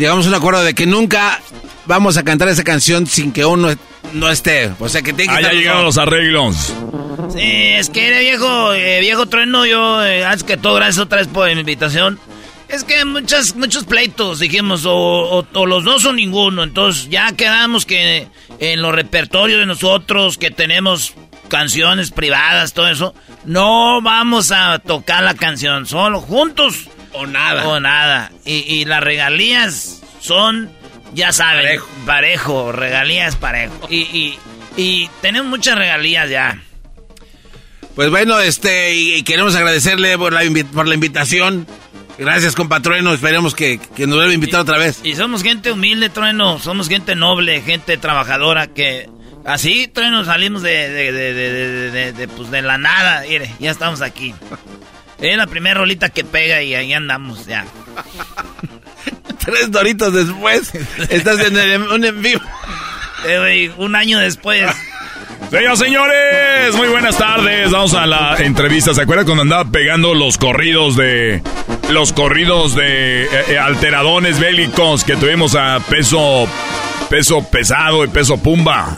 llegamos 0.01 0.25
a 0.25 0.31
un 0.31 0.35
acuerdo 0.35 0.63
de 0.65 0.75
que 0.75 0.87
nunca 0.87 1.41
vamos 1.85 2.17
a 2.17 2.25
cantar 2.25 2.49
esa 2.49 2.65
canción 2.65 3.07
sin 3.07 3.33
que 3.33 3.45
uno 3.45 3.69
no 4.15 4.31
esté. 4.31 4.73
O 4.81 4.89
sea, 4.89 5.03
que 5.03 5.13
tiene 5.13 5.33
que 5.33 5.39
Ah, 5.39 5.43
ya 5.43 5.53
llegaron 5.53 5.85
los 5.85 5.99
arreglos. 5.99 6.73
Sí, 7.33 7.41
es 7.43 7.91
que 7.91 8.19
viejo, 8.21 8.73
eh, 8.73 9.01
viejo 9.01 9.27
trueno, 9.27 9.67
yo, 9.67 10.05
eh, 10.05 10.25
antes 10.25 10.43
que 10.43 10.57
todo, 10.57 10.75
gracias 10.75 10.99
otra 10.99 11.19
vez 11.19 11.29
por 11.29 11.47
la 11.47 11.53
invitación. 11.53 12.19
Es 12.69 12.85
que 12.85 13.05
muchas, 13.05 13.57
muchos 13.57 13.85
pleitos, 13.85 14.39
dijimos, 14.39 14.85
o, 14.87 15.45
los 15.53 15.85
dos 15.85 16.05
o 16.07 16.13
ninguno. 16.13 16.63
Entonces 16.63 17.09
ya 17.11 17.33
quedamos 17.33 17.85
que 17.85 18.29
en 18.59 18.83
los 18.83 18.95
repertorios 18.95 19.61
de 19.61 19.67
nosotros, 19.67 20.39
que 20.39 20.51
tenemos 20.51 21.15
canciones 21.49 22.11
privadas, 22.11 22.73
todo 22.73 22.89
eso, 22.89 23.15
no 23.45 24.01
vamos 24.01 24.51
a 24.53 24.79
tocar 24.79 25.23
la 25.25 25.35
canción, 25.35 25.85
solo 25.87 26.21
juntos. 26.21 26.89
O 27.13 27.27
nada. 27.27 27.69
O 27.69 27.81
nada. 27.81 28.33
Y, 28.45 28.85
las 28.85 29.03
regalías 29.03 30.03
son, 30.21 30.71
ya 31.15 31.33
saben, 31.33 31.65
parejo, 31.65 31.89
parejo 32.07 32.73
regalías 32.73 33.37
parejo. 33.37 33.89
Y, 33.89 34.39
y, 34.77 35.11
tenemos 35.21 35.49
muchas 35.49 35.77
regalías 35.77 36.31
ya. 36.31 36.63
Pues 37.95 38.11
bueno, 38.11 38.39
este, 38.41 38.95
y, 38.95 39.23
queremos 39.23 39.55
agradecerle 39.55 40.17
por 40.19 40.33
la, 40.33 40.43
por 40.73 40.87
la 40.87 40.95
invitación. 40.95 41.67
Gracias, 42.19 42.55
compa 42.55 42.81
Trueno. 42.81 43.15
Esperemos 43.15 43.55
que, 43.55 43.81
nos 43.99 44.17
vuelva 44.17 44.31
a 44.31 44.35
invitar 44.35 44.61
otra 44.61 44.79
vez. 44.79 45.01
Y 45.03 45.15
somos 45.15 45.43
gente 45.43 45.73
humilde, 45.73 46.11
Trueno. 46.11 46.59
Somos 46.59 46.89
gente 46.89 47.15
noble, 47.15 47.63
gente 47.63 47.97
trabajadora 47.97 48.69
que... 48.69 49.09
Así, 49.47 49.89
Trueno, 49.89 50.23
salimos 50.27 50.61
de, 50.61 50.91
de, 50.91 52.13
de, 52.13 52.29
pues, 52.29 52.51
de 52.51 52.61
la 52.61 52.77
nada. 52.77 53.25
Mire, 53.27 53.51
ya 53.59 53.71
estamos 53.71 54.03
aquí. 54.03 54.35
Es 55.21 55.37
la 55.37 55.47
primera 55.47 55.81
rolita 55.81 56.09
que 56.09 56.25
pega 56.25 56.63
y 56.63 56.75
ahí 56.75 56.93
andamos 56.93 57.47
ya. 57.47 57.67
Tres 59.45 59.71
doritos 59.71 60.13
después, 60.13 60.73
estás 61.09 61.41
en 61.41 61.83
un 61.83 62.05
en 62.05 62.23
vivo. 62.23 62.43
Eh, 63.27 63.71
un 63.77 63.97
año 63.97 64.19
después. 64.19 64.65
Señoras 65.51 65.79
señores, 65.79 66.75
muy 66.77 66.89
buenas 66.89 67.19
tardes. 67.19 67.71
Vamos 67.71 67.95
a 67.95 68.07
la 68.07 68.37
entrevista. 68.39 68.95
¿Se 68.95 69.03
acuerdan 69.03 69.27
cuando 69.27 69.43
andaba 69.43 69.71
pegando 69.71 70.15
los 70.15 70.39
corridos 70.39 70.97
de. 70.97 71.43
Los 71.91 72.13
corridos 72.13 72.77
de 72.77 73.25
eh, 73.25 73.29
eh, 73.49 73.59
alteradones 73.59 74.39
bélicos 74.39 75.03
que 75.05 75.17
tuvimos 75.17 75.57
a 75.57 75.81
peso. 75.89 76.47
Peso 77.09 77.43
pesado 77.51 78.05
y 78.05 78.09
peso 78.09 78.41
pumba? 78.41 78.97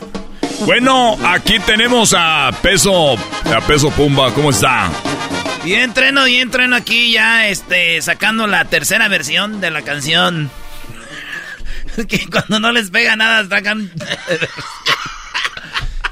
Bueno, 0.67 1.17
aquí 1.25 1.59
tenemos 1.61 2.15
a 2.17 2.51
peso. 2.61 3.17
A 3.47 3.61
peso 3.67 3.91
pumba. 3.91 4.33
¿Cómo 4.35 4.51
está? 4.51 4.91
Y 5.65 5.75
entreno, 5.75 6.27
y 6.27 6.39
entreno 6.39 6.75
aquí 6.77 7.13
ya, 7.13 7.49
este, 7.49 8.03
sacando 8.03 8.47
la 8.47 8.65
tercera 8.65 9.09
versión 9.09 9.61
de 9.61 9.71
la 9.71 9.83
canción. 9.83 10.51
que 12.09 12.27
cuando 12.27 12.59
no 12.59 12.73
les 12.73 12.91
pega 12.91 13.17
nada, 13.17 13.49
sacan. 13.49 13.91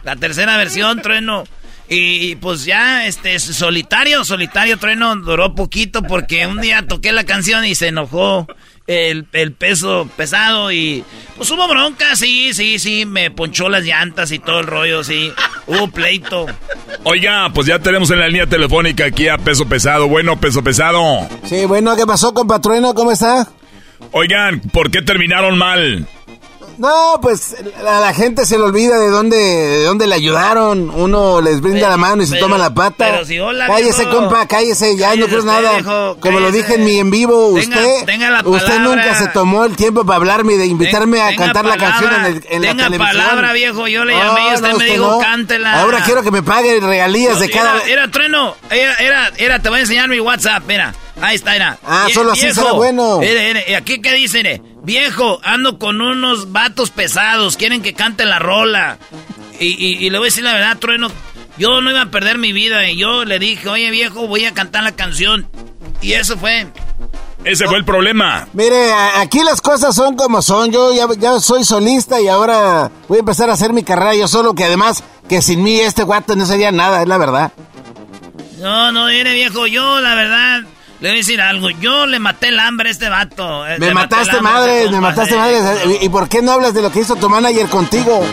La 0.03 0.17
tercera 0.17 0.57
versión, 0.57 1.03
Trueno. 1.03 1.45
Y 1.89 2.37
pues 2.37 2.65
ya, 2.65 3.07
este, 3.07 3.39
solitario, 3.41 4.25
solitario, 4.25 4.79
Trueno 4.79 5.17
duró 5.17 5.55
poquito 5.55 6.03
porque 6.03 6.47
un 6.47 6.61
día 6.61 6.87
toqué 6.87 7.13
la 7.13 7.25
canción 7.25 7.65
y 7.65 7.75
se 7.75 7.89
enojó 7.89 8.47
el, 8.91 9.53
peso 9.53 10.09
pesado 10.17 10.73
y 10.73 11.05
pues 11.37 11.49
hubo 11.51 11.69
bronca, 11.69 12.17
sí, 12.17 12.53
sí, 12.53 12.79
sí, 12.81 13.07
me 13.07 13.31
ponchó 13.31 13.69
las 13.69 13.85
llantas 13.85 14.33
y 14.33 14.41
todo 14.41 14.61
el 14.61 14.67
rollo, 14.67 15.05
sí, 15.05 15.33
hubo 15.67 15.89
pleito. 15.89 16.47
Oiga, 17.05 17.51
pues 17.55 17.69
ya 17.69 17.79
tenemos 17.79 18.11
en 18.11 18.19
la 18.19 18.27
línea 18.27 18.47
telefónica 18.47 19.07
aquí 19.07 19.29
a 19.29 19.39
peso 19.39 19.69
pesado. 19.69 20.09
Bueno, 20.09 20.41
peso 20.41 20.63
pesado. 20.63 21.29
Sí, 21.45 21.65
bueno, 21.67 21.97
¿qué 21.97 22.05
pasó, 22.05 22.35
con 22.35 22.49
Trueno? 22.61 22.95
¿Cómo 22.95 23.13
está? 23.13 23.47
Oigan, 24.13 24.61
¿por 24.61 24.91
qué 24.91 25.03
terminaron 25.03 25.57
mal? 25.57 26.07
No, 26.81 27.19
pues 27.21 27.55
a 27.87 28.01
la 28.01 28.15
gente 28.15 28.47
se 28.47 28.57
le 28.57 28.65
olvida 28.65 28.99
de 28.99 29.11
dónde, 29.11 29.37
de 29.37 29.85
dónde 29.85 30.07
le 30.07 30.15
ayudaron. 30.15 30.89
Uno 30.89 31.43
les 31.43 31.61
brinda 31.61 31.91
la 31.91 31.99
mano 31.99 32.23
y 32.23 32.27
se 32.27 32.39
toma 32.39 32.57
la 32.57 32.73
pata. 32.73 33.11
Pero 33.11 33.25
si 33.27 33.39
hola, 33.39 33.67
cállese, 33.67 34.09
compa, 34.09 34.47
cállese, 34.47 34.97
ya 34.97 35.15
no 35.15 35.27
creo 35.27 35.43
nada. 35.43 36.17
Como 36.19 36.41
lo 36.41 36.51
dije 36.51 36.77
en 36.77 36.85
mi 36.87 36.99
en 36.99 37.11
vivo, 37.11 37.49
usted, 37.49 38.07
usted 38.45 38.79
nunca 38.79 39.15
se 39.15 39.29
tomó 39.29 39.67
el 39.67 39.77
tiempo 39.77 40.07
para 40.07 40.17
hablarme 40.17 40.55
y 40.55 40.57
de 40.57 40.67
invitarme 40.69 41.21
a 41.21 41.37
cantar 41.37 41.67
la 41.67 41.77
canción 41.77 42.15
en, 42.15 42.25
el, 42.25 42.47
en 42.49 42.63
la 42.63 42.85
televisión. 42.85 42.99
palabra, 42.99 43.53
viejo, 43.53 43.87
yo 43.87 44.07
le 44.07 44.17
llamé 44.17 44.41
y 44.51 44.55
usted 44.55 44.73
me 44.73 44.85
dijo, 44.87 45.21
cántela. 45.21 45.83
Ahora 45.83 46.03
quiero 46.03 46.23
que 46.23 46.31
me 46.31 46.43
pague 46.43 46.81
regalías 46.81 47.41
de 47.41 47.51
cada... 47.51 47.83
Era, 47.83 47.93
era 47.93 48.11
trueno, 48.11 48.57
era, 48.71 48.95
era, 48.95 49.31
era, 49.37 49.59
te 49.59 49.69
voy 49.69 49.81
a 49.81 49.83
enseñar 49.83 50.09
mi 50.09 50.19
WhatsApp, 50.19 50.63
mira. 50.67 50.95
Ahí 51.21 51.37
está, 51.37 51.53
mira. 51.53 51.79
Ah, 51.85 52.09
solo 52.13 52.33
así 52.33 52.53
será 52.53 52.73
bueno. 52.73 53.21
aquí 53.77 54.01
qué 54.01 54.13
dice, 54.15 54.63
Viejo, 54.83 55.41
ando 55.45 55.79
con 55.79 56.01
unos 56.01 56.53
vatos 56.53 56.91
pesados, 56.91 57.57
quieren 57.57 57.83
que 57.83 57.93
cante 57.93 58.25
la 58.25 58.39
rola. 58.39 58.99
Y, 59.59 60.09
le 60.09 60.19
voy 60.19 60.27
a 60.27 60.31
decir 60.31 60.43
la 60.43 60.55
verdad, 60.55 60.79
Trueno, 60.79 61.09
yo 61.59 61.83
no 61.83 61.91
iba 61.91 62.03
a 62.03 62.11
perder 62.11 62.39
mi 62.39 62.53
vida. 62.53 62.89
Y 62.89 62.97
yo 62.97 63.25
le 63.27 63.39
dije, 63.39 63.69
oye 63.69 63.91
viejo, 63.91 64.27
voy 64.27 64.47
a 64.47 64.55
cantar 64.55 64.83
la 64.83 64.93
canción. 64.93 65.49
Y 66.01 66.15
eso 66.15 66.39
fue. 66.39 66.67
Ese 67.45 67.67
fue 67.67 67.77
el 67.77 67.85
problema. 67.85 68.49
Mire, 68.55 68.93
aquí 69.17 69.41
las 69.43 69.61
cosas 69.61 69.95
son 69.95 70.17
como 70.17 70.41
son. 70.41 70.73
Yo 70.73 70.95
ya, 70.95 71.07
ya, 71.19 71.41
soy 71.41 71.65
solista 71.65 72.21
y 72.21 72.29
ahora 72.29 72.91
voy 73.09 73.19
a 73.19 73.21
empezar 73.21 73.51
a 73.51 73.55
hacer 73.55 73.75
mi 73.75 73.83
carrera 73.83 74.15
yo 74.15 74.29
solo, 74.29 74.55
que 74.55 74.65
además, 74.65 75.05
que 75.29 75.43
sin 75.43 75.63
mí 75.63 75.79
este 75.81 76.03
guato 76.03 76.37
no 76.37 76.47
sería 76.47 76.73
nada, 76.73 77.03
es 77.03 77.09
la 77.09 77.19
verdad. 77.19 77.53
No, 78.59 78.93
no, 78.93 79.07
viene 79.07 79.33
viejo, 79.33 79.67
yo 79.67 80.01
la 80.01 80.15
verdad 80.15 80.63
le 81.01 81.09
voy 81.09 81.17
a 81.17 81.21
decir 81.21 81.41
algo. 81.41 81.71
Yo 81.71 82.07
le 82.07 82.19
maté 82.19 82.49
el 82.49 82.61
hambre 82.61 82.89
a 82.89 82.93
este 82.93 83.09
vato. 83.09 83.67
Eh, 83.67 83.79
me 83.79 83.95
mataste 83.95 84.41
madre, 84.41 84.91
me 84.91 85.01
mataste 85.01 85.35
madre. 85.37 85.59
¿Y 86.01 86.09
por 86.09 86.29
qué 86.29 86.43
no 86.43 86.53
hablas 86.53 86.75
de 86.75 86.83
lo 86.83 86.93
que 86.93 87.01
hizo 87.01 87.17
tu 87.17 87.29
manager 87.29 87.67
contigo? 87.69 88.25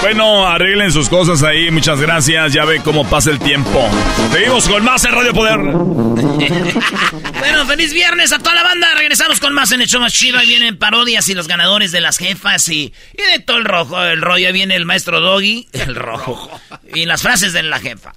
Bueno, 0.00 0.46
arreglen 0.46 0.90
sus 0.92 1.08
cosas 1.10 1.42
ahí, 1.42 1.70
muchas 1.70 2.00
gracias. 2.00 2.52
Ya 2.52 2.64
ve 2.64 2.80
cómo 2.82 3.08
pasa 3.08 3.30
el 3.30 3.38
tiempo. 3.38 3.88
Seguimos 4.32 4.66
con 4.68 4.82
más 4.82 5.04
en 5.04 5.12
Radio 5.12 5.34
Poder. 5.34 5.58
bueno, 7.38 7.66
feliz 7.66 7.92
viernes 7.92 8.32
a 8.32 8.38
toda 8.38 8.54
la 8.54 8.62
banda. 8.62 8.88
Regresamos 8.96 9.38
con 9.40 9.52
más 9.52 9.70
en 9.72 9.82
el 9.82 9.86
show 9.86 10.00
más 10.00 10.12
chido. 10.12 10.38
Ahí 10.38 10.48
vienen 10.48 10.78
parodias 10.78 11.28
y 11.28 11.34
los 11.34 11.46
ganadores 11.46 11.92
de 11.92 12.00
las 12.00 12.16
jefas 12.16 12.66
y, 12.68 12.94
y 13.12 13.22
de 13.32 13.40
todo 13.40 13.58
el 13.58 13.64
rojo. 13.64 14.02
El 14.02 14.22
rollo. 14.22 14.46
Ahí 14.46 14.52
viene 14.52 14.74
el 14.74 14.86
maestro 14.86 15.20
Doggy, 15.20 15.68
el 15.72 15.94
rojo. 15.94 16.50
Y 16.94 17.04
las 17.04 17.22
frases 17.22 17.52
de 17.52 17.62
la 17.62 17.78
jefa. 17.78 18.12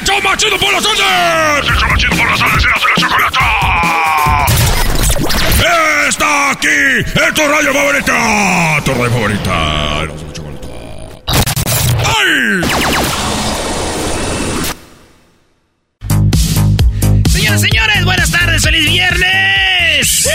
¡Hecho 0.00 0.20
machido 0.22 0.58
por 0.58 0.72
las 0.72 0.82
tardes! 0.82 1.70
¡Hecho 1.70 1.86
machido 1.86 2.16
por 2.16 2.30
las 2.30 2.40
tardes 2.40 2.64
y 2.64 2.66
la 2.66 2.74
chocolata! 2.96 4.46
¡Está 6.08 6.50
aquí! 6.50 6.68
¡Es 7.06 7.34
tu 7.34 7.42
radio 7.48 7.72
favorita! 7.72 8.82
¡Tu 8.84 8.94
radio 8.94 9.10
favorita! 9.10 10.04
¡La 10.04 10.32
chocolata! 10.32 10.68
¡Ay! 12.04 12.60
Señoras 17.30 17.60
y 17.60 17.64
señores, 17.68 18.04
buenas 18.04 18.30
tardes, 18.30 18.62
feliz 18.62 18.86
viernes. 18.86 20.28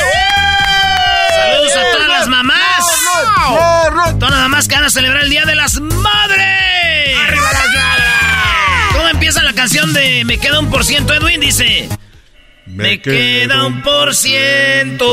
Saludos 1.35 1.75
a 1.75 1.81
todas 1.91 2.07
las 2.09 2.27
mamás. 2.27 2.85
Todas 4.19 4.31
las 4.31 4.41
mamás 4.41 4.67
que 4.67 4.75
van 4.75 4.83
a 4.85 4.89
celebrar 4.89 5.23
el 5.23 5.29
Día 5.29 5.45
de 5.45 5.55
las 5.55 5.79
Madres. 5.79 7.17
¡Arriba 7.27 7.43
las 7.43 7.48
empieza 9.29 9.43
la 9.43 9.53
canción 9.53 9.93
de 9.93 10.25
Me 10.25 10.39
queda 10.39 10.59
un 10.59 10.71
por 10.71 10.83
ciento, 10.83 11.13
Edwin? 11.13 11.39
Dice... 11.39 11.87
Me, 12.65 12.99
queda 12.99 13.65
un 13.65 13.83
por 13.83 14.15
ciento. 14.15 15.05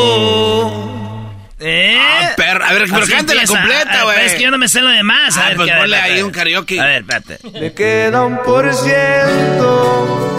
¿Eh? 1.59 1.99
Ah, 1.99 2.33
perra. 2.37 2.69
A 2.69 2.73
ver, 2.75 2.87
pero 2.93 3.07
cántala 3.07 3.45
completa, 3.47 4.05
güey. 4.05 4.27
Es 4.27 4.35
que 4.35 4.43
yo 4.43 4.51
no 4.51 4.59
me 4.59 4.69
sé 4.69 4.83
lo 4.83 4.89
demás. 4.91 5.37
A 5.37 5.45
ah, 5.45 5.49
ver, 5.49 5.57
pues 5.57 5.71
ponle 5.73 5.97
ahí 5.97 6.21
un 6.23 6.31
karaoke. 6.31 6.79
A 6.79 6.85
ver, 6.85 7.03
espérate. 7.03 7.39
Me 7.59 7.73
queda 7.73 8.25
un 8.25 8.43
por 8.43 8.75
ciento. 8.75 10.37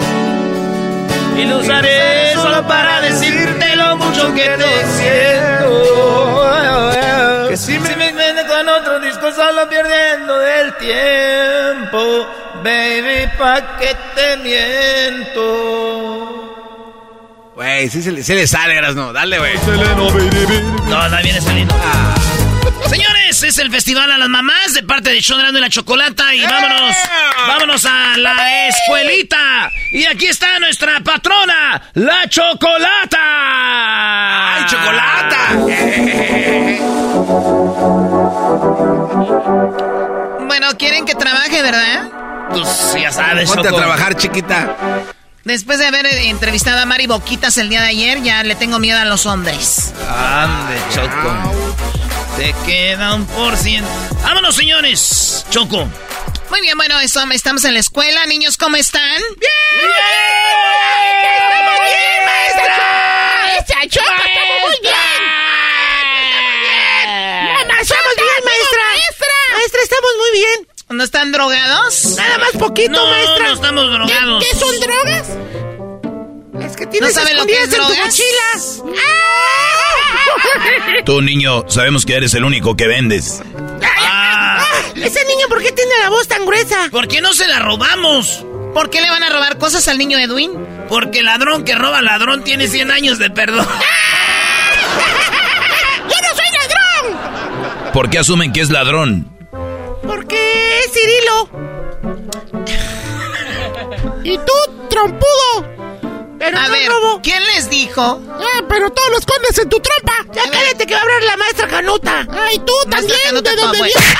Y 1.36 1.44
lo 1.44 1.58
usaré 1.58 2.34
solo 2.34 2.66
para 2.68 3.00
decirte 3.00 3.76
lo 3.76 3.96
mucho 3.96 4.32
que 4.34 4.48
te 4.48 4.86
siento. 4.96 6.48
Que 7.48 7.56
si 7.56 7.78
me, 7.80 7.96
me 7.96 8.46
con 8.46 8.68
otro 8.68 9.00
disco 9.00 9.32
solo 9.32 9.68
perdiendo 9.68 10.40
el 10.40 10.72
tiempo. 10.76 12.47
Baby, 12.68 13.24
pa' 13.38 13.78
que 13.78 13.96
te 14.14 14.36
miento. 14.44 15.42
Güey, 17.54 17.88
sí 17.88 18.02
se 18.02 18.12
le, 18.12 18.22
se 18.22 18.34
le 18.34 18.46
sale, 18.46 18.78
no. 18.94 19.10
Dale, 19.10 19.38
güey. 19.38 19.54
No, 20.86 21.08
no 21.08 21.22
viene 21.22 21.40
saliendo. 21.40 21.74
Ah. 21.82 22.14
Señores, 22.90 23.42
es 23.42 23.56
el 23.58 23.70
festival 23.70 24.12
a 24.12 24.18
las 24.18 24.28
mamás 24.28 24.74
de 24.74 24.82
parte 24.82 25.08
de 25.14 25.22
Sean 25.22 25.56
y 25.56 25.60
la 25.60 25.70
Chocolata. 25.70 26.34
Y 26.34 26.44
vámonos, 26.44 26.94
vámonos 27.46 27.86
a 27.86 28.18
la 28.18 28.68
escuelita. 28.68 29.70
Y 29.90 30.04
aquí 30.04 30.26
está 30.26 30.58
nuestra 30.58 31.00
patrona, 31.00 31.90
la 31.94 32.28
Chocolata. 32.28 33.18
¡Ay, 34.56 34.66
Chocolata! 34.66 35.54
Bueno, 40.46 40.76
quieren 40.76 41.06
que 41.06 41.14
trabaje, 41.14 41.62
¿verdad? 41.62 42.17
Pues 42.50 42.94
ya 43.00 43.12
sabes, 43.12 43.50
Ponte 43.50 43.68
a 43.68 43.72
trabajar, 43.72 44.16
chiquita. 44.16 44.76
Después 45.44 45.78
de 45.78 45.86
haber 45.86 46.06
entrevistado 46.06 46.80
a 46.80 46.84
Mari 46.84 47.06
Boquitas 47.06 47.56
el 47.58 47.68
día 47.68 47.80
de 47.80 47.88
ayer, 47.88 48.22
ya 48.22 48.42
le 48.42 48.54
tengo 48.54 48.78
miedo 48.78 48.98
a 48.98 49.04
los 49.04 49.26
hombres. 49.26 49.94
Ande, 50.08 50.76
Choco. 50.94 51.54
Te 52.36 52.54
queda 52.66 53.14
un 53.14 53.26
por 53.26 53.56
ciento. 53.56 53.90
Vámonos, 54.22 54.54
señores. 54.54 55.46
Choco. 55.50 55.88
Muy 56.50 56.60
bien, 56.60 56.76
bueno, 56.76 56.98
eso, 57.00 57.22
estamos 57.32 57.64
en 57.64 57.74
la 57.74 57.80
escuela. 57.80 58.24
Niños, 58.26 58.56
¿cómo 58.56 58.76
están? 58.76 59.20
¡Bien! 59.38 59.52
¡Bien! 59.72 59.90
bien 61.84 62.24
maestra! 62.24 63.58
¡Esa 63.58 63.88
Choco 63.88 64.12
muy 64.66 64.78
bien! 64.82 64.94
¡Estamos 67.80 68.14
bien, 68.16 68.44
maestra! 68.44 68.84
¡Maestra! 68.84 69.34
Maestra, 69.54 69.80
estamos 69.82 70.10
muy 70.18 70.30
bien. 70.40 70.77
¿No 70.90 71.04
están 71.04 71.32
drogados? 71.32 72.16
Nada 72.16 72.38
más 72.38 72.52
poquito, 72.52 72.92
no, 72.92 73.06
maestra. 73.10 73.48
No 73.48 73.52
estamos 73.54 73.90
drogados. 73.90 74.42
¿Qué, 74.44 74.56
son 74.56 74.80
drogas? 74.80 75.28
Es 76.64 76.76
que 76.76 76.86
tienes 76.86 77.14
¿No 77.14 77.20
sabe 77.22 77.34
lo 77.34 77.44
que 77.44 77.52
es 77.52 77.64
en 77.64 77.70
tu 77.70 77.76
drogas? 77.76 77.98
mochila. 78.06 78.38
Tú, 81.04 81.20
niño, 81.20 81.68
sabemos 81.68 82.06
que 82.06 82.14
eres 82.14 82.32
el 82.32 82.42
único 82.44 82.74
que 82.74 82.86
vendes. 82.86 83.42
Ah. 83.82 84.64
Ese 84.94 85.26
niño, 85.26 85.46
¿por 85.48 85.62
qué 85.62 85.72
tiene 85.72 85.92
la 86.00 86.08
voz 86.08 86.26
tan 86.26 86.46
gruesa? 86.46 86.88
¿Por 86.90 87.06
qué 87.06 87.20
no 87.20 87.34
se 87.34 87.46
la 87.48 87.58
robamos? 87.58 88.46
¿Por 88.72 88.88
qué 88.88 89.02
le 89.02 89.10
van 89.10 89.22
a 89.22 89.28
robar 89.28 89.58
cosas 89.58 89.86
al 89.88 89.98
niño 89.98 90.16
Edwin? 90.18 90.52
Porque 90.88 91.18
el 91.18 91.26
ladrón 91.26 91.64
que 91.64 91.74
roba 91.74 92.00
ladrón 92.00 92.44
tiene 92.44 92.66
100 92.66 92.90
años 92.90 93.18
de 93.18 93.28
perdón. 93.28 93.66
¡Yo 96.08 96.08
no 96.08 96.28
soy 96.34 96.46
ladrón! 96.56 97.18
¿Por 97.92 98.08
qué 98.08 98.18
asumen 98.18 98.54
que 98.54 98.62
es 98.62 98.70
ladrón? 98.70 99.36
Porque 100.08 100.80
es 100.80 100.92
Cirilo. 100.92 101.48
¿Y 104.24 104.38
tú, 104.38 104.52
trompudo? 104.88 105.76
Pero 106.38 106.58
a 106.58 106.62
no 106.66 106.72
ver, 106.72 106.88
robo. 106.88 107.20
¿quién 107.22 107.42
les 107.54 107.68
dijo? 107.68 108.20
Ah, 108.30 108.62
pero 108.68 108.90
todo 108.90 109.10
lo 109.10 109.18
escondes 109.18 109.58
en 109.58 109.68
tu 109.68 109.78
trompa. 109.80 110.24
Ya 110.32 110.50
cállate 110.50 110.86
que 110.86 110.94
va 110.94 111.00
a 111.00 111.02
hablar 111.02 111.22
la 111.24 111.36
maestra 111.36 111.68
Canuta. 111.68 112.26
Ay, 112.30 112.58
tú 112.60 112.72
Maestra 112.86 112.96
también, 113.00 113.18
Canuta, 113.26 113.50
¿de 113.50 113.56
dónde 113.56 113.78
bueno. 113.78 113.94
vienes? 113.94 114.18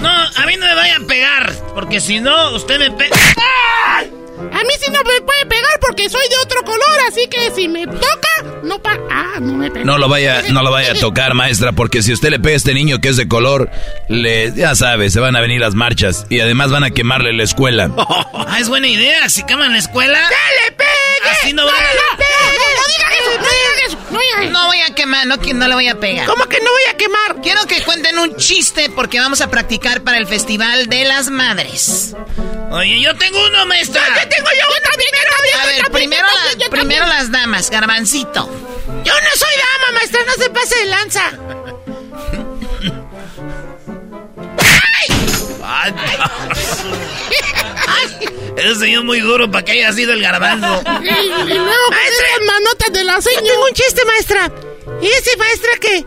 No, 0.00 0.10
a 0.10 0.46
mí 0.46 0.56
no 0.56 0.66
me 0.66 0.74
vayan 0.74 1.04
a 1.04 1.06
pegar. 1.06 1.52
Porque 1.74 2.00
si 2.00 2.20
no, 2.20 2.52
usted 2.56 2.78
me 2.78 2.90
pega. 2.92 3.16
A 4.52 4.64
mí 4.64 4.70
sí 4.80 4.90
no 4.90 5.02
me 5.04 5.20
puede 5.20 5.46
pegar 5.46 5.78
porque 5.80 6.08
soy 6.08 6.22
de 6.28 6.36
otro 6.44 6.62
color, 6.62 6.98
así 7.08 7.26
que 7.28 7.50
si 7.54 7.68
me 7.68 7.86
toca, 7.86 8.60
no 8.62 8.80
pa... 8.80 8.98
Ah, 9.10 9.38
no 9.40 9.54
me 9.54 9.70
pega. 9.70 9.84
No 9.84 9.98
lo 9.98 10.08
vaya, 10.08 10.42
no 10.50 10.62
lo 10.62 10.70
vaya 10.70 10.92
a 10.92 10.94
tocar, 10.94 11.34
maestra, 11.34 11.72
porque 11.72 12.02
si 12.02 12.12
usted 12.12 12.30
le 12.30 12.38
pega 12.40 12.54
a 12.54 12.56
este 12.56 12.74
niño 12.74 13.00
que 13.00 13.08
es 13.08 13.16
de 13.16 13.28
color, 13.28 13.70
le, 14.08 14.52
ya 14.54 14.74
sabe, 14.74 15.10
se 15.10 15.20
van 15.20 15.36
a 15.36 15.40
venir 15.40 15.60
las 15.60 15.74
marchas 15.74 16.26
y 16.30 16.40
además 16.40 16.70
van 16.70 16.84
a 16.84 16.90
quemarle 16.90 17.32
la 17.32 17.42
escuela. 17.42 17.90
Ah, 18.44 18.58
es 18.60 18.68
buena 18.68 18.86
idea. 18.86 19.30
Si 19.30 19.44
queman 19.44 19.72
la 19.72 19.78
escuela. 19.78 20.28
¡Que 20.28 20.70
le 20.70 20.72
pegue! 20.76 21.30
Así 21.30 21.52
no 21.54 21.64
van 21.64 21.74
¡Que 21.74 22.24
a. 22.24 22.51
eso, 22.96 23.30
no 23.38 23.46
digas 23.48 23.86
eso. 23.86 23.98
No 24.10 24.18
digas 24.20 24.40
eso. 24.42 24.50
No 24.50 24.66
voy 24.66 24.80
a 24.80 24.94
quemar, 24.94 25.26
no, 25.26 25.36
no 25.36 25.68
le 25.68 25.74
voy 25.74 25.88
a 25.88 25.98
pegar. 26.00 26.26
¿Cómo 26.26 26.46
que 26.46 26.58
no 26.60 26.70
voy 26.70 26.82
a 26.90 26.96
quemar? 26.96 27.40
Quiero 27.42 27.66
que 27.66 27.82
cuenten 27.82 28.18
un 28.18 28.36
chiste 28.36 28.90
porque 28.90 29.20
vamos 29.20 29.40
a 29.40 29.50
practicar 29.50 30.02
para 30.02 30.18
el 30.18 30.26
Festival 30.26 30.86
de 30.86 31.04
las 31.04 31.30
Madres. 31.30 32.14
Oye, 32.70 33.00
yo 33.00 33.14
tengo 33.16 33.44
uno, 33.46 33.66
maestra. 33.66 34.02
¿Qué 34.20 34.26
tengo 34.26 34.48
yo? 34.50 34.74
Yo 34.74 34.90
también, 34.90 35.10
yo 35.12 35.36
también, 35.36 35.54
A 35.54 35.60
yo 35.62 35.66
ver, 35.66 35.82
también, 35.82 35.92
primero, 36.10 36.26
yo 36.28 36.34
la- 36.58 36.64
yo 36.64 36.70
primero 36.70 37.06
las 37.06 37.30
damas, 37.30 37.70
garbancito. 37.70 38.48
Yo 39.04 39.12
no 39.14 39.30
soy 39.36 39.50
dama, 39.56 39.92
maestra, 39.98 40.20
no 40.26 40.32
se 40.42 40.50
pase 40.50 40.76
de 40.76 40.84
lanza. 40.86 41.32
Ay, 47.88 48.28
Ese 48.56 48.74
señor 48.76 49.04
muy 49.04 49.20
duro 49.20 49.50
para 49.50 49.64
que 49.64 49.72
haya 49.72 49.92
sido 49.92 50.12
el 50.12 50.22
garbanzo. 50.22 50.82
Y, 51.02 51.08
y 51.08 51.54
luego 51.54 51.86
esas 51.90 52.46
manotas 52.46 52.92
de 52.92 53.04
la 53.04 53.14
Yo 53.16 53.22
señora. 53.22 53.46
tengo 53.46 53.64
un 53.64 53.72
chiste, 53.74 54.04
maestra. 54.04 54.50
Y 55.00 55.06
ese 55.06 55.36
maestra 55.36 55.70
que 55.80 56.04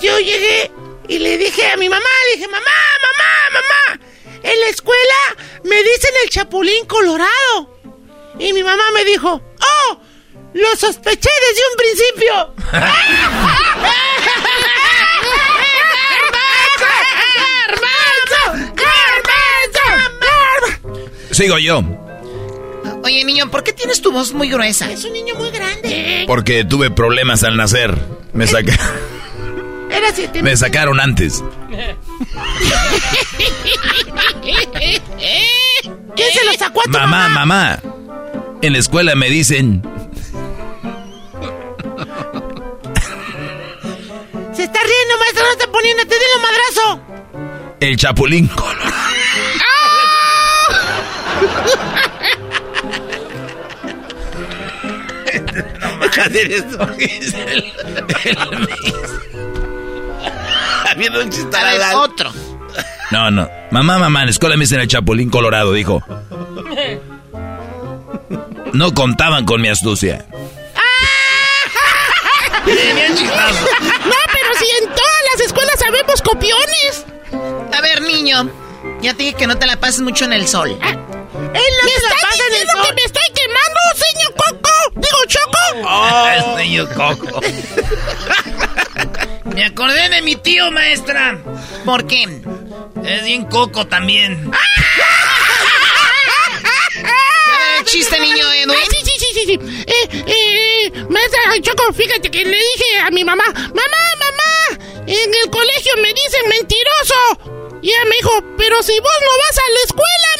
yo 0.00 0.18
llegué 0.18 0.70
y 1.08 1.18
le 1.18 1.36
dije 1.38 1.66
a 1.72 1.76
mi 1.76 1.88
mamá, 1.88 2.06
le 2.30 2.36
dije, 2.36 2.48
mamá, 2.48 2.64
mamá, 3.02 3.60
mamá, 3.60 4.00
en 4.42 4.60
la 4.60 4.66
escuela 4.68 5.36
me 5.64 5.76
dicen 5.82 6.10
el 6.24 6.30
chapulín 6.30 6.86
colorado. 6.86 7.80
Y 8.38 8.52
mi 8.52 8.62
mamá 8.62 8.82
me 8.94 9.04
dijo, 9.04 9.28
oh, 9.60 10.00
lo 10.54 10.76
sospeché 10.76 11.30
desde 11.50 11.62
un 11.70 11.76
principio. 11.76 12.54
Sigo 21.42 21.58
yo, 21.58 21.82
Oye, 23.02 23.24
niño, 23.24 23.50
¿por 23.50 23.64
qué 23.64 23.72
tienes 23.72 24.00
tu 24.00 24.12
voz 24.12 24.32
muy 24.32 24.48
gruesa? 24.48 24.88
Es 24.92 25.04
un 25.04 25.12
niño 25.12 25.34
muy 25.34 25.50
grande. 25.50 26.22
porque 26.28 26.64
tuve 26.64 26.88
problemas 26.92 27.42
al 27.42 27.56
nacer. 27.56 27.98
Me, 28.32 28.46
saca- 28.46 28.78
Era 29.90 30.12
siete 30.14 30.40
me 30.44 30.56
sacaron 30.56 31.00
antes. 31.00 31.42
¿Quién 36.14 36.28
se 36.32 36.44
lo 36.44 36.52
sacó 36.56 36.80
a 36.80 36.84
tu 36.84 36.90
Mamá, 36.90 37.28
mamá. 37.28 37.80
En 38.62 38.72
la 38.74 38.78
escuela 38.78 39.16
me 39.16 39.28
dicen, 39.28 39.82
Se 44.52 44.62
está 44.62 44.78
riendo, 44.80 45.18
maestra, 45.18 45.42
no 45.44 45.50
está 45.50 45.66
poniendo, 45.72 46.02
te 46.06 46.14
lo 46.14 46.42
madrazo. 46.42 47.00
el 47.80 47.96
chapulín 47.96 48.48
colorado. 56.12 56.78
Habiendo 60.90 61.22
un 61.22 61.30
chiste 61.30 61.56
A 61.56 61.64
ver, 61.64 61.80
otro. 61.94 62.30
No, 63.10 63.30
no. 63.30 63.48
Mamá, 63.70 63.98
mamá, 63.98 64.20
en 64.20 64.26
la 64.26 64.30
escuela 64.30 64.56
me 64.56 64.64
dicen 64.64 64.80
el 64.80 64.88
chapulín 64.88 65.30
colorado, 65.30 65.72
dijo. 65.72 66.02
No 68.72 68.94
contaban 68.94 69.44
con 69.44 69.60
mi 69.60 69.68
astucia. 69.68 70.24
No, 72.64 72.72
pero 74.32 74.54
si 74.58 74.66
en 74.82 74.88
todas 74.88 75.22
las 75.32 75.46
escuelas 75.46 75.78
sabemos 75.78 76.22
copiones. 76.22 77.06
A 77.76 77.80
ver, 77.80 78.02
niño, 78.02 78.50
ya 79.00 79.14
te 79.14 79.24
dije 79.24 79.36
que 79.36 79.46
no 79.46 79.56
te 79.56 79.66
la 79.66 79.76
pases 79.78 80.00
mucho 80.00 80.24
en 80.24 80.32
el 80.32 80.46
sol. 80.46 80.78
Él 81.42 81.50
no 81.50 81.54
¿Me 81.84 81.90
se 81.90 82.00
la 82.02 82.08
está 82.14 82.28
diciendo 82.48 82.72
que 82.86 82.92
me 82.94 83.02
estoy 83.02 83.28
quemando, 83.34 83.80
señor 83.96 84.32
Coco? 84.34 84.70
Digo, 84.94 85.18
Choco. 85.26 85.58
Oh, 85.84 86.56
niño 86.58 86.88
coco. 86.94 87.40
Me 89.54 89.64
acordé 89.66 90.08
de 90.08 90.22
mi 90.22 90.36
tío, 90.36 90.70
maestra. 90.70 91.38
¿Por 91.84 92.06
qué? 92.06 92.22
Es 93.04 93.24
bien 93.24 93.44
coco 93.46 93.84
también. 93.86 94.50
Chiste, 97.84 98.18
niño 98.20 98.50
Edwin. 98.52 98.70
Ah, 98.70 98.74
sí, 98.88 98.96
sí, 99.04 99.12
sí, 99.18 99.26
sí, 99.34 99.44
sí. 99.46 99.58
Eh, 99.86 100.08
eh, 100.26 100.92
maestra 101.10 101.40
Choco, 101.60 101.92
fíjate 101.92 102.30
que 102.30 102.44
le 102.44 102.56
dije 102.56 102.98
a 103.04 103.10
mi 103.10 103.24
mamá, 103.24 103.44
mamá, 103.46 104.14
mamá, 104.18 104.78
en 105.06 105.34
el 105.34 105.50
colegio 105.50 105.92
me 106.00 106.14
dicen 106.14 106.48
mentiroso. 106.48 107.78
Y 107.82 107.90
ella 107.90 108.04
me 108.04 108.16
dijo, 108.16 108.42
pero 108.56 108.82
si 108.82 108.98
vos 109.00 109.18
no 109.20 109.36
vas 109.38 109.58
a 109.58 109.68
la 109.74 109.80
escuela. 109.84 110.31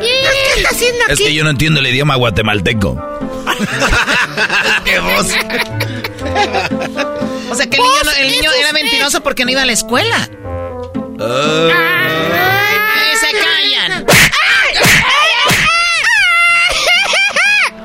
¿Qué 0.00 0.20
está 0.56 0.68
haciendo 0.70 1.04
Es 1.06 1.12
aquí? 1.12 1.24
que 1.24 1.34
yo 1.34 1.44
no 1.44 1.50
entiendo 1.50 1.80
el 1.80 1.86
idioma 1.86 2.16
guatemalteco. 2.16 2.96
¡Qué 4.84 4.98
voz! 5.00 5.26
O 7.50 7.54
sea, 7.54 7.66
que 7.66 7.76
el 7.76 7.82
niño, 7.82 8.02
no- 8.04 8.12
el 8.12 8.30
niño 8.30 8.50
era 8.52 8.72
mentiroso 8.72 9.22
porque 9.22 9.44
no 9.44 9.50
iba 9.50 9.62
a 9.62 9.66
la 9.66 9.72
escuela. 9.72 10.28
¡Que 11.18 13.16
se 13.16 13.30
callan! 13.32 14.06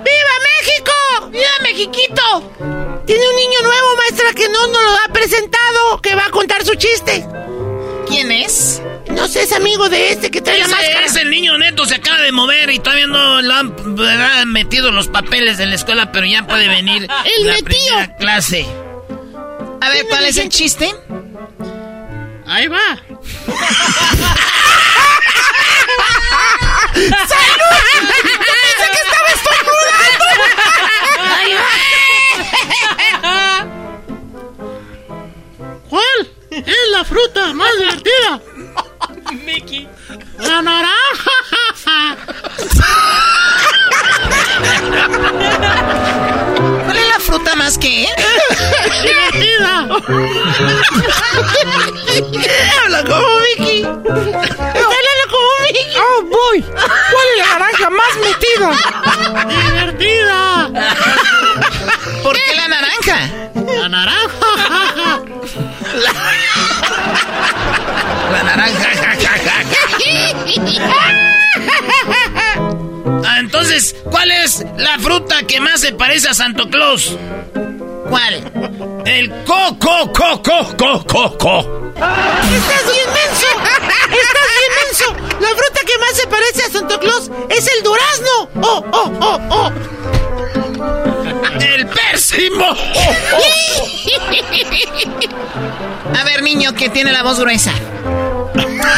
¡Viva 0.04 0.36
México! 0.60 0.94
¡Viva 1.32 1.60
Mexiquito! 1.62 2.52
Tiene 3.06 3.28
un 3.30 3.36
niño 3.36 3.60
nuevo, 3.64 3.96
maestra, 3.98 4.34
que 4.34 4.48
no 4.50 4.68
nos 4.68 4.82
lo 4.82 4.98
ha 5.06 5.08
presentado, 5.14 5.63
que 6.02 6.16
va 6.16 6.26
a 6.26 6.30
contar 6.32 6.66
su 6.66 6.76
chiste. 6.76 7.26
¿Quién 8.08 8.32
es? 8.32 8.82
No 9.12 9.28
sé, 9.28 9.44
es 9.44 9.52
amigo 9.54 9.90
de 9.90 10.12
este 10.12 10.32
que 10.32 10.42
trae 10.42 10.58
la 10.60 10.66
Ese 10.66 10.76
máscara. 10.76 11.06
es 11.06 11.16
el 11.16 11.30
niño 11.30 11.58
neto, 11.58 11.86
se 11.86 11.96
acaba 11.96 12.20
de 12.22 12.32
mover 12.32 12.70
y 12.70 12.80
todavía 12.80 13.08
no 13.08 13.42
le 13.42 13.54
han 13.54 13.96
¿verdad? 13.96 14.46
metido 14.46 14.92
los 14.92 15.08
papeles 15.08 15.60
en 15.60 15.70
la 15.70 15.76
escuela, 15.76 16.12
pero 16.12 16.26
ya 16.26 16.46
puede 16.48 16.68
venir 16.68 17.04
El 17.38 17.48
la 17.48 17.56
primera 17.64 18.16
clase. 18.18 18.66
A 19.82 19.90
ver, 19.90 20.06
¿cuál 20.08 20.26
es 20.26 20.38
el 20.38 20.50
chiste? 20.50 20.94
Ahí 22.48 22.68
va. 22.68 22.80
¡Salud! 26.94 27.74
Pensé 28.22 28.88
que 28.92 29.00
estaba 29.04 29.30
estornudando. 29.36 30.26
Ahí 31.36 31.54
va. 31.54 31.83
¿Cuál 35.94 36.28
es 36.50 36.90
la 36.92 37.04
fruta 37.06 37.54
más 37.54 37.70
divertida? 37.78 38.42
Mickey. 39.46 39.88
La 40.40 40.60
naranja. 40.64 41.38
¿Cuál 46.84 46.98
es 46.98 47.08
la 47.10 47.20
fruta 47.20 47.56
más 47.56 47.78
que? 47.78 48.08
Divertida. 49.04 49.88
Habla 52.84 53.04
como 53.04 53.28
Vicky. 53.42 53.82
Está 53.82 54.00
hablando 54.98 55.26
como 55.30 55.50
Vicky. 55.68 55.86
Oh, 55.96 56.24
boy. 56.24 56.62
¿Cuál 56.64 57.28
es 57.30 57.38
la 57.38 57.46
naranja 57.60 57.90
más 57.92 58.18
metida? 58.18 58.70
Divertida. 59.70 60.42
¿Por 62.24 62.36
qué 62.36 62.56
la 62.56 62.68
naranja? 62.68 63.30
La 63.80 63.90
naranja. 63.90 64.53
La 68.32 68.44
naranja. 68.44 68.90
Ah, 73.26 73.40
entonces, 73.40 73.96
¿cuál 74.04 74.30
es 74.32 74.66
la 74.78 75.00
fruta 75.00 75.42
que 75.44 75.60
más 75.60 75.82
se 75.82 75.94
parece 75.94 76.30
a 76.30 76.34
Santo 76.34 76.68
Claus? 76.70 77.16
¿Cuál? 78.10 78.52
El 79.06 79.30
coco, 79.44 80.12
coco, 80.12 80.76
coco, 80.78 81.04
coco. 81.06 81.92
¡Estás 81.96 82.92
bien 82.92 83.08
menso! 83.08 83.48
¡Estás 84.04 84.50
bien 84.60 84.72
menso! 84.84 85.08
La 85.40 85.50
fruta 85.50 85.80
que 85.86 85.98
más 86.00 86.14
se 86.16 86.28
parece 86.28 86.64
a 86.64 86.70
Santa 86.72 86.98
Claus 87.00 87.30
es 87.50 87.68
el 87.78 87.84
durazno. 87.84 88.50
¡Oh, 88.62 88.84
oh, 88.92 89.12
oh, 89.22 89.40
oh! 89.50 89.72
El 91.62 91.88
pésimo. 91.88 92.66
A 96.20 96.24
ver, 96.24 96.42
niño, 96.44 96.74
que 96.74 96.90
tiene 96.90 97.12
la 97.12 97.24
voz 97.24 97.40
gruesa. 97.40 97.72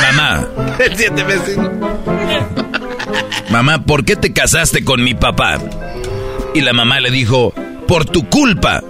Mamá. 0.01 0.47
El 0.79 0.95
siete 0.97 1.23
vecino. 1.23 1.71
Mamá, 3.49 3.83
¿por 3.83 4.03
qué 4.05 4.15
te 4.15 4.33
casaste 4.33 4.83
con 4.83 5.03
mi 5.03 5.13
papá? 5.13 5.59
Y 6.53 6.61
la 6.61 6.73
mamá 6.73 6.99
le 6.99 7.11
dijo, 7.11 7.53
por 7.87 8.05
tu 8.05 8.27
culpa. 8.29 8.81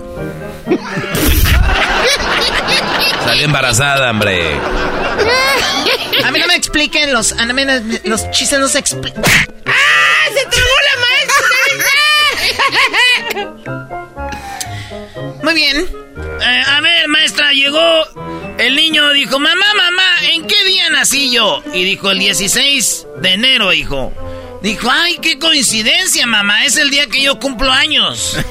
Salió 3.25 3.45
embarazada, 3.45 4.11
hombre. 4.11 4.53
A 6.23 6.31
mí 6.31 6.39
no 6.39 6.47
me 6.47 6.55
expliquen 6.55 7.11
los, 7.13 7.33
a 7.33 7.45
mí 7.45 7.63
no- 7.65 7.73
los 8.05 8.29
chistes 8.31 8.59
no 8.59 8.67
se 8.67 8.79
explican. 8.79 9.23
Bien. 15.55 15.87
Eh, 16.41 16.61
a 16.67 16.81
ver, 16.81 17.07
maestra, 17.07 17.51
llegó 17.51 17.79
el 18.59 18.75
niño, 18.75 19.09
dijo, 19.13 19.39
mamá, 19.39 19.65
mamá, 19.75 20.03
¿en 20.31 20.45
qué 20.45 20.63
día 20.65 20.89
nací 20.91 21.31
yo? 21.31 21.63
Y 21.73 21.83
dijo, 21.83 22.11
el 22.11 22.19
16 22.19 23.07
de 23.21 23.33
enero, 23.33 23.73
hijo. 23.73 24.13
Dijo, 24.61 24.89
ay, 24.91 25.17
qué 25.21 25.39
coincidencia, 25.39 26.25
mamá, 26.27 26.65
es 26.65 26.77
el 26.77 26.89
día 26.89 27.07
que 27.07 27.21
yo 27.21 27.39
cumplo 27.39 27.71
años. 27.71 28.37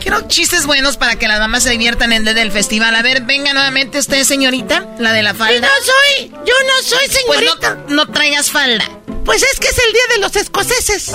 Quiero 0.00 0.28
chistes 0.28 0.66
buenos 0.66 0.96
para 0.98 1.16
que 1.16 1.28
las 1.28 1.40
mamás 1.40 1.62
se 1.62 1.70
diviertan 1.70 2.12
en 2.12 2.26
el 2.28 2.34
del 2.34 2.52
festival. 2.52 2.94
A 2.94 3.02
ver, 3.02 3.22
venga 3.22 3.54
nuevamente 3.54 3.98
usted, 3.98 4.22
señorita, 4.24 4.86
la 4.98 5.12
de 5.12 5.22
la 5.22 5.32
falda. 5.34 5.66
no 5.66 5.68
soy, 5.82 6.28
yo 6.44 6.54
no 6.66 6.82
soy 6.82 6.98
Pues 7.26 7.38
señorita. 7.40 7.74
no, 7.88 7.94
no 7.94 8.06
traigas 8.12 8.50
falda. 8.50 8.84
Pues 9.24 9.42
es 9.42 9.58
que 9.58 9.68
es 9.68 9.78
el 9.78 9.92
día 9.92 10.02
de 10.14 10.18
los 10.18 10.36
escoceses. 10.36 11.12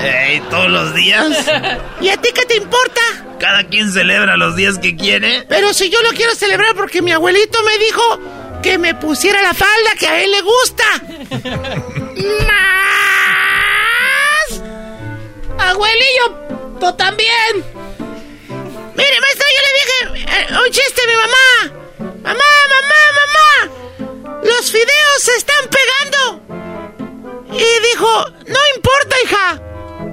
Ey, 0.00 0.40
todos 0.50 0.68
los 0.68 0.94
días. 0.94 1.28
¿Y 2.00 2.08
a 2.10 2.16
ti 2.20 2.28
qué 2.34 2.44
te 2.44 2.56
importa? 2.56 3.00
Cada 3.40 3.64
quien 3.64 3.90
celebra 3.92 4.36
los 4.36 4.54
días 4.56 4.78
que 4.78 4.96
quiere. 4.96 5.44
Pero 5.48 5.72
si 5.72 5.88
yo 5.90 6.00
lo 6.02 6.10
quiero 6.10 6.34
celebrar 6.34 6.74
porque 6.74 7.00
mi 7.02 7.12
abuelito 7.12 7.62
me 7.62 7.78
dijo 7.78 8.02
que 8.62 8.76
me 8.78 8.94
pusiera 8.94 9.40
la 9.42 9.54
falda 9.54 9.90
que 9.98 10.06
a 10.06 10.22
él 10.22 10.30
le 10.30 10.40
gusta. 10.42 10.84
¡Más! 12.46 14.60
Abuelillo, 15.58 16.34
tú 16.80 16.92
también. 16.96 17.64
Mire, 18.94 19.20
maestra, 19.20 19.46
yo 19.54 19.60
le 19.62 19.72
dije 19.78 19.94
eh, 20.32 20.46
un 20.64 20.70
chiste 20.70 21.02
a 21.02 21.06
mi 21.06 21.16
mamá. 21.16 21.48
Mamá, 22.22 22.50
mamá, 22.74 23.02
mamá. 23.20 23.48
Los 24.42 24.70
fideos 24.70 25.20
se 25.20 25.34
están 25.36 25.68
pegando. 25.70 26.42
Y 27.58 27.80
dijo, 27.90 28.24
no 28.46 28.58
importa, 28.76 29.16
hija. 29.24 29.60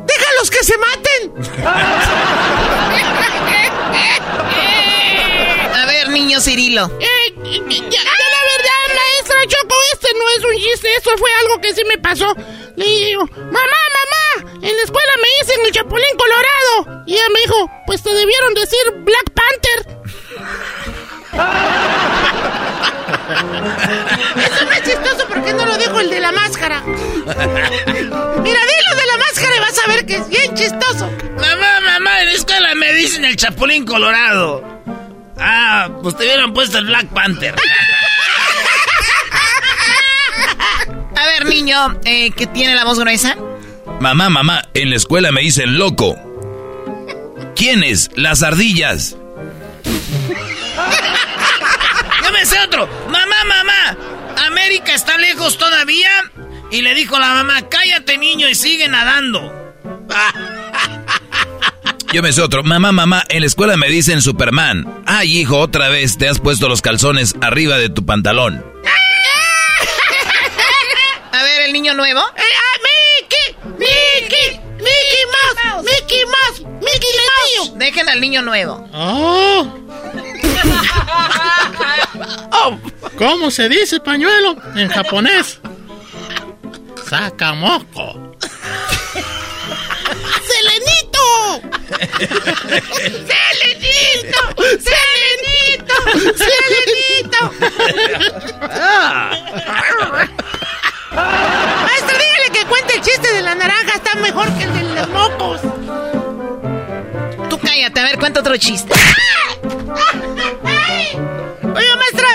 Déjalos 0.06 0.50
que 0.50 0.64
se 0.64 0.78
maten. 0.78 1.34
A 5.74 5.86
ver, 5.86 6.10
niño 6.10 6.40
Cirilo. 6.40 6.86
Eh, 7.00 7.34
ya, 7.44 7.90
ya 7.90 8.04
la 8.04 8.42
verdad, 8.52 8.96
maestra 8.96 9.38
Choco, 9.48 9.76
este 9.94 10.08
no 10.14 10.30
es 10.38 10.44
un 10.46 10.56
chiste, 10.64 10.88
eso 10.96 11.12
fue 11.18 11.30
algo 11.42 11.60
que 11.62 11.74
sí 11.74 11.84
me 11.86 11.98
pasó. 11.98 12.36
Le 12.76 12.86
digo, 12.86 13.26
mamá, 13.26 13.52
mamá, 13.52 14.52
en 14.62 14.76
la 14.76 14.84
escuela 14.84 15.14
me 15.22 15.28
dicen 15.42 15.66
el 15.66 15.72
Chapulín 15.72 16.18
Colorado. 16.18 17.04
Y 17.06 17.16
ella 17.16 17.30
me 17.34 17.40
dijo, 17.42 17.70
pues 17.86 18.02
te 18.02 18.14
debieron 18.14 18.54
decir 18.54 18.80
Black 18.98 19.32
Panther. 19.34 19.86
Eso 24.36 24.66
no 24.66 24.72
es 24.72 24.84
chistoso 24.84 25.28
porque 25.28 25.54
no 25.54 25.66
lo 25.66 25.78
dijo 25.78 26.00
el 26.00 26.10
de 26.10 26.20
la 26.20 26.32
máscara. 26.32 26.82
Mira, 26.86 27.32
dilo 28.44 28.96
de 28.96 29.06
la 29.08 29.18
máscara 29.18 29.56
y 29.56 29.60
vas 29.60 29.80
a 29.84 29.88
ver 29.88 30.06
que 30.06 30.16
es 30.16 30.30
bien 30.30 30.54
chistoso. 30.54 31.10
Mamá, 31.36 31.80
mamá, 31.82 32.22
en 32.22 32.28
la 32.28 32.34
escuela 32.34 32.76
me 32.76 32.94
dicen 32.94 33.26
el 33.26 33.36
Chapulín 33.36 33.86
Colorado. 33.86 34.64
Ah, 35.40 35.90
pues 36.02 36.16
te 36.16 36.24
hubieran 36.24 36.54
puesto 36.54 36.78
el 36.78 36.86
Black 36.86 37.08
Panther. 37.08 37.56
A 41.16 41.26
ver, 41.26 41.46
niño, 41.46 42.00
eh, 42.06 42.32
que 42.32 42.48
tiene 42.48 42.76
la 42.76 42.84
voz 42.84 43.00
gruesa. 43.00 43.38
Mamá, 44.00 44.30
mamá, 44.30 44.64
en 44.74 44.90
la 44.90 44.96
escuela 44.98 45.32
me 45.32 45.42
dicen 45.42 45.78
loco. 45.78 46.16
¿Quiénes? 47.56 48.10
Las 48.16 48.44
ardillas. 48.44 49.16
Otro. 52.74 52.90
Mamá, 53.08 53.36
mamá, 53.46 53.98
América 54.48 54.96
está 54.96 55.16
lejos 55.20 55.60
todavía. 55.60 56.10
Y 56.72 56.82
le 56.82 56.96
dijo 56.96 57.20
la 57.20 57.30
mamá, 57.36 57.70
cállate 57.70 58.18
niño 58.18 58.50
y 58.50 58.56
sigue 58.56 58.88
nadando. 58.88 59.76
Yo 62.12 62.24
me 62.24 62.34
sé 62.34 62.42
otro. 62.42 62.64
Mamá, 62.64 62.92
mamá, 62.92 63.26
en 63.30 63.42
la 63.42 63.46
escuela 63.46 63.78
me 63.78 63.90
dicen 63.90 64.24
Superman. 64.24 65.04
Ay, 65.06 65.38
hijo, 65.38 65.60
otra 65.60 65.90
vez 65.90 66.18
te 66.18 66.28
has 66.28 66.40
puesto 66.40 66.68
los 66.68 66.82
calzones 66.82 67.36
arriba 67.42 67.78
de 67.78 67.90
tu 67.90 68.08
pantalón. 68.08 68.66
A 71.32 71.44
ver, 71.44 71.62
el 71.62 71.74
niño 71.74 71.94
nuevo. 71.94 72.22
Eh, 72.22 72.42
ah, 72.42 72.80
Mickey, 73.22 73.78
Mickey, 73.78 74.60
Mickey 74.84 75.24
Mouse, 75.34 75.84
Mickey 75.84 76.24
Mouse, 76.26 76.60
Mickey 76.82 77.14
Mouse. 77.30 77.72
Dejen 77.78 78.10
al 78.10 78.20
niño 78.22 78.42
nuevo. 78.42 78.88
Oh. 78.94 79.80
Oh, 82.52 82.78
¿Cómo 83.18 83.52
se 83.52 83.70
dice 83.70 84.00
pañuelo 84.00 84.56
en 84.76 84.90
japonés? 84.90 85.60
Sakamoko. 87.10 88.36
¡Selenito! 90.48 91.26
¡Selenito! 93.30 94.42
¡Selenito! 94.80 95.96
¡Selenito! 96.38 97.42
Maestro, 101.16 102.18
dígale 102.18 102.50
que 102.52 102.66
cuente 102.66 102.96
el 102.96 103.02
chiste 103.02 103.34
de 103.34 103.42
la 103.42 103.56
naranja, 103.56 103.94
está 103.96 104.16
mejor 104.16 104.52
que 104.58 104.64
el 104.64 104.74
de 104.74 104.84
los 104.96 105.10
mocos. 105.10 105.62
Tú 107.50 107.60
cállate, 107.60 108.00
a 108.00 108.04
ver, 108.04 108.18
cuenta 108.18 108.40
otro 108.40 108.58
chiste. 108.58 108.94
Oiga, 111.76 111.96
maestra, 111.96 112.28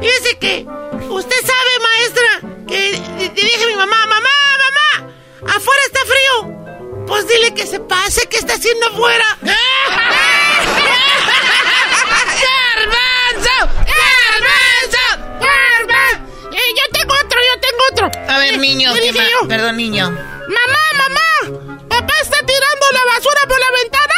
fíjese 0.00 0.38
que 0.38 0.66
usted 1.08 1.36
sabe, 1.44 1.78
maestra, 1.82 2.40
que 2.66 3.30
dije 3.34 3.64
a 3.64 3.66
mi 3.66 3.74
mamá, 3.76 4.06
mamá, 4.06 4.30
mamá, 4.64 5.12
afuera 5.54 5.82
está 5.86 6.00
frío. 6.00 7.06
Pues 7.06 7.26
dile 7.28 7.52
que 7.54 7.66
se 7.66 7.80
pase, 7.80 8.26
que 8.28 8.38
está 8.38 8.54
haciendo 8.54 8.86
afuera. 8.86 9.38
A 18.32 18.38
ver, 18.38 18.58
niño, 18.58 18.92
Le 18.94 19.00
¿qué 19.00 19.12
dije 19.12 19.18
ma- 19.24 19.28
yo, 19.42 19.48
Perdón, 19.48 19.76
niño. 19.76 20.10
Mamá, 20.10 20.84
mamá, 20.96 21.58
papá 21.88 22.14
está 22.22 22.38
tirando 22.38 22.86
la 22.92 23.04
basura 23.14 23.40
por 23.48 23.58
la 23.60 23.70
ventana. 23.82 24.14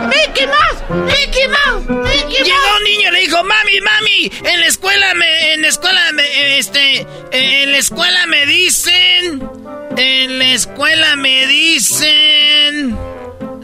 ¡Mickey 0.08 0.46
Mouse! 0.46 0.80
¡Mickey 1.06 1.48
Mouse! 1.48 1.88
¡Mickey 1.88 2.44
Llegó 2.44 2.76
un 2.78 2.84
niño 2.84 3.08
y 3.08 3.12
le 3.12 3.20
dijo, 3.20 3.42
mami, 3.44 3.80
mami, 3.80 4.30
en 4.44 4.60
la 4.60 4.66
escuela 4.66 5.14
me, 5.14 5.52
en 5.54 5.62
la 5.62 5.68
escuela 5.68 6.12
me, 6.12 6.58
este, 6.58 7.06
en 7.32 7.72
la 7.72 7.78
escuela 7.78 8.26
me 8.26 8.46
dicen, 8.46 9.48
en 9.96 10.38
la 10.38 10.46
escuela 10.52 11.16
me 11.16 11.46
dicen, 11.46 12.29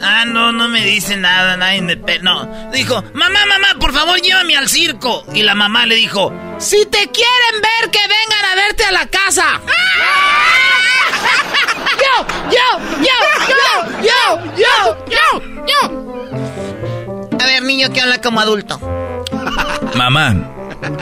Ah, 0.09 0.23
no, 0.25 0.53
no 0.53 0.69
me 0.69 0.85
dice 0.85 1.17
nada, 1.17 1.57
nadie 1.57 1.81
me... 1.81 1.97
No, 2.21 2.71
dijo, 2.71 3.03
mamá, 3.13 3.45
mamá, 3.45 3.75
por 3.77 3.91
favor, 3.91 4.21
llévame 4.21 4.55
al 4.55 4.69
circo. 4.69 5.25
Y 5.33 5.43
la 5.43 5.53
mamá 5.53 5.85
le 5.85 5.95
dijo, 5.95 6.31
si 6.59 6.85
te 6.85 7.09
quieren 7.09 7.61
ver, 7.61 7.91
que 7.91 7.99
vengan 7.99 8.45
a 8.51 8.55
verte 8.55 8.85
a 8.85 8.91
la 8.93 9.05
casa. 9.07 9.59
yo, 11.99 12.25
yo, 12.51 12.79
yo, 13.01 13.17
yo, 14.01 14.41
yo, 14.55 14.97
yo, 15.09 15.41
yo. 15.67 17.37
A 17.37 17.45
ver, 17.45 17.63
niño 17.63 17.91
que 17.91 17.99
habla 17.99 18.21
como 18.21 18.39
adulto. 18.39 18.79
Mamá, 19.95 20.35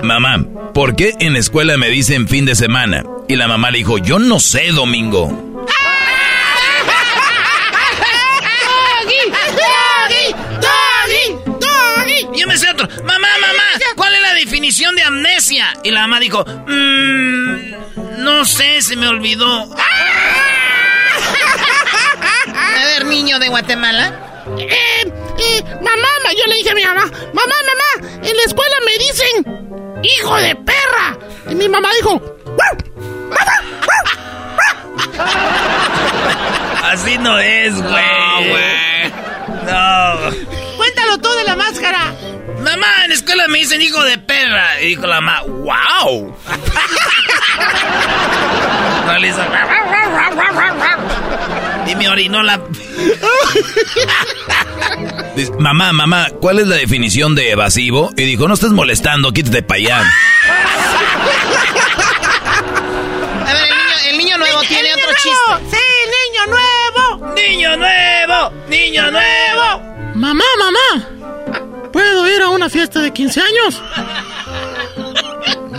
mamá, 0.03 0.43
¿por 0.73 0.95
qué 0.95 1.13
en 1.19 1.33
la 1.33 1.39
escuela 1.39 1.77
me 1.77 1.89
dicen 1.89 2.27
fin 2.27 2.45
de 2.45 2.55
semana? 2.55 3.03
Y 3.27 3.35
la 3.35 3.47
mamá 3.47 3.69
le 3.69 3.79
dijo, 3.79 3.99
yo 3.99 4.17
no 4.19 4.39
sé, 4.39 4.71
Domingo. 4.71 5.54
Definición 14.35 14.95
de 14.95 15.03
amnesia? 15.03 15.73
Y 15.83 15.91
la 15.91 16.01
mamá 16.01 16.19
dijo, 16.19 16.45
mmm, 16.45 18.23
no 18.23 18.45
sé, 18.45 18.81
se 18.81 18.95
me 18.95 19.07
olvidó. 19.07 19.67
A 22.55 22.85
ver, 22.85 23.05
niño 23.05 23.39
de 23.39 23.47
Guatemala. 23.49 24.43
Eh, 24.59 25.11
eh, 25.39 25.63
mamá, 25.81 26.33
yo 26.37 26.45
le 26.47 26.55
dije 26.57 26.69
a 26.69 26.75
mi 26.75 26.83
mamá, 26.83 27.05
mamá, 27.33 27.55
mamá, 27.65 28.09
en 28.21 28.37
la 28.37 28.43
escuela 28.45 28.75
me 28.85 28.97
dicen, 29.03 30.03
hijo 30.03 30.35
de 30.37 30.55
perra. 30.55 31.17
Y 31.49 31.55
mi 31.55 31.67
mamá 31.67 31.89
dijo, 31.95 32.21
Así 36.83 37.17
no 37.17 37.39
es, 37.39 37.73
güey. 37.81 37.93
No, 37.93 38.37
güey. 38.49 39.11
No. 39.65 40.77
Cuéntalo 40.77 41.17
todo 41.17 41.35
de 41.35 41.43
la 41.43 41.55
máscara. 41.55 42.13
Mamá, 42.65 42.87
en 43.03 43.09
la 43.09 43.15
escuela 43.15 43.47
me 43.47 43.59
dicen 43.59 43.79
hijo 43.79 44.03
de 44.03 44.17
perra. 44.17 44.81
Y 44.81 44.87
dijo 44.87 45.05
la 45.05 45.21
mamá, 45.21 45.43
¡wow! 45.43 46.25
no 49.05 49.19
le 49.19 49.27
hizo... 49.27 49.39
Y 51.85 51.95
me 51.95 52.09
orinó 52.09 52.41
la... 52.41 52.59
mamá, 55.59 55.93
mamá, 55.93 56.29
¿cuál 56.41 56.57
es 56.57 56.65
la 56.65 56.77
definición 56.77 57.35
de 57.35 57.51
evasivo? 57.51 58.09
Y 58.17 58.23
dijo, 58.23 58.47
no 58.47 58.55
estés 58.55 58.71
molestando, 58.71 59.31
quítate 59.31 59.61
para 59.61 59.79
allá. 59.79 60.01
A 63.45 63.53
ver, 63.53 63.57
el 63.57 63.69
niño, 63.69 63.93
el 64.09 64.17
niño 64.17 64.39
nuevo 64.39 64.61
tiene 64.61 64.91
otro 64.95 65.11
chiste. 65.11 65.37
Sí, 65.69 65.77
niño 66.33 66.47
nuevo. 66.47 67.35
Niño 67.35 67.77
nuevo, 67.77 68.51
niño 68.67 69.11
nuevo. 69.11 69.83
Mamá, 70.15 70.45
mamá. 70.57 71.24
¿Puedo 71.95 72.27
ir 72.27 72.41
a 72.41 72.49
una 72.49 72.69
fiesta 72.69 72.99
de 72.99 73.13
15 73.13 73.39
años? 73.39 73.81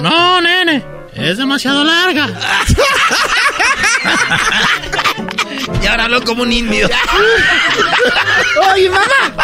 No, 0.00 0.40
nene. 0.40 0.82
Es 1.12 1.36
demasiado 1.36 1.84
larga. 1.84 2.26
y 5.82 5.86
ahora 5.86 6.04
hablo 6.04 6.24
como 6.24 6.44
un 6.44 6.52
indio. 6.54 6.88
Oye, 8.72 8.88
mamá. 8.88 9.34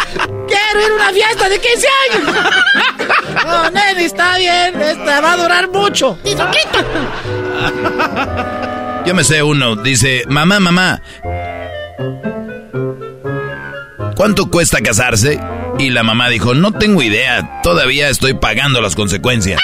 Quiero 0.47 0.81
ir 0.83 0.91
a 0.93 0.95
una 0.95 1.11
fiesta 1.11 1.47
de 1.47 1.61
15 1.61 1.87
años. 2.09 2.23
No, 3.45 3.69
nene, 3.69 4.05
está 4.05 4.39
bien. 4.39 4.81
Esta 4.81 5.21
va 5.21 5.33
a 5.33 5.37
durar 5.37 5.69
mucho. 5.69 6.17
Yo 9.05 9.13
me 9.13 9.23
sé 9.23 9.43
uno. 9.43 9.75
Dice, 9.75 10.23
mamá, 10.27 10.59
mamá. 10.59 11.03
¿Cuánto 14.15 14.49
cuesta 14.49 14.81
casarse? 14.81 15.39
Y 15.79 15.89
la 15.89 16.03
mamá 16.03 16.29
dijo, 16.29 16.53
no 16.53 16.71
tengo 16.71 17.01
idea, 17.01 17.61
todavía 17.63 18.09
estoy 18.09 18.33
pagando 18.33 18.79
las 18.81 18.95
consecuencias. 18.95 19.61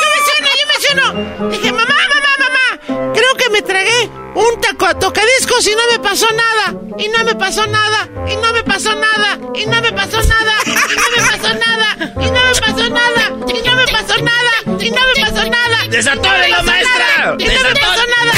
Yo 0.00 0.08
me 0.14 0.20
sueno, 0.24 0.48
yo 0.58 0.66
me 0.66 0.74
sueno. 0.80 1.50
Dije, 1.50 1.72
mamá, 1.72 1.84
mamá, 1.86 2.32
mamá, 2.38 3.12
creo 3.14 3.34
que 3.36 3.50
me 3.50 3.62
tragué 3.62 4.10
un 4.34 4.60
taco 4.60 4.94
tocadiscos 4.98 5.66
y 5.66 5.70
no 5.70 5.82
me 5.92 5.98
pasó 6.00 6.26
nada. 6.34 6.74
Y 6.98 7.08
no 7.08 7.24
me 7.24 7.34
pasó 7.36 7.66
nada. 7.66 8.08
Y 8.28 8.36
no 8.36 8.52
me 8.52 8.62
pasó 8.64 8.94
nada. 8.94 9.38
Y 9.54 9.66
no 9.66 9.80
me 9.80 9.92
pasó 9.92 10.20
nada. 10.22 10.54
Y 10.66 10.70
no 10.70 10.82
me 11.16 11.22
pasó 11.30 11.54
nada. 11.54 11.96
Y 12.20 12.26
no 12.26 12.42
me 12.42 12.54
pasó 12.60 12.88
nada. 12.90 13.30
Y 13.46 13.62
no 13.62 13.76
me 13.76 13.86
pasó 13.86 14.16
nada. 14.20 14.54
Y 14.80 14.90
no 14.90 15.00
me 15.06 15.14
pasó 15.22 15.48
nada. 15.48 15.86
¡Desatore 15.88 16.48
la 16.48 16.62
maestra! 16.62 17.36
Y 17.38 17.44
no 17.44 17.62
me 17.62 17.74
pasó 17.80 18.02
nada. 18.16 18.32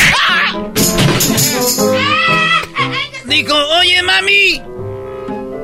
Dijo, 3.25 3.55
oye 3.55 4.03
mami, 4.03 4.63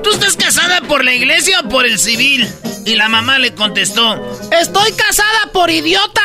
¿tú 0.06 0.12
estás 0.12 0.36
casada 0.36 0.82
por 0.82 1.04
la 1.04 1.12
iglesia 1.12 1.58
o 1.60 1.68
por 1.68 1.84
el 1.84 1.98
civil? 1.98 2.48
Y 2.84 2.94
la 2.94 3.08
mamá 3.08 3.40
le 3.40 3.52
contestó, 3.54 4.14
estoy 4.52 4.92
casada 4.92 5.50
por 5.52 5.68
idiota. 5.68 6.22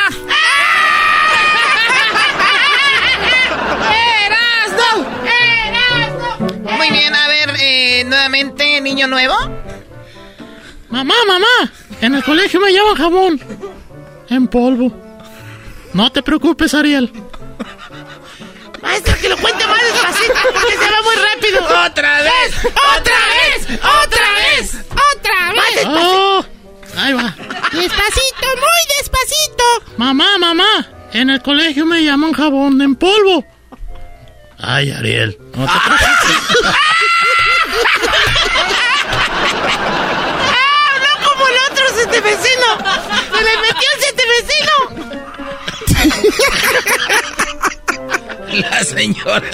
¡Erasno! 4.24 5.06
¡Erasno! 5.66 6.76
Muy 6.76 6.90
bien, 6.90 7.12
a 7.12 7.26
ver, 7.26 7.56
eh, 7.58 8.04
nuevamente, 8.06 8.80
niño 8.80 9.08
nuevo. 9.08 9.34
Mamá, 10.88 11.14
mamá, 11.26 11.72
en 12.00 12.14
el 12.14 12.22
colegio 12.22 12.60
me 12.60 12.72
llaman 12.72 12.94
jamón. 12.94 13.40
En 14.28 14.46
polvo. 14.46 14.92
No 15.92 16.12
te 16.12 16.22
preocupes, 16.22 16.72
Ariel. 16.74 17.12
Maestra, 18.82 19.16
que 19.16 19.28
lo 19.28 19.36
cuente 19.38 19.66
más 19.66 19.80
despacito 19.80 20.34
porque 20.52 20.72
se 20.72 20.90
va 20.90 21.02
muy 21.02 21.14
rápido. 21.16 21.64
¡Otra 21.86 22.22
vez! 22.22 22.56
¡Otra 22.64 23.18
vez! 23.28 23.78
¡Otra 23.80 24.32
vez! 24.34 24.76
¡Otra 24.90 25.52
vez! 25.52 25.86
Oh, 25.86 26.44
ahí 26.98 27.12
va. 27.12 27.34
Despacito, 27.72 28.46
muy 28.56 28.82
despacito. 28.98 29.64
Mamá, 29.96 30.36
mamá, 30.38 30.86
en 31.12 31.30
el 31.30 31.40
colegio 31.42 31.86
me 31.86 32.02
llaman 32.02 32.32
jabón 32.32 32.80
en 32.82 32.96
polvo. 32.96 33.44
Ay, 34.58 34.90
Ariel, 34.90 35.38
no 35.54 35.66
te 35.66 35.72
preocupes. 35.80 36.08
¡Ah, 40.50 40.98
no 41.02 41.28
como 41.28 41.46
el 41.48 41.54
otro 41.70 41.84
siete 41.94 42.20
vecino! 42.20 42.78
¡Se 43.32 43.40
le 43.42 43.56
metió 43.58 43.88
el 43.94 44.00
siete 44.00 44.24
vecino! 44.34 44.74
La 48.52 48.84
señora. 48.84 49.50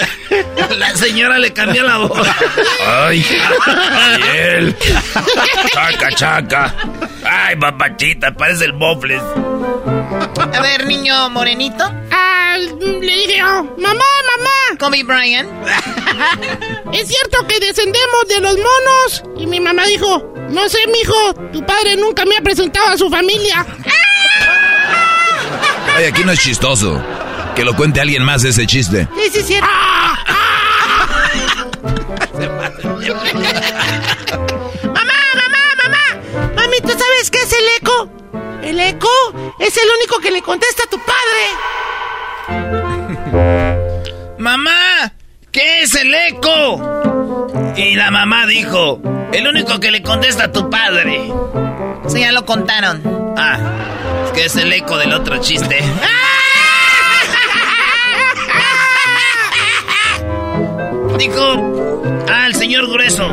La 0.76 0.96
señora 0.96 1.38
le 1.38 1.52
cambió 1.52 1.84
la 1.84 1.98
voz. 1.98 2.28
Ay, 2.84 3.24
Ariel. 3.66 4.76
Chaca, 5.72 6.10
chaca. 6.16 6.74
Ay, 7.24 7.56
papachita, 7.56 8.32
parece 8.32 8.64
el 8.64 8.72
Bofles. 8.72 9.22
A 10.52 10.60
ver, 10.60 10.86
niño 10.86 11.30
morenito. 11.30 11.84
Ah, 12.10 12.56
le 12.58 13.16
dije, 13.16 13.42
oh, 13.42 13.62
mamá, 13.78 13.94
mamá. 13.94 14.78
Kobe 14.78 15.02
Bryant. 15.04 15.48
¿Es 16.92 17.08
cierto 17.08 17.46
que 17.46 17.60
descendemos 17.60 18.28
de 18.28 18.40
los 18.40 18.56
monos? 18.56 19.24
Y 19.38 19.46
mi 19.46 19.60
mamá 19.60 19.86
dijo, 19.86 20.34
no 20.50 20.68
sé, 20.68 20.78
mijo, 20.92 21.34
tu 21.52 21.64
padre 21.64 21.96
nunca 21.96 22.24
me 22.24 22.36
ha 22.36 22.40
presentado 22.40 22.88
a 22.88 22.98
su 22.98 23.08
familia. 23.08 23.64
Ay, 25.96 26.06
aquí 26.06 26.24
no 26.24 26.32
es 26.32 26.40
chistoso. 26.40 27.02
Que 27.58 27.64
lo 27.64 27.74
cuente 27.74 28.00
alguien 28.00 28.22
más 28.22 28.44
ese 28.44 28.68
chiste. 28.68 29.08
Sí, 29.16 29.30
sí, 29.32 29.42
sí. 29.42 29.58
¡Ah! 29.60 30.16
mamá, 34.84 35.18
mamá, 35.34 35.58
mamá. 35.82 36.04
Mami, 36.54 36.80
¿tú 36.80 36.90
sabes 36.90 37.32
qué 37.32 37.38
es 37.38 37.52
el 37.52 37.64
eco? 37.80 38.08
El 38.62 38.78
eco 38.78 39.08
es 39.58 39.76
el 39.76 39.88
único 39.98 40.20
que 40.20 40.30
le 40.30 40.40
contesta 40.40 40.84
a 40.84 40.86
tu 40.88 40.98
padre. 41.04 41.48
Mamá, 44.38 45.12
¿qué 45.50 45.82
es 45.82 45.96
el 45.96 46.14
eco? 46.14 47.50
Y 47.76 47.96
la 47.96 48.12
mamá 48.12 48.46
dijo, 48.46 49.00
el 49.32 49.48
único 49.48 49.80
que 49.80 49.90
le 49.90 50.00
contesta 50.00 50.44
a 50.44 50.52
tu 50.52 50.70
padre. 50.70 51.32
Sí, 52.06 52.20
ya 52.20 52.30
lo 52.30 52.46
contaron. 52.46 53.02
Ah, 53.36 53.58
es 54.26 54.30
que 54.30 54.44
es 54.44 54.54
el 54.54 54.72
eco 54.72 54.96
del 54.96 55.12
otro 55.12 55.38
chiste. 55.38 55.82
Dijo, 61.18 62.02
el 62.46 62.54
señor 62.54 62.88
grueso. 62.90 63.28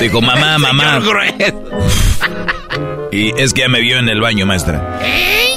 Dijo, 0.00 0.20
mamá, 0.20 0.54
El 0.56 0.58
mamá. 0.62 1.00
señor 1.00 1.08
grueso. 1.08 1.62
Y 3.12 3.32
es 3.40 3.52
que 3.52 3.62
ya 3.62 3.68
me 3.68 3.80
vio 3.80 3.98
en 3.98 4.08
el 4.08 4.20
baño, 4.20 4.46
maestra. 4.46 4.98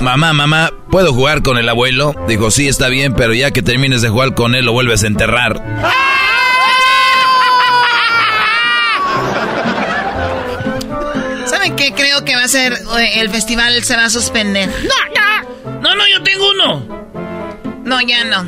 Mamá, 0.01 0.31
mamá, 0.33 0.71
¿puedo 0.89 1.13
jugar 1.13 1.41
con 1.41 1.57
el 1.57 1.67
abuelo? 1.67 2.13
Dijo, 2.27 2.51
sí, 2.51 2.67
está 2.67 2.87
bien, 2.87 3.13
pero 3.13 3.33
ya 3.33 3.51
que 3.51 3.61
termines 3.61 4.01
de 4.01 4.09
jugar 4.09 4.33
con 4.33 4.55
él, 4.55 4.65
lo 4.65 4.71
vuelves 4.71 5.03
a 5.03 5.07
enterrar. 5.07 5.61
¿Saben 11.45 11.75
qué? 11.75 11.91
Creo 11.93 12.23
que 12.25 12.35
va 12.35 12.43
a 12.43 12.47
ser. 12.47 12.73
eh, 12.73 13.19
El 13.19 13.29
festival 13.29 13.83
se 13.83 13.95
va 13.95 14.05
a 14.05 14.09
suspender. 14.09 14.69
No, 14.83 15.71
no. 15.71 15.81
No, 15.81 15.95
no, 15.95 16.03
yo 16.07 16.21
tengo 16.23 16.49
uno. 16.51 17.05
No, 17.83 18.01
ya 18.01 18.23
no. 18.25 18.45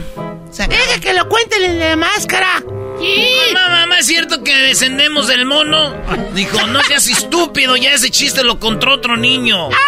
Se. 0.51 0.67
Deja 0.67 0.99
que 0.99 1.13
lo 1.13 1.27
cuente 1.29 1.55
el 1.57 1.79
de 1.79 1.89
la 1.89 1.95
máscara. 1.95 2.61
Mamá, 2.61 3.69
mamá, 3.69 3.97
¿es 3.97 4.05
cierto 4.05 4.43
que 4.43 4.55
descendemos 4.55 5.27
del 5.27 5.45
mono? 5.45 5.95
Dijo, 6.33 6.67
no 6.67 6.83
seas 6.83 7.07
estúpido, 7.07 7.75
ya 7.75 7.93
ese 7.93 8.11
chiste 8.11 8.43
lo 8.43 8.59
contó 8.59 8.91
otro 8.91 9.17
niño. 9.17 9.69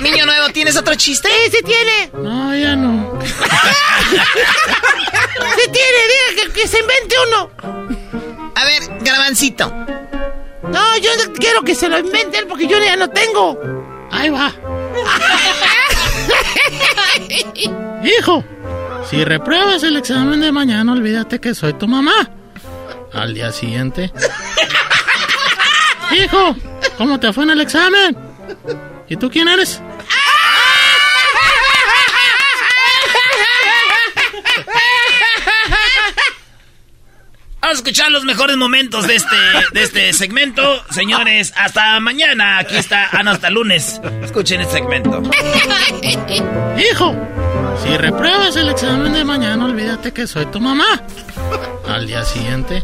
Niño 0.00 0.26
nuevo, 0.26 0.48
¿tienes 0.50 0.76
otro 0.76 0.94
chiste? 0.94 1.28
Sí, 1.28 1.50
sí 1.56 1.62
tiene. 1.64 2.10
No, 2.12 2.54
ya 2.54 2.76
no. 2.76 3.18
sí 3.22 3.30
tiene, 5.72 5.98
diga 6.36 6.52
que, 6.54 6.68
se 6.68 6.78
invente 6.78 7.16
uno. 7.26 7.50
A 8.54 8.64
ver, 8.64 8.82
garbancito. 9.00 9.68
No, 10.62 10.96
yo 10.98 11.10
quiero 11.38 11.62
que 11.62 11.74
se 11.74 11.88
lo 11.88 11.98
invente 11.98 12.38
él 12.38 12.46
porque 12.46 12.68
yo 12.68 12.78
ya 12.78 12.94
no 12.96 13.10
tengo. 13.10 13.58
Ahí 14.10 14.30
va. 14.30 14.52
Hijo, 18.04 18.44
si 19.08 19.24
repruebas 19.24 19.82
el 19.82 19.96
examen 19.96 20.40
de 20.40 20.52
mañana, 20.52 20.92
olvídate 20.92 21.40
que 21.40 21.54
soy 21.54 21.72
tu 21.74 21.88
mamá. 21.88 22.30
Al 23.12 23.34
día 23.34 23.52
siguiente. 23.52 24.12
Hijo, 26.10 26.56
¿cómo 26.96 27.18
te 27.18 27.32
fue 27.32 27.44
en 27.44 27.50
el 27.50 27.60
examen? 27.60 28.16
¿Y 29.08 29.16
tú 29.16 29.30
quién 29.30 29.48
eres? 29.48 29.82
Vamos 37.68 37.80
a 37.80 37.82
escuchar 37.82 38.10
los 38.10 38.24
mejores 38.24 38.56
momentos 38.56 39.06
de 39.06 39.16
este, 39.16 39.36
de 39.72 39.82
este 39.82 40.12
segmento. 40.14 40.82
Señores, 40.90 41.52
hasta 41.54 42.00
mañana. 42.00 42.56
Aquí 42.56 42.74
está, 42.76 43.10
ah, 43.12 43.22
no, 43.22 43.32
hasta 43.32 43.50
lunes. 43.50 44.00
Escuchen 44.22 44.62
este 44.62 44.78
segmento. 44.78 45.22
Hijo, 46.78 47.14
si 47.82 47.94
repruebas 47.98 48.56
el 48.56 48.70
examen 48.70 49.12
de 49.12 49.22
mañana, 49.22 49.66
olvídate 49.66 50.12
que 50.12 50.26
soy 50.26 50.46
tu 50.46 50.60
mamá. 50.60 50.86
Al 51.86 52.06
día 52.06 52.24
siguiente. 52.24 52.82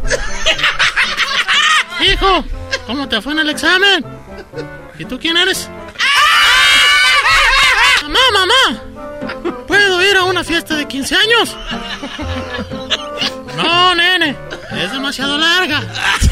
Hijo, 2.06 2.44
¿cómo 2.86 3.08
te 3.08 3.22
fue 3.22 3.32
en 3.32 3.38
el 3.38 3.48
examen? 3.48 4.04
¿Y 4.98 5.06
tú 5.06 5.18
quién 5.18 5.38
eres? 5.38 5.70
Mamá, 8.02 8.20
mamá. 8.34 9.64
¿Puedo 9.66 10.04
ir 10.04 10.14
a 10.18 10.24
una 10.24 10.44
fiesta 10.44 10.76
de 10.76 10.86
15 10.86 11.16
años? 11.16 11.56
No, 13.56 13.94
nene. 13.94 14.36
Es 14.76 14.92
demasiado 14.92 15.38
larga. 15.38 15.82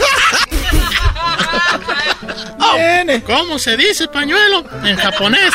nene. 2.76 3.22
¿Cómo 3.22 3.58
se 3.58 3.76
dice 3.76 4.08
pañuelo 4.08 4.64
en 4.84 4.96
japonés? 4.96 5.52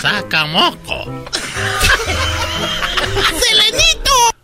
Sakamoko. 0.00 1.04
¡Selenito! 3.40 4.34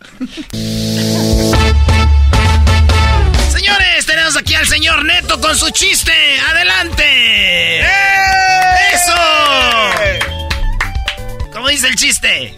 Señores, 3.51 4.05
tenemos 4.05 4.37
aquí 4.37 4.55
al 4.55 4.67
señor 4.67 5.05
Neto 5.05 5.39
con 5.39 5.55
su 5.55 5.69
chiste. 5.71 6.11
¡Adelante! 6.49 7.81
¡Eh! 7.81 7.87
¡Eso! 8.93 9.13
¿Cómo 11.51 11.69
dice 11.69 11.87
el 11.87 11.95
chiste? 11.95 12.55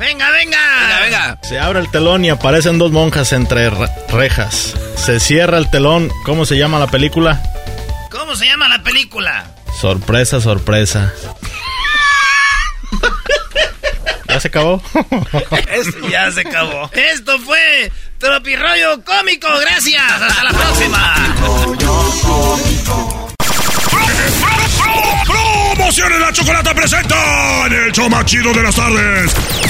Venga, 0.00 0.30
venga. 0.30 0.58
Venga, 0.80 1.00
venga. 1.02 1.38
Se 1.42 1.58
abre 1.58 1.78
el 1.78 1.90
telón 1.90 2.24
y 2.24 2.30
aparecen 2.30 2.78
dos 2.78 2.90
monjas 2.90 3.34
entre 3.34 3.68
rejas. 4.08 4.74
Se 4.96 5.20
cierra 5.20 5.58
el 5.58 5.68
telón. 5.70 6.10
¿Cómo 6.24 6.46
se 6.46 6.56
llama 6.56 6.78
la 6.78 6.86
película? 6.86 7.42
¿Cómo 8.10 8.34
se 8.34 8.46
llama 8.46 8.66
la 8.66 8.82
película? 8.82 9.44
Sorpresa, 9.78 10.40
sorpresa. 10.40 11.12
¿Ya 14.26 14.40
se 14.40 14.48
acabó? 14.48 14.82
Esto 15.70 16.08
ya 16.08 16.30
se 16.30 16.40
acabó. 16.40 16.90
Esto 16.94 17.38
fue 17.40 17.92
Tropirroyo 18.16 19.04
Cómico. 19.04 19.48
Gracias. 19.60 20.02
Hasta 20.02 20.44
la 20.44 20.50
próxima. 20.50 21.14
Promociones 25.26 26.20
la 26.20 26.32
chocolata 26.32 26.72
presenta 26.72 27.66
en 27.66 27.72
el 27.74 27.92
show 27.92 28.08
más 28.08 28.24
chido 28.24 28.50
de 28.54 28.62
las 28.62 28.74
tardes. 28.74 29.69